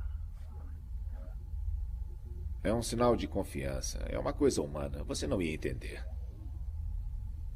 É 2.64 2.74
um 2.74 2.82
sinal 2.82 3.14
de 3.14 3.28
confiança. 3.28 3.98
É 4.08 4.18
uma 4.18 4.32
coisa 4.32 4.60
humana. 4.60 5.04
Você 5.04 5.24
não 5.28 5.40
ia 5.40 5.54
entender. 5.54 6.04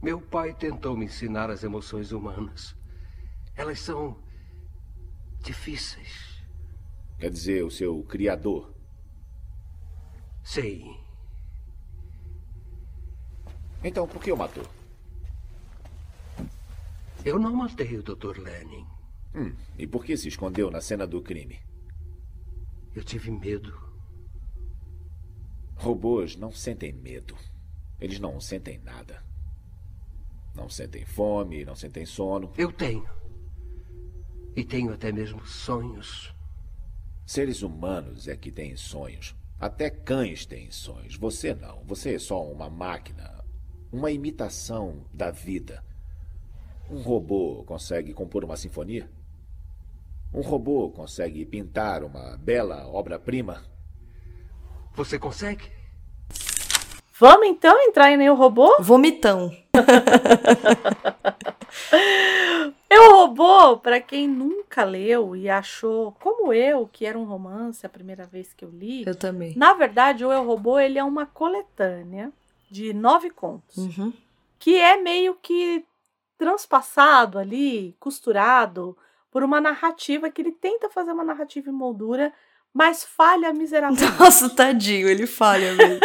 Meu 0.00 0.20
pai 0.20 0.54
tentou 0.54 0.96
me 0.96 1.06
ensinar 1.06 1.50
as 1.50 1.64
emoções 1.64 2.12
humanas. 2.12 2.76
Elas 3.56 3.80
são 3.80 4.18
difíceis. 5.40 6.42
Quer 7.18 7.30
dizer, 7.30 7.64
o 7.64 7.70
seu 7.70 8.02
criador. 8.04 8.74
Sei. 10.42 10.84
Então, 13.82 14.08
por 14.08 14.22
que 14.22 14.32
o 14.32 14.36
matou? 14.36 14.66
Eu 17.24 17.38
não 17.38 17.54
matei 17.54 17.96
o 17.96 18.02
Dr. 18.02 18.38
Lenin. 18.38 18.86
Hum, 19.34 19.54
e 19.78 19.86
por 19.86 20.04
que 20.04 20.16
se 20.16 20.28
escondeu 20.28 20.70
na 20.70 20.80
cena 20.80 21.06
do 21.06 21.22
crime? 21.22 21.60
Eu 22.94 23.02
tive 23.02 23.30
medo. 23.30 23.82
Robôs 25.76 26.36
não 26.36 26.52
sentem 26.52 26.92
medo. 26.92 27.36
Eles 28.00 28.20
não 28.20 28.40
sentem 28.40 28.78
nada. 28.78 29.24
Não 30.54 30.68
sentem 30.68 31.04
fome, 31.04 31.64
não 31.64 31.74
sentem 31.74 32.06
sono. 32.06 32.52
Eu 32.56 32.72
tenho. 32.72 33.08
E 34.56 34.64
tenho 34.64 34.92
até 34.92 35.10
mesmo 35.10 35.44
sonhos. 35.46 36.32
Seres 37.26 37.62
humanos 37.62 38.28
é 38.28 38.36
que 38.36 38.52
têm 38.52 38.76
sonhos. 38.76 39.34
Até 39.58 39.90
cães 39.90 40.46
têm 40.46 40.70
sonhos. 40.70 41.16
Você 41.16 41.54
não. 41.54 41.82
Você 41.84 42.14
é 42.14 42.18
só 42.18 42.42
uma 42.44 42.70
máquina. 42.70 43.44
Uma 43.92 44.10
imitação 44.10 45.04
da 45.12 45.30
vida. 45.30 45.84
Um 46.90 47.00
robô 47.00 47.64
consegue 47.64 48.12
compor 48.12 48.44
uma 48.44 48.56
sinfonia? 48.56 49.08
Um 50.32 50.42
robô 50.42 50.90
consegue 50.90 51.44
pintar 51.46 52.04
uma 52.04 52.36
bela 52.36 52.86
obra-prima? 52.88 53.62
Você 54.94 55.18
consegue? 55.18 55.72
Vamos 57.18 57.46
então 57.46 57.80
entrar 57.80 58.10
em 58.10 58.22
Eu 58.22 58.34
Robô? 58.34 58.76
Vomitão. 58.80 59.50
Eu 62.94 63.16
Robô, 63.16 63.76
pra 63.78 64.00
quem 64.00 64.26
nunca 64.28 64.84
leu 64.84 65.34
e 65.36 65.48
achou, 65.48 66.12
como 66.20 66.52
eu, 66.52 66.88
que 66.92 67.04
era 67.06 67.18
um 67.18 67.24
romance 67.24 67.84
a 67.84 67.88
primeira 67.88 68.24
vez 68.26 68.52
que 68.52 68.64
eu 68.64 68.70
li, 68.70 69.04
Eu 69.06 69.14
também. 69.14 69.54
na 69.56 69.72
verdade 69.74 70.24
o 70.24 70.32
Eu 70.32 70.44
Robô 70.44 70.78
ele 70.78 70.98
é 70.98 71.04
uma 71.04 71.26
coletânea 71.26 72.32
de 72.70 72.92
nove 72.92 73.30
contos, 73.30 73.76
Uhum. 73.76 74.12
que 74.58 74.76
é 74.76 74.96
meio 74.96 75.34
que 75.40 75.84
transpassado 76.36 77.38
ali, 77.38 77.96
costurado 78.00 78.96
por 79.30 79.42
uma 79.42 79.60
narrativa 79.60 80.30
que 80.30 80.42
ele 80.42 80.52
tenta 80.52 80.88
fazer 80.90 81.12
uma 81.12 81.24
narrativa 81.24 81.70
em 81.70 81.72
moldura, 81.72 82.32
mas 82.72 83.04
falha 83.04 83.52
miseravelmente. 83.52 84.04
Nossa, 84.18 84.50
tadinho, 84.50 85.08
ele 85.08 85.26
falha 85.26 85.72
mesmo. 85.74 86.00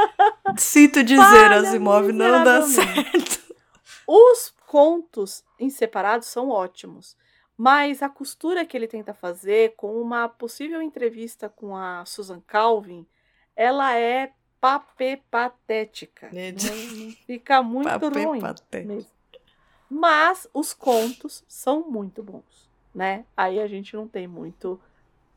Sinto 0.56 1.02
dizer, 1.02 1.20
Falha 1.22 1.56
Asimov 1.56 2.10
não 2.12 2.42
dá 2.44 2.62
certo. 2.62 3.54
Os 4.06 4.53
contos 4.74 5.44
em 5.56 5.70
separados 5.70 6.26
são 6.26 6.50
ótimos, 6.50 7.16
mas 7.56 8.02
a 8.02 8.08
costura 8.08 8.66
que 8.66 8.76
ele 8.76 8.88
tenta 8.88 9.14
fazer 9.14 9.74
com 9.76 10.02
uma 10.02 10.28
possível 10.28 10.82
entrevista 10.82 11.48
com 11.48 11.76
a 11.76 12.04
Susan 12.04 12.42
Calvin, 12.44 13.06
ela 13.54 13.96
é 13.96 14.32
patética. 15.30 16.28
É. 16.34 16.50
Não, 16.50 17.04
não 17.04 17.12
fica 17.12 17.62
muito 17.62 17.88
Papel 17.88 18.10
ruim. 18.10 18.40
Mas 19.88 20.48
os 20.52 20.74
contos 20.74 21.44
são 21.46 21.88
muito 21.88 22.20
bons, 22.20 22.68
né? 22.92 23.24
Aí 23.36 23.60
a 23.60 23.68
gente 23.68 23.94
não 23.94 24.08
tem 24.08 24.26
muito 24.26 24.80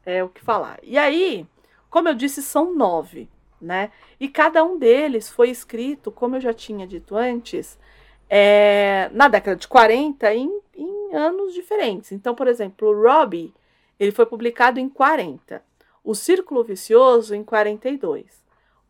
é, 0.03 0.23
o 0.23 0.29
que 0.29 0.41
falar. 0.41 0.79
E 0.81 0.97
aí, 0.97 1.45
como 1.91 2.09
eu 2.09 2.15
disse, 2.15 2.41
são 2.41 2.73
nove, 2.73 3.29
né? 3.61 3.91
E 4.19 4.27
cada 4.27 4.63
um 4.63 4.79
deles 4.79 5.29
foi 5.29 5.51
escrito, 5.51 6.11
como 6.11 6.37
eu 6.37 6.41
já 6.41 6.55
tinha 6.55 6.87
dito 6.87 7.15
antes, 7.15 7.77
é, 8.29 9.09
na 9.13 9.27
década 9.27 9.55
de 9.55 9.67
40 9.67 10.33
em, 10.33 10.61
em 10.75 11.15
anos 11.15 11.53
diferentes. 11.53 12.11
Então, 12.11 12.35
por 12.35 12.47
exemplo, 12.47 12.89
o 12.89 13.01
Robbie, 13.01 13.53
ele 13.99 14.11
foi 14.11 14.25
publicado 14.25 14.79
em 14.79 14.89
40. 14.89 15.61
O 16.03 16.15
Círculo 16.15 16.63
Vicioso 16.63 17.35
em 17.35 17.43
42. 17.43 18.25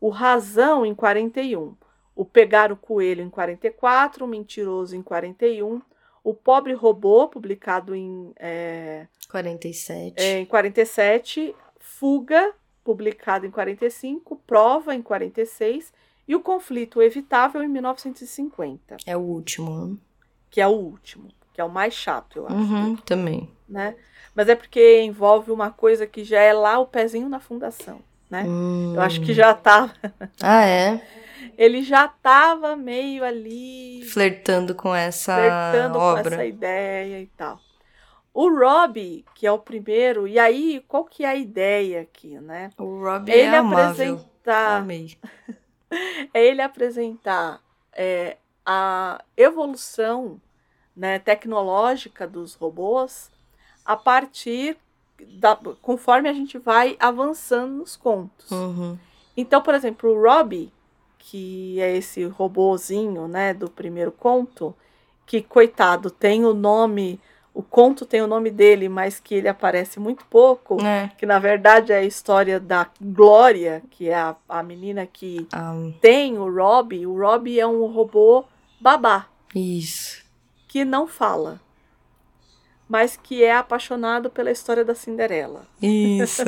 O 0.00 0.08
Razão 0.08 0.86
em 0.86 0.94
41. 0.94 1.74
O 2.14 2.24
Pegar 2.24 2.72
o 2.72 2.76
Coelho 2.76 3.22
em 3.22 3.30
44. 3.30 4.24
O 4.24 4.28
Mentiroso 4.28 4.96
em 4.96 5.02
41. 5.02 5.80
O 6.22 6.34
Pobre 6.34 6.74
Robô, 6.74 7.28
publicado 7.28 7.94
em, 7.94 8.32
é, 8.38 9.06
47. 9.30 10.22
é, 10.22 10.40
em 10.40 10.46
47. 10.46 11.54
Fuga, 11.78 12.52
publicado 12.84 13.46
em 13.46 13.50
45. 13.50 14.36
Prova 14.46 14.94
em 14.94 15.02
46. 15.02 15.92
E 16.28 16.36
o 16.36 16.40
Conflito 16.40 17.00
Evitável 17.02 17.62
em 17.62 17.68
1950 17.68 18.98
É 19.06 19.16
o 19.16 19.20
último. 19.20 19.98
que 20.50 20.60
é 20.60 20.66
o 20.66 20.72
último, 20.72 21.28
que 21.54 21.60
é 21.60 21.64
o 21.64 21.70
mais 21.70 21.94
chato, 21.94 22.36
eu 22.38 22.46
acho, 22.46 22.56
Uhum, 22.56 22.96
também. 22.96 23.50
né? 23.68 23.96
Mas 24.34 24.48
é 24.48 24.54
porque 24.54 25.00
envolve 25.02 25.50
uma 25.50 25.70
coisa 25.70 26.06
que 26.06 26.22
já 26.24 26.40
é 26.40 26.52
lá 26.52 26.78
o 26.78 26.86
pezinho 26.86 27.28
na 27.28 27.40
fundação, 27.40 28.00
né? 28.30 28.44
Hum. 28.46 28.92
Eu 28.94 29.00
acho 29.00 29.20
que 29.22 29.32
já 29.34 29.52
tava, 29.54 29.92
Ah, 30.42 30.64
é? 30.66 31.02
ele 31.56 31.82
já 31.82 32.06
tava 32.08 32.76
meio 32.76 33.24
ali 33.24 34.02
Flertando 34.04 34.74
com 34.74 34.94
essa 34.94 35.34
flertando 35.34 35.98
com 35.98 36.04
obra. 36.04 36.34
essa 36.36 36.44
ideia 36.44 37.20
e 37.20 37.26
tal. 37.28 37.58
O 38.32 38.48
Robbie, 38.50 39.24
que 39.34 39.46
é 39.46 39.50
o 39.52 39.58
primeiro, 39.58 40.28
e 40.28 40.38
aí 40.38 40.84
qual 40.86 41.04
que 41.04 41.24
é 41.24 41.28
a 41.28 41.34
ideia 41.34 42.02
aqui, 42.02 42.38
né? 42.38 42.70
O 42.78 43.02
Robbie 43.02 43.32
Ele 43.32 43.54
é 43.54 43.58
amável. 43.58 44.14
apresentar 44.14 44.76
Amei. 44.82 45.18
é 46.34 46.46
ele 46.46 46.62
apresentar 46.62 47.60
é, 47.92 48.36
a 48.64 49.22
evolução 49.36 50.40
né, 50.96 51.18
tecnológica 51.18 52.26
dos 52.26 52.54
robôs 52.54 53.30
a 53.84 53.96
partir 53.96 54.76
da, 55.38 55.56
conforme 55.80 56.28
a 56.28 56.32
gente 56.32 56.58
vai 56.58 56.96
avançando 57.00 57.74
nos 57.76 57.96
contos. 57.96 58.50
Uhum. 58.50 58.98
Então, 59.36 59.62
por 59.62 59.74
exemplo, 59.74 60.10
o 60.10 60.20
Robbie, 60.20 60.72
que 61.18 61.80
é 61.80 61.96
esse 61.96 62.24
robozinho, 62.24 63.28
né, 63.28 63.54
do 63.54 63.70
primeiro 63.70 64.12
conto, 64.12 64.74
que 65.24 65.42
coitado 65.42 66.10
tem 66.10 66.44
o 66.44 66.54
nome, 66.54 67.20
o 67.58 67.62
conto 67.62 68.06
tem 68.06 68.22
o 68.22 68.26
nome 68.28 68.50
dele, 68.50 68.88
mas 68.88 69.18
que 69.18 69.34
ele 69.34 69.48
aparece 69.48 69.98
muito 69.98 70.24
pouco, 70.26 70.80
É. 70.80 71.10
que 71.18 71.26
na 71.26 71.40
verdade 71.40 71.90
é 71.92 71.96
a 71.98 72.04
história 72.04 72.60
da 72.60 72.86
Glória, 73.00 73.82
que 73.90 74.08
é 74.08 74.14
a, 74.14 74.36
a 74.48 74.62
menina 74.62 75.04
que 75.06 75.44
Ah, 75.52 75.74
tem 76.00 76.38
o 76.38 76.48
Robbie. 76.48 77.04
O 77.04 77.18
Robbie 77.18 77.58
é 77.58 77.66
um 77.66 77.86
robô 77.86 78.44
babá 78.80 79.26
isso. 79.54 80.22
que 80.68 80.84
não 80.84 81.08
fala, 81.08 81.60
mas 82.88 83.18
que 83.20 83.42
é 83.42 83.52
apaixonado 83.56 84.30
pela 84.30 84.52
história 84.52 84.84
da 84.84 84.94
Cinderela. 84.94 85.66
Isso. 85.82 86.42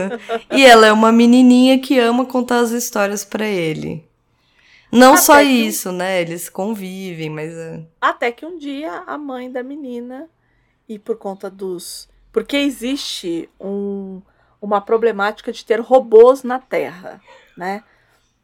e 0.52 0.64
ela 0.64 0.86
é 0.86 0.92
uma 0.92 1.10
menininha 1.10 1.78
que 1.80 1.98
ama 1.98 2.24
contar 2.24 2.60
as 2.60 2.70
histórias 2.70 3.24
pra 3.24 3.46
ele. 3.46 4.04
Não 4.92 5.14
Até 5.14 5.22
só 5.22 5.40
isso, 5.40 5.90
né? 5.92 6.20
Eles 6.20 6.48
convivem, 6.48 7.30
mas 7.30 7.52
é. 7.52 7.80
Até 8.00 8.30
que 8.32 8.46
um 8.46 8.56
dia 8.58 9.02
a 9.06 9.16
mãe 9.18 9.50
da 9.50 9.62
menina, 9.62 10.28
e 10.90 10.98
por 10.98 11.16
conta 11.16 11.48
dos. 11.48 12.08
Porque 12.32 12.56
existe 12.56 13.48
um, 13.60 14.20
uma 14.60 14.80
problemática 14.80 15.52
de 15.52 15.64
ter 15.64 15.78
robôs 15.78 16.42
na 16.42 16.58
Terra, 16.58 17.22
né? 17.56 17.84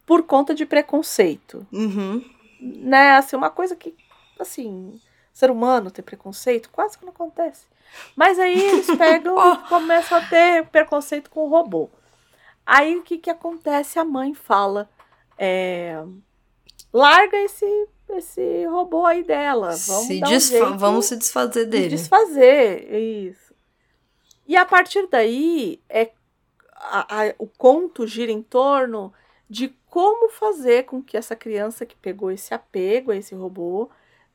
Por 0.07 0.23
conta 0.23 0.55
de 0.55 0.65
preconceito. 0.65 1.67
Uhum. 1.73 2.25
Né? 2.61 3.17
Assim, 3.17 3.35
uma 3.35 3.51
coisa 3.51 3.75
que, 3.75 3.97
assim, 4.39 5.01
ser 5.33 5.51
humano 5.51 5.91
ter 5.91 6.03
preconceito 6.03 6.71
quase 6.71 6.97
que 6.97 7.05
não 7.05 7.13
acontece. 7.13 7.67
Mas 8.15 8.39
aí 8.39 8.57
eles 8.57 8.87
pegam 8.97 9.55
e 9.55 9.57
começam 9.69 10.17
a 10.17 10.21
ter 10.21 10.67
preconceito 10.67 11.29
com 11.29 11.47
o 11.47 11.51
robô. 11.51 11.91
Aí 12.65 12.97
o 12.97 13.03
que, 13.03 13.19
que 13.19 13.31
acontece? 13.31 13.99
A 13.99 14.05
mãe 14.05 14.35
fala: 14.35 14.89
é, 15.37 16.01
larga 16.93 17.37
esse, 17.39 17.89
esse 18.15 18.65
robô 18.67 19.05
aí 19.05 19.23
dela. 19.25 19.69
Vamos, 19.77 20.07
Se 20.07 20.21
um 20.25 20.29
desfa- 20.29 20.71
Vamos 20.77 21.07
se 21.07 21.17
desfazer 21.17 21.65
de 21.65 21.71
dele. 21.71 21.89
desfazer. 21.89 22.93
Isso. 22.95 23.55
E 24.47 24.57
a 24.57 24.65
partir 24.65 25.07
daí, 25.11 25.81
é, 25.89 26.11
a- 26.75 27.23
a- 27.25 27.35
o 27.39 27.47
conto 27.47 28.07
gira 28.07 28.31
em 28.31 28.43
torno 28.43 29.13
de 29.51 29.75
como 29.91 30.29
fazer 30.31 30.85
com 30.85 31.03
que 31.03 31.17
essa 31.17 31.35
criança 31.35 31.85
que 31.87 31.97
pegou 31.97 32.31
esse 32.31 32.53
apego 32.55 33.11
a 33.11 33.17
esse 33.17 33.35
robô 33.35 33.89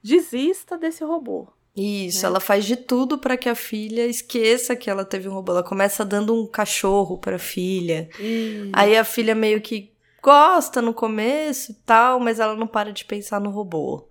desista 0.04 0.78
desse 0.78 1.04
robô. 1.04 1.48
Isso, 1.76 2.24
né? 2.24 2.28
ela 2.28 2.40
faz 2.42 2.66
de 2.66 2.76
tudo 2.76 3.18
pra 3.18 3.38
que 3.38 3.48
a 3.48 3.56
filha 3.56 4.06
esqueça 4.06 4.76
que 4.76 4.90
ela 4.90 5.06
teve 5.06 5.30
um 5.30 5.34
robô. 5.34 5.54
Ela 5.54 5.64
começa 5.64 6.04
dando 6.04 6.34
um 6.36 6.46
cachorro 6.46 7.18
pra 7.18 7.40
filha. 7.40 8.10
Aí 8.74 8.98
a 8.98 9.06
filha 9.06 9.34
meio 9.34 9.62
que 9.62 9.91
gosta 10.22 10.82
no 10.82 10.94
começo 10.94 11.72
e 11.72 11.76
tal, 11.76 12.20
mas 12.20 12.40
ela 12.40 12.56
não 12.56 12.68
para 12.68 12.92
de 12.92 13.06
pensar 13.06 13.40
no 13.40 13.50
robô. 13.50 14.08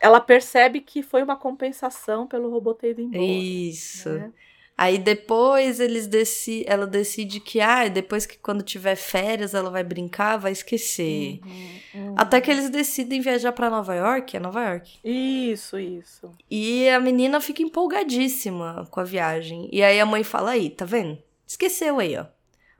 Ela 0.00 0.20
percebe 0.20 0.80
que 0.80 1.02
foi 1.02 1.22
uma 1.22 1.36
compensação 1.36 2.26
pelo 2.26 2.50
robô 2.50 2.74
ter 2.74 2.90
ido 2.90 3.00
embora. 3.00 3.24
Isso. 3.24 4.10
né? 4.10 4.32
Aí 4.78 4.96
depois 4.96 5.80
eles 5.80 6.06
deci 6.06 6.64
ela 6.68 6.86
decide 6.86 7.40
que, 7.40 7.60
ah, 7.60 7.88
depois 7.88 8.24
que 8.24 8.38
quando 8.38 8.62
tiver 8.62 8.94
férias 8.94 9.52
ela 9.52 9.70
vai 9.70 9.82
brincar, 9.82 10.36
vai 10.36 10.52
esquecer. 10.52 11.40
Uhum, 11.44 11.80
uhum. 11.94 12.14
Até 12.16 12.40
que 12.40 12.48
eles 12.48 12.70
decidem 12.70 13.20
viajar 13.20 13.50
pra 13.50 13.68
Nova 13.68 13.92
York, 13.96 14.36
é 14.36 14.40
Nova 14.40 14.62
York. 14.64 15.00
Isso, 15.02 15.76
isso. 15.80 16.30
E 16.48 16.88
a 16.90 17.00
menina 17.00 17.40
fica 17.40 17.60
empolgadíssima 17.60 18.86
com 18.88 19.00
a 19.00 19.04
viagem. 19.04 19.68
E 19.72 19.82
aí 19.82 19.98
a 19.98 20.06
mãe 20.06 20.22
fala 20.22 20.52
aí, 20.52 20.70
tá 20.70 20.84
vendo? 20.84 21.18
Esqueceu 21.44 21.98
aí, 21.98 22.16
ó. 22.16 22.26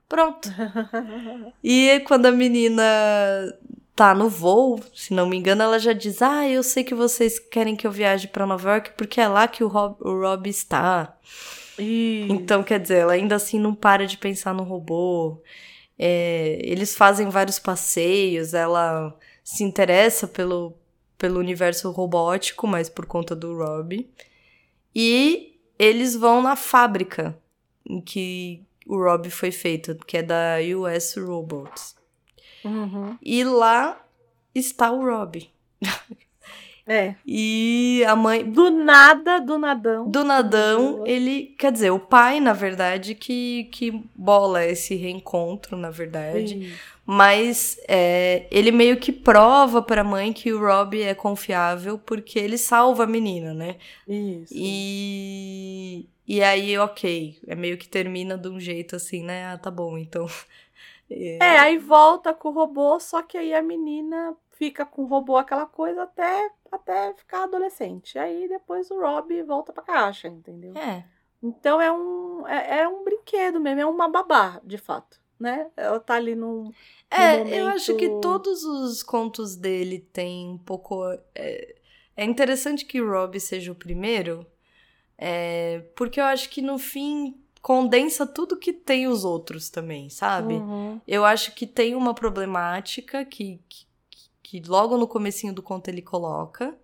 Pronto. 0.09 0.49
E 1.63 1.99
quando 2.07 2.25
a 2.25 2.31
menina 2.31 2.83
tá 3.95 4.15
no 4.15 4.29
voo, 4.29 4.81
se 4.93 5.13
não 5.13 5.27
me 5.27 5.37
engano, 5.37 5.61
ela 5.61 5.77
já 5.77 5.93
diz: 5.93 6.21
Ah, 6.21 6.47
eu 6.47 6.63
sei 6.63 6.83
que 6.83 6.95
vocês 6.95 7.37
querem 7.37 7.75
que 7.75 7.85
eu 7.85 7.91
viaje 7.91 8.27
pra 8.27 8.45
Nova 8.47 8.71
York 8.71 8.91
porque 8.97 9.21
é 9.21 9.27
lá 9.27 9.47
que 9.47 9.63
o 9.63 9.67
Rob, 9.67 9.97
o 10.01 10.19
Rob 10.21 10.49
está. 10.49 11.15
Então, 12.29 12.63
quer 12.63 12.79
dizer, 12.79 12.97
ela 12.99 13.13
ainda 13.13 13.35
assim 13.35 13.59
não 13.59 13.73
para 13.75 14.05
de 14.07 14.17
pensar 14.17 14.53
no 14.53 14.63
robô. 14.63 15.41
É, 15.97 16.59
eles 16.63 16.95
fazem 16.95 17.29
vários 17.29 17.59
passeios, 17.59 18.53
ela 18.53 19.17
se 19.43 19.63
interessa 19.63 20.27
pelo, 20.27 20.73
pelo 21.17 21.39
universo 21.39 21.91
robótico, 21.91 22.65
mas 22.67 22.89
por 22.89 23.05
conta 23.05 23.35
do 23.35 23.57
Rob. 23.57 24.09
E 24.95 25.59
eles 25.77 26.15
vão 26.15 26.41
na 26.41 26.55
fábrica 26.55 27.37
em 27.85 28.01
que 28.01 28.65
o 28.89 28.97
Rob 28.97 29.29
foi 29.29 29.51
feito, 29.51 29.95
que 30.07 30.17
é 30.17 30.23
da 30.23 30.55
US 30.75 31.15
Robots. 31.15 31.95
Uhum. 32.65 33.15
E 33.21 33.43
lá 33.43 34.03
está 34.53 34.91
o 34.91 35.05
Rob. 35.05 35.47
É. 36.91 37.13
E 37.23 38.03
a 38.07 38.15
mãe, 38.15 38.43
Do 38.49 38.71
nada, 38.71 39.39
do 39.39 39.59
nadão. 39.59 40.09
do 40.09 40.23
nadão, 40.23 41.05
ele. 41.05 41.53
Quer 41.55 41.71
dizer, 41.71 41.91
o 41.91 41.99
pai, 41.99 42.39
na 42.39 42.51
verdade, 42.51 43.13
que, 43.13 43.65
que 43.65 43.91
bola 44.15 44.65
esse 44.65 44.95
reencontro, 44.95 45.77
na 45.77 45.91
verdade. 45.91 46.63
Isso. 46.69 46.79
Mas 47.11 47.81
é, 47.87 48.45
ele 48.51 48.71
meio 48.71 48.99
que 48.99 49.11
prova 49.11 49.81
pra 49.81 50.03
mãe 50.03 50.31
que 50.31 50.53
o 50.53 50.59
Rob 50.59 51.01
é 51.01 51.15
confiável 51.15 51.97
porque 51.97 52.37
ele 52.37 52.55
salva 52.55 53.05
a 53.05 53.07
menina, 53.07 53.51
né? 53.51 53.77
Isso. 54.07 54.53
E. 54.55 56.07
E 56.27 56.43
aí, 56.43 56.77
ok. 56.77 57.39
É 57.47 57.55
meio 57.55 57.79
que 57.79 57.89
termina 57.89 58.37
de 58.37 58.47
um 58.47 58.59
jeito 58.59 58.95
assim, 58.95 59.23
né? 59.23 59.47
Ah, 59.47 59.57
tá 59.57 59.71
bom, 59.71 59.97
então. 59.97 60.27
É, 61.11 61.57
aí 61.57 61.79
volta 61.79 62.35
com 62.35 62.49
o 62.49 62.51
robô, 62.51 62.99
só 62.99 63.23
que 63.23 63.35
aí 63.35 63.51
a 63.51 63.63
menina 63.63 64.37
fica 64.51 64.85
com 64.85 65.01
o 65.01 65.07
robô 65.07 65.37
aquela 65.37 65.65
coisa 65.65 66.03
até, 66.03 66.51
até 66.71 67.15
ficar 67.15 67.45
adolescente. 67.45 68.19
Aí 68.19 68.47
depois 68.47 68.91
o 68.91 69.01
Rob 69.01 69.41
volta 69.41 69.73
pra 69.73 69.81
caixa, 69.81 70.27
entendeu? 70.27 70.77
É. 70.77 71.03
Então 71.41 71.81
é 71.81 71.91
um, 71.91 72.47
é, 72.47 72.81
é 72.81 72.87
um 72.87 73.03
brinquedo 73.03 73.59
mesmo, 73.59 73.81
é 73.81 73.85
uma 73.87 74.07
babá, 74.07 74.61
de 74.63 74.77
fato, 74.77 75.19
né? 75.39 75.67
Ela 75.77 75.99
tá 75.99 76.15
ali 76.15 76.35
num. 76.35 76.71
É, 77.09 77.37
momento- 77.39 77.53
eu 77.55 77.67
acho 77.67 77.95
que 77.95 78.09
todos 78.21 78.63
os 78.63 79.01
contos 79.01 79.55
dele 79.55 79.99
têm 79.99 80.49
um 80.49 80.57
pouco. 80.57 81.03
É, 81.33 81.75
é 82.17 82.25
interessante 82.25 82.85
que 82.85 83.01
o 83.01 83.09
Rob 83.09 83.39
seja 83.39 83.71
o 83.71 83.75
primeiro, 83.75 84.45
é, 85.17 85.83
porque 85.95 86.19
eu 86.19 86.25
acho 86.25 86.49
que 86.49 86.61
no 86.61 86.77
fim 86.77 87.35
condensa 87.61 88.25
tudo 88.25 88.57
que 88.57 88.71
tem 88.73 89.07
os 89.07 89.23
outros 89.25 89.69
também, 89.69 90.09
sabe? 90.09 90.55
Uhum. 90.55 90.99
Eu 91.07 91.25
acho 91.25 91.53
que 91.55 91.65
tem 91.67 91.95
uma 91.95 92.13
problemática 92.13 93.25
que, 93.25 93.59
que, 93.67 93.85
que 94.43 94.61
logo 94.69 94.97
no 94.97 95.07
comecinho 95.07 95.53
do 95.53 95.61
conto 95.63 95.87
ele 95.89 96.01
coloca, 96.01 96.77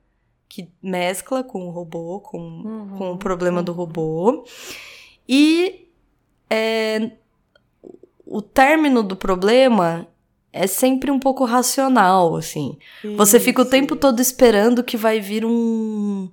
que 0.49 0.69
mescla 0.81 1.43
com 1.43 1.67
o 1.67 1.69
robô, 1.71 2.19
com, 2.19 2.37
Uhum. 2.39 2.97
com 2.97 3.11
o 3.13 3.17
problema 3.17 3.63
do 3.63 3.71
robô. 3.73 4.45
E 5.27 5.89
é, 6.49 7.11
o 8.25 8.41
término 8.41 9.03
do 9.03 9.15
problema 9.15 10.07
é 10.51 10.67
sempre 10.67 11.11
um 11.11 11.19
pouco 11.19 11.43
racional, 11.43 12.35
assim. 12.35 12.77
Você 13.17 13.39
fica 13.39 13.61
o 13.61 13.63
Isso. 13.63 13.71
tempo 13.71 13.95
todo 13.95 14.21
esperando 14.21 14.83
que 14.83 14.95
vai 14.95 15.19
vir 15.19 15.45
um 15.45 16.29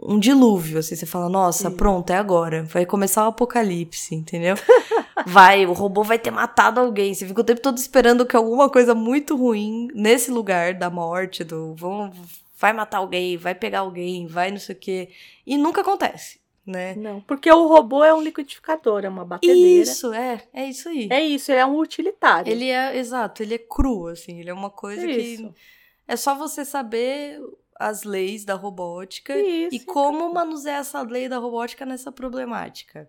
um 0.00 0.18
dilúvio, 0.18 0.78
assim, 0.78 0.94
você 0.94 1.06
fala, 1.06 1.28
nossa, 1.28 1.68
Isso. 1.68 1.76
pronto, 1.76 2.10
é 2.10 2.16
agora, 2.16 2.62
vai 2.64 2.84
começar 2.84 3.24
o 3.24 3.28
apocalipse, 3.28 4.14
entendeu? 4.14 4.54
vai, 5.26 5.64
o 5.64 5.72
robô 5.72 6.02
vai 6.02 6.18
ter 6.18 6.30
matado 6.30 6.78
alguém, 6.78 7.14
você 7.14 7.26
fica 7.26 7.40
o 7.40 7.44
tempo 7.44 7.62
todo 7.62 7.78
esperando 7.78 8.26
que 8.26 8.36
alguma 8.36 8.68
coisa 8.68 8.94
muito 8.94 9.34
ruim 9.34 9.88
nesse 9.94 10.30
lugar 10.30 10.74
da 10.74 10.90
morte, 10.90 11.42
do 11.42 11.74
vão, 11.74 12.12
vai 12.58 12.74
matar 12.74 12.98
alguém, 12.98 13.38
vai 13.38 13.54
pegar 13.54 13.80
alguém, 13.80 14.26
vai 14.26 14.50
não 14.50 14.58
sei 14.58 14.74
o 14.74 14.78
quê, 14.78 15.08
e 15.46 15.56
nunca 15.56 15.80
acontece, 15.80 16.38
né? 16.66 16.94
Não, 16.96 17.20
porque 17.20 17.50
o 17.50 17.68
robô 17.68 18.02
é 18.02 18.12
um 18.12 18.20
liquidificador, 18.20 19.04
é 19.04 19.08
uma 19.08 19.24
batedeira. 19.24 19.82
Isso, 19.82 20.12
é, 20.12 20.42
é 20.52 20.68
isso 20.68 20.88
aí. 20.88 21.08
É 21.10 21.24
isso, 21.24 21.52
ele 21.52 21.60
é 21.60 21.66
um 21.66 21.78
utilitário. 21.78 22.50
Ele 22.50 22.68
é, 22.68 22.96
exato, 22.96 23.42
ele 23.42 23.54
é 23.54 23.58
cru, 23.58 24.08
assim, 24.08 24.40
ele 24.40 24.50
é 24.50 24.54
uma 24.54 24.70
coisa 24.70 25.06
Isso. 25.06 25.44
que 25.44 25.54
é 26.08 26.16
só 26.16 26.34
você 26.34 26.64
saber 26.64 27.40
as 27.78 28.02
leis 28.02 28.44
da 28.44 28.54
robótica 28.54 29.36
Isso. 29.38 29.74
e 29.74 29.80
como 29.80 30.32
manusear 30.32 30.80
essa 30.80 31.02
lei 31.02 31.28
da 31.28 31.38
robótica 31.38 31.86
nessa 31.86 32.10
problemática. 32.10 33.08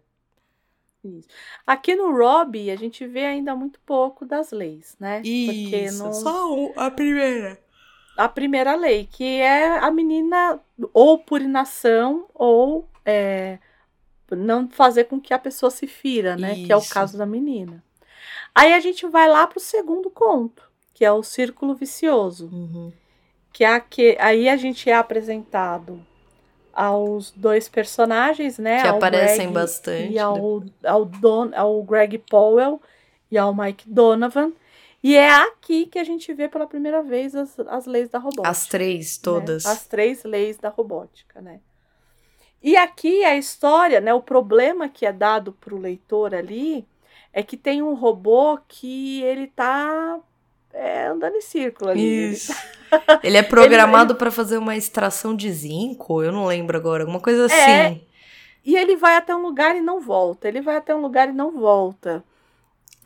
Isso. 1.04 1.28
Aqui 1.66 1.96
no 1.96 2.12
Rob, 2.12 2.70
a 2.70 2.76
gente 2.76 3.08
vê 3.08 3.26
ainda 3.26 3.56
muito 3.56 3.80
pouco 3.86 4.26
das 4.26 4.52
leis, 4.52 4.96
né? 5.00 5.22
Isso, 5.22 6.04
não... 6.04 6.14
só 6.14 6.72
a 6.76 6.92
primeira. 6.92 7.60
a 8.18 8.28
primeira 8.28 8.76
lei, 8.76 9.08
que 9.10 9.24
é 9.24 9.78
a 9.80 9.90
menina 9.90 10.60
ou 10.94 11.18
por 11.18 11.42
inação 11.42 12.28
ou 12.34 12.88
é, 13.08 13.58
não 14.30 14.70
fazer 14.70 15.06
com 15.06 15.20
que 15.20 15.34
a 15.34 15.40
pessoa 15.40 15.72
se 15.72 15.88
fira, 15.88 16.36
né? 16.36 16.54
Que 16.56 16.72
é 16.72 16.76
o 16.76 16.80
Isso. 16.80 16.94
caso 16.94 17.18
da 17.18 17.26
menina. 17.26 17.82
Aí 18.54 18.74
a 18.74 18.80
gente 18.82 19.08
vai 19.08 19.28
lá 19.30 19.48
pro 19.48 19.60
segundo 19.60 20.10
conto, 20.10 20.70
que 20.94 21.06
é 21.06 21.12
o 21.12 21.24
círculo 21.24 21.74
vicioso, 21.74 22.50
Uhum. 22.52 22.92
que 23.54 23.64
é 23.64 23.68
aque- 23.74 24.18
aí 24.20 24.50
a 24.50 24.58
gente 24.58 24.90
é 24.90 24.94
apresentado 24.96 26.06
aos 26.74 27.32
dois 27.32 27.70
personagens, 27.70 28.60
né? 28.60 28.82
Que 28.82 28.88
aparecem 28.88 29.38
Greg 29.48 29.54
bastante. 29.54 30.14
E 30.14 30.20
ao, 30.20 30.64
ao, 30.86 31.06
Don, 31.06 31.52
ao 31.56 31.82
Greg 31.84 32.18
Powell 32.20 32.82
e 33.32 33.38
ao 33.38 33.56
Mike 33.56 33.90
Donovan. 33.90 34.52
E 35.02 35.16
é 35.16 35.30
aqui 35.32 35.86
que 35.86 35.98
a 36.00 36.04
gente 36.04 36.34
vê 36.34 36.48
pela 36.50 36.68
primeira 36.68 37.02
vez 37.02 37.36
as, 37.36 37.58
as 37.60 37.86
leis 37.86 38.10
da 38.10 38.20
robótica. 38.20 38.50
As 38.50 38.68
três, 38.68 39.16
né? 39.18 39.22
todas. 39.24 39.66
As 39.66 39.86
três 39.88 40.24
leis 40.24 40.58
da 40.58 40.70
robótica, 40.70 41.40
né? 41.42 41.62
E 42.62 42.76
aqui 42.76 43.24
a 43.24 43.36
história, 43.38 44.02
né? 44.02 44.14
O 44.14 44.22
problema 44.22 44.90
que 44.90 45.06
é 45.06 45.12
dado 45.14 45.52
para 45.54 45.74
o 45.76 45.80
leitor 45.80 46.34
ali 46.34 46.86
é 47.32 47.44
que 47.44 47.56
tem 47.56 47.82
um 47.82 47.94
robô 47.94 48.58
que 48.68 49.22
ele 49.24 49.48
tá 49.48 50.20
é, 50.74 51.08
andando 51.08 51.36
em 51.36 51.42
círculo 51.42 51.92
ali. 51.92 52.02
Ele 52.02 52.32
Isso. 52.34 52.54
Ele 53.24 53.38
é 53.38 53.44
programado 53.44 54.16
pra 54.16 54.32
fazer 54.32 54.58
uma 54.58 54.76
extração 54.76 55.36
de 55.36 55.52
zinco, 55.52 56.24
eu 56.24 56.32
não 56.32 56.46
lembro 56.46 56.76
agora, 56.78 57.04
alguma 57.04 57.20
coisa 57.20 57.52
É. 57.54 57.86
assim. 57.88 58.02
E 58.66 58.76
ele 58.76 58.98
vai 58.98 59.16
até 59.16 59.34
um 59.36 59.42
lugar 59.44 59.76
e 59.78 59.82
não 59.82 60.02
volta. 60.02 60.48
Ele 60.48 60.60
vai 60.62 60.76
até 60.76 60.94
um 60.94 61.00
lugar 61.02 61.30
e 61.30 61.32
não 61.32 61.52
volta. 61.52 62.22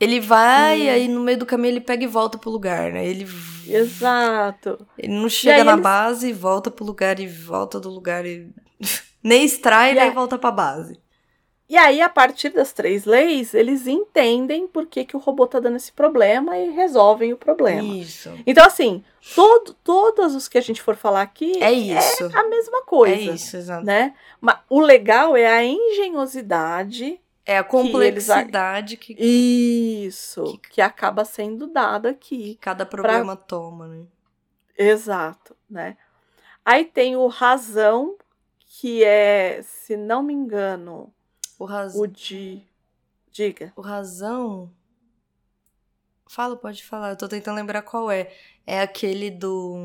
Ele 0.00 0.18
vai, 0.18 0.88
Hum. 0.88 0.90
aí 0.90 1.08
no 1.08 1.20
meio 1.20 1.38
do 1.38 1.46
caminho 1.46 1.72
ele 1.74 1.80
pega 1.80 2.02
e 2.02 2.08
volta 2.08 2.36
pro 2.36 2.50
lugar, 2.50 2.90
né? 2.90 3.06
Ele, 3.06 3.24
Exato. 3.68 4.84
ele 4.98 5.12
não 5.14 5.28
chega 5.28 5.62
na 5.62 5.72
eles- 5.72 5.82
base 5.84 6.28
e 6.28 6.32
volta 6.32 6.68
pro 6.70 6.84
lugar 6.84 7.20
e 7.20 7.28
volta 7.28 7.78
do 7.78 7.88
lugar 7.90 8.26
e. 8.26 8.50
Nem 9.22 9.44
extrai, 9.44 9.92
E 9.92 9.94
nem 9.94 10.02
aí- 10.04 10.10
volta 10.10 10.38
pra 10.38 10.50
base. 10.50 11.00
E 11.68 11.76
aí, 11.76 12.02
a 12.02 12.08
partir 12.08 12.50
das 12.50 12.70
três 12.72 13.06
leis, 13.06 13.54
eles 13.54 13.86
entendem 13.86 14.66
por 14.68 14.84
que, 14.86 15.06
que 15.06 15.16
o 15.16 15.20
robô 15.20 15.46
tá 15.46 15.58
dando 15.58 15.76
esse 15.76 15.90
problema 15.90 16.58
e 16.58 16.68
resolvem 16.70 17.32
o 17.32 17.36
problema. 17.36 17.82
Isso. 17.96 18.30
Então, 18.46 18.66
assim, 18.66 19.02
todo, 19.34 19.72
todos 19.82 20.34
os 20.34 20.48
que 20.48 20.58
a 20.58 20.60
gente 20.60 20.82
for 20.82 20.96
falar 20.96 21.22
aqui 21.22 21.62
É 21.62 21.72
isso. 21.72 22.28
a 22.36 22.44
mesma 22.46 22.82
coisa. 22.82 23.14
É 23.30 23.34
isso, 23.34 23.56
exato. 23.56 23.86
Né? 23.86 24.14
Mas 24.38 24.58
o 24.68 24.80
legal 24.80 25.34
é 25.34 25.46
a 25.46 25.64
engenhosidade. 25.64 27.18
É 27.44 27.56
a 27.56 27.60
eles- 27.60 27.70
complexidade 27.70 28.96
que, 28.98 29.14
Isso. 29.18 30.58
Que 30.70 30.80
acaba 30.80 31.24
sendo 31.24 31.66
dada 31.66 32.10
aqui. 32.10 32.56
cada 32.60 32.84
problema 32.86 33.34
toma, 33.34 33.88
né? 33.88 34.04
Exato, 34.78 35.56
né? 35.70 35.96
Aí 36.64 36.84
tem 36.84 37.16
o 37.16 37.26
razão, 37.26 38.14
que 38.82 39.04
é, 39.04 39.62
se 39.62 39.96
não 39.96 40.24
me 40.24 40.34
engano, 40.34 41.14
O, 41.56 41.64
raz... 41.64 41.94
o 41.94 42.04
de. 42.04 42.60
Diga. 43.30 43.72
o 43.76 43.80
razão. 43.80 44.72
Fala, 46.28 46.56
pode 46.56 46.82
falar. 46.82 47.10
Eu 47.10 47.16
tô 47.16 47.28
tentando 47.28 47.54
lembrar 47.54 47.82
qual 47.82 48.10
é. 48.10 48.32
É 48.66 48.80
aquele 48.80 49.30
do. 49.30 49.76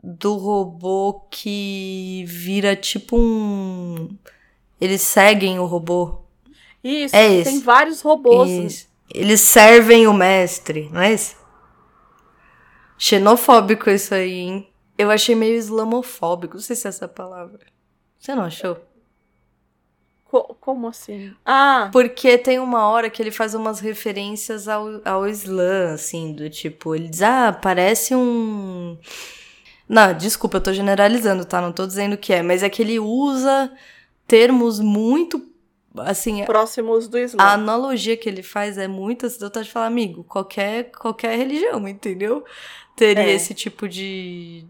Do 0.00 0.36
robô 0.36 1.26
que 1.28 2.22
vira 2.28 2.76
tipo 2.76 3.16
um. 3.18 4.16
Eles 4.80 5.02
seguem 5.02 5.58
o 5.58 5.66
robô. 5.66 6.20
Isso, 6.84 7.16
É 7.16 7.26
tem 7.42 7.56
esse. 7.56 7.58
vários 7.64 8.00
robôs. 8.00 8.48
Isso. 8.48 8.88
Eles 9.12 9.40
servem 9.40 10.06
o 10.06 10.12
mestre, 10.14 10.88
não 10.90 11.00
é 11.00 11.10
esse? 11.14 11.34
Xenofóbico 12.96 13.90
isso 13.90 14.14
aí, 14.14 14.38
hein? 14.38 14.69
Eu 15.00 15.10
achei 15.10 15.34
meio 15.34 15.54
islamofóbico. 15.56 16.54
Não 16.54 16.62
sei 16.62 16.76
se 16.76 16.86
é 16.86 16.90
essa 16.90 17.08
palavra. 17.08 17.60
Você 18.18 18.34
não 18.34 18.44
achou? 18.44 18.76
Co- 20.24 20.56
como 20.60 20.86
assim? 20.88 21.34
Ah, 21.44 21.88
Porque 21.92 22.38
tem 22.38 22.58
uma 22.60 22.88
hora 22.88 23.10
que 23.10 23.20
ele 23.20 23.32
faz 23.32 23.54
umas 23.54 23.80
referências 23.80 24.68
ao, 24.68 24.86
ao 25.04 25.26
Islã, 25.26 25.92
assim, 25.94 26.32
do 26.32 26.48
tipo, 26.48 26.94
ele 26.94 27.08
diz, 27.08 27.22
ah, 27.22 27.52
parece 27.52 28.14
um. 28.14 28.96
Não, 29.88 30.14
desculpa, 30.14 30.58
eu 30.58 30.60
tô 30.60 30.72
generalizando, 30.72 31.44
tá? 31.44 31.60
Não 31.60 31.72
tô 31.72 31.84
dizendo 31.84 32.16
que 32.16 32.32
é, 32.32 32.42
mas 32.42 32.62
é 32.62 32.70
que 32.70 32.80
ele 32.82 33.00
usa 33.00 33.72
termos 34.26 34.78
muito. 34.78 35.44
Assim, 35.96 36.44
próximos 36.44 37.08
do 37.08 37.18
Islã. 37.18 37.42
a 37.42 37.54
analogia 37.54 38.16
que 38.16 38.28
ele 38.28 38.44
faz 38.44 38.78
é 38.78 38.86
muito 38.86 39.26
assim, 39.26 39.42
eu 39.42 39.50
de 39.50 39.68
falar, 39.72 39.86
amigo, 39.86 40.22
qualquer, 40.22 40.92
qualquer 40.92 41.36
religião, 41.36 41.88
entendeu? 41.88 42.44
Teria 42.94 43.24
É. 43.24 43.32
esse 43.32 43.52
tipo 43.54 43.88
de, 43.88 44.64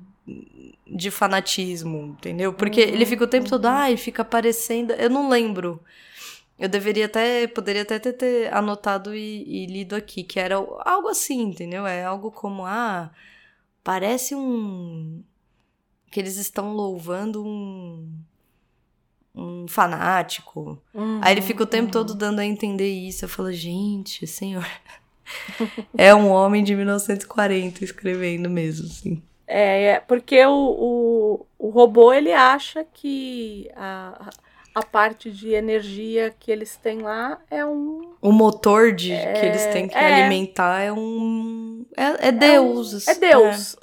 de 0.86 1.10
fanatismo, 1.10 2.16
entendeu? 2.18 2.52
Porque 2.52 2.82
Uhum, 2.82 2.88
ele 2.88 3.06
fica 3.06 3.24
o 3.24 3.28
tempo 3.28 3.48
todo, 3.48 3.64
uhum. 3.64 3.70
ai, 3.70 3.96
fica 3.96 4.22
aparecendo. 4.22 4.92
Eu 4.92 5.08
não 5.08 5.28
lembro. 5.28 5.80
Eu 6.58 6.68
deveria 6.68 7.06
até, 7.06 7.46
poderia 7.46 7.82
até 7.82 7.98
ter, 7.98 8.12
ter 8.12 8.52
anotado 8.52 9.14
e, 9.14 9.44
e 9.46 9.66
lido 9.66 9.94
aqui, 9.96 10.22
que 10.22 10.38
era 10.38 10.56
algo 10.56 11.08
assim, 11.08 11.42
entendeu? 11.42 11.86
É 11.86 12.04
algo 12.04 12.30
como, 12.30 12.66
ah, 12.66 13.10
parece 13.82 14.34
um. 14.34 15.22
que 16.10 16.20
eles 16.20 16.36
estão 16.36 16.74
louvando 16.74 17.42
um. 17.42 18.12
um 19.34 19.66
fanático. 19.68 20.82
Uhum, 20.92 21.20
Aí 21.22 21.32
ele 21.32 21.42
fica 21.42 21.62
o 21.62 21.66
tempo 21.66 21.86
uhum. 21.86 21.92
todo 21.92 22.14
dando 22.14 22.40
a 22.40 22.44
entender 22.44 22.90
isso. 22.90 23.24
Eu 23.24 23.28
falo, 23.28 23.52
gente, 23.52 24.26
senhor. 24.26 24.66
é 25.96 26.14
um 26.14 26.28
homem 26.28 26.62
de 26.62 26.74
1940 26.76 27.84
escrevendo 27.84 28.50
mesmo, 28.50 28.86
assim. 28.86 29.22
É, 29.52 29.82
é, 29.86 30.00
porque 30.00 30.44
o, 30.46 30.52
o, 30.52 31.46
o 31.58 31.70
robô 31.70 32.12
ele 32.12 32.32
acha 32.32 32.86
que 32.94 33.68
a, 33.74 34.30
a 34.72 34.82
parte 34.84 35.28
de 35.28 35.52
energia 35.52 36.32
que 36.38 36.52
eles 36.52 36.76
têm 36.76 37.00
lá 37.00 37.40
é 37.50 37.66
um. 37.66 38.14
O 38.22 38.30
motor 38.30 38.92
de 38.92 39.08
que 39.08 39.46
eles 39.46 39.66
têm 39.66 39.88
que 39.88 39.96
é. 39.96 40.20
alimentar 40.22 40.80
é 40.80 40.92
um. 40.92 41.84
É, 41.96 42.28
é 42.28 42.32
Deus. 42.32 42.94
assim. 42.94 43.10
É 43.10 43.14
Deus. 43.16 43.76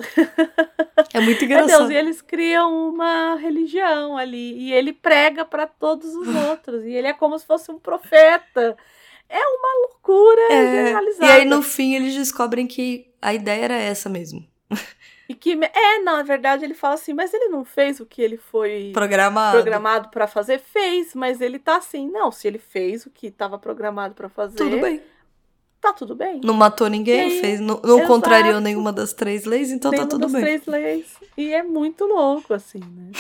É, 1.14 1.18
é 1.18 1.20
muito 1.20 1.42
É 1.44 1.46
engraçado. 1.46 1.80
Deus. 1.80 1.90
E 1.90 1.96
eles 1.96 2.22
criam 2.22 2.88
uma 2.90 3.36
religião 3.36 4.16
ali. 4.18 4.54
E 4.58 4.72
ele 4.74 4.94
prega 4.94 5.44
para 5.44 5.68
todos 5.68 6.16
os 6.16 6.34
outros. 6.50 6.86
E 6.86 6.94
ele 6.94 7.08
é 7.08 7.14
como 7.14 7.38
se 7.38 7.46
fosse 7.46 7.70
um 7.70 7.78
profeta. 7.78 8.78
É 9.28 9.40
uma 9.40 9.88
loucura 9.90 10.42
É, 10.50 10.72
generalizada. 10.72 11.26
E 11.26 11.36
aí 11.36 11.46
no 11.46 11.62
fim 11.62 11.94
eles 11.96 12.16
descobrem 12.16 12.66
que 12.66 13.12
a 13.22 13.34
ideia 13.34 13.66
era 13.66 13.76
essa 13.76 14.08
mesmo. 14.08 14.48
E 15.30 15.36
que, 15.36 15.60
é, 15.62 16.00
na 16.04 16.24
verdade, 16.24 16.64
ele 16.64 16.74
fala 16.74 16.94
assim, 16.94 17.14
mas 17.14 17.34
ele 17.34 17.50
não 17.50 17.66
fez 17.66 18.00
o 18.00 18.06
que 18.06 18.22
ele 18.22 18.38
foi 18.38 18.92
Programado. 18.94 19.58
programado 19.58 20.10
para 20.10 20.26
fazer? 20.26 20.58
Fez, 20.60 21.14
mas 21.14 21.42
ele 21.42 21.60
tá 21.60 21.76
assim. 21.78 22.10
Não, 22.10 22.32
se 22.32 22.48
ele 22.48 22.58
fez 22.58 23.06
o 23.06 23.10
que 23.10 23.28
estava 23.28 23.60
programado 23.60 24.16
para 24.16 24.30
fazer, 24.30 24.56
Tudo 24.56 24.80
bem. 24.80 25.02
tá 25.82 25.92
tudo 25.92 26.16
bem. 26.16 26.40
Não 26.44 26.54
matou 26.54 26.88
ninguém, 26.90 27.20
aí, 27.22 27.42
fez, 27.42 27.60
não, 27.60 27.82
não 27.84 28.08
contrariou 28.08 28.62
nenhuma 28.62 28.94
das 28.94 29.12
três 29.12 29.44
leis, 29.44 29.70
então 29.70 29.92
tá 29.92 29.98
uma 29.98 30.08
tudo 30.08 30.22
das 30.22 30.32
bem. 30.32 30.42
três 30.42 30.66
leis. 30.66 31.18
E 31.38 31.54
é 31.54 31.62
muito 31.62 32.06
louco, 32.06 32.54
assim, 32.54 32.80
né? 32.80 33.12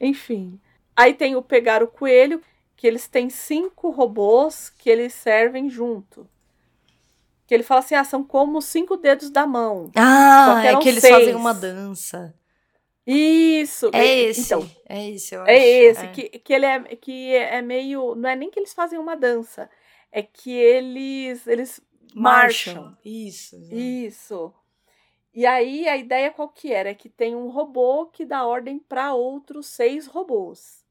Enfim. 0.00 0.60
Aí 0.96 1.14
tem 1.14 1.34
o 1.34 1.42
pegar 1.42 1.82
o 1.82 1.88
coelho, 1.88 2.40
que 2.76 2.86
eles 2.86 3.08
têm 3.08 3.28
cinco 3.28 3.90
robôs 3.90 4.70
que 4.78 4.88
eles 4.88 5.12
servem 5.12 5.68
junto. 5.68 6.28
Que 7.46 7.54
ele 7.54 7.62
fala 7.62 7.80
assim: 7.80 7.94
ah, 7.94 8.04
são 8.04 8.24
como 8.24 8.60
cinco 8.62 8.96
dedos 8.96 9.30
da 9.30 9.46
mão. 9.46 9.90
Ah, 9.94 10.60
que 10.62 10.68
é 10.68 10.76
que 10.78 10.88
eles 10.88 11.00
seis. 11.00 11.14
fazem 11.14 11.34
uma 11.34 11.52
dança. 11.52 12.34
Isso. 13.06 13.90
É 13.92 14.06
esse. 14.06 14.40
Então, 14.40 14.70
é 14.88 15.10
esse, 15.10 15.34
eu 15.34 15.42
acho. 15.42 15.50
é 15.50 15.68
esse. 15.68 16.04
É. 16.04 16.06
Que, 16.08 16.28
que 16.38 16.52
ele 16.52 16.66
é, 16.66 16.80
que 16.96 17.34
é 17.34 17.60
meio. 17.60 18.14
Não 18.14 18.28
é 18.28 18.36
nem 18.36 18.50
que 18.50 18.58
eles 18.58 18.72
fazem 18.72 18.98
uma 18.98 19.16
dança. 19.16 19.68
É 20.10 20.22
que 20.22 20.50
eles, 20.50 21.46
eles 21.46 21.80
marcham. 22.14 22.96
Isso. 23.04 23.56
exato. 23.56 23.74
Isso. 23.74 24.54
E 25.34 25.44
aí 25.44 25.88
a 25.88 25.96
ideia 25.96 26.30
qual 26.30 26.48
que 26.48 26.72
era? 26.72 26.90
É 26.90 26.94
que 26.94 27.08
tem 27.08 27.34
um 27.34 27.48
robô 27.48 28.06
que 28.06 28.24
dá 28.24 28.46
ordem 28.46 28.78
para 28.78 29.12
outros 29.12 29.66
seis 29.66 30.06
robôs. 30.06 30.84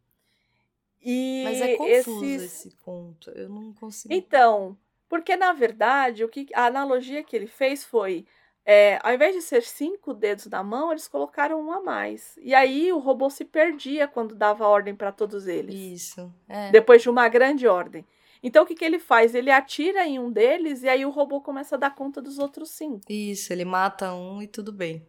E 1.01 1.41
Mas 1.45 1.61
é 1.61 1.75
confuso 1.75 2.25
esses... 2.25 2.43
esse 2.43 2.75
ponto. 2.83 3.29
Eu 3.31 3.49
não 3.49 3.73
consigo. 3.73 4.13
Então, 4.13 4.77
porque 5.13 5.35
na 5.35 5.53
verdade 5.53 6.23
o 6.23 6.27
que 6.27 6.47
a 6.55 6.65
analogia 6.65 7.23
que 7.23 7.35
ele 7.35 7.45
fez 7.45 7.85
foi, 7.85 8.25
é, 8.65 8.97
ao 9.03 9.13
invés 9.13 9.35
de 9.35 9.43
ser 9.43 9.61
cinco 9.61 10.11
dedos 10.11 10.47
na 10.47 10.63
mão, 10.63 10.89
eles 10.89 11.07
colocaram 11.07 11.61
um 11.61 11.71
a 11.71 11.79
mais. 11.79 12.35
E 12.41 12.51
aí 12.51 12.91
o 12.91 12.97
robô 12.97 13.29
se 13.29 13.45
perdia 13.45 14.07
quando 14.07 14.33
dava 14.33 14.67
ordem 14.67 14.95
para 14.95 15.11
todos 15.11 15.45
eles, 15.45 15.75
Isso. 15.75 16.33
É. 16.49 16.71
depois 16.71 17.03
de 17.03 17.11
uma 17.11 17.29
grande 17.29 17.67
ordem. 17.67 18.03
Então 18.41 18.63
o 18.63 18.65
que, 18.65 18.73
que 18.73 18.83
ele 18.83 18.97
faz? 18.97 19.35
Ele 19.35 19.51
atira 19.51 20.03
em 20.03 20.17
um 20.17 20.31
deles 20.31 20.81
e 20.81 20.89
aí 20.89 21.05
o 21.05 21.11
robô 21.11 21.39
começa 21.41 21.75
a 21.75 21.77
dar 21.77 21.93
conta 21.93 22.19
dos 22.19 22.39
outros 22.39 22.71
cinco. 22.71 23.01
Isso, 23.07 23.53
ele 23.53 23.65
mata 23.65 24.15
um 24.15 24.41
e 24.41 24.47
tudo 24.47 24.73
bem. 24.73 25.05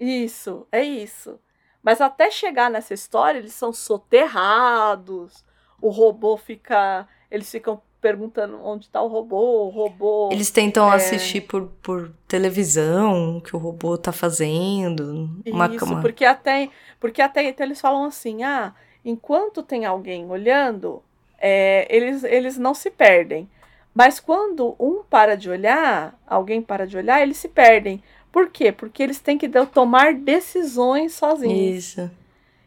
Isso, 0.00 0.66
é 0.72 0.82
isso. 0.82 1.38
Mas 1.80 2.00
até 2.00 2.32
chegar 2.32 2.68
nessa 2.68 2.94
história, 2.94 3.38
eles 3.38 3.54
são 3.54 3.72
soterrados. 3.72 5.44
O 5.80 5.88
robô 5.88 6.36
fica. 6.36 7.06
Eles 7.30 7.48
ficam 7.48 7.80
perguntando 8.06 8.60
onde 8.64 8.88
tá 8.88 9.02
o 9.02 9.08
robô, 9.08 9.64
o 9.66 9.68
robô. 9.70 10.28
Eles 10.30 10.48
tentam 10.50 10.92
É. 10.92 10.94
assistir 10.94 11.40
por, 11.40 11.66
por 11.82 12.12
televisão 12.28 13.38
o 13.38 13.40
que 13.40 13.56
o 13.56 13.58
robô 13.58 13.98
tá 13.98 14.12
fazendo. 14.12 15.28
Uma, 15.44 15.66
Isso, 15.74 15.84
uma- 15.84 16.00
porque 16.00 16.24
até, 16.24 16.68
porque 17.00 17.20
até 17.20 17.42
então 17.48 17.66
eles 17.66 17.80
falam 17.80 18.04
assim: 18.04 18.44
ah, 18.44 18.72
enquanto 19.04 19.60
tem 19.62 19.84
alguém 19.84 20.24
olhando, 20.30 21.02
é, 21.38 21.86
eles, 21.90 22.22
eles 22.22 22.56
não 22.56 22.74
se 22.74 22.90
perdem. 22.90 23.48
Mas 23.92 24.20
quando 24.20 24.76
um 24.78 25.02
para 25.02 25.36
de 25.36 25.50
olhar, 25.50 26.16
alguém 26.26 26.62
para 26.62 26.86
de 26.86 26.96
olhar, 26.96 27.20
eles 27.22 27.38
se 27.38 27.48
perdem. 27.48 28.00
Por 28.30 28.50
quê? 28.50 28.70
Porque 28.70 29.02
eles 29.02 29.18
têm 29.18 29.36
que 29.38 29.48
tomar 29.72 30.14
decisões 30.14 31.14
sozinhos. 31.14 31.76
Isso. 31.78 32.10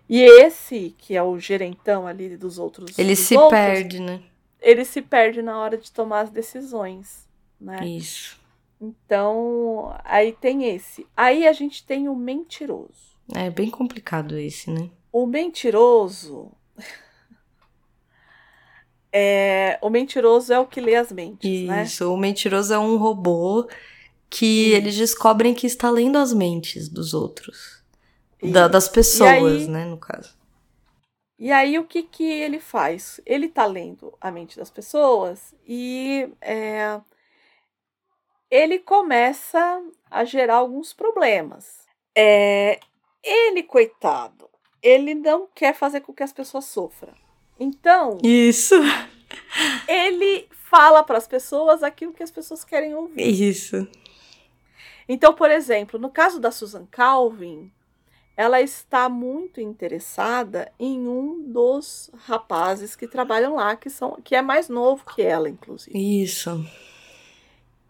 E 0.10 0.22
esse, 0.24 0.96
que 0.98 1.16
é 1.16 1.22
o 1.22 1.38
gerentão 1.40 2.08
ali 2.08 2.36
dos 2.36 2.58
outros. 2.58 2.98
Ele 2.98 3.10
dos 3.14 3.20
se 3.20 3.38
outros, 3.38 3.52
perde, 3.52 4.02
né? 4.02 4.20
Ele 4.62 4.84
se 4.86 5.02
perde 5.02 5.42
na 5.42 5.58
hora 5.60 5.78
de 5.78 5.92
tomar 5.92 6.22
as 6.22 6.30
decisões, 6.30 7.28
né? 7.60 7.86
Isso. 7.86 8.38
Então, 8.82 9.94
aí 10.04 10.32
tem 10.34 10.66
esse. 10.74 11.06
Aí 11.16 11.48
a 11.48 11.54
gente 11.54 11.86
tem 11.86 12.08
o 12.10 12.16
mentiroso. 12.16 13.10
É 13.36 13.50
bem 13.50 13.70
complicado 13.70 14.38
esse, 14.38 14.70
né? 14.72 14.90
O 15.12 15.26
mentiroso. 15.26 16.52
É, 19.12 19.80
o 19.82 19.90
mentiroso 19.90 20.54
é 20.54 20.60
o 20.60 20.68
que 20.68 20.80
lê 20.80 20.96
as 20.96 21.12
mentes, 21.12 21.68
né? 21.68 21.84
Isso. 21.84 22.14
O 22.14 22.16
mentiroso 22.16 22.72
é 22.74 22.78
um 22.78 22.96
robô 22.98 23.68
que 24.30 24.68
Isso. 24.68 24.76
eles 24.76 24.96
descobrem 24.96 25.54
que 25.56 25.66
está 25.66 25.90
lendo 25.90 26.18
as 26.20 26.32
mentes 26.32 26.88
dos 26.88 27.16
outros. 27.16 27.82
Da- 28.40 28.62
Isso. 28.62 28.70
das 28.70 28.88
pessoas, 28.88 29.30
aí- 29.32 29.68
né, 29.68 29.86
no 29.86 29.98
caso. 29.98 30.38
E 31.40 31.54
aí 31.54 31.80
o 31.80 31.86
que 31.86 32.04
que 32.04 32.30
ele 32.30 32.60
faz? 32.60 33.22
Ele 33.26 33.48
tá 33.48 33.66
lendo 33.66 34.14
a 34.20 34.30
mente 34.30 34.58
das 34.58 34.70
pessoas 34.70 35.56
e 35.66 36.30
é, 36.42 37.00
ele 38.52 38.80
começa 38.80 39.82
a 40.12 40.26
gerar 40.26 40.56
alguns 40.56 40.92
problemas. 40.92 41.88
É, 42.14 42.78
ele, 43.24 43.64
coitado, 43.64 44.50
ele 44.84 45.16
não 45.16 45.48
quer 45.56 45.74
fazer 45.74 46.02
com 46.02 46.14
que 46.14 46.24
as 46.24 46.34
pessoas 46.34 46.66
sofram. 46.66 47.14
Então, 47.58 48.18
Isso. 48.22 48.76
ele 49.88 50.46
fala 50.52 51.04
para 51.04 51.18
as 51.18 51.28
pessoas 51.28 51.84
aquilo 51.84 52.14
que 52.14 52.24
as 52.24 52.32
pessoas 52.32 52.66
querem 52.66 52.94
ouvir. 52.94 53.28
Isso. 53.28 53.88
Então, 55.08 55.34
por 55.34 55.50
exemplo, 55.50 55.98
no 55.98 56.10
caso 56.10 56.40
da 56.40 56.52
Susan 56.52 56.86
Calvin, 56.86 57.72
ela 58.40 58.62
está 58.62 59.10
muito 59.10 59.60
interessada 59.60 60.72
em 60.80 61.06
um 61.10 61.42
dos 61.46 62.10
rapazes 62.20 62.96
que 62.96 63.06
trabalham 63.06 63.56
lá, 63.56 63.76
que, 63.76 63.90
são, 63.90 64.18
que 64.24 64.34
é 64.34 64.42
mais 64.42 64.70
novo 64.70 65.04
que 65.14 65.22
ela, 65.22 65.50
inclusive. 65.50 65.92
Isso. 66.24 66.66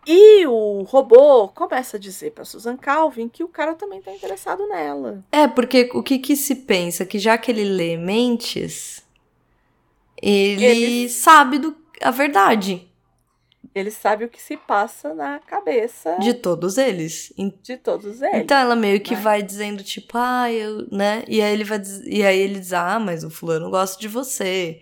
E 0.08 0.48
o 0.48 0.82
robô 0.82 1.50
começa 1.50 1.98
a 1.98 2.00
dizer 2.00 2.32
para 2.32 2.46
Susan 2.46 2.76
Calvin 2.78 3.30
que 3.30 3.44
o 3.44 3.48
cara 3.48 3.76
também 3.76 4.00
está 4.00 4.12
interessado 4.12 4.68
nela. 4.68 5.24
É, 5.32 5.48
porque 5.48 5.92
o 5.94 6.02
que 6.02 6.18
que 6.18 6.36
se 6.36 6.56
pensa? 6.56 7.06
Que 7.06 7.20
já 7.20 7.38
que 7.38 7.52
ele 7.52 7.66
lê 7.66 7.96
mentes, 7.96 9.06
ele, 10.20 10.66
Ele- 10.66 11.10
sabe 11.10 11.60
do, 11.60 11.76
a 12.02 12.10
verdade 12.10 12.89
Ele 13.74 13.92
sabe 13.92 14.26
o 14.26 14.30
que 14.30 14.42
se 14.42 14.58
passa 14.58 15.14
na 15.14 15.40
cabeça 15.40 16.18
de 16.20 16.34
todos 16.34 16.78
eles. 16.78 17.32
De 17.62 17.78
todos 17.78 18.22
eles. 18.22 18.42
Então 18.42 18.58
ela 18.58 18.76
meio 18.76 19.00
que 19.00 19.16
né? 19.16 19.22
vai 19.22 19.44
dizendo, 19.44 19.84
tipo, 19.84 20.18
ah, 20.18 20.52
eu, 20.52 20.88
né? 20.92 21.24
E 21.28 21.42
aí 21.42 21.54
ele 21.54 21.64
vai 21.64 21.80
diz- 21.80 22.02
e 22.06 22.24
aí 22.24 22.40
ele 22.40 22.60
diz, 22.60 22.74
ah, 22.74 23.00
mas 23.00 23.24
o 23.24 23.30
fulano 23.30 23.70
gosta 23.70 24.00
de 24.00 24.08
você. 24.08 24.82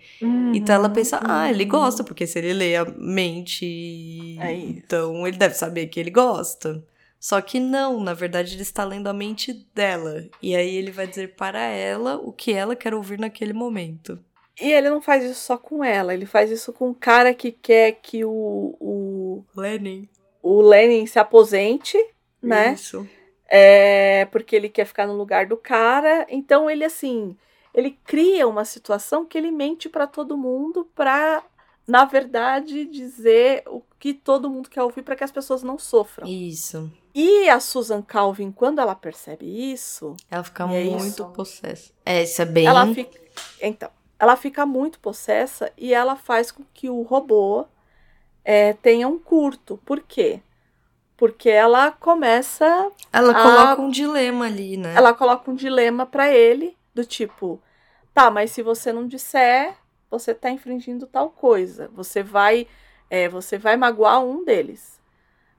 Então 0.54 0.74
ela 0.74 0.88
pensa, 0.88 1.20
ah, 1.22 1.50
ele 1.50 1.64
uhum. 1.64 1.70
gosta, 1.70 2.02
porque 2.02 2.26
se 2.26 2.38
ele 2.38 2.52
lê 2.52 2.76
a 2.76 2.84
mente, 2.84 4.36
É 4.40 4.52
então 4.52 5.26
ele 5.26 5.36
deve 5.36 5.54
saber 5.54 5.86
que 5.86 6.00
ele 6.00 6.10
gosta. 6.10 6.82
Só 7.20 7.40
que 7.40 7.58
não, 7.58 8.00
na 8.00 8.14
verdade 8.14 8.54
ele 8.54 8.62
está 8.62 8.84
lendo 8.84 9.08
a 9.08 9.12
mente 9.12 9.66
dela. 9.74 10.24
E 10.40 10.54
aí 10.54 10.76
ele 10.76 10.92
vai 10.92 11.06
dizer 11.06 11.34
para 11.34 11.60
ela 11.60 12.16
o 12.16 12.32
que 12.32 12.52
ela 12.52 12.76
quer 12.76 12.94
ouvir 12.94 13.18
naquele 13.18 13.52
momento. 13.52 14.18
E 14.60 14.72
ele 14.72 14.90
não 14.90 15.00
faz 15.00 15.22
isso 15.24 15.40
só 15.40 15.56
com 15.56 15.84
ela, 15.84 16.12
ele 16.12 16.26
faz 16.26 16.50
isso 16.50 16.72
com 16.72 16.90
o 16.90 16.94
cara 16.94 17.32
que 17.32 17.52
quer 17.52 17.92
que 18.02 18.24
o, 18.24 18.76
o, 18.80 19.44
Lenin. 19.56 20.08
o 20.42 20.60
Lenin 20.60 21.06
se 21.06 21.18
aposente, 21.18 21.96
né? 22.42 22.72
Isso. 22.74 23.06
É, 23.48 24.26
porque 24.26 24.54
ele 24.56 24.68
quer 24.68 24.84
ficar 24.84 25.06
no 25.06 25.14
lugar 25.16 25.46
do 25.46 25.56
cara. 25.56 26.26
Então 26.28 26.68
ele 26.68 26.84
assim, 26.84 27.36
ele 27.72 27.96
cria 28.04 28.46
uma 28.48 28.64
situação 28.64 29.24
que 29.24 29.38
ele 29.38 29.50
mente 29.50 29.88
pra 29.88 30.06
todo 30.06 30.36
mundo 30.36 30.88
pra, 30.94 31.42
na 31.86 32.04
verdade, 32.04 32.84
dizer 32.84 33.62
o 33.66 33.80
que 33.98 34.12
todo 34.12 34.50
mundo 34.50 34.68
quer 34.68 34.82
ouvir 34.82 35.02
pra 35.02 35.16
que 35.16 35.24
as 35.24 35.30
pessoas 35.30 35.62
não 35.62 35.78
sofram. 35.78 36.26
Isso. 36.28 36.90
E 37.14 37.48
a 37.48 37.58
Susan 37.58 38.02
Calvin, 38.02 38.52
quando 38.52 38.80
ela 38.80 38.94
percebe 38.94 39.46
isso, 39.72 40.14
Ela 40.30 40.44
fica 40.44 40.64
é 40.64 40.66
muito 40.84 41.06
isso. 41.06 41.26
possessa. 41.30 41.92
É, 42.04 42.22
isso 42.24 42.42
é 42.42 42.44
bem. 42.44 42.66
ela 42.66 42.86
fica, 42.94 43.18
então, 43.62 43.90
ela 44.18 44.36
fica 44.36 44.66
muito 44.66 44.98
possessa 45.00 45.72
e 45.76 45.94
ela 45.94 46.16
faz 46.16 46.50
com 46.50 46.64
que 46.74 46.90
o 46.90 47.02
robô 47.02 47.66
é, 48.44 48.72
tenha 48.74 49.06
um 49.08 49.18
curto. 49.18 49.78
Por 49.84 50.00
quê? 50.00 50.40
Porque 51.16 51.48
ela 51.50 51.90
começa 51.90 52.90
Ela 53.12 53.32
a- 53.32 53.42
coloca 53.42 53.82
um 53.82 53.90
dilema 53.90 54.46
ali, 54.46 54.76
né? 54.76 54.94
ela 54.96 55.12
coloca 55.14 55.50
um 55.50 55.54
dilema 55.54 56.06
pra 56.06 56.32
ele, 56.32 56.76
do 56.94 57.04
tipo, 57.04 57.60
tá, 58.14 58.30
mas 58.30 58.50
se 58.50 58.62
você 58.62 58.92
não 58.92 59.06
disser, 59.06 59.74
você 60.10 60.34
tá 60.34 60.50
infringindo 60.50 61.06
tal 61.06 61.30
coisa. 61.30 61.88
Você 61.94 62.22
vai, 62.22 62.66
é, 63.10 63.28
você 63.28 63.58
vai 63.58 63.76
magoar 63.76 64.20
um 64.24 64.44
deles. 64.44 64.98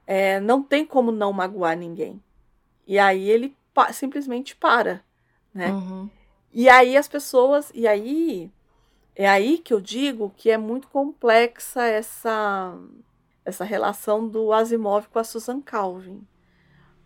É, 0.08 0.40
não 0.40 0.64
tem 0.64 0.86
como 0.86 1.12
não 1.12 1.32
magoar 1.32 1.78
ninguém. 1.78 2.22
E 2.88 2.98
aí 2.98 3.30
ele 3.30 3.56
pa- 3.74 3.94
simplesmente 3.94 4.56
para, 4.56 5.02
né? 5.54 5.68
Uhum. 5.72 6.10
E 6.54 6.68
aí 6.70 6.98
as 6.98 7.08
pessoas, 7.08 7.72
e 7.74 7.88
aí 7.88 8.52
é 9.16 9.28
aí 9.30 9.58
que 9.58 9.74
eu 9.74 9.82
digo 9.82 10.34
que 10.38 10.50
é 10.50 10.58
muito 10.58 10.88
complexa 10.90 11.84
essa 11.84 12.78
essa 13.46 13.64
relação 13.64 14.28
do 14.28 14.54
Asimov 14.54 15.08
com 15.10 15.18
a 15.20 15.24
Susan 15.24 15.60
Calvin, 15.62 16.22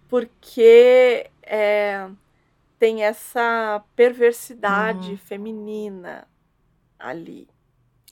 porque 0.10 1.30
é, 1.42 2.10
tem 2.78 3.04
essa 3.04 3.84
perversidade 3.96 5.12
Uhum. 5.12 5.18
feminina 5.18 6.28
ali, 7.00 7.48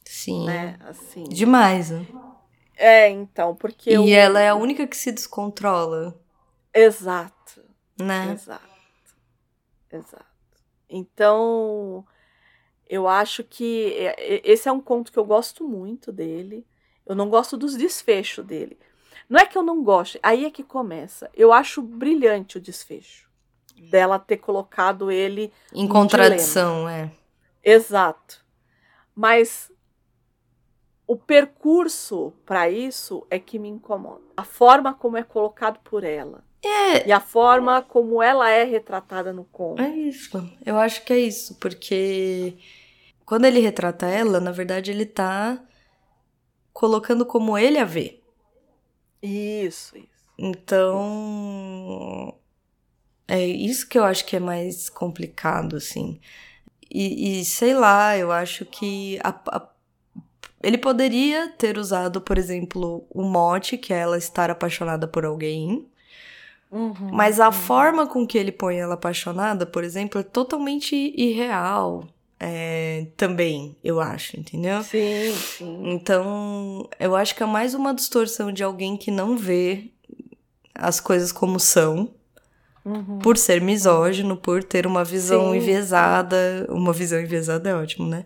Sim. 0.06 0.45
né? 0.45 0.78
Assim. 0.82 1.24
Demais, 1.24 1.91
né? 1.91 2.08
É, 2.76 3.10
então, 3.10 3.53
porque 3.56 3.91
E 3.91 3.98
o- 3.98 4.10
ela 4.10 4.40
é 4.40 4.49
a 4.49 4.56
única 4.56 4.88
que 4.88 4.95
se 4.98 5.12
descontrola, 5.12 6.20
exato. 6.74 7.64
né? 7.99 8.32
Exato. 8.32 8.70
Exato. 9.91 10.31
Então, 10.91 12.05
eu 12.88 13.07
acho 13.07 13.43
que 13.45 13.93
é- 13.97 14.41
esse 14.43 14.68
é 14.68 14.72
um 14.72 14.81
conto 14.81 15.11
que 15.11 15.18
eu 15.18 15.23
gosto 15.23 15.65
muito 15.68 16.11
dele. 16.11 16.68
Eu 17.05 17.15
não 17.15 17.30
gosto 17.30 17.55
dos 17.55 17.76
desfechos 17.76 18.45
dele. 18.45 18.77
Não 19.30 19.39
é 19.39 19.45
que 19.45 19.57
eu 19.57 19.63
não 19.63 19.81
goste, 19.81 20.19
aí 20.22 20.43
é 20.43 20.51
que 20.51 20.63
começa. 20.63 21.30
Eu 21.34 21.53
acho 21.53 21.81
brilhante 21.81 22.57
o 22.57 22.61
desfecho 22.61 23.31
dela 23.89 24.19
ter 24.19 24.38
colocado 24.38 25.09
ele 25.09 25.51
Em 25.73 25.88
contradição, 25.88 26.88
é. 26.88 27.09
exato. 27.63 28.43
Mas 29.15 29.72
o 31.07 31.15
percurso 31.15 32.34
para 32.45 32.69
isso 32.69 33.26
é 33.30 33.39
que 33.39 33.57
me 33.57 33.69
incomoda. 33.69 34.22
A 34.35 34.43
forma 34.43 34.93
como 34.93 35.18
é 35.18 35.23
colocado 35.23 35.80
por 35.80 36.03
ela. 36.03 36.43
É. 36.64 37.08
E 37.08 37.12
a 37.12 37.20
forma 37.20 37.82
como 37.82 38.22
ela 38.22 38.50
é 38.50 38.64
retratada 38.64 39.34
no 39.34 39.44
conto. 39.46 39.82
É 39.82 39.90
isso. 39.90 40.50
Eu 40.66 40.78
acho 40.78 41.04
que 41.04 41.12
é 41.14 41.20
isso, 41.20 41.56
porque 41.56 42.56
quando 43.26 43.46
ele 43.46 43.60
retrata 43.60 44.06
ela, 44.08 44.40
na 44.40 44.52
verdade 44.52 44.92
ele 44.92 45.06
tá 45.06 45.60
colocando 46.74 47.26
como 47.26 47.58
ele 47.58 47.78
a 47.80 47.86
vê. 47.86 48.20
Isso, 49.22 49.98
isso. 49.98 50.10
Então, 50.38 52.34
é 53.28 53.46
isso 53.46 53.88
que 53.88 53.98
eu 53.98 54.04
acho 54.04 54.26
que 54.26 54.36
é 54.36 54.40
mais 54.40 54.90
complicado, 54.90 55.76
assim. 55.76 56.20
E, 56.90 57.40
e 57.42 57.46
sei 57.46 57.74
lá, 57.74 58.18
eu 58.18 58.32
acho 58.32 58.66
que 58.66 59.20
a- 59.24 59.40
a- 59.48 59.70
ele 60.64 60.78
poderia 60.78 61.50
ter 61.50 61.78
usado, 61.78 62.22
por 62.22 62.38
exemplo, 62.38 63.06
o 63.10 63.24
mote, 63.24 63.78
que 63.78 63.94
é 63.94 64.00
ela 64.00 64.18
estar 64.18 64.50
apaixonada 64.50 65.08
por 65.08 65.26
alguém, 65.26 65.88
Uhum, 66.72 67.10
mas 67.11 67.39
a 67.39 67.48
uhum. 67.48 67.52
forma 67.52 68.07
com 68.07 68.26
que 68.26 68.38
ele 68.38 68.52
põe 68.52 68.77
ela 68.77 68.93
apaixonada, 68.93 69.65
por 69.65 69.84
exemplo, 69.84 70.22
é 70.22 70.23
totalmente 70.23 70.95
irreal. 71.18 72.07
é, 72.39 73.06
também, 73.18 73.76
eu 73.84 73.99
acho, 73.99 74.39
entendeu? 74.39 74.81
Sim, 74.84 75.31
sim. 75.35 75.81
Então, 75.91 76.89
eu 76.99 77.15
acho 77.15 77.35
que 77.35 77.43
é 77.43 77.45
mais 77.45 77.73
uma 77.76 77.93
distorção 77.93 78.52
de 78.52 78.64
alguém 78.64 78.98
que 78.98 79.11
não 79.11 79.38
vê 79.38 79.91
as 80.73 80.99
coisas 80.99 81.31
como 81.31 81.60
são, 81.60 82.10
Uhum. 82.84 83.19
por 83.19 83.38
ser 83.38 83.61
misógino, 83.61 84.35
por 84.35 84.64
ter 84.64 84.88
uma 84.88 85.03
visão 85.03 85.52
Sim. 85.52 85.57
enviesada. 85.57 86.65
Uma 86.69 86.91
visão 86.91 87.19
enviesada 87.22 87.69
é 87.69 87.76
ótimo, 87.76 88.07
né? 88.10 88.26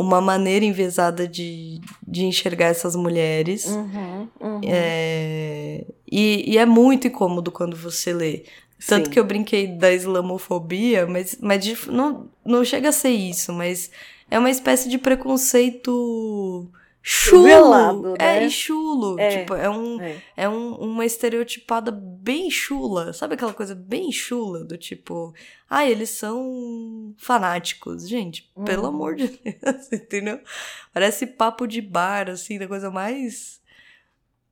Uma 0.00 0.20
maneira 0.20 0.64
enviesada 0.64 1.26
de, 1.26 1.80
de 2.06 2.24
enxergar 2.24 2.66
essas 2.66 2.94
mulheres. 2.94 3.66
Uhum, 3.66 4.28
uhum. 4.40 4.60
É, 4.64 5.84
e, 6.10 6.52
e 6.52 6.58
é 6.58 6.64
muito 6.64 7.06
incômodo 7.08 7.50
quando 7.50 7.76
você 7.76 8.12
lê. 8.12 8.44
Tanto 8.86 9.06
Sim. 9.06 9.10
que 9.10 9.18
eu 9.18 9.24
brinquei 9.24 9.66
da 9.66 9.92
islamofobia, 9.92 11.04
mas, 11.06 11.36
mas 11.40 11.64
de- 11.64 11.90
não, 11.90 12.28
não 12.44 12.64
chega 12.64 12.90
a 12.90 12.92
ser 12.92 13.10
isso, 13.10 13.52
mas 13.52 13.90
é 14.30 14.38
uma 14.38 14.50
espécie 14.50 14.88
de 14.88 14.98
preconceito 14.98 16.68
chulo. 17.10 17.42
Velado, 17.44 18.14
É, 18.18 18.40
né? 18.40 18.44
e 18.46 18.50
chulo. 18.50 19.18
É. 19.18 19.38
Tipo, 19.38 19.54
é, 19.54 19.70
um, 19.70 19.98
É. 20.00 20.22
é 20.36 20.48
um- 20.48 20.74
uma 20.74 21.06
estereotipada 21.06 21.90
bem 21.90 22.50
chula. 22.50 23.14
Sabe 23.14 23.32
aquela 23.34 23.54
coisa 23.54 23.74
bem 23.74 24.12
chula? 24.12 24.62
Do 24.62 24.76
tipo, 24.76 25.32
ah, 25.70 25.86
eles 25.88 26.10
são 26.10 27.14
fanáticos. 27.16 28.06
Gente, 28.06 28.52
pelo 28.64 28.82
Uhum. 28.82 28.88
amor 28.88 29.14
de 29.16 29.28
Deus, 29.42 29.90
entendeu? 29.92 30.38
Parece 30.92 31.26
papo 31.26 31.66
de 31.66 31.80
bar, 31.80 32.28
assim, 32.28 32.58
da 32.58 32.68
coisa 32.68 32.90
mais. 32.90 33.58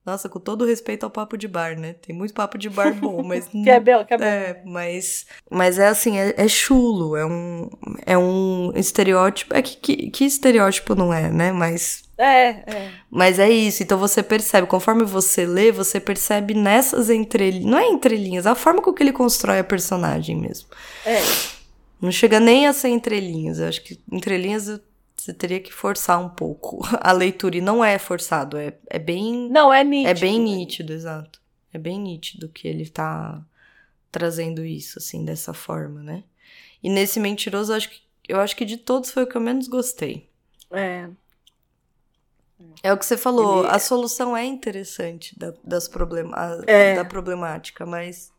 Nossa, 0.04 0.28
com 0.28 0.38
todo 0.38 0.64
respeito 0.64 1.02
ao 1.04 1.10
papo 1.10 1.36
de 1.36 1.48
bar, 1.48 1.76
né? 1.78 1.92
Tem 1.94 2.14
muito 2.16 2.32
papo 2.32 2.56
de 2.56 2.70
bar 2.70 2.94
bom, 2.94 3.22
mas. 3.24 3.48
Que 3.52 3.68
é 3.68 3.80
belo, 3.80 4.06
que 4.06 4.14
é 4.14 4.16
belo. 4.16 4.30
É, 4.30 4.62
mas, 4.64 5.26
mas 5.50 5.78
é 5.80 5.88
assim, 5.88 6.16
é, 6.16 6.32
é 6.38 6.46
chulo, 6.48 7.16
é 7.16 7.26
um, 7.26 7.68
é 8.06 8.16
um 8.16 8.72
estereótipo. 8.76 9.52
É 9.54 9.60
que, 9.60 9.76
que, 9.76 10.10
que 10.10 10.24
estereótipo 10.24 10.94
não 10.94 11.12
é, 11.12 11.28
né? 11.28 11.50
Mas, 11.50 12.04
É, 12.18 12.48
é. 12.48 12.92
mas 13.10 13.38
é 13.38 13.50
isso. 13.50 13.82
Então 13.82 13.98
você 13.98 14.22
percebe, 14.22 14.66
conforme 14.66 15.04
você 15.04 15.44
lê, 15.46 15.70
você 15.70 16.00
percebe 16.00 16.54
nessas 16.54 17.10
entrelinhas. 17.10 17.66
Não 17.66 17.78
é 17.78 17.86
entrelinhas, 17.86 18.46
a 18.46 18.54
forma 18.54 18.80
com 18.80 18.92
que 18.92 19.02
ele 19.02 19.12
constrói 19.12 19.58
a 19.58 19.64
personagem 19.64 20.36
mesmo. 20.36 20.68
É. 21.04 21.20
Não 22.00 22.10
chega 22.10 22.40
nem 22.40 22.66
a 22.66 22.72
ser 22.72 22.88
entrelinhas. 22.88 23.58
Eu 23.58 23.68
acho 23.68 23.82
que 23.82 24.00
entrelinhas 24.10 24.80
você 25.16 25.32
teria 25.32 25.58
que 25.58 25.72
forçar 25.72 26.20
um 26.20 26.28
pouco 26.28 26.80
a 27.00 27.12
leitura. 27.12 27.56
E 27.56 27.60
não 27.60 27.84
é 27.84 27.98
forçado, 27.98 28.56
é, 28.56 28.74
é 28.88 28.98
bem. 28.98 29.48
Não, 29.50 29.72
é 29.72 29.82
nítido. 29.82 30.10
É 30.10 30.14
bem 30.14 30.40
nítido, 30.40 30.92
exato. 30.92 31.40
É 31.72 31.78
bem 31.78 31.98
nítido 31.98 32.48
que 32.48 32.68
ele 32.68 32.88
tá 32.88 33.44
trazendo 34.12 34.64
isso, 34.64 34.98
assim, 34.98 35.24
dessa 35.24 35.52
forma, 35.52 36.02
né? 36.02 36.24
E 36.82 36.88
nesse 36.88 37.18
mentiroso, 37.18 37.72
eu 37.72 37.76
acho 37.76 37.90
que, 37.90 38.00
eu 38.28 38.40
acho 38.40 38.56
que 38.56 38.64
de 38.64 38.76
todos 38.76 39.10
foi 39.10 39.24
o 39.24 39.26
que 39.26 39.36
eu 39.36 39.40
menos 39.40 39.68
gostei. 39.68 40.28
É. 40.70 41.08
É 42.82 42.92
o 42.92 42.96
que 42.98 43.04
você 43.06 43.16
falou, 43.16 43.60
Ele- 43.64 43.68
a 43.70 43.78
solução 43.78 44.36
é 44.36 44.44
interessante 44.44 45.38
da, 45.38 45.52
das 45.62 45.88
problema, 45.88 46.34
a- 46.36 46.62
É. 46.66 46.94
da 46.94 47.04
problemática, 47.04 47.84
mas 47.84 48.32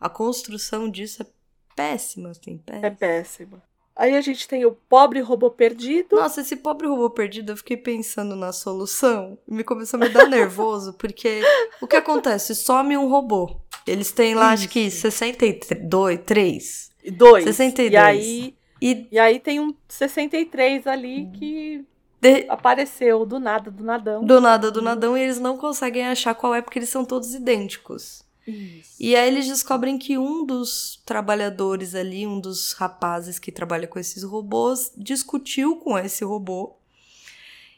a 0.00 0.08
construção 0.08 0.88
disso 0.90 1.22
é 1.22 1.26
péssima, 1.74 2.30
assim, 2.30 2.60
É 2.82 2.90
péssima. 2.90 3.62
Aí 3.96 4.16
a 4.16 4.20
gente 4.20 4.46
tem 4.46 4.64
o 4.64 4.70
pobre 4.72 5.20
robô 5.20 5.50
perdido. 5.50 6.14
Nossa, 6.16 6.40
esse 6.40 6.54
pobre 6.56 6.86
robô 6.86 7.10
perdido, 7.10 7.50
eu 7.52 7.56
fiquei 7.56 7.76
pensando 7.76 8.36
na 8.36 8.52
solução 8.52 9.36
e 9.48 9.52
me 9.52 9.64
começou 9.64 10.00
a 10.00 10.04
me 10.04 10.08
dar 10.08 10.28
nervoso, 10.30 10.92
porque 10.92 11.40
o 11.80 11.86
que 11.86 11.96
acontece? 11.96 12.54
Some 12.54 12.96
um 12.96 13.08
robô. 13.08 13.56
Eles 13.86 14.12
têm 14.12 14.34
lá, 14.34 14.50
acho 14.52 14.68
que 14.68 14.80
Isso. 14.80 15.00
62, 15.00 16.20
3. 16.24 16.90
E 17.02 17.10
dois. 17.10 17.42
62. 17.44 17.92
E 17.92 17.96
aí, 17.96 18.54
E 18.80 19.08
e 19.10 19.18
aí 19.18 19.40
tem 19.40 19.58
um 19.58 19.74
63 19.88 20.86
ali 20.86 21.28
que 21.36 21.84
de- 22.20 22.46
apareceu 22.48 23.24
do 23.24 23.38
nada, 23.38 23.70
do 23.70 23.82
nadão. 23.84 24.24
do 24.24 24.40
nada, 24.40 24.70
do 24.70 24.82
nadão, 24.82 25.16
e 25.16 25.22
eles 25.22 25.38
não 25.38 25.56
conseguem 25.56 26.06
achar 26.06 26.34
qual 26.34 26.54
é, 26.54 26.60
porque 26.62 26.78
eles 26.78 26.88
são 26.88 27.04
todos 27.04 27.34
idênticos. 27.34 28.22
Isso. 28.46 28.94
E 28.98 29.14
aí 29.14 29.28
eles 29.28 29.46
descobrem 29.46 29.98
que 29.98 30.16
um 30.16 30.44
dos 30.46 31.02
trabalhadores 31.04 31.94
ali, 31.94 32.26
um 32.26 32.40
dos 32.40 32.72
rapazes 32.72 33.38
que 33.38 33.52
trabalha 33.52 33.86
com 33.86 33.98
esses 33.98 34.22
robôs, 34.22 34.90
discutiu 34.96 35.76
com 35.76 35.98
esse 35.98 36.24
robô 36.24 36.76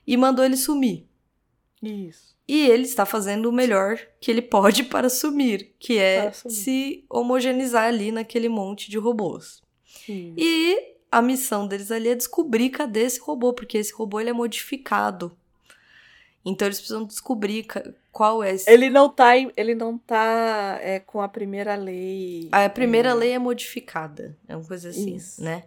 e 0.06 0.16
mandou 0.16 0.44
ele 0.44 0.56
sumir. 0.56 1.06
Isso. 1.82 2.30
E 2.46 2.66
ele 2.68 2.82
está 2.84 3.04
fazendo 3.06 3.46
o 3.48 3.52
melhor 3.52 3.98
que 4.20 4.30
ele 4.30 4.42
pode 4.42 4.84
para 4.84 5.08
sumir, 5.08 5.74
que 5.78 5.98
é 5.98 6.30
sumir. 6.32 6.54
se 6.54 7.04
homogeneizar 7.10 7.84
ali 7.84 8.12
naquele 8.12 8.48
monte 8.48 8.88
de 8.90 8.96
robôs. 8.98 9.62
Isso. 10.08 10.34
E 10.36 10.94
a 11.10 11.20
missão 11.20 11.66
deles 11.66 11.90
ali 11.90 12.08
é 12.08 12.14
descobrir 12.14 12.70
cadê 12.70 13.00
esse 13.00 13.20
robô, 13.20 13.52
porque 13.52 13.78
esse 13.78 13.92
robô 13.92 14.20
ele 14.20 14.30
é 14.30 14.32
modificado. 14.32 15.36
Então 16.44 16.66
eles 16.66 16.78
precisam 16.78 17.04
descobrir 17.04 17.66
qual 18.10 18.42
é 18.42 18.54
esse. 18.54 18.70
Ele 18.70 18.88
não 18.88 19.10
tá, 19.10 19.36
ele 19.36 19.74
não 19.74 19.98
tá 19.98 20.78
é, 20.80 20.98
com 21.00 21.20
a 21.20 21.28
primeira 21.28 21.74
lei. 21.74 22.48
A 22.50 22.68
primeira 22.68 23.10
é, 23.10 23.14
lei 23.14 23.32
é 23.32 23.38
modificada, 23.38 24.36
é 24.48 24.56
uma 24.56 24.64
coisa 24.64 24.88
assim, 24.88 25.16
Isso. 25.16 25.42
né? 25.42 25.64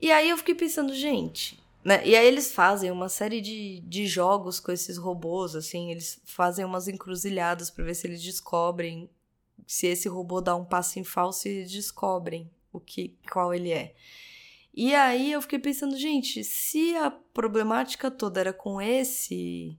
E 0.00 0.10
aí 0.10 0.30
eu 0.30 0.36
fiquei 0.36 0.54
pensando, 0.54 0.94
gente, 0.94 1.58
né? 1.84 2.06
E 2.06 2.14
aí 2.14 2.26
eles 2.26 2.52
fazem 2.52 2.90
uma 2.90 3.08
série 3.08 3.40
de, 3.40 3.80
de 3.80 4.06
jogos 4.06 4.60
com 4.60 4.70
esses 4.70 4.96
robôs, 4.96 5.56
assim, 5.56 5.90
eles 5.90 6.20
fazem 6.24 6.64
umas 6.64 6.88
encruzilhadas 6.88 7.70
pra 7.70 7.84
ver 7.84 7.94
se 7.94 8.06
eles 8.06 8.22
descobrem 8.22 9.10
se 9.66 9.86
esse 9.86 10.08
robô 10.08 10.40
dá 10.40 10.56
um 10.56 10.64
passo 10.64 10.98
em 10.98 11.04
falso 11.04 11.46
e 11.46 11.52
eles 11.52 11.70
descobrem 11.70 12.50
o 12.72 12.80
que 12.80 13.16
qual 13.30 13.52
ele 13.54 13.70
é. 13.70 13.94
E 14.72 14.94
aí 14.94 15.32
eu 15.32 15.42
fiquei 15.42 15.58
pensando, 15.58 15.96
gente, 15.96 16.44
se 16.44 16.96
a 16.96 17.10
problemática 17.10 18.10
toda 18.10 18.40
era 18.40 18.52
com 18.52 18.80
esse 18.80 19.76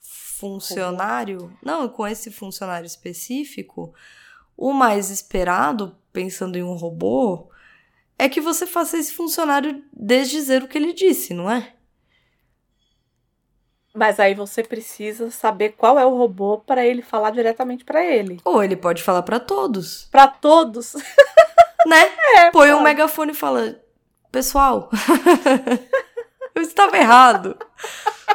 funcionário, 0.00 1.56
não, 1.62 1.88
com 1.88 2.06
esse 2.06 2.30
funcionário 2.30 2.86
específico, 2.86 3.94
o 4.56 4.72
mais 4.72 5.10
esperado, 5.10 5.96
pensando 6.12 6.56
em 6.56 6.62
um 6.62 6.74
robô, 6.74 7.48
é 8.18 8.28
que 8.28 8.40
você 8.40 8.66
faça 8.66 8.98
esse 8.98 9.12
funcionário 9.12 9.84
desdizer 9.92 10.62
o 10.62 10.68
que 10.68 10.76
ele 10.76 10.92
disse, 10.92 11.32
não 11.32 11.50
é? 11.50 11.74
Mas 13.94 14.18
aí 14.18 14.34
você 14.34 14.62
precisa 14.62 15.30
saber 15.30 15.70
qual 15.70 15.98
é 15.98 16.06
o 16.06 16.16
robô 16.16 16.58
para 16.58 16.84
ele 16.84 17.02
falar 17.02 17.30
diretamente 17.30 17.84
para 17.84 18.04
ele. 18.04 18.40
Ou 18.44 18.62
ele 18.62 18.74
pode 18.74 19.02
falar 19.02 19.22
pra 19.22 19.38
todos, 19.38 20.08
Para 20.10 20.26
todos. 20.26 20.94
né? 21.86 22.04
É, 22.36 22.50
Põe 22.50 22.70
um 22.70 22.74
pode. 22.74 22.84
megafone 22.84 23.32
e 23.32 23.34
fala: 23.34 23.76
Pessoal, 24.30 24.88
eu 26.54 26.62
estava 26.62 26.96
errado. 26.98 27.56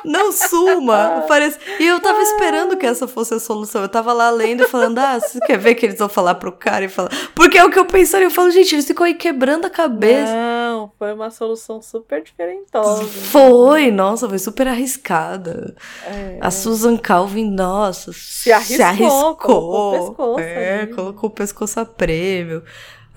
Não 0.06 0.32
suma. 0.32 1.26
Parece... 1.28 1.58
E 1.80 1.86
eu 1.88 2.00
tava 2.00 2.22
esperando 2.22 2.78
que 2.78 2.86
essa 2.86 3.08
fosse 3.08 3.34
a 3.34 3.40
solução. 3.40 3.82
Eu 3.82 3.90
tava 3.90 4.14
lá 4.14 4.30
lendo 4.30 4.64
e 4.64 4.68
falando: 4.68 5.00
Ah, 5.00 5.20
você 5.20 5.40
quer 5.40 5.58
ver 5.58 5.76
que 5.76 5.86
eles 5.86 5.98
vão 5.98 6.08
falar 6.08 6.36
pro 6.36 6.52
cara 6.52 6.86
e 6.86 6.90
falar. 6.90 7.10
Porque 7.34 7.58
é 7.58 7.64
o 7.66 7.70
que 7.72 7.80
eu 7.80 7.86
pensei. 7.86 8.24
Eu 8.24 8.30
falo, 8.32 8.52
gente, 8.52 8.76
eles 8.76 8.86
ficam 8.86 9.06
aí 9.06 9.16
quebrando 9.16 9.66
a 9.66 9.70
cabeça. 9.70 10.34
Não, 10.34 10.92
foi 11.00 11.14
uma 11.14 11.32
solução 11.32 11.82
super 11.82 12.22
diferentosa. 12.24 13.06
Foi, 13.06 13.90
nossa, 13.92 14.30
foi 14.30 14.40
super 14.40 14.68
arriscada. 14.68 15.76
É, 16.06 16.38
A 16.42 16.52
Susan 16.52 16.96
Calvin, 16.98 17.50
nossa, 17.50 18.12
se 18.14 18.52
arriscou, 18.52 19.36
colocou 19.36 19.94
o 20.34 20.36
pescoço 20.36 20.40
É, 20.40 20.82
ali. 20.82 20.94
colocou 20.94 21.30
o 21.30 21.34
pescoço 21.34 21.80
a 21.80 21.86
prêmio. 21.86 22.64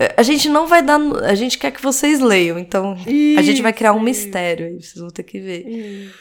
É, 0.01 0.15
A 0.17 0.23
gente 0.23 0.49
não 0.49 0.67
vai 0.67 0.83
dar. 0.83 0.99
A 1.25 1.35
gente 1.35 1.59
quer 1.59 1.71
que 1.71 1.83
vocês 1.83 2.21
leiam, 2.21 2.59
então 2.59 2.93
a 3.37 3.43
gente 3.43 3.61
vai 3.61 3.73
criar 3.73 3.93
um 3.93 3.97
Isso, 3.97 4.05
mistério 4.05 4.67
aí, 4.67 4.83
vocês 4.83 4.97
vão 4.97 5.11
ter 5.11 5.23
que 5.23 5.39
ver. 5.39 5.69
isso. 5.69 6.15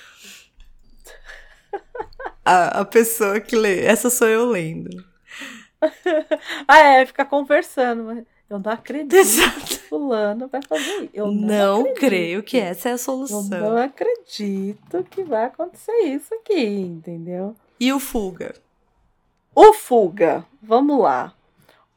A, 2.45 2.81
a 2.81 2.85
pessoa 2.85 3.39
que 3.39 3.56
lê. 3.56 3.85
Essa 3.85 4.10
sou 4.10 4.27
eu 4.27 4.45
lendo. 4.49 4.89
Ah, 6.68 6.80
é, 6.80 7.06
fica 7.06 7.23
conversando. 7.23 8.03
mas 8.03 8.26
Eu 8.49 8.60
não 8.60 8.72
acredito 8.72 9.15
Exato. 9.15 9.61
que 9.61 9.77
fulano 9.77 10.49
vai 10.49 10.61
fazer 10.68 11.03
isso. 11.03 11.10
Eu 11.14 11.31
não, 11.31 11.84
não 11.84 11.93
creio 11.93 12.43
que 12.43 12.57
essa 12.57 12.89
é 12.89 12.91
a 12.91 12.95
Eu 12.95 12.97
solução. 12.97 13.43
não 13.49 13.77
acredito 13.77 15.06
que 15.10 15.23
vai 15.23 15.45
acontecer 15.45 15.93
isso 16.01 16.34
aqui, 16.34 16.61
entendeu? 16.61 17.56
E 17.80 17.93
o 17.93 17.99
Fuga? 17.99 18.56
O 19.56 19.72
Fuga, 19.73 20.43
vamos 20.61 20.99
lá. 20.99 21.34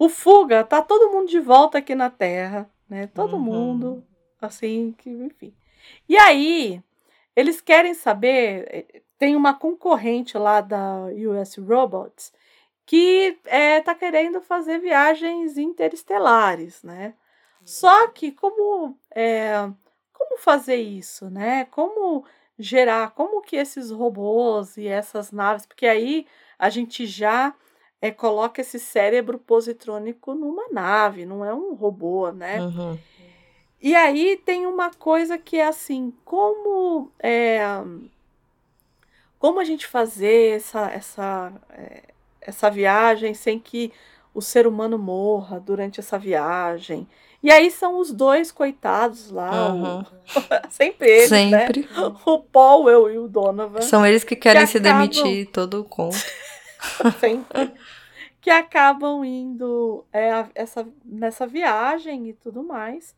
O 0.03 0.09
Fuga, 0.09 0.65
tá 0.65 0.83
todo 0.83 1.12
mundo 1.12 1.29
de 1.29 1.39
volta 1.39 1.79
aqui 1.79 1.95
na 1.95 2.11
Terra, 2.11 2.69
né? 2.91 3.07
Todo 3.07 3.37
Uhum. 3.37 3.41
mundo, 3.41 4.05
assim, 4.41 4.93
que, 4.99 5.09
enfim. 5.09 5.55
E 6.09 6.19
aí, 6.19 6.83
eles 7.37 7.61
querem 7.61 7.95
saber, 7.95 8.66
eh, 8.69 9.03
tem 9.16 9.37
uma 9.37 9.55
concorrente 9.55 10.37
lá 10.37 10.61
da 10.61 11.05
US 11.05 11.55
Robots 11.57 12.33
que 12.85 13.39
é, 13.45 13.81
tá 13.81 13.95
querendo 13.95 14.41
fazer 14.41 14.81
viagens 14.81 15.57
interestelares, 15.57 16.83
né? 16.83 17.15
Só 17.65 18.09
que 18.09 18.33
como 18.33 18.99
é, 19.15 19.53
como 20.12 20.37
fazer 20.37 20.79
isso, 20.83 21.31
né? 21.31 21.66
Como 21.66 22.24
gerar, 22.59 23.12
como 23.12 23.41
que 23.41 23.55
esses 23.55 23.93
robôs 23.93 24.77
e 24.77 24.89
essas 24.89 25.31
naves, 25.31 25.65
porque 25.65 25.87
aí 25.87 26.27
a 26.59 26.69
gente 26.69 27.07
já 27.07 27.55
é, 28.03 28.11
coloca 28.11 28.61
esse 28.61 28.79
cérebro 28.79 29.39
positrônico 29.39 30.35
numa 30.35 30.65
nave, 30.70 31.24
não 31.24 31.43
é 31.45 31.55
um 31.55 31.73
robô, 31.74 32.31
né? 32.33 32.61
Uhum. 32.61 32.99
E 33.81 33.95
aí 33.95 34.37
tem 34.45 34.66
uma 34.66 34.91
coisa 34.91 35.39
que 35.39 35.57
é 35.57 35.66
assim, 35.66 36.12
como 36.24 37.11
é, 37.20 37.61
como 39.39 39.59
a 39.61 39.65
gente 39.65 39.87
fazer 39.87 40.57
essa, 40.57 40.91
essa, 40.91 41.53
é, 41.70 42.03
essa 42.41 42.70
viagem 42.70 43.35
sem 43.35 43.59
que 43.59 43.93
o 44.35 44.41
ser 44.41 44.66
humano 44.66 44.99
morra 44.99 45.59
durante 45.61 45.99
essa 46.01 46.19
viagem? 46.19 47.07
E 47.43 47.51
aí 47.51 47.73
são 47.73 47.99
os 47.99 48.12
dois 48.12 48.53
coitados 48.53 49.31
lá, 49.31 49.73
o- 49.73 49.77
Uhum. 49.77 50.05
sempre 50.70 51.09
eles, 51.11 51.31
né? 51.31 51.66
Sempre. 51.66 51.89
O 52.24 52.39
Powell 52.39 53.11
e 53.11 53.19
o 53.19 53.27
Donovan. 53.27 53.81
São 53.83 54.07
eles 54.07 54.23
que 54.23 54.37
querem 54.37 54.62
Que 54.65 54.69
se 54.70 54.79
acabam- 54.79 55.09
demitir 55.09 55.51
todo 55.51 55.81
o 55.81 55.85
conto. 55.85 56.16
sempre, 57.20 57.73
que 58.43 58.51
acabam 58.51 59.24
indo 59.24 60.05
é, 60.12 60.28
essa, 60.56 60.86
nessa 61.05 61.47
viagem 61.47 62.28
e 62.28 62.32
tudo 62.32 62.64
mais. 62.64 63.14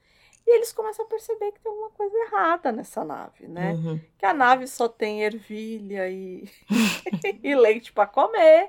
E 0.47 0.57
eles 0.57 0.71
começam 0.71 1.07
a 1.07 1.09
perceber 1.09 1.51
que 1.53 1.61
tem 1.61 1.73
alguma 1.73 1.89
coisa 1.89 2.15
errada 2.15 2.71
nessa 2.71 3.03
nave, 3.03 3.49
né? 3.49 3.73
Uhum. 3.73 3.99
Que 4.19 4.27
a 4.27 4.35
nave 4.35 4.67
só 4.67 4.87
tem 4.87 5.25
ervilha 5.25 6.11
e, 6.11 6.47
e 7.43 7.55
leite 7.57 7.91
para 7.91 8.07
comer. 8.07 8.69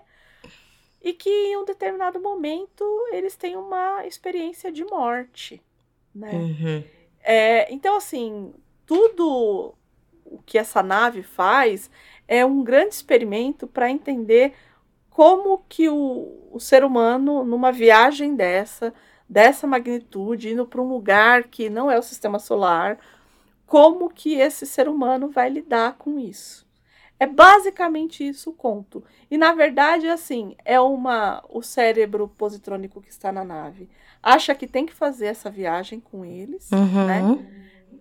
E 1.01 1.11
que 1.11 1.29
em 1.29 1.57
um 1.57 1.65
determinado 1.65 2.21
momento 2.21 2.85
eles 3.11 3.35
têm 3.35 3.57
uma 3.57 4.07
experiência 4.07 4.71
de 4.71 4.85
morte, 4.85 5.61
né? 6.15 6.31
Uhum. 6.31 6.83
É, 7.21 7.71
então, 7.73 7.97
assim, 7.97 8.53
tudo 8.85 9.75
o 10.23 10.41
que 10.45 10.57
essa 10.57 10.81
nave 10.81 11.21
faz 11.21 11.91
é 12.29 12.45
um 12.45 12.63
grande 12.63 12.95
experimento 12.95 13.67
para 13.67 13.91
entender 13.91 14.53
como 15.15 15.63
que 15.69 15.87
o, 15.87 16.49
o 16.51 16.59
ser 16.59 16.83
humano, 16.83 17.45
numa 17.45 17.71
viagem 17.71 18.35
dessa, 18.35 18.93
dessa 19.29 19.65
magnitude, 19.65 20.49
indo 20.49 20.65
para 20.65 20.81
um 20.81 20.89
lugar 20.89 21.43
que 21.43 21.69
não 21.69 21.89
é 21.89 21.97
o 21.97 22.03
sistema 22.03 22.37
solar, 22.37 22.99
como 23.65 24.09
que 24.09 24.33
esse 24.35 24.65
ser 24.65 24.89
humano 24.89 25.29
vai 25.29 25.49
lidar 25.49 25.93
com 25.97 26.19
isso. 26.19 26.67
É 27.17 27.25
basicamente 27.25 28.27
isso 28.27 28.49
o 28.49 28.53
conto. 28.53 29.01
E 29.31 29.37
na 29.37 29.53
verdade, 29.53 30.05
assim, 30.09 30.53
é 30.65 30.81
uma 30.81 31.41
o 31.49 31.61
cérebro 31.61 32.27
positrônico 32.27 33.01
que 33.01 33.09
está 33.09 33.31
na 33.31 33.45
nave 33.45 33.87
acha 34.21 34.53
que 34.53 34.67
tem 34.67 34.85
que 34.85 34.93
fazer 34.93 35.27
essa 35.27 35.49
viagem 35.49 36.01
com 36.01 36.25
eles, 36.25 36.69
Uhum. 36.73 37.05
né? 37.07 37.45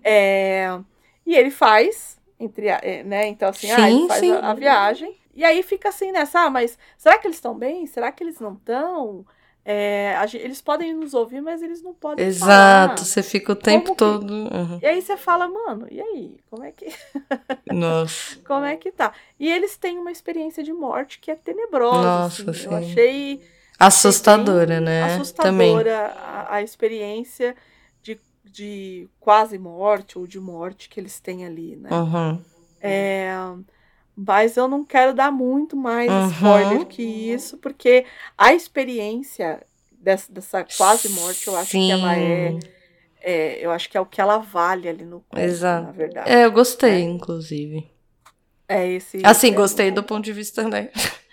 É, 0.03 0.81
e 1.25 1.33
ele 1.37 1.53
faz, 1.53 2.19
entre, 2.41 2.67
é, 2.67 3.05
né? 3.05 3.29
Então, 3.29 3.51
assim, 3.51 3.71
ah, 3.71 3.89
ele 3.89 4.01
Sim, 4.01 4.09
faz 4.09 4.21
sim. 4.21 4.33
a, 4.33 4.51
a 4.51 4.55
viagem. 4.55 5.17
E 5.35 5.45
aí 5.45 5.63
fica 5.63 5.89
assim 5.89 6.13
nessa, 6.13 6.41
ah, 6.41 6.51
mas 6.51 6.79
será 6.97 7.19
que 7.19 7.27
eles 7.27 7.37
estão 7.37 7.55
bem? 7.57 7.87
Será 7.87 8.13
que 8.13 8.23
eles 8.23 8.39
não 8.41 8.55
estão? 8.55 9.27
É, 9.67 10.15
eles 10.35 10.61
podem 10.61 10.93
nos 10.95 11.15
ouvir, 11.15 11.41
mas 11.41 11.63
eles 11.63 11.83
não 11.83 11.95
podem 11.95 12.31
falar. 12.33 12.85
Exato, 12.89 13.05
você 13.05 13.23
fica 13.23 13.53
o 13.53 13.57
tempo 13.57 13.93
que- 13.93 13.97
todo. 13.97 14.31
Uhum. 14.31 14.79
E 14.83 14.87
aí 14.87 15.01
você 15.01 15.17
fala, 15.17 15.49
mano, 15.49 15.87
e 15.91 16.01
aí? 16.01 16.37
Como 16.51 16.63
é 16.63 16.71
que, 16.71 16.87
Nossa. 17.73 18.39
como 18.47 18.65
é 18.67 18.77
que 18.77 18.93
tá? 18.93 19.13
E 19.41 19.51
eles 19.51 19.79
têm 19.79 19.99
uma 19.99 20.13
experiência 20.13 20.63
de 20.63 20.73
morte 20.73 21.19
que 21.19 21.31
é 21.31 21.35
tenebrosa. 21.35 22.03
Nossa, 22.03 22.51
assim. 22.51 22.67
Eu 22.67 22.75
achei 22.77 23.43
Assustadora, 23.79 24.81
né? 24.81 25.19
Também. 25.37 25.71
assustadora 25.75 26.07
a, 26.17 26.57
a 26.57 26.63
experiência 26.63 27.57
de, 28.03 28.21
de 28.45 29.09
quase 29.19 29.59
morte 29.59 30.19
ou 30.19 30.27
de 30.27 30.39
morte 30.39 30.89
que 30.89 31.01
eles 31.01 31.19
têm 31.21 31.45
ali, 31.45 31.75
né? 31.77 31.91
Uhum. 31.91 32.41
É, 32.81 33.31
mas 34.17 34.57
eu 34.57 34.69
não 34.69 34.85
quero 34.85 35.13
dar 35.15 35.31
muito 35.33 35.77
mais 35.77 36.11
Uhum. 36.11 36.31
spoiler 36.31 36.87
que 36.87 37.03
isso, 37.03 37.59
porque 37.59 38.05
a 38.39 38.55
experiência 38.55 39.63
dessa, 39.91 40.33
dessa 40.33 40.65
quase 40.77 41.09
morte, 41.11 41.49
eu 41.49 41.57
acho 41.57 41.73
que 41.73 41.91
ela 41.91 42.17
é, 42.17 42.53
Sim. 42.53 42.61
é- 43.21 43.65
Eu 43.67 43.71
acho 43.71 43.89
que 43.91 43.97
é 43.97 44.01
o 44.01 44.07
que 44.07 44.21
ela 44.21 44.39
vale 44.39 44.89
ali 44.89 45.05
no 45.05 45.21
conto, 45.29 45.41
Exato. 45.43 45.87
na 45.87 45.93
verdade. 45.93 46.31
É, 46.31 46.45
eu 46.45 46.53
gostei, 46.53 47.03
inclusive. 47.03 47.91
É 48.69 48.87
esse. 48.87 49.21
Assim, 49.25 49.49
é, 49.49 49.55
gostei 49.55 49.91
do 49.91 50.03
ponto 50.03 50.25
de 50.25 50.33
vista, 50.33 50.63
né? 50.69 50.91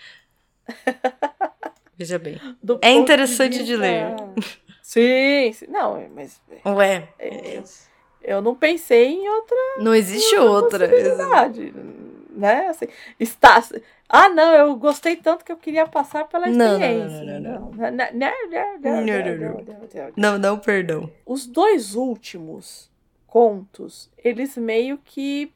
Veja 1.98 2.18
bem. 2.18 2.40
do 2.64 2.80
É 2.82 2.92
interessante 2.92 3.64
de 3.64 3.76
ler. 3.76 4.16
Sim, 4.82 5.52
sim. 5.54 5.68
Não, 5.70 6.10
mas 6.14 6.42
Ué, 6.66 7.08
é, 7.20 7.62
eu 8.22 8.42
não 8.42 8.54
pensei 8.56 9.10
em 9.14 9.30
outra 9.30 9.56
não 9.78 9.94
existe 9.96 10.36
outra. 10.36 10.90
possibilidade, 10.90 11.74
né? 12.32 12.68
Assim, 12.68 12.88
está... 13.20 13.64
Ah, 14.10 14.30
não, 14.30 14.54
eu 14.54 14.76
gostei 14.76 15.16
tanto 15.16 15.46
que 15.46 15.52
eu 15.52 15.58
queria 15.58 15.88
passar 15.88 16.28
pela 16.28 16.50
experiência. 16.50 17.24
não, 17.24 17.40
não, 17.40 17.72
Não, 17.72 17.92
não, 17.92 17.92
não, 17.92 19.62
não, 20.18 20.18
não, 20.18 20.40
Não, 20.40 20.60
perdão. 20.60 21.10
Os 21.26 21.46
dois 21.48 21.96
últimos 21.96 22.90
contos, 23.26 24.10
eles 24.18 24.58
meio 24.58 24.98
que 24.98 25.52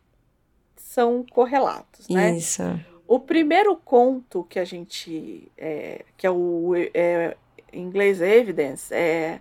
são 0.77 1.25
correlatos, 1.29 2.07
né? 2.07 2.37
Isso. 2.37 2.63
O 3.07 3.19
primeiro 3.19 3.75
conto 3.75 4.45
que 4.49 4.57
a 4.57 4.65
gente. 4.65 5.51
é, 5.57 6.05
que 6.17 6.25
é 6.25 6.31
o 6.31 6.73
é, 6.93 7.35
em 7.71 7.83
inglês 7.83 8.21
evidence, 8.21 8.93
é, 8.93 9.39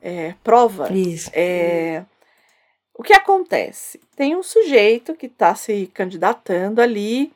é 0.00 0.34
prova. 0.44 0.90
Isso. 0.92 1.30
É, 1.34 2.04
o 2.98 3.02
que 3.02 3.12
acontece? 3.12 4.00
Tem 4.16 4.36
um 4.36 4.42
sujeito 4.42 5.14
que 5.14 5.26
está 5.26 5.54
se 5.54 5.86
candidatando 5.88 6.80
ali 6.80 7.32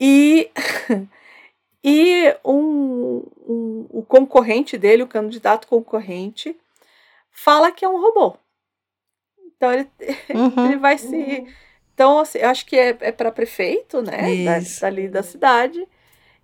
e, 0.00 0.50
e 1.84 2.34
um, 2.44 3.22
um- 3.46 3.86
o 3.90 4.02
concorrente 4.02 4.76
dele, 4.78 5.02
o 5.02 5.08
candidato 5.08 5.68
concorrente, 5.68 6.56
fala 7.30 7.70
que 7.72 7.84
é 7.84 7.88
um 7.88 8.00
robô. 8.00 8.36
Então 9.56 9.72
ele, 9.72 9.88
ele 10.64 10.76
Uhum. 10.76 10.78
vai 10.78 10.98
se. 10.98 11.46
Então, 11.94 12.18
assim, 12.20 12.38
eu 12.38 12.48
acho 12.50 12.66
que 12.66 12.76
é, 12.76 12.96
é 13.00 13.12
para 13.12 13.32
prefeito, 13.32 14.02
né? 14.02 14.36
Da, 14.36 14.58
Isso. 14.60 14.80
dali 14.80 15.08
da 15.08 15.22
cidade. 15.22 15.86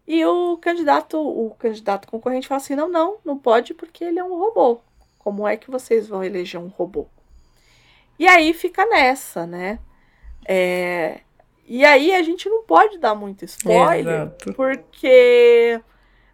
E 0.06 0.24
o 0.26 0.56
candidato, 0.58 1.18
o 1.20 1.54
candidato 1.56 2.08
concorrente 2.08 2.48
fala 2.48 2.60
assim: 2.60 2.74
não, 2.76 2.88
não, 2.88 3.18
não 3.24 3.38
pode 3.38 3.74
porque 3.74 4.04
ele 4.04 4.18
é 4.18 4.24
um 4.24 4.38
robô. 4.38 4.80
Como 5.18 5.46
é 5.46 5.56
que 5.56 5.70
vocês 5.70 6.08
vão 6.08 6.24
eleger 6.24 6.60
um 6.60 6.68
robô? 6.68 7.06
E 8.22 8.28
aí 8.28 8.54
fica 8.54 8.86
nessa, 8.86 9.44
né? 9.44 9.80
É, 10.46 11.22
e 11.66 11.84
aí 11.84 12.14
a 12.14 12.22
gente 12.22 12.48
não 12.48 12.62
pode 12.62 12.96
dar 12.96 13.16
muito 13.16 13.44
spoiler, 13.44 14.14
Exato. 14.14 14.52
porque 14.54 15.80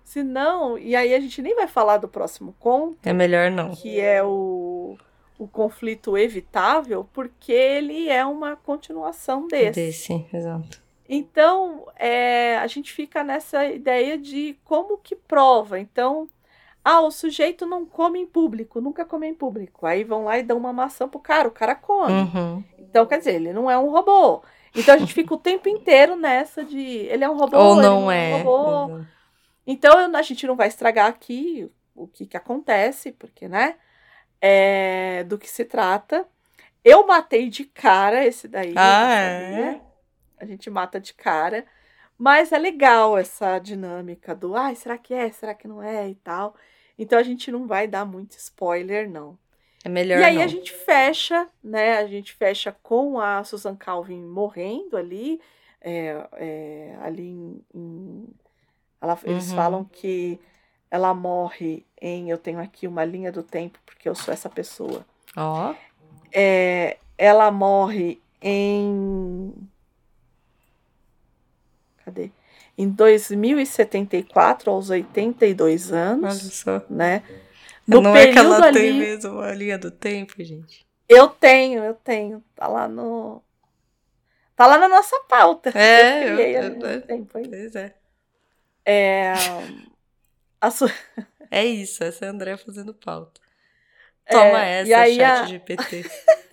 senão. 0.05 0.77
E 0.77 0.94
aí 0.94 1.15
a 1.15 1.19
gente 1.19 1.40
nem 1.40 1.55
vai 1.55 1.66
falar 1.66 1.97
do 1.97 2.06
próximo 2.06 2.55
conto 2.60 2.98
É 3.09 3.12
melhor 3.15 3.51
não. 3.51 3.70
que 3.70 3.98
é 3.98 4.23
o, 4.23 4.98
o 5.39 5.48
conflito 5.48 6.19
evitável, 6.19 7.09
porque 7.10 7.52
ele 7.52 8.10
é 8.10 8.23
uma 8.23 8.55
continuação 8.55 9.48
desse. 9.48 9.81
Desse, 9.81 10.27
exato. 10.31 10.82
Então, 11.09 11.86
é, 11.97 12.59
a 12.59 12.66
gente 12.66 12.93
fica 12.93 13.24
nessa 13.24 13.65
ideia 13.65 14.19
de 14.19 14.59
como 14.62 14.98
que 14.98 15.16
prova. 15.16 15.81
Então, 15.81 16.28
ah, 16.84 17.00
o 17.00 17.10
sujeito 17.10 17.66
não 17.66 17.84
come 17.84 18.18
em 18.18 18.26
público, 18.26 18.80
nunca 18.80 19.05
come 19.05 19.26
em 19.26 19.34
público. 19.34 19.86
Aí 19.86 20.05
vão 20.05 20.24
lá 20.24 20.38
e 20.38 20.42
dão 20.42 20.56
uma 20.56 20.72
maçã 20.72 21.09
pro 21.09 21.20
cara, 21.20 21.48
o 21.48 21.52
cara 21.52 21.74
come. 21.74 22.12
Uhum. 22.12 22.64
Então, 22.78 23.06
quer 23.06 23.18
dizer, 23.18 23.34
ele 23.34 23.52
não 23.52 23.70
é 23.70 23.78
um 23.78 23.90
robô. 23.90 24.42
Então 24.74 24.94
a 24.94 24.98
gente 24.98 25.12
fica 25.14 25.34
o 25.34 25.38
tempo 25.38 25.68
inteiro 25.68 26.16
nessa 26.16 26.64
de 26.64 26.80
ele 26.80 27.24
é 27.24 27.28
um 27.28 27.36
robô 27.36 27.56
Ou 27.59 27.72
ele 27.74 27.82
não 27.82 28.10
é. 28.10 28.30
é. 28.30 28.34
um 28.34 28.42
robô. 28.42 28.94
Exato. 28.94 29.06
Então 29.66 30.16
a 30.16 30.22
gente 30.22 30.46
não 30.46 30.56
vai 30.56 30.68
estragar 30.68 31.06
aqui 31.06 31.70
o 31.94 32.06
que, 32.06 32.26
que 32.26 32.36
acontece, 32.36 33.12
porque, 33.12 33.48
né? 33.48 33.74
É, 34.40 35.24
do 35.24 35.36
que 35.36 35.50
se 35.50 35.64
trata. 35.64 36.26
Eu 36.84 37.06
matei 37.06 37.48
de 37.48 37.64
cara 37.64 38.24
esse 38.24 38.46
daí. 38.46 38.72
não 38.72 38.80
Ah, 38.82 39.14
é? 39.14 39.80
A 40.38 40.46
gente 40.46 40.70
mata 40.70 41.00
de 41.00 41.12
cara. 41.12 41.66
Mas 42.19 42.51
é 42.53 42.59
legal 42.59 43.16
essa 43.16 43.59
dinâmica 43.61 44.35
do 44.35 44.57
ai, 44.57 44.74
será 44.74 44.99
que 44.99 45.15
é? 45.15 45.31
Será 45.31 45.55
que 45.55 45.69
não 45.69 45.81
é? 45.82 46.09
E 46.09 46.15
tal. 46.16 46.55
Então 46.99 47.16
a 47.19 47.23
gente 47.23 47.51
não 47.53 47.66
vai 47.66 47.86
dar 47.86 48.05
muito 48.05 48.32
spoiler, 48.32 49.09
não. 49.09 49.39
É 49.85 49.89
melhor 49.89 50.19
E 50.19 50.24
aí 50.24 50.35
não. 50.35 50.43
a 50.43 50.47
gente 50.49 50.73
fecha, 50.73 51.47
né? 51.62 51.99
A 51.99 52.07
gente 52.09 52.32
fecha 52.35 52.73
com 52.82 53.20
a 53.20 53.45
Susan 53.45 53.77
Calvin 53.77 54.20
morrendo 54.20 54.97
ali, 54.97 55.40
é, 55.81 56.27
é, 56.32 56.99
ali 57.01 57.28
em, 57.28 57.65
em- 57.73 58.28
ela- 59.01 59.19
eles 59.23 59.51
Uhum. 59.51 59.57
falam 59.57 59.85
que 59.85 60.40
ela 60.90 61.15
morre 61.15 61.86
em, 62.01 62.31
eu 62.31 62.39
tenho 62.39 62.59
aqui 62.59 62.89
uma 62.89 63.05
linha 63.05 63.31
do 63.31 63.43
tempo 63.45 63.78
porque 63.86 64.09
eu 64.09 64.15
sou 64.16 64.35
essa 64.35 64.49
pessoa. 64.51 65.07
Ó. 65.36 65.73
É, 66.32 66.99
ela 67.16 67.51
morre 67.51 68.20
em 68.43 69.53
cadê? 72.10 72.30
Em 72.76 72.89
2074, 72.89 74.70
aos 74.70 74.90
82 74.90 75.90
Olha 75.93 76.01
anos, 76.01 76.39
só. 76.55 76.82
né? 76.89 77.22
No 77.86 78.01
não 78.01 78.14
é 78.14 78.26
que 78.26 78.35
período 78.35 78.55
ela 78.55 78.72
tem 78.72 78.89
ali, 78.90 78.98
mesmo 78.98 79.39
a 79.40 79.52
linha 79.55 79.78
do 79.78 79.90
tempo, 79.90 80.35
gente. 80.44 80.86
Eu 81.09 81.28
tenho, 81.28 81.82
eu 81.82 81.94
tenho. 81.94 82.44
Tá 82.55 82.66
lá 82.68 82.86
no. 82.86 83.43
Tá 84.55 84.66
lá 84.66 84.76
na 84.78 84.89
nossa 84.89 85.18
pauta. 85.28 85.70
É, 85.76 86.24
eu 86.30 86.35
criei 86.36 86.56
eu- 86.56 86.60
há 86.60 86.64
eu- 86.64 86.70
muito 86.76 87.06
tempo. 87.06 87.26
Pois 87.32 87.74
é. 87.74 87.94
É, 88.85 89.32
a 90.60 90.70
su- 90.70 90.90
É 91.51 91.64
isso, 91.64 92.05
essa 92.05 92.26
é 92.26 92.28
a 92.28 92.30
André 92.30 92.56
fazendo 92.56 92.93
pauta. 92.94 93.40
Toma 94.30 94.62
É, 94.64 94.80
essa, 94.82 95.06
chat 95.14 95.22
a- 95.22 95.47
GPT. 95.47 96.05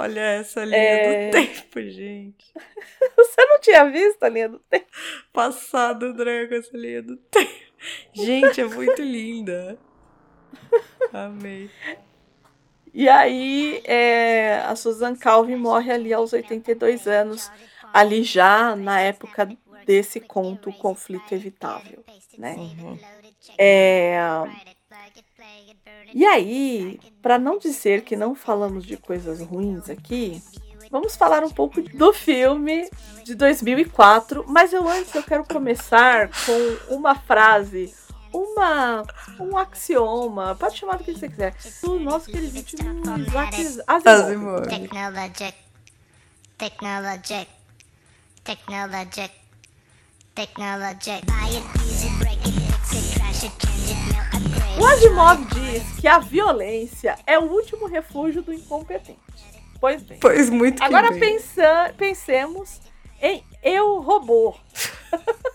Olha 0.00 0.20
essa 0.20 0.64
linha 0.64 0.78
É. 0.78 1.26
do 1.28 1.32
tempo, 1.32 1.82
gente. 1.82 2.52
Você 3.16 3.44
não 3.44 3.60
tinha 3.60 3.84
visto 3.90 4.22
a 4.22 4.28
linha 4.30 4.48
do 4.48 4.58
tempo? 4.58 4.86
Passado, 5.32 6.14
com 6.14 6.54
essa 6.54 6.76
linha 6.76 7.02
do 7.02 7.16
tempo. 7.16 7.50
Gente, 8.14 8.60
é 8.60 8.64
muito 8.64 9.02
linda. 9.02 9.78
Amei. 11.12 11.70
E 12.92 13.08
aí 13.08 13.82
é, 13.84 14.60
a 14.66 14.74
Susan 14.74 15.14
Calvin 15.14 15.56
morre 15.56 15.92
ali 15.92 16.12
aos 16.12 16.32
82 16.32 17.06
anos, 17.06 17.50
ali 17.92 18.22
já 18.22 18.74
na 18.74 19.00
época 19.00 19.48
desse 19.86 20.18
conto 20.18 20.72
Conflito 20.72 21.32
Evitável. 21.34 22.02
Né? 22.38 22.54
Uhum. 22.54 22.98
É, 23.58 24.18
E 26.12 26.24
aí, 26.24 27.00
para 27.22 27.38
não 27.38 27.58
dizer 27.58 28.02
que 28.02 28.16
não 28.16 28.34
falamos 28.34 28.84
de 28.84 28.96
coisas 28.96 29.40
ruins 29.40 29.88
aqui, 29.88 30.42
vamos 30.90 31.16
falar 31.16 31.44
um 31.44 31.50
pouco 31.50 31.80
do 31.82 32.12
filme 32.12 32.88
de 33.24 33.34
2004, 33.34 34.44
mas 34.48 34.72
eu 34.72 34.88
antes 34.88 35.14
eu 35.14 35.22
quero 35.22 35.44
começar 35.44 36.28
com 36.28 36.94
uma 36.94 37.14
frase, 37.14 37.94
uma 38.32 39.04
um 39.38 39.56
axioma, 39.56 40.54
pode 40.54 40.76
chamar 40.76 40.98
do 40.98 41.04
que 41.04 41.12
você 41.12 41.28
quiser, 41.28 41.54
do 41.82 41.98
nosso 41.98 42.30
queridíssimo 42.30 43.02
Isaac 43.18 43.82
Asimov. 43.86 44.68
Technologic. 44.68 45.54
Technologic. 46.58 47.48
Technologic. 48.44 49.30
Technologic. 50.34 51.26
Buy 51.26 51.48
it, 51.48 51.64
use 51.84 52.04
it, 52.04 52.18
break 52.18 52.46
it, 52.46 52.54
fix 52.84 53.16
it, 53.16 53.19
O 54.80 54.86
Asimov 54.86 55.44
diz 55.54 56.00
que 56.00 56.08
a 56.08 56.18
violência 56.18 57.16
é 57.26 57.38
o 57.38 57.42
último 57.44 57.86
refúgio 57.86 58.42
do 58.42 58.52
incompetente. 58.52 59.18
Pois 59.80 60.02
bem. 60.02 60.18
Pois 60.20 60.50
muito 60.50 60.82
Agora 60.82 61.12
pensa, 61.18 61.94
pensemos 61.96 62.80
em 63.20 63.42
Eu 63.62 64.00
Robô. 64.00 64.54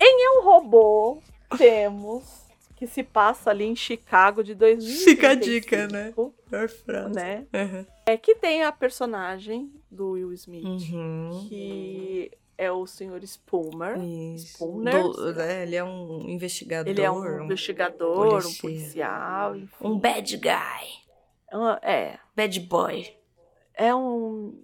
em 0.00 0.24
Eu 0.26 0.42
Robô 0.44 1.18
temos 1.56 2.42
que 2.76 2.86
se 2.86 3.02
passa 3.02 3.50
ali 3.50 3.64
em 3.64 3.76
Chicago 3.76 4.42
de 4.42 4.54
2035. 4.54 5.10
Fica 5.10 5.30
a 5.30 5.34
dica, 5.34 5.88
né? 5.88 6.12
Né? 7.08 7.46
Uhum. 7.54 7.86
É 8.06 8.16
que 8.16 8.34
tem 8.34 8.64
a 8.64 8.72
personagem 8.72 9.70
do 9.90 10.12
Will 10.12 10.32
Smith, 10.32 10.64
Uhum. 10.64 11.46
que 11.48 12.30
é 12.62 12.72
o. 12.72 12.84
Spoomer. 12.86 13.98
Isso. 14.02 14.54
Spooner. 14.54 15.02
Do- 15.02 15.40
é, 15.40 15.62
ele 15.62 15.76
é 15.76 15.84
um 15.84 16.28
investigador. 16.28 16.90
Ele 16.90 17.02
é 17.02 17.10
um 17.10 17.44
investigador, 17.44 18.26
um 18.26 18.30
policial. 18.40 18.60
policial, 18.62 19.56
enfim. 19.56 19.74
um 19.80 19.98
bad 19.98 20.36
guy. 20.36 21.02
Ah, 21.52 21.78
É, 21.82 22.18
Bad 22.34 22.60
boy. 22.60 23.06
é 23.74 23.94
um. 23.94 24.54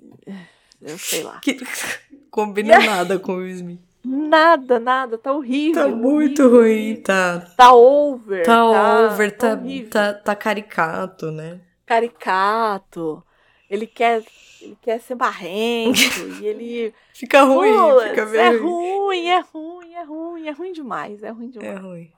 Eu 0.80 0.96
sei 0.98 1.22
lá. 1.22 1.40
Que 1.42 1.58
combina 2.30 2.78
nada 2.78 3.18
com 3.18 3.36
o 3.36 3.46
Smith. 3.46 3.80
Nada, 4.04 4.78
nada, 4.78 5.18
tá 5.18 5.32
horrível. 5.32 5.82
Tá 5.82 5.88
muito 5.94 6.42
horrível. 6.42 6.60
ruim, 6.60 6.96
tá. 7.02 7.40
Tá 7.56 7.74
over. 7.74 8.44
Tá 8.44 8.64
over, 9.06 9.36
tá, 9.36 9.58
tá, 9.90 10.14
tá 10.14 10.34
caricato, 10.36 11.30
né? 11.30 11.60
Caricato. 11.84 13.22
Ele 13.68 13.86
quer, 13.86 14.24
ele 14.60 14.76
quer 14.80 15.00
ser 15.00 15.14
barrento 15.14 15.98
e 16.40 16.46
ele. 16.46 16.94
Fica 17.12 17.42
ruim, 17.42 17.72
Putz, 17.72 18.08
fica 18.08 18.22
é 18.22 18.50
bem 18.50 18.58
ruim. 18.60 18.98
ruim, 18.98 19.26
é 19.26 19.40
ruim, 19.40 19.94
é 19.94 20.02
ruim, 20.04 20.46
é 20.48 20.50
ruim 20.52 20.72
demais, 20.72 21.22
é 21.22 21.30
ruim 21.30 21.50
demais. 21.50 21.70
É 21.76 21.78
ruim. 21.78 22.12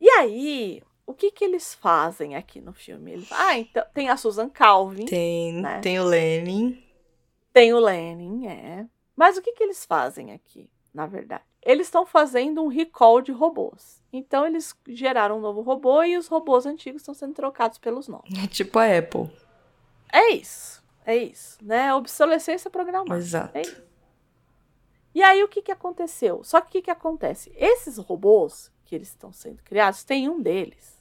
E 0.00 0.08
aí, 0.10 0.82
o 1.06 1.14
que 1.14 1.30
que 1.30 1.44
eles 1.44 1.74
fazem 1.74 2.36
aqui 2.36 2.60
no 2.60 2.72
filme? 2.72 3.12
Eles, 3.12 3.32
ah, 3.32 3.56
então 3.58 3.84
tem 3.94 4.08
a 4.08 4.16
Susan 4.16 4.48
Calvin, 4.48 5.06
tem, 5.06 5.52
Tem, 5.54 5.62
Né? 5.62 5.80
tem 5.80 5.98
o 6.00 6.04
Lenin. 6.04 6.82
o 7.72 7.78
Lenin, 7.78 8.46
é. 8.46 8.86
Mas 9.16 9.36
o 9.36 9.42
que 9.42 9.52
que 9.52 9.62
eles 9.64 9.84
fazem 9.84 10.32
aqui, 10.32 10.68
na 10.92 11.06
verdade? 11.06 11.42
Eles 11.62 11.86
estão 11.88 12.06
fazendo 12.06 12.62
um 12.62 12.68
recall 12.68 13.20
de 13.20 13.32
robôs. 13.32 14.00
Então 14.12 14.46
eles 14.46 14.74
geraram 14.88 15.38
um 15.38 15.40
novo 15.40 15.60
robô 15.60 16.02
e 16.02 16.16
os 16.16 16.28
robôs 16.28 16.66
antigos 16.66 17.02
estão 17.02 17.14
sendo 17.14 17.34
trocados 17.34 17.78
pelos 17.78 18.06
novos. 18.06 18.30
É 18.42 18.46
tipo 18.48 18.78
a 18.78 18.98
Apple. 18.98 19.28
É 20.12 20.30
isso, 20.32 20.82
é 21.04 21.16
isso, 21.16 21.58
né? 21.62 21.94
Obsolescência 21.94 22.70
programada. 22.70 23.16
Exato. 23.16 23.56
É. 23.56 23.62
E 25.14 25.22
aí 25.22 25.42
o 25.42 25.48
que, 25.48 25.62
que 25.62 25.72
aconteceu? 25.72 26.42
Só 26.44 26.60
que 26.60 26.68
o 26.68 26.70
que, 26.70 26.82
que 26.82 26.90
acontece? 26.90 27.52
Esses 27.56 27.98
robôs 27.98 28.70
que 28.84 28.94
eles 28.94 29.08
estão 29.08 29.32
sendo 29.32 29.62
criados, 29.62 30.02
tem 30.02 30.28
um 30.28 30.40
deles 30.40 30.96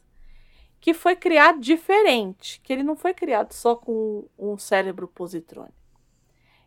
que 0.80 0.94
foi 0.94 1.16
criado 1.16 1.60
diferente, 1.60 2.60
que 2.62 2.72
ele 2.72 2.84
não 2.84 2.96
foi 2.96 3.14
criado 3.14 3.54
só 3.54 3.76
com 3.76 4.26
um 4.38 4.58
cérebro 4.58 5.08
positrônico. 5.08 5.74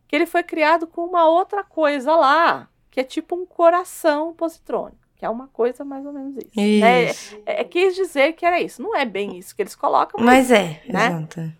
Que 0.08 0.16
ele 0.16 0.26
foi 0.26 0.42
criado 0.42 0.86
com 0.86 1.04
uma 1.04 1.28
outra 1.28 1.62
coisa 1.62 2.16
lá, 2.16 2.68
que 2.90 3.00
é 3.00 3.04
tipo 3.04 3.36
um 3.36 3.46
coração 3.46 4.34
positrônico, 4.34 4.98
que 5.14 5.24
é 5.24 5.28
uma 5.28 5.46
coisa 5.48 5.84
mais 5.84 6.04
ou 6.04 6.12
menos 6.12 6.36
isso. 6.36 6.50
né? 6.56 7.04
Isso. 7.04 7.42
É, 7.46 7.60
é, 7.60 7.64
quis 7.64 7.94
dizer 7.94 8.32
que 8.32 8.44
era 8.44 8.60
isso. 8.60 8.82
Não 8.82 8.96
é 8.96 9.04
bem 9.04 9.38
isso 9.38 9.54
que 9.54 9.62
eles 9.62 9.76
colocam, 9.76 10.18
mas 10.24 10.48
Mas 10.48 10.50
é, 10.50 10.82
né? 10.88 11.06
exato. 11.06 11.52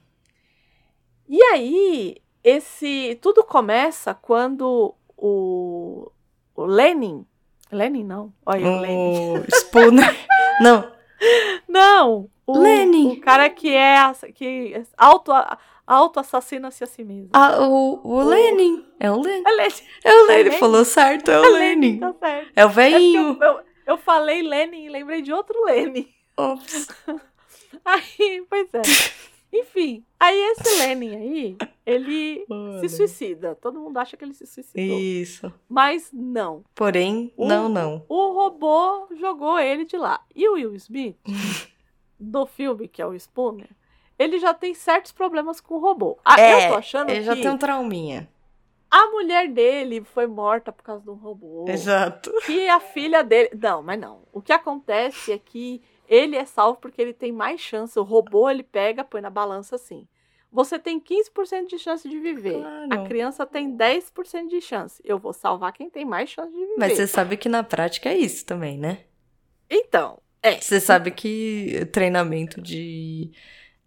E 1.32 1.40
aí, 1.44 2.16
esse 2.42 3.16
tudo 3.22 3.44
começa 3.44 4.12
quando 4.12 4.92
o, 5.16 6.10
o 6.56 6.64
Lenin, 6.64 7.24
Lenin 7.70 8.02
não, 8.02 8.32
olha 8.44 8.66
o 8.68 8.80
Lenin. 8.80 9.38
O 9.38 9.44
Spooner. 9.54 10.12
Não, 10.60 10.90
Não, 11.68 12.28
o, 12.44 12.58
Lenin. 12.58 13.12
o 13.12 13.20
cara 13.20 13.48
que 13.48 13.70
é 13.72 13.94
que 14.34 14.82
auto 14.98 15.30
auto 15.86 16.18
assassina-se 16.18 16.82
a 16.82 16.86
si 16.88 17.04
mesmo. 17.04 17.30
ah, 17.32 17.60
o, 17.62 18.00
o 18.02 18.22
Lenin. 18.22 18.84
É 18.98 19.08
o 19.10 19.20
Lenin. 19.20 19.44
É 19.46 19.50
Lenin, 19.52 19.74
É 20.02 20.12
o 20.12 20.26
Lenin. 20.26 20.42
Lenin? 20.44 20.58
Falou 20.58 20.84
certo, 20.84 21.30
é 21.30 21.38
o 21.40 21.44
é 21.44 21.48
Lenin. 21.48 21.98
tá 22.00 22.12
certo. 22.18 22.52
É 22.56 22.66
o 22.66 22.68
É 22.68 22.72
velhinho. 22.72 23.38
eu, 23.40 23.46
eu, 23.48 23.60
eu 23.86 23.96
falei 23.98 24.42
Lenin 24.42 24.86
e 24.86 24.88
lembrei 24.88 25.22
de 25.22 25.32
outro 25.32 25.64
Lenin. 25.64 26.08
Ops. 26.36 26.88
Aí, 27.84 28.44
pois 28.50 28.68
é. 28.74 28.82
Enfim, 29.52 30.04
aí 30.18 30.36
esse 30.52 30.78
Lenin 30.78 31.16
aí, 31.16 31.56
ele 31.84 32.46
Olha. 32.48 32.80
se 32.80 32.88
suicida. 32.96 33.54
Todo 33.56 33.80
mundo 33.80 33.98
acha 33.98 34.16
que 34.16 34.24
ele 34.24 34.32
se 34.34 34.46
suicidou. 34.46 34.98
Isso. 35.00 35.52
Mas 35.68 36.10
não. 36.12 36.62
Porém, 36.74 37.32
O- 37.36 37.46
não, 37.48 37.68
não. 37.68 38.04
O 38.08 38.32
robô 38.32 39.08
jogou 39.18 39.58
ele 39.58 39.84
de 39.84 39.96
lá. 39.96 40.20
E 40.34 40.48
o 40.48 40.52
Will 40.54 40.74
Smith, 40.76 41.16
do 42.18 42.46
filme, 42.46 42.86
que 42.86 43.02
é 43.02 43.06
o 43.06 43.18
Spooner, 43.18 43.70
ele 44.18 44.38
já 44.38 44.52
tem 44.54 44.74
certos 44.74 45.10
problemas 45.12 45.60
com 45.60 45.74
o 45.74 45.80
robô. 45.80 46.18
Ah, 46.24 46.40
É, 46.40 46.66
eu 46.66 46.70
tô 46.72 46.76
achando 46.76 47.10
Ele 47.10 47.22
já 47.22 47.34
que 47.34 47.42
tem 47.42 47.50
um 47.50 47.58
trauminha. 47.58 48.28
a 48.90 49.06
mulher 49.08 49.48
dele 49.48 50.04
foi 50.04 50.26
morta 50.26 50.70
por 50.70 50.82
causa 50.84 51.02
de 51.02 51.10
um 51.10 51.14
robô. 51.14 51.64
Exato. 51.68 52.30
E 52.48 52.68
a 52.68 52.78
filha 52.78 53.24
dele. 53.24 53.50
Não, 53.60 53.82
mas 53.82 53.98
não. 53.98 54.20
O 54.32 54.40
que 54.42 54.52
acontece 54.52 55.32
é 55.32 55.38
que 55.38 55.80
ele 56.10 56.34
é 56.34 56.44
salvo 56.44 56.80
porque 56.80 57.00
ele 57.00 57.12
tem 57.14 57.30
mais 57.30 57.60
chance. 57.60 57.96
O 57.96 58.02
robô 58.02 58.50
ele 58.50 58.64
pega, 58.64 59.04
põe 59.04 59.20
na 59.20 59.30
balança 59.30 59.76
assim. 59.76 60.08
Você 60.52 60.76
tem 60.76 60.98
15% 61.00 61.68
de 61.68 61.78
chance 61.78 62.08
de 62.08 62.18
viver. 62.18 62.58
Claro. 62.58 62.92
A 62.92 63.06
criança 63.06 63.46
tem 63.46 63.76
10% 63.76 64.48
de 64.48 64.60
chance. 64.60 65.00
Eu 65.04 65.16
vou 65.16 65.32
salvar 65.32 65.72
quem 65.72 65.88
tem 65.88 66.04
mais 66.04 66.28
chance 66.28 66.50
de 66.50 66.58
viver. 66.58 66.74
Mas 66.76 66.96
você 66.96 67.06
sabe 67.06 67.36
que 67.36 67.48
na 67.48 67.62
prática 67.62 68.08
é 68.08 68.18
isso 68.18 68.44
também, 68.44 68.76
né? 68.76 69.04
Então, 69.70 70.20
é. 70.42 70.60
Você 70.60 70.80
sabe 70.80 71.12
que 71.12 71.86
treinamento 71.92 72.60
de, 72.60 73.30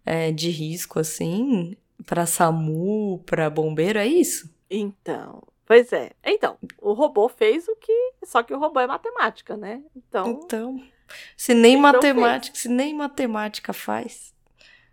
é, 0.06 0.32
de 0.32 0.48
risco, 0.48 0.98
assim, 0.98 1.76
pra 2.06 2.24
SAMU, 2.24 3.22
pra 3.26 3.50
bombeiro, 3.50 3.98
é 3.98 4.06
isso? 4.06 4.50
Então, 4.70 5.42
pois 5.66 5.92
é. 5.92 6.12
Então, 6.24 6.56
o 6.80 6.94
robô 6.94 7.28
fez 7.28 7.68
o 7.68 7.76
que. 7.76 8.12
Só 8.24 8.42
que 8.42 8.54
o 8.54 8.58
robô 8.58 8.80
é 8.80 8.86
matemática, 8.86 9.54
né? 9.54 9.82
Então, 9.94 10.40
Então, 10.42 10.80
se 11.36 11.54
nem 11.54 11.72
Então 11.76 11.82
matemática, 11.92 12.56
se 12.56 12.68
nem 12.68 12.94
matemática 12.94 13.72
faz, 13.72 14.34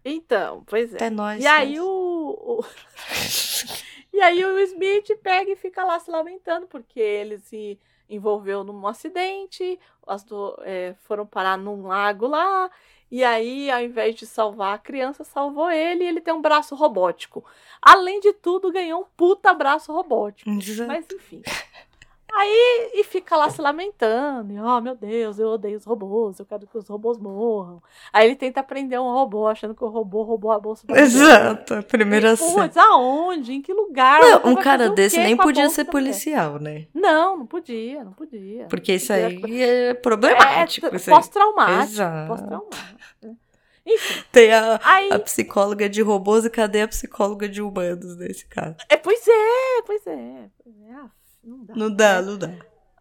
então, 0.04 0.64
pois 0.66 0.92
é. 0.94 0.96
até 0.96 1.10
nós. 1.10 1.42
E 1.44 1.48
aí 1.48 1.80
o, 1.80 1.86
o- 1.86 2.66
E 4.14 4.20
aí 4.20 4.44
o 4.44 4.60
Smith 4.60 5.10
pega 5.24 5.52
e 5.52 5.56
fica 5.56 5.84
lá 5.86 5.98
se 6.00 6.12
lamentando, 6.12 6.68
porque 6.68 7.00
ele 7.00 7.40
se 7.40 7.80
envolveu 8.10 8.62
num 8.64 8.86
acidente, 8.86 9.80
as 10.06 10.22
do, 10.24 10.58
é, 10.64 10.94
foram 11.04 11.26
parar 11.26 11.58
num 11.58 11.88
lago 11.88 12.28
lá, 12.28 12.70
e 13.10 13.24
aí, 13.24 13.70
ao 13.72 13.82
invés 13.82 14.16
de 14.16 14.26
salvar 14.26 14.76
a 14.76 14.78
criança, 14.78 15.24
salvou 15.24 15.70
ele 15.72 16.04
e 16.04 16.08
ele 16.08 16.22
tem 16.22 16.34
um 16.34 16.42
braço 16.42 16.76
robótico. 16.76 17.44
Além 17.82 18.20
de 18.20 18.34
tudo, 18.34 18.72
ganhou 18.72 19.02
um 19.02 19.06
puta 19.18 19.54
braço 19.54 19.92
robótico. 19.94 20.50
Exato. 20.50 20.88
Mas 20.88 21.06
enfim. 21.12 21.42
Aí 22.34 22.92
e 22.94 23.04
fica 23.04 23.36
lá 23.36 23.50
se 23.50 23.62
lamentando. 23.62 24.54
E, 24.54 24.60
oh, 24.60 24.80
meu 24.82 24.96
Deus, 24.96 25.38
eu 25.38 25.50
odeio 25.50 25.78
os 25.78 25.86
robôs, 25.86 26.40
eu 26.40 26.46
quero 26.46 26.66
que 26.66 26.78
os 26.78 26.88
robôs 26.88 27.18
morram. 27.18 27.82
Aí 28.14 28.26
ele 28.28 28.36
tenta 28.36 28.64
prender 28.64 29.00
um 29.00 29.12
robô, 29.12 29.48
achando 29.48 29.76
que 29.76 29.84
o 29.84 29.88
robô 29.90 30.24
roubou 30.24 30.52
a 30.52 30.60
bolsa 30.60 30.86
mulher. 30.88 31.04
Exato, 31.04 31.74
a 31.76 31.84
primeira 31.84 32.36
cena. 32.36 32.64
Putz, 32.64 32.78
aonde? 32.78 33.54
Em 33.54 33.62
que 33.62 33.74
lugar? 33.74 34.22
Não, 34.22 34.52
um 34.52 34.56
cara 34.56 34.90
desse 34.90 35.18
nem 35.18 35.36
podia 35.36 35.70
ser 35.70 35.86
policial, 35.86 36.58
né? 36.60 36.88
Não, 36.94 37.38
não 37.38 37.46
podia, 37.46 38.04
não 38.04 38.14
podia. 38.14 38.66
Porque 38.68 38.94
isso 38.94 39.12
É, 39.12 39.26
aí 39.26 39.62
é 39.62 39.94
problemático. 39.94 40.88
é 40.88 40.96
isso 40.96 41.10
aí. 41.10 41.16
pós-traumático. 41.16 41.84
Exato. 41.84 42.28
Pós-traumático. 42.28 43.38
Enfim, 43.86 44.24
Tem 44.32 44.54
a, 44.54 44.80
aí. 44.84 45.12
a 45.12 45.18
psicóloga 45.20 45.90
de 45.90 46.02
robôs 46.04 46.46
e 46.46 46.50
cadê 46.52 46.82
a 46.84 46.88
psicóloga 46.88 47.50
de 47.50 47.62
humanos 47.64 48.16
nesse 48.16 48.46
caso? 48.46 48.76
É, 48.88 48.96
pois 48.96 49.28
é, 49.28 49.82
pois 49.86 50.06
é. 50.06 50.50
Pois 50.64 50.76
é. 50.88 51.21
Não 51.44 51.64
dá. 51.66 51.74
Não 51.76 51.96
dá, 51.96 52.22
não 52.22 52.38
dá. 52.38 52.48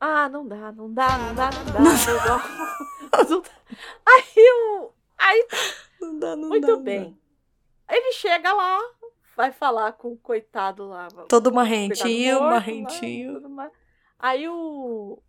Ah, 0.00 0.28
não 0.28 0.46
dá, 0.48 0.72
não 0.72 0.92
dá, 0.92 1.18
não 1.18 1.34
dá, 1.34 1.50
não 1.50 1.64
dá. 1.66 1.80
Não 1.80 1.94
dá. 1.94 3.24
Não 3.28 3.40
dá. 3.42 3.50
Aí 4.06 4.34
o. 4.36 4.92
Aí 5.18 5.46
Não 6.00 6.18
dá, 6.18 6.34
não 6.36 6.48
Muito 6.48 6.66
dá, 6.66 6.72
não 6.72 6.82
bem. 6.82 7.18
Ele 7.90 8.12
chega 8.12 8.52
lá, 8.52 8.78
vai 9.36 9.52
falar 9.52 9.92
com 9.92 10.12
o 10.12 10.16
coitado 10.16 10.88
lá. 10.88 11.08
dá. 11.08 11.24
Todo 11.24 11.52
marrentinho, 11.52 12.34
morto 12.36 12.44
lá, 12.44 12.50
marrentinho. 12.52 13.50
mais. 13.50 13.72
Aí 14.18 14.48
o, 14.48 15.22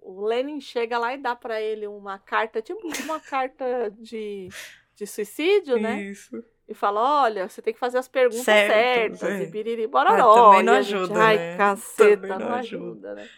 o 0.00 0.26
Lenin 0.26 0.60
chega 0.60 0.98
lá 0.98 1.14
e 1.14 1.18
dá 1.18 1.34
pra 1.36 1.60
ele 1.60 1.86
uma 1.86 2.18
carta, 2.18 2.60
tipo 2.60 2.80
uma 3.04 3.20
carta 3.20 3.90
de, 3.98 4.48
de 4.94 5.06
suicídio, 5.06 5.78
né? 5.78 6.02
Isso. 6.02 6.44
E 6.68 6.72
fala: 6.74 7.22
olha, 7.22 7.48
você 7.48 7.60
tem 7.60 7.74
que 7.74 7.78
fazer 7.80 7.98
as 7.98 8.08
perguntas 8.08 8.44
Certo, 8.44 9.18
certas. 9.18 9.22
é. 9.22 9.42
E 9.42 9.46
biriri 9.46 9.84
Ah, 9.84 9.88
bororó. 9.88 10.34
também 10.34 10.62
não 10.62 10.72
E 10.74 10.76
a 10.78 10.82
gente, 10.82 10.94
ajuda, 10.96 11.20
Ai, 11.22 11.36
né? 11.36 11.56
caceta, 11.56 12.16
Também 12.22 12.30
não, 12.30 12.38
não 12.38 12.54
ajuda, 12.54 12.84
ajuda. 13.12 13.14
né? 13.14 13.28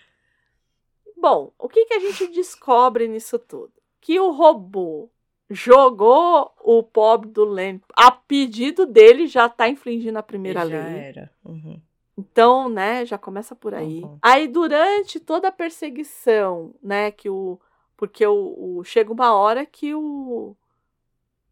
Bom, 1.17 1.53
o 1.59 1.69
que, 1.69 1.85
que 1.87 1.95
a 1.95 1.99
gente 1.99 2.27
descobre 2.29 3.09
nisso 3.09 3.39
tudo? 3.39 3.73
Que 4.01 4.21
o 4.21 4.31
robô 4.31 5.11
jogou 5.51 6.53
o 6.63 6.83
pobre 6.83 7.31
do 7.31 7.45
Len 7.45 7.81
a 7.97 8.11
pedido 8.11 8.85
dele 8.87 9.27
já 9.27 9.49
tá 9.49 9.69
infringindo 9.69 10.19
a 10.19 10.23
primeira 10.23 10.61
Já 10.61 10.67
lei. 10.67 10.99
era. 11.01 11.31
Uhum. 11.45 11.81
Então, 12.19 12.69
né, 12.69 13.05
já 13.05 13.19
começa 13.19 13.55
por 13.55 13.75
aí. 13.75 14.03
Uhum. 14.03 14.19
Aí, 14.23 14.49
durante 14.49 15.19
toda 15.21 15.49
a 15.49 15.53
perseguição, 15.53 16.75
né, 16.83 17.11
que 17.11 17.29
o. 17.29 17.61
Porque 17.97 18.27
o, 18.27 18.77
o- 18.79 18.85
chega 18.85 19.13
uma 19.13 19.35
hora 19.35 19.65
que 19.67 19.95
o. 19.95 20.57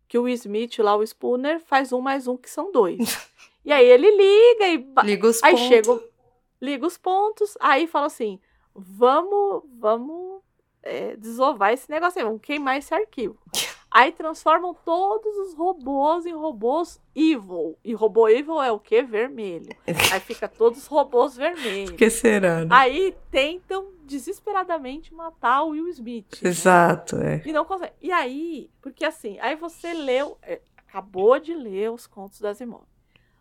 Que 0.09 0.19
o 0.19 0.29
Smith 0.29 0.79
lá, 0.79 0.95
o 0.97 1.03
Spooner, 1.07 1.61
faz 1.61 1.93
um 1.93 2.01
mais 2.01 2.27
um, 2.27 2.37
que 2.37 2.51
são 2.51 2.71
dois. 2.71 2.99
e 3.65 3.73
aí 3.73 3.87
ele 3.87 4.11
liga 4.11 4.69
e. 4.69 5.07
Liga 5.07 5.27
os 5.27 5.43
Aí 5.43 5.55
pontos. 5.55 5.69
chega, 5.69 6.01
liga 6.61 6.87
os 6.87 6.99
pontos, 6.99 7.57
aí 7.61 7.87
fala 7.87 8.07
assim: 8.07 8.39
vamos, 8.75 9.63
vamos 9.79 10.43
é, 10.83 11.17
desovar 11.17 11.73
esse 11.73 11.91
negócio 11.91 12.19
aí, 12.19 12.25
vamos 12.25 12.43
queimar 12.43 12.77
esse 12.79 12.95
arquivo. 12.95 13.39
Aí 13.95 14.11
transformam 14.11 14.75
todos 14.85 15.37
os 15.39 15.55
robôs 15.55 16.27
em 16.27 16.33
robôs 16.33 17.01
evil. 17.15 17.79
E 17.85 17.95
robô 17.95 18.29
evil 18.29 18.61
é 18.61 18.73
o 18.73 18.81
quê? 18.81 19.05
Vermelho. 19.05 19.69
Aí 20.13 20.19
fica 20.19 20.49
todos 20.49 20.81
os 20.81 20.87
robôs 20.89 21.37
vermelhos. 21.37 21.91
Por 21.91 21.99
que 21.99 22.11
será, 22.11 22.65
né? 22.65 22.69
Aí 22.73 23.15
tentam 23.31 23.93
desesperadamente 24.03 25.15
matar 25.15 25.63
o 25.63 25.69
Will 25.69 25.87
Smith. 25.91 26.43
né? 26.43 26.51
Exato, 26.51 27.19
é. 27.19 27.41
E 27.47 27.53
não 27.53 27.65
consegue. 27.65 27.93
E 28.03 28.11
aí, 28.11 28.69
porque 28.83 29.05
assim, 29.05 29.39
aí 29.39 29.55
você 29.55 29.95
leu, 29.95 30.37
é, 30.43 30.61
acabou 30.77 31.39
de 31.39 31.55
ler 31.55 31.93
os 31.93 32.05
contos 32.05 32.41
do 32.41 32.49
Asimov. 32.49 32.83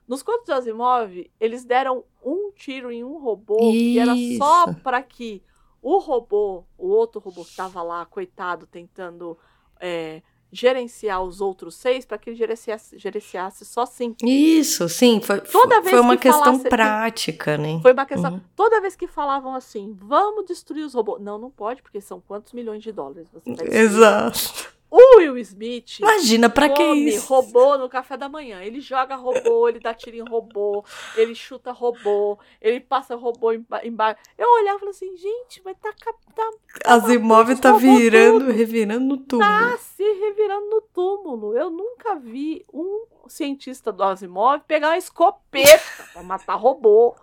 Nos 0.07 0.21
contos 0.21 0.45
do 0.45 0.53
Asimov, 0.53 1.31
eles 1.39 1.65
deram 1.65 2.03
um 2.23 2.51
tiro 2.51 2.91
em 2.91 3.03
um 3.03 3.17
robô 3.17 3.57
que 3.57 3.97
era 3.97 4.13
só 4.37 4.69
Isso. 4.69 4.81
para 4.81 5.01
que 5.01 5.41
o 5.81 5.97
robô, 5.97 6.63
o 6.77 6.89
outro 6.89 7.19
robô 7.19 7.43
que 7.43 7.55
tava 7.55 7.81
lá, 7.81 8.05
coitado, 8.05 8.67
tentando 8.67 9.35
é, 9.79 10.21
gerenciar 10.53 11.21
os 11.23 11.41
outros 11.41 11.75
seis, 11.75 12.05
para 12.05 12.17
que 12.17 12.29
ele 12.29 12.37
gerenciasse, 12.37 12.97
gerenciasse 12.97 13.65
só 13.65 13.85
cinco. 13.85 14.17
Isso, 14.23 14.87
sim. 14.87 15.19
Foi, 15.19 15.41
Toda 15.41 15.75
foi- 15.75 15.81
vez 15.83 15.89
foi 15.95 15.99
uma 15.99 16.15
que 16.15 16.21
questão 16.23 16.43
falasse- 16.43 16.69
prática, 16.69 17.57
né? 17.57 17.79
Foi 17.81 17.91
uma 17.91 18.05
questão. 18.05 18.33
Uhum. 18.33 18.41
Toda 18.55 18.79
vez 18.79 18.95
que 18.95 19.07
falavam 19.07 19.55
assim, 19.55 19.97
vamos 19.99 20.45
destruir 20.45 20.85
os 20.85 20.93
robôs. 20.93 21.19
Não, 21.21 21.37
não 21.39 21.49
pode, 21.49 21.81
porque 21.81 21.99
são 21.99 22.21
quantos 22.21 22.53
milhões 22.53 22.83
de 22.83 22.91
dólares 22.91 23.27
você 23.33 23.53
vai? 23.55 23.67
Exato. 23.77 24.71
O 24.95 25.17
Will 25.17 25.37
Smith. 25.39 25.99
Imagina, 25.99 26.49
pra 26.49 26.69
que 26.69 26.83
isso? 26.83 27.25
robô 27.27 27.77
no 27.79 27.89
café 27.89 28.15
da 28.15 28.29
manhã. 28.29 28.61
Ele 28.61 28.79
joga 28.79 29.15
robô, 29.15 29.67
ele 29.67 29.79
dá 29.79 29.91
tiro 29.93 30.17
em 30.17 30.21
robô, 30.29 30.85
ele 31.15 31.33
chuta 31.33 31.71
robô, 31.71 32.37
ele 32.61 32.79
passa 32.79 33.15
robô 33.15 33.51
emba- 33.53 33.81
embaixo. 33.83 34.19
Eu 34.37 34.47
olhava 34.47 34.77
e 34.77 34.79
falava 34.81 34.95
assim, 34.95 35.17
gente, 35.17 35.61
mas 35.65 35.75
tá, 35.81 35.91
tá, 36.35 36.51
Asimov 36.85 37.55
tá 37.59 37.71
roubou 37.71 37.97
virando, 37.97 38.51
revirando 38.51 39.05
no 39.05 39.17
túmulo. 39.17 39.49
tá 39.49 39.77
se 39.77 40.03
revirando 40.03 40.69
no 40.69 40.81
túmulo. 40.81 41.57
Eu 41.57 41.69
nunca 41.71 42.15
vi 42.15 42.63
um 42.71 43.05
cientista 43.27 43.91
do 43.91 44.03
Asimov 44.03 44.61
pegar 44.67 44.89
uma 44.89 44.97
escopeta 44.97 45.81
pra 46.13 46.21
matar 46.21 46.55
robô. 46.55 47.15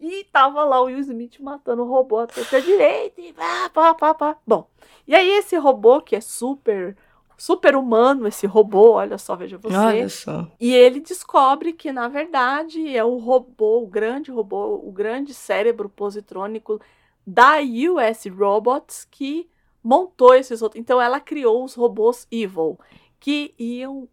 E 0.00 0.24
tava 0.24 0.64
lá 0.64 0.80
o 0.82 0.86
Will 0.86 0.98
Smith 0.98 1.38
matando 1.40 1.82
o 1.84 1.88
robô 1.88 2.18
até 2.18 2.56
a 2.56 2.60
direita 2.60 3.20
e 3.20 3.32
pá, 3.32 3.70
pá, 3.72 3.94
pá, 3.94 4.12
pá. 4.12 4.36
Bom, 4.46 4.68
e 5.06 5.14
aí 5.14 5.30
esse 5.38 5.56
robô 5.56 6.02
que 6.02 6.16
é 6.16 6.20
super, 6.20 6.96
super 7.36 7.76
humano, 7.76 8.26
esse 8.26 8.46
robô, 8.46 8.92
olha 8.92 9.18
só, 9.18 9.36
veja 9.36 9.58
você. 9.58 9.76
Olha 9.76 10.08
só. 10.08 10.46
E 10.60 10.74
ele 10.74 11.00
descobre 11.00 11.72
que, 11.72 11.92
na 11.92 12.08
verdade, 12.08 12.96
é 12.96 13.04
o 13.04 13.16
robô, 13.16 13.82
o 13.82 13.86
grande 13.86 14.30
robô, 14.30 14.80
o 14.82 14.92
grande 14.92 15.34
cérebro 15.34 15.88
positrônico 15.88 16.80
da 17.26 17.56
US 17.60 18.26
Robots 18.26 19.06
que 19.10 19.48
montou 19.82 20.34
esses 20.34 20.62
outros. 20.62 20.80
Então, 20.80 21.00
ela 21.00 21.20
criou 21.20 21.64
os 21.64 21.74
robôs 21.74 22.26
Evil, 22.30 22.78
que 23.18 23.54
iam 23.58 24.08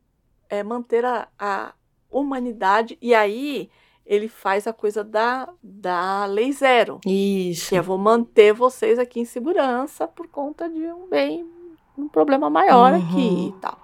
é, 0.49 0.63
manter 0.63 1.05
a, 1.05 1.27
a 1.37 1.73
humanidade. 2.09 2.97
E 3.01 3.13
aí, 3.13 3.69
ele 4.05 4.27
faz 4.27 4.67
a 4.67 4.73
coisa 4.73 5.03
da, 5.03 5.47
da 5.63 6.25
Lei 6.25 6.51
Zero. 6.51 6.99
Isso. 7.05 7.69
Que 7.69 7.75
é 7.77 7.81
vou 7.81 7.97
manter 7.97 8.53
vocês 8.53 8.99
aqui 8.99 9.19
em 9.19 9.25
segurança 9.25 10.07
por 10.07 10.27
conta 10.27 10.69
de 10.69 10.85
um 10.87 11.07
bem, 11.07 11.49
um 11.97 12.07
problema 12.07 12.49
maior 12.49 12.93
Uhum. 12.93 12.99
aqui 12.99 13.47
e 13.49 13.61
tal, 13.61 13.77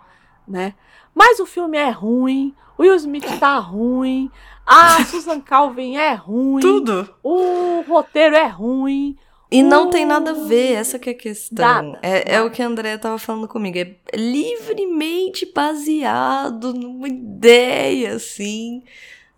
né? 0.47 0.73
Mas 1.13 1.39
o 1.39 1.45
filme 1.45 1.77
é 1.77 1.89
ruim, 1.89 2.53
o 2.77 2.83
Will 2.83 2.95
Smith 2.95 3.25
tá 3.39 3.57
ruim, 3.57 4.29
a 4.65 5.03
Susan 5.05 5.39
Calvin 5.41 5.97
é 5.97 6.13
ruim, 6.13 6.61
Tudo. 6.61 7.09
o 7.23 7.81
roteiro 7.87 8.35
é 8.35 8.47
ruim. 8.47 9.17
E 9.49 9.63
não 9.63 9.87
Uh, 9.87 9.89
tem 9.89 10.05
nada 10.05 10.31
a 10.31 10.33
ver, 10.33 10.73
essa 10.73 10.99
que 10.99 11.09
é 11.09 11.13
a 11.13 11.17
questão. 11.17 11.65
nada, 11.65 11.99
é, 12.01 12.35
é 12.35 12.41
o 12.41 12.51
que 12.51 12.61
a 12.61 12.67
Andrea 12.67 12.97
tava 12.99 13.17
falando 13.17 13.47
comigo. 13.47 13.77
É 13.77 13.95
livremente 14.13 15.49
baseado 15.55 16.73
numa 16.73 17.07
ideia, 17.07 18.13
assim, 18.15 18.83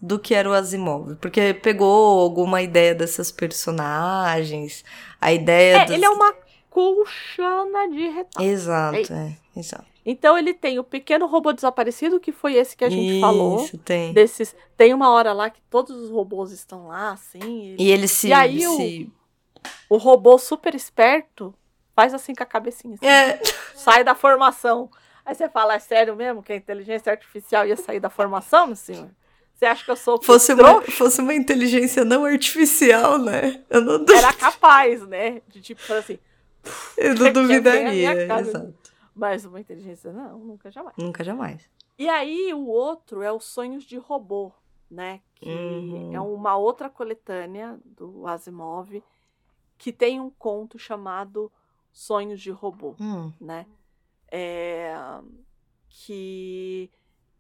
do 0.02 0.18
que 0.18 0.34
era 0.34 0.50
o 0.50 0.54
Asimov. 0.54 1.16
Porque 1.18 1.54
pegou 1.54 2.20
alguma 2.22 2.60
ideia 2.62 2.96
dessas 2.96 3.32
personagens, 3.32 4.84
a 5.22 5.32
ideia 5.32 5.78
É, 5.78 5.86
dos... 5.86 5.96
ele 5.96 6.06
é 6.06 6.10
uma 6.10 6.34
colchana 6.70 7.90
de 7.90 8.08
retalho. 8.08 8.48
Exato, 8.50 9.14
é, 9.14 9.38
exato. 9.56 9.86
Então 10.06 10.38
ele 10.38 10.54
tem 10.54 10.80
o 10.80 10.84
pequeno 10.84 11.28
robô 11.28 11.52
desaparecido, 11.54 12.20
que 12.20 12.32
foi 12.32 12.54
esse 12.56 12.76
que 12.76 12.84
a 12.84 12.90
gente 12.90 13.20
falou. 13.20 13.64
Isso, 13.64 13.78
tem. 13.78 14.14
Desses, 14.14 14.56
tem 14.76 14.94
uma 14.94 15.10
hora 15.12 15.34
lá 15.34 15.50
que 15.50 15.62
todos 15.70 15.96
os 15.96 16.10
robôs 16.10 16.52
estão 16.52 16.88
lá, 16.88 17.12
assim. 17.12 17.76
E 17.78 17.92
ele 17.92 18.08
se... 18.08 18.30
E 18.30 18.34
aí 18.34 18.66
o- 18.68 18.76
se... 18.78 19.12
O 19.90 19.98
robô 19.98 20.38
super 20.38 20.74
esperto 20.74 21.54
faz 21.96 22.14
assim 22.14 22.34
com 22.34 22.42
a 22.42 22.46
cabecinha. 22.46 22.96
assim, 22.96 23.06
É, 23.06 23.40
Sai 23.76 24.04
da 24.04 24.16
formação. 24.16 24.90
Aí 25.26 25.36
você 25.36 25.50
fala, 25.50 25.76
é 25.76 25.80
sério 25.80 26.16
mesmo 26.16 26.42
que 26.42 26.54
a 26.54 26.56
inteligência 26.56 27.12
artificial 27.12 27.68
ia 27.68 27.76
sair 27.76 28.00
da 28.00 28.10
formação, 28.10 28.68
meu 28.68 28.76
senhor? 28.76 29.10
Você 29.54 29.66
acha 29.66 29.84
que 29.84 29.92
eu 29.92 29.96
sou 29.98 30.20
fosse 30.24 30.54
uma, 30.54 30.82
fosse 30.84 31.20
uma 31.22 31.34
inteligência 31.34 32.06
não 32.06 32.24
artificial, 32.24 33.18
né? 33.18 33.62
Eu 33.70 33.82
não, 33.82 34.06
Era 34.16 34.32
capaz, 34.32 35.06
né? 35.06 35.42
De 35.50 35.60
tipo, 35.62 35.82
assim. 35.94 36.18
Eu 36.98 37.16
não 37.16 37.18
minha 37.32 37.32
duvidaria. 37.32 38.40
Exato. 38.40 38.74
Mas 39.16 39.46
uma 39.46 39.60
inteligência, 39.60 40.12
não, 40.14 40.40
nunca 40.40 40.72
jamais. 40.72 40.96
Nunca 40.98 41.24
jamais. 41.24 41.70
E 41.98 42.08
aí 42.08 42.54
o 42.54 42.66
outro 42.68 43.22
é 43.22 43.32
os 43.32 43.44
Sonhos 43.46 43.84
de 43.84 43.98
Robô, 43.98 44.54
né? 44.90 45.22
Que 45.36 45.50
Uhum. 45.50 46.14
é 46.14 46.20
uma 46.20 46.56
outra 46.56 46.90
coletânea 46.90 47.78
do 47.84 48.26
Asimov 48.28 49.04
que 49.78 49.92
tem 49.92 50.20
um 50.20 50.30
conto 50.30 50.78
chamado 50.80 51.52
Sonhos 51.92 52.40
de 52.42 52.52
Robô. 52.52 52.96
Hum. 53.00 53.34
né? 53.40 53.66
É, 54.32 54.94
que 55.90 56.90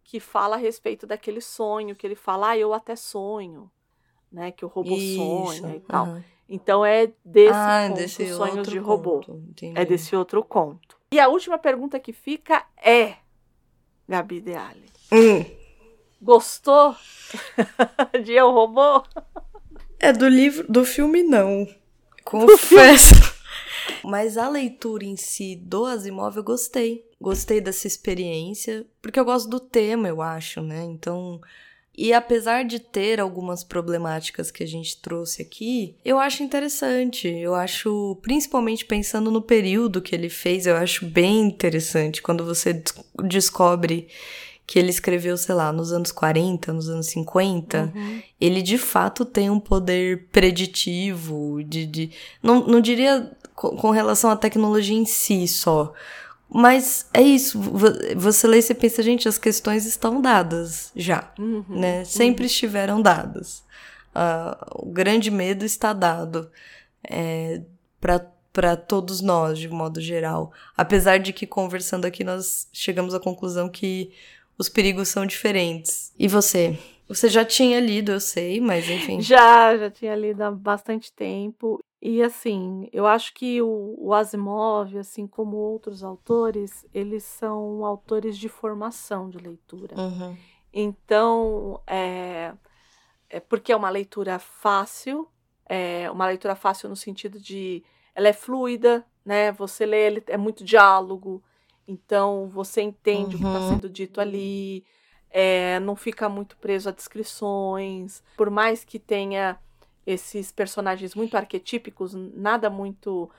que 0.03 0.19
fala 0.19 0.55
a 0.55 0.57
respeito 0.57 1.05
daquele 1.05 1.39
sonho, 1.39 1.95
que 1.95 2.07
ele 2.07 2.15
fala, 2.15 2.49
ah, 2.49 2.57
eu 2.57 2.73
até 2.73 2.95
sonho, 2.95 3.71
né? 4.31 4.51
Que 4.51 4.65
o 4.65 4.67
robô 4.67 4.97
sonha 4.97 5.75
e 5.75 5.79
tal. 5.81 6.05
aham. 6.07 6.23
Então 6.49 6.83
é 6.83 7.11
desse 7.23 7.53
ah, 7.53 7.85
conto, 7.87 7.97
desse 7.97 8.33
Sonhos 8.33 8.57
outro 8.57 8.71
de 8.71 8.77
Robô. 8.79 9.21
conto. 9.21 9.43
É 9.75 9.85
desse 9.85 10.15
outro 10.15 10.43
conto. 10.43 10.97
E 11.11 11.19
a 11.19 11.27
última 11.27 11.57
pergunta 11.59 11.99
que 11.99 12.11
fica 12.11 12.65
é, 12.83 13.15
Gabi 14.07 14.41
Deale, 14.41 14.89
Hum. 15.11 15.45
gostou 16.21 16.95
de 18.23 18.33
Eu 18.33 18.51
Robô? 18.51 19.03
É 19.99 20.11
do 20.11 20.27
livro, 20.27 20.65
do 20.71 20.83
filme 20.83 21.21
não. 21.23 21.67
Confesso. 22.23 23.13
Mas 24.03 24.37
a 24.37 24.47
leitura 24.47 25.03
em 25.05 25.15
si 25.17 25.55
do 25.55 25.85
Asimov 25.85 26.37
eu 26.37 26.43
gostei. 26.43 27.07
Gostei 27.21 27.59
dessa 27.59 27.85
experiência, 27.85 28.85
porque 29.01 29.19
eu 29.19 29.25
gosto 29.25 29.49
do 29.49 29.59
tema, 29.59 30.07
eu 30.07 30.21
acho, 30.21 30.61
né? 30.61 30.83
Então, 30.83 31.41
e 32.01 32.13
apesar 32.13 32.63
de 32.63 32.79
ter 32.79 33.19
algumas 33.19 33.63
problemáticas 33.63 34.49
que 34.51 34.63
a 34.63 34.67
gente 34.67 34.97
trouxe 35.01 35.41
aqui, 35.41 35.95
eu 36.05 36.17
acho 36.17 36.41
interessante. 36.43 37.27
Eu 37.27 37.53
acho, 37.55 38.17
principalmente 38.21 38.85
pensando 38.85 39.29
no 39.29 39.41
período 39.41 40.01
que 40.01 40.15
ele 40.15 40.29
fez, 40.29 40.65
eu 40.65 40.75
acho 40.77 41.05
bem 41.05 41.41
interessante 41.41 42.21
quando 42.21 42.45
você 42.45 42.71
des- 42.73 42.93
descobre 43.25 44.07
que 44.65 44.77
ele 44.77 44.91
escreveu, 44.91 45.35
sei 45.35 45.55
lá, 45.55 45.73
nos 45.73 45.91
anos 45.91 46.11
40, 46.11 46.71
nos 46.71 46.89
anos 46.89 47.07
50 47.07 47.91
ele 48.39 48.61
de 48.61 48.77
fato 48.77 49.25
tem 49.25 49.49
um 49.49 49.59
poder 49.59 50.27
preditivo 50.31 51.63
de, 51.63 51.85
de 51.85 52.11
não, 52.41 52.65
não 52.67 52.79
diria 52.79 53.31
co- 53.55 53.75
com 53.75 53.89
relação 53.89 54.29
à 54.29 54.35
tecnologia 54.35 54.95
em 54.95 55.05
si 55.05 55.47
só 55.47 55.91
mas 56.49 57.07
é 57.13 57.21
isso 57.21 57.59
vo- 57.59 57.87
você 58.15 58.47
lê 58.47 58.57
e 58.57 58.61
você 58.61 58.73
pensa 58.73 59.01
gente 59.03 59.27
as 59.27 59.37
questões 59.37 59.85
estão 59.85 60.19
dadas 60.21 60.91
já 60.95 61.31
Uhum. 61.37 61.63
né 61.69 62.03
sempre 62.05 62.45
estiveram 62.45 63.01
dadas 63.01 63.63
Ah, 64.15 64.57
o 64.75 64.87
grande 64.91 65.29
medo 65.29 65.63
está 65.63 65.93
dado 65.93 66.49
é, 67.07 67.61
para 68.01 68.19
para 68.51 68.75
todos 68.75 69.21
nós, 69.21 69.59
de 69.59 69.69
modo 69.69 70.01
geral. 70.01 70.51
Apesar 70.75 71.19
de 71.19 71.31
que 71.31 71.45
conversando 71.45 72.05
aqui 72.05 72.23
nós 72.23 72.67
chegamos 72.73 73.13
à 73.13 73.19
conclusão 73.19 73.69
que 73.69 74.11
os 74.57 74.67
perigos 74.67 75.07
são 75.09 75.23
diferentes. 75.25 76.11
E 76.17 76.27
você? 76.27 76.75
Você 77.07 77.29
já 77.29 77.45
tinha 77.45 77.79
lido, 77.79 78.11
eu 78.11 78.19
sei, 78.19 78.59
mas 78.59 78.89
enfim. 78.89 79.21
Já, 79.21 79.77
já 79.77 79.91
tinha 79.91 80.15
lido 80.15 80.41
há 80.41 80.51
bastante 80.51 81.13
tempo. 81.13 81.79
E 82.01 82.23
assim, 82.23 82.89
eu 82.93 83.05
acho 83.05 83.33
que 83.33 83.61
o, 83.61 83.95
o 83.97 84.13
Asimov, 84.13 84.97
assim 84.97 85.27
como 85.27 85.57
outros 85.57 86.01
autores, 86.03 86.85
eles 86.93 87.23
são 87.23 87.83
autores 87.83 88.37
de 88.37 88.47
formação 88.47 89.29
de 89.29 89.37
leitura. 89.37 89.99
Uhum. 89.99 90.37
Então, 90.71 91.81
é, 91.85 92.53
é 93.29 93.39
porque 93.41 93.71
é 93.71 93.75
uma 93.75 93.89
leitura 93.89 94.39
fácil, 94.39 95.27
é 95.65 96.09
uma 96.09 96.25
leitura 96.27 96.55
fácil 96.55 96.87
no 96.87 96.95
sentido 96.95 97.39
de 97.39 97.83
ela 98.15 98.29
é 98.29 98.33
fluida, 98.33 99.05
né? 99.25 99.51
Você 99.53 99.85
lê, 99.85 100.07
ele 100.07 100.23
é 100.27 100.37
muito 100.37 100.63
diálogo, 100.63 101.43
então 101.87 102.47
você 102.49 102.81
entende 102.81 103.35
o 103.35 103.39
que 103.39 103.45
está 103.45 103.59
Uhum. 103.59 103.61
sendo 103.61 103.89
dito 103.89 104.21
ali, 104.21 104.85
é, 105.29 105.79
não 105.81 105.95
fica 105.95 106.29
muito 106.29 106.57
preso 106.57 106.89
a 106.89 106.91
descrições, 106.91 108.23
por 108.37 108.49
mais 108.49 108.83
que 108.83 108.97
tenha 108.97 109.59
esses 110.05 110.51
personagens 110.51 111.15
muito 111.15 111.35
arquetípicos, 111.37 112.13
nada 112.15 112.69
muito. 112.69 113.29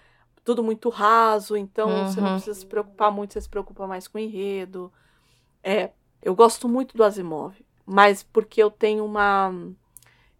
Tudo 0.44 0.64
muito 0.64 0.88
raso, 0.88 1.56
então 1.56 2.06
você 2.06 2.20
não 2.20 2.28
Uhum. 2.28 2.34
precisa 2.36 2.54
se 2.54 2.66
preocupar 2.66 3.12
muito, 3.12 3.34
você 3.34 3.40
se 3.42 3.48
preocupa 3.48 3.86
mais 3.86 4.08
com 4.08 4.16
o 4.18 4.20
enredo. 4.20 4.90
É, 5.62 5.90
eu 6.22 6.34
gosto 6.34 6.68
muito 6.68 6.96
do 6.96 7.04
Asimov, 7.04 7.54
mas 7.86 8.22
porque 8.22 8.62
eu 8.62 8.70
tenho 8.70 9.04
uma. 9.04 9.52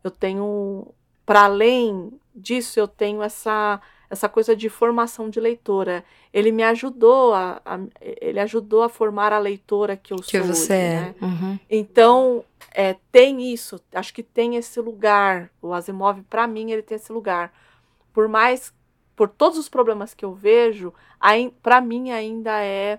Eu 0.03 0.11
tenho. 0.11 0.95
Para 1.27 1.45
além 1.45 2.13
disso, 2.35 2.81
eu 2.81 2.89
tenho 2.89 3.23
essa, 3.23 3.81
essa 4.11 4.29
coisa 4.29 4.55
de 4.57 4.69
formação 4.69 5.31
de 5.31 5.39
leitora. 5.39 6.05
Ele 6.35 6.51
me 6.51 6.63
ajudou 6.65 7.33
a, 7.33 7.63
a- 7.65 7.79
ele 8.01 8.41
ajudou 8.41 8.83
a 8.83 8.89
formar 8.89 9.33
a 9.33 9.39
leitora 9.39 9.97
que 9.97 10.13
eu 10.13 10.17
Que 10.19 10.39
sou. 10.39 10.47
você 10.49 10.73
hoje, 10.73 10.73
é. 10.73 11.01
né? 11.01 11.15
Uhum. 11.23 11.59
Então, 11.71 12.45
é, 12.75 12.97
tem 13.13 13.53
isso, 13.53 13.81
acho 13.95 14.13
que 14.13 14.23
tem 14.23 14.57
esse 14.57 14.81
lugar. 14.81 15.49
O 15.63 15.73
Asimov, 15.73 16.21
para 16.29 16.47
mim, 16.49 16.73
ele 16.73 16.83
tem 16.83 16.97
esse 16.97 17.13
lugar. 17.13 17.53
Por 18.13 18.27
mais, 18.29 18.75
por 19.15 19.29
todos 19.29 19.57
os 19.59 19.69
problemas 19.69 20.13
que 20.13 20.25
eu 20.25 20.35
vejo, 20.35 20.93
para 21.63 21.81
mim 21.81 22.11
ainda 22.11 22.61
é, 22.63 22.99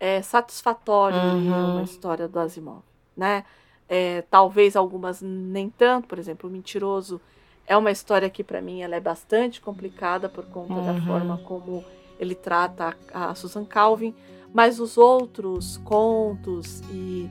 é 0.00 0.22
satisfatório 0.22 1.18
Uhum. 1.18 1.72
uma 1.74 1.82
história 1.82 2.26
do 2.26 2.38
Asimov, 2.38 2.82
né? 3.16 3.44
É, 3.88 4.22
talvez 4.30 4.74
algumas 4.74 5.20
nem 5.22 5.68
tanto, 5.70 6.08
por 6.08 6.18
exemplo, 6.18 6.48
o 6.48 6.52
Mentiroso 6.52 7.20
é 7.66 7.76
uma 7.76 7.90
história 7.90 8.30
que 8.30 8.44
para 8.44 8.60
mim 8.60 8.80
ela 8.82 8.96
é 8.96 9.00
bastante 9.00 9.60
complicada 9.60 10.28
por 10.28 10.44
conta 10.46 10.74
da 10.80 10.92
Uhum. 10.92 11.06
forma 11.06 11.38
como 11.38 11.84
ele 12.18 12.34
trata 12.34 12.96
a, 13.12 13.30
a 13.30 13.34
Susan 13.34 13.64
Calvin, 13.64 14.14
mas 14.54 14.80
os 14.80 14.96
outros 14.96 15.76
contos 15.78 16.80
e 16.90 17.28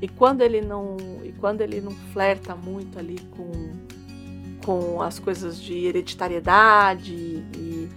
e 0.00 0.08
quando 0.08 0.40
ele 0.40 0.60
não 0.60 0.96
e 1.24 1.32
quando 1.32 1.60
ele 1.60 1.80
não 1.80 1.92
flerta 2.12 2.56
muito 2.56 2.98
ali 2.98 3.18
com 3.36 3.50
com 4.64 5.00
as 5.02 5.18
coisas 5.18 5.60
de 5.60 5.74
hereditariedade 5.86 7.12
e, 7.14 7.88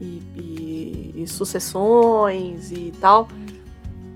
e, 0.00 0.22
e- 0.36 1.12
e 1.22 1.26
sucessões 1.26 2.70
e 2.72 2.92
tal 3.00 3.28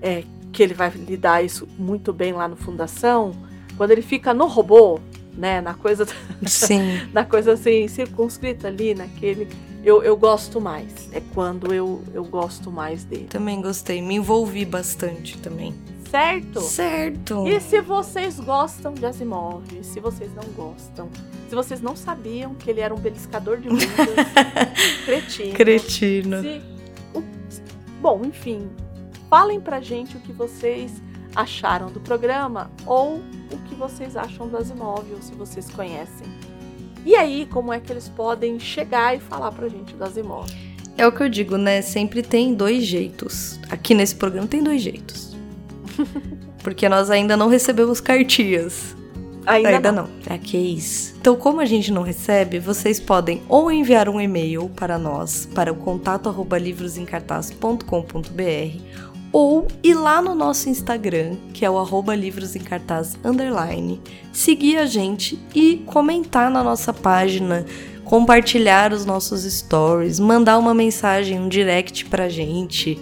é 0.01 0.23
que 0.51 0.63
ele 0.63 0.73
vai 0.73 0.89
lidar 0.89 1.43
isso 1.43 1.67
muito 1.77 2.11
bem 2.13 2.31
lá 2.33 2.47
no 2.47 2.55
Fundação 2.55 3.31
quando 3.77 3.91
ele 3.91 4.01
fica 4.01 4.33
no 4.33 4.47
robô 4.47 4.99
né 5.37 5.61
na 5.61 5.73
coisa 5.73 6.05
Sim. 6.45 6.81
na 7.13 7.25
coisa 7.25 7.53
assim 7.53 7.87
circunscrita 7.87 8.67
ali 8.67 8.93
naquele 8.95 9.47
eu, 9.83 10.01
eu 10.01 10.15
gosto 10.17 10.59
mais 10.59 10.91
é 11.11 11.21
quando 11.33 11.73
eu, 11.73 12.01
eu 12.13 12.23
gosto 12.23 12.71
mais 12.71 13.03
dele 13.03 13.27
Também 13.29 13.61
gostei. 13.61 14.01
Me 14.01 14.15
envolvi 14.15 14.65
bastante 14.65 15.37
também. 15.37 15.73
certo 16.09 16.59
Certo. 16.61 17.47
E 17.47 17.59
se 17.61 17.81
vocês 17.81 18.39
gostam 18.39 18.93
de 18.93 19.05
Asimov, 19.05 19.63
se 19.83 19.99
vocês 19.99 20.31
não 20.33 20.43
gostam, 20.55 21.07
se 21.47 21.53
vocês 21.53 21.81
não 21.81 21.95
sabiam 21.95 22.55
que 22.55 22.67
ele 22.69 22.79
era 22.81 22.93
um 22.95 22.97
beliscador 22.97 23.57
de 23.57 23.69
bundas, 23.69 23.85
cretino. 25.05 25.53
Cretino. 25.53 26.41
se- 26.41 26.61
o- 27.13 27.23
bom, 28.01 28.21
enfim, 28.25 28.67
falem 29.29 29.59
pra 29.59 29.79
gente 29.81 30.17
o 30.17 30.19
que 30.19 30.31
vocês 30.33 30.91
acharam 31.35 31.91
do 31.91 31.99
programa 31.99 32.71
ou 32.85 33.21
o 33.51 33.57
que 33.67 33.75
vocês 33.75 34.15
acham 34.15 34.47
do 34.47 34.57
Asimov, 34.57 35.05
ou 35.11 35.21
se 35.21 35.33
vocês 35.33 35.69
conhecem. 35.69 36.27
E 37.05 37.15
aí, 37.15 37.47
como 37.51 37.71
é 37.71 37.79
que 37.79 37.91
eles 37.91 38.09
podem 38.09 38.59
chegar 38.59 39.15
e 39.15 39.19
falar 39.19 39.51
pra 39.51 39.67
gente 39.67 39.95
do 39.95 40.03
Asimov? 40.03 40.49
É 40.97 41.05
o 41.05 41.11
que 41.11 41.21
eu 41.21 41.29
digo, 41.29 41.57
né? 41.57 41.81
Sempre 41.81 42.23
tem 42.23 42.53
dois 42.53 42.83
jeitos. 42.83 43.59
Aqui 43.69 43.93
nesse 43.93 44.15
programa 44.15 44.47
tem 44.47 44.63
dois 44.63 44.81
jeitos. 44.81 45.35
Porque 46.63 46.89
nós 46.89 47.09
ainda 47.09 47.37
não 47.37 47.49
recebemos 47.49 47.99
cartinhas. 47.99 48.95
Ainda, 49.45 49.69
Ainda 49.69 49.91
não. 49.91 50.03
não. 50.03 50.09
É 50.27 50.37
que 50.37 50.57
isso. 50.57 51.15
Então, 51.19 51.35
como 51.35 51.61
a 51.61 51.65
gente 51.65 51.91
não 51.91 52.01
recebe, 52.01 52.59
vocês 52.59 52.99
podem 52.99 53.43
ou 53.47 53.71
enviar 53.71 54.09
um 54.09 54.19
e-mail 54.19 54.69
para 54.69 54.97
nós, 54.97 55.47
para 55.53 55.71
o 55.71 55.75
contato 55.75 56.27
arroba 56.27 56.57
livrosemcartaz.com.br, 56.57 58.81
ou 59.31 59.67
ir 59.83 59.93
lá 59.93 60.21
no 60.21 60.33
nosso 60.33 60.69
Instagram, 60.69 61.35
que 61.53 61.65
é 61.65 61.69
o 61.69 61.77
arroba 61.77 62.15
livrosemcartaz 62.15 63.17
underline, 63.23 64.01
seguir 64.31 64.77
a 64.77 64.85
gente 64.85 65.39
e 65.53 65.77
comentar 65.85 66.49
na 66.49 66.63
nossa 66.63 66.93
página, 66.93 67.65
compartilhar 68.03 68.93
os 68.93 69.05
nossos 69.05 69.43
stories, 69.43 70.19
mandar 70.19 70.57
uma 70.57 70.73
mensagem, 70.73 71.39
um 71.39 71.49
direct 71.49 72.05
pra 72.05 72.29
gente. 72.29 72.99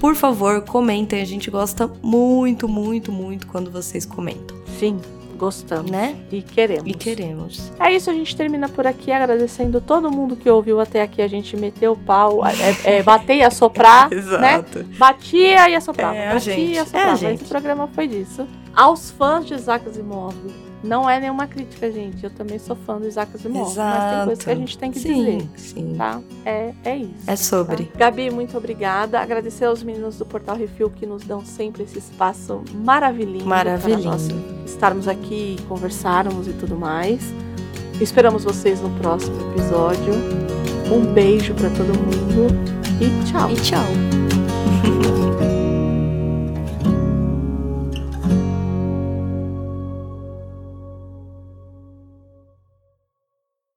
Por 0.00 0.14
favor, 0.14 0.62
comentem, 0.62 1.20
a 1.20 1.24
gente 1.24 1.50
gosta 1.50 1.90
muito, 2.02 2.68
muito, 2.68 3.12
muito 3.12 3.46
quando 3.46 3.70
vocês 3.70 4.06
comentam, 4.06 4.56
Sim, 4.78 4.98
gostamos. 5.38 5.90
né? 5.90 6.16
E 6.30 6.42
queremos. 6.42 6.86
E 6.86 6.92
queremos. 6.94 7.72
É 7.78 7.92
isso, 7.92 8.10
a 8.10 8.12
gente 8.12 8.36
termina 8.36 8.68
por 8.68 8.86
aqui 8.86 9.10
agradecendo 9.12 9.80
todo 9.80 10.10
mundo 10.10 10.36
que 10.36 10.50
ouviu 10.50 10.80
até 10.80 11.00
aqui. 11.02 11.22
A 11.22 11.28
gente 11.28 11.56
meteu 11.56 11.92
o 11.92 11.96
pau, 11.96 12.44
é, 12.44 12.96
é, 12.98 13.02
bater 13.02 13.36
e 13.36 13.42
assoprar, 13.42 14.10
né? 14.10 14.64
Batia 14.98 15.70
e 15.70 15.74
assoprava, 15.74 16.14
É 16.16 16.28
a 16.30 16.34
batia 16.34 16.54
gente, 16.54 16.72
e 16.72 16.76
é 16.76 16.80
assoprava. 16.80 17.16
gente. 17.16 17.34
Esse 17.42 17.44
programa 17.48 17.88
foi 17.94 18.06
disso. 18.08 18.46
Aos 18.74 19.10
fãs 19.10 19.46
de 19.46 19.54
Isaac 19.54 19.88
Asimov, 19.88 20.34
não 20.82 21.08
é 21.08 21.18
nenhuma 21.18 21.46
crítica, 21.46 21.90
gente. 21.90 22.22
Eu 22.22 22.30
também 22.30 22.58
sou 22.58 22.76
fã 22.76 22.98
do 22.98 23.06
Isaac 23.06 23.32
Asimov, 23.34 23.64
mas 23.64 23.74
tem 23.74 23.82
Exato. 23.82 24.26
coisas 24.26 24.44
que 24.44 24.50
a 24.50 24.54
gente 24.54 24.78
tem 24.78 24.90
que 24.92 24.98
sim, 25.00 25.24
dizer, 25.24 25.48
Sim, 25.56 25.94
tá? 25.96 26.20
É, 26.44 26.72
é 26.84 26.96
isso. 26.96 27.12
É 27.26 27.36
sobre. 27.36 27.84
Tá? 27.84 27.98
Gabi, 27.98 28.30
muito 28.30 28.56
obrigada. 28.56 29.20
Agradecer 29.20 29.64
aos 29.64 29.82
meninos 29.82 30.18
do 30.18 30.26
Portal 30.26 30.56
Refil 30.56 30.90
que 30.90 31.06
nos 31.06 31.24
dão 31.24 31.44
sempre 31.44 31.82
esse 31.82 31.98
espaço 31.98 32.62
maravilhoso. 32.72 33.46
Maravilhoso. 33.46 34.02
Para 34.02 34.10
nós 34.10 34.70
estarmos 34.70 35.08
aqui, 35.08 35.56
conversarmos 35.68 36.46
e 36.46 36.52
tudo 36.52 36.76
mais. 36.76 37.22
Esperamos 38.00 38.44
vocês 38.44 38.80
no 38.80 38.90
próximo 38.90 39.36
episódio. 39.50 40.14
Um 40.92 41.12
beijo 41.12 41.54
para 41.54 41.68
todo 41.70 41.88
mundo 41.98 42.46
e 43.00 43.30
tchau. 43.30 43.50
E 43.50 43.56
tchau. 43.56 45.18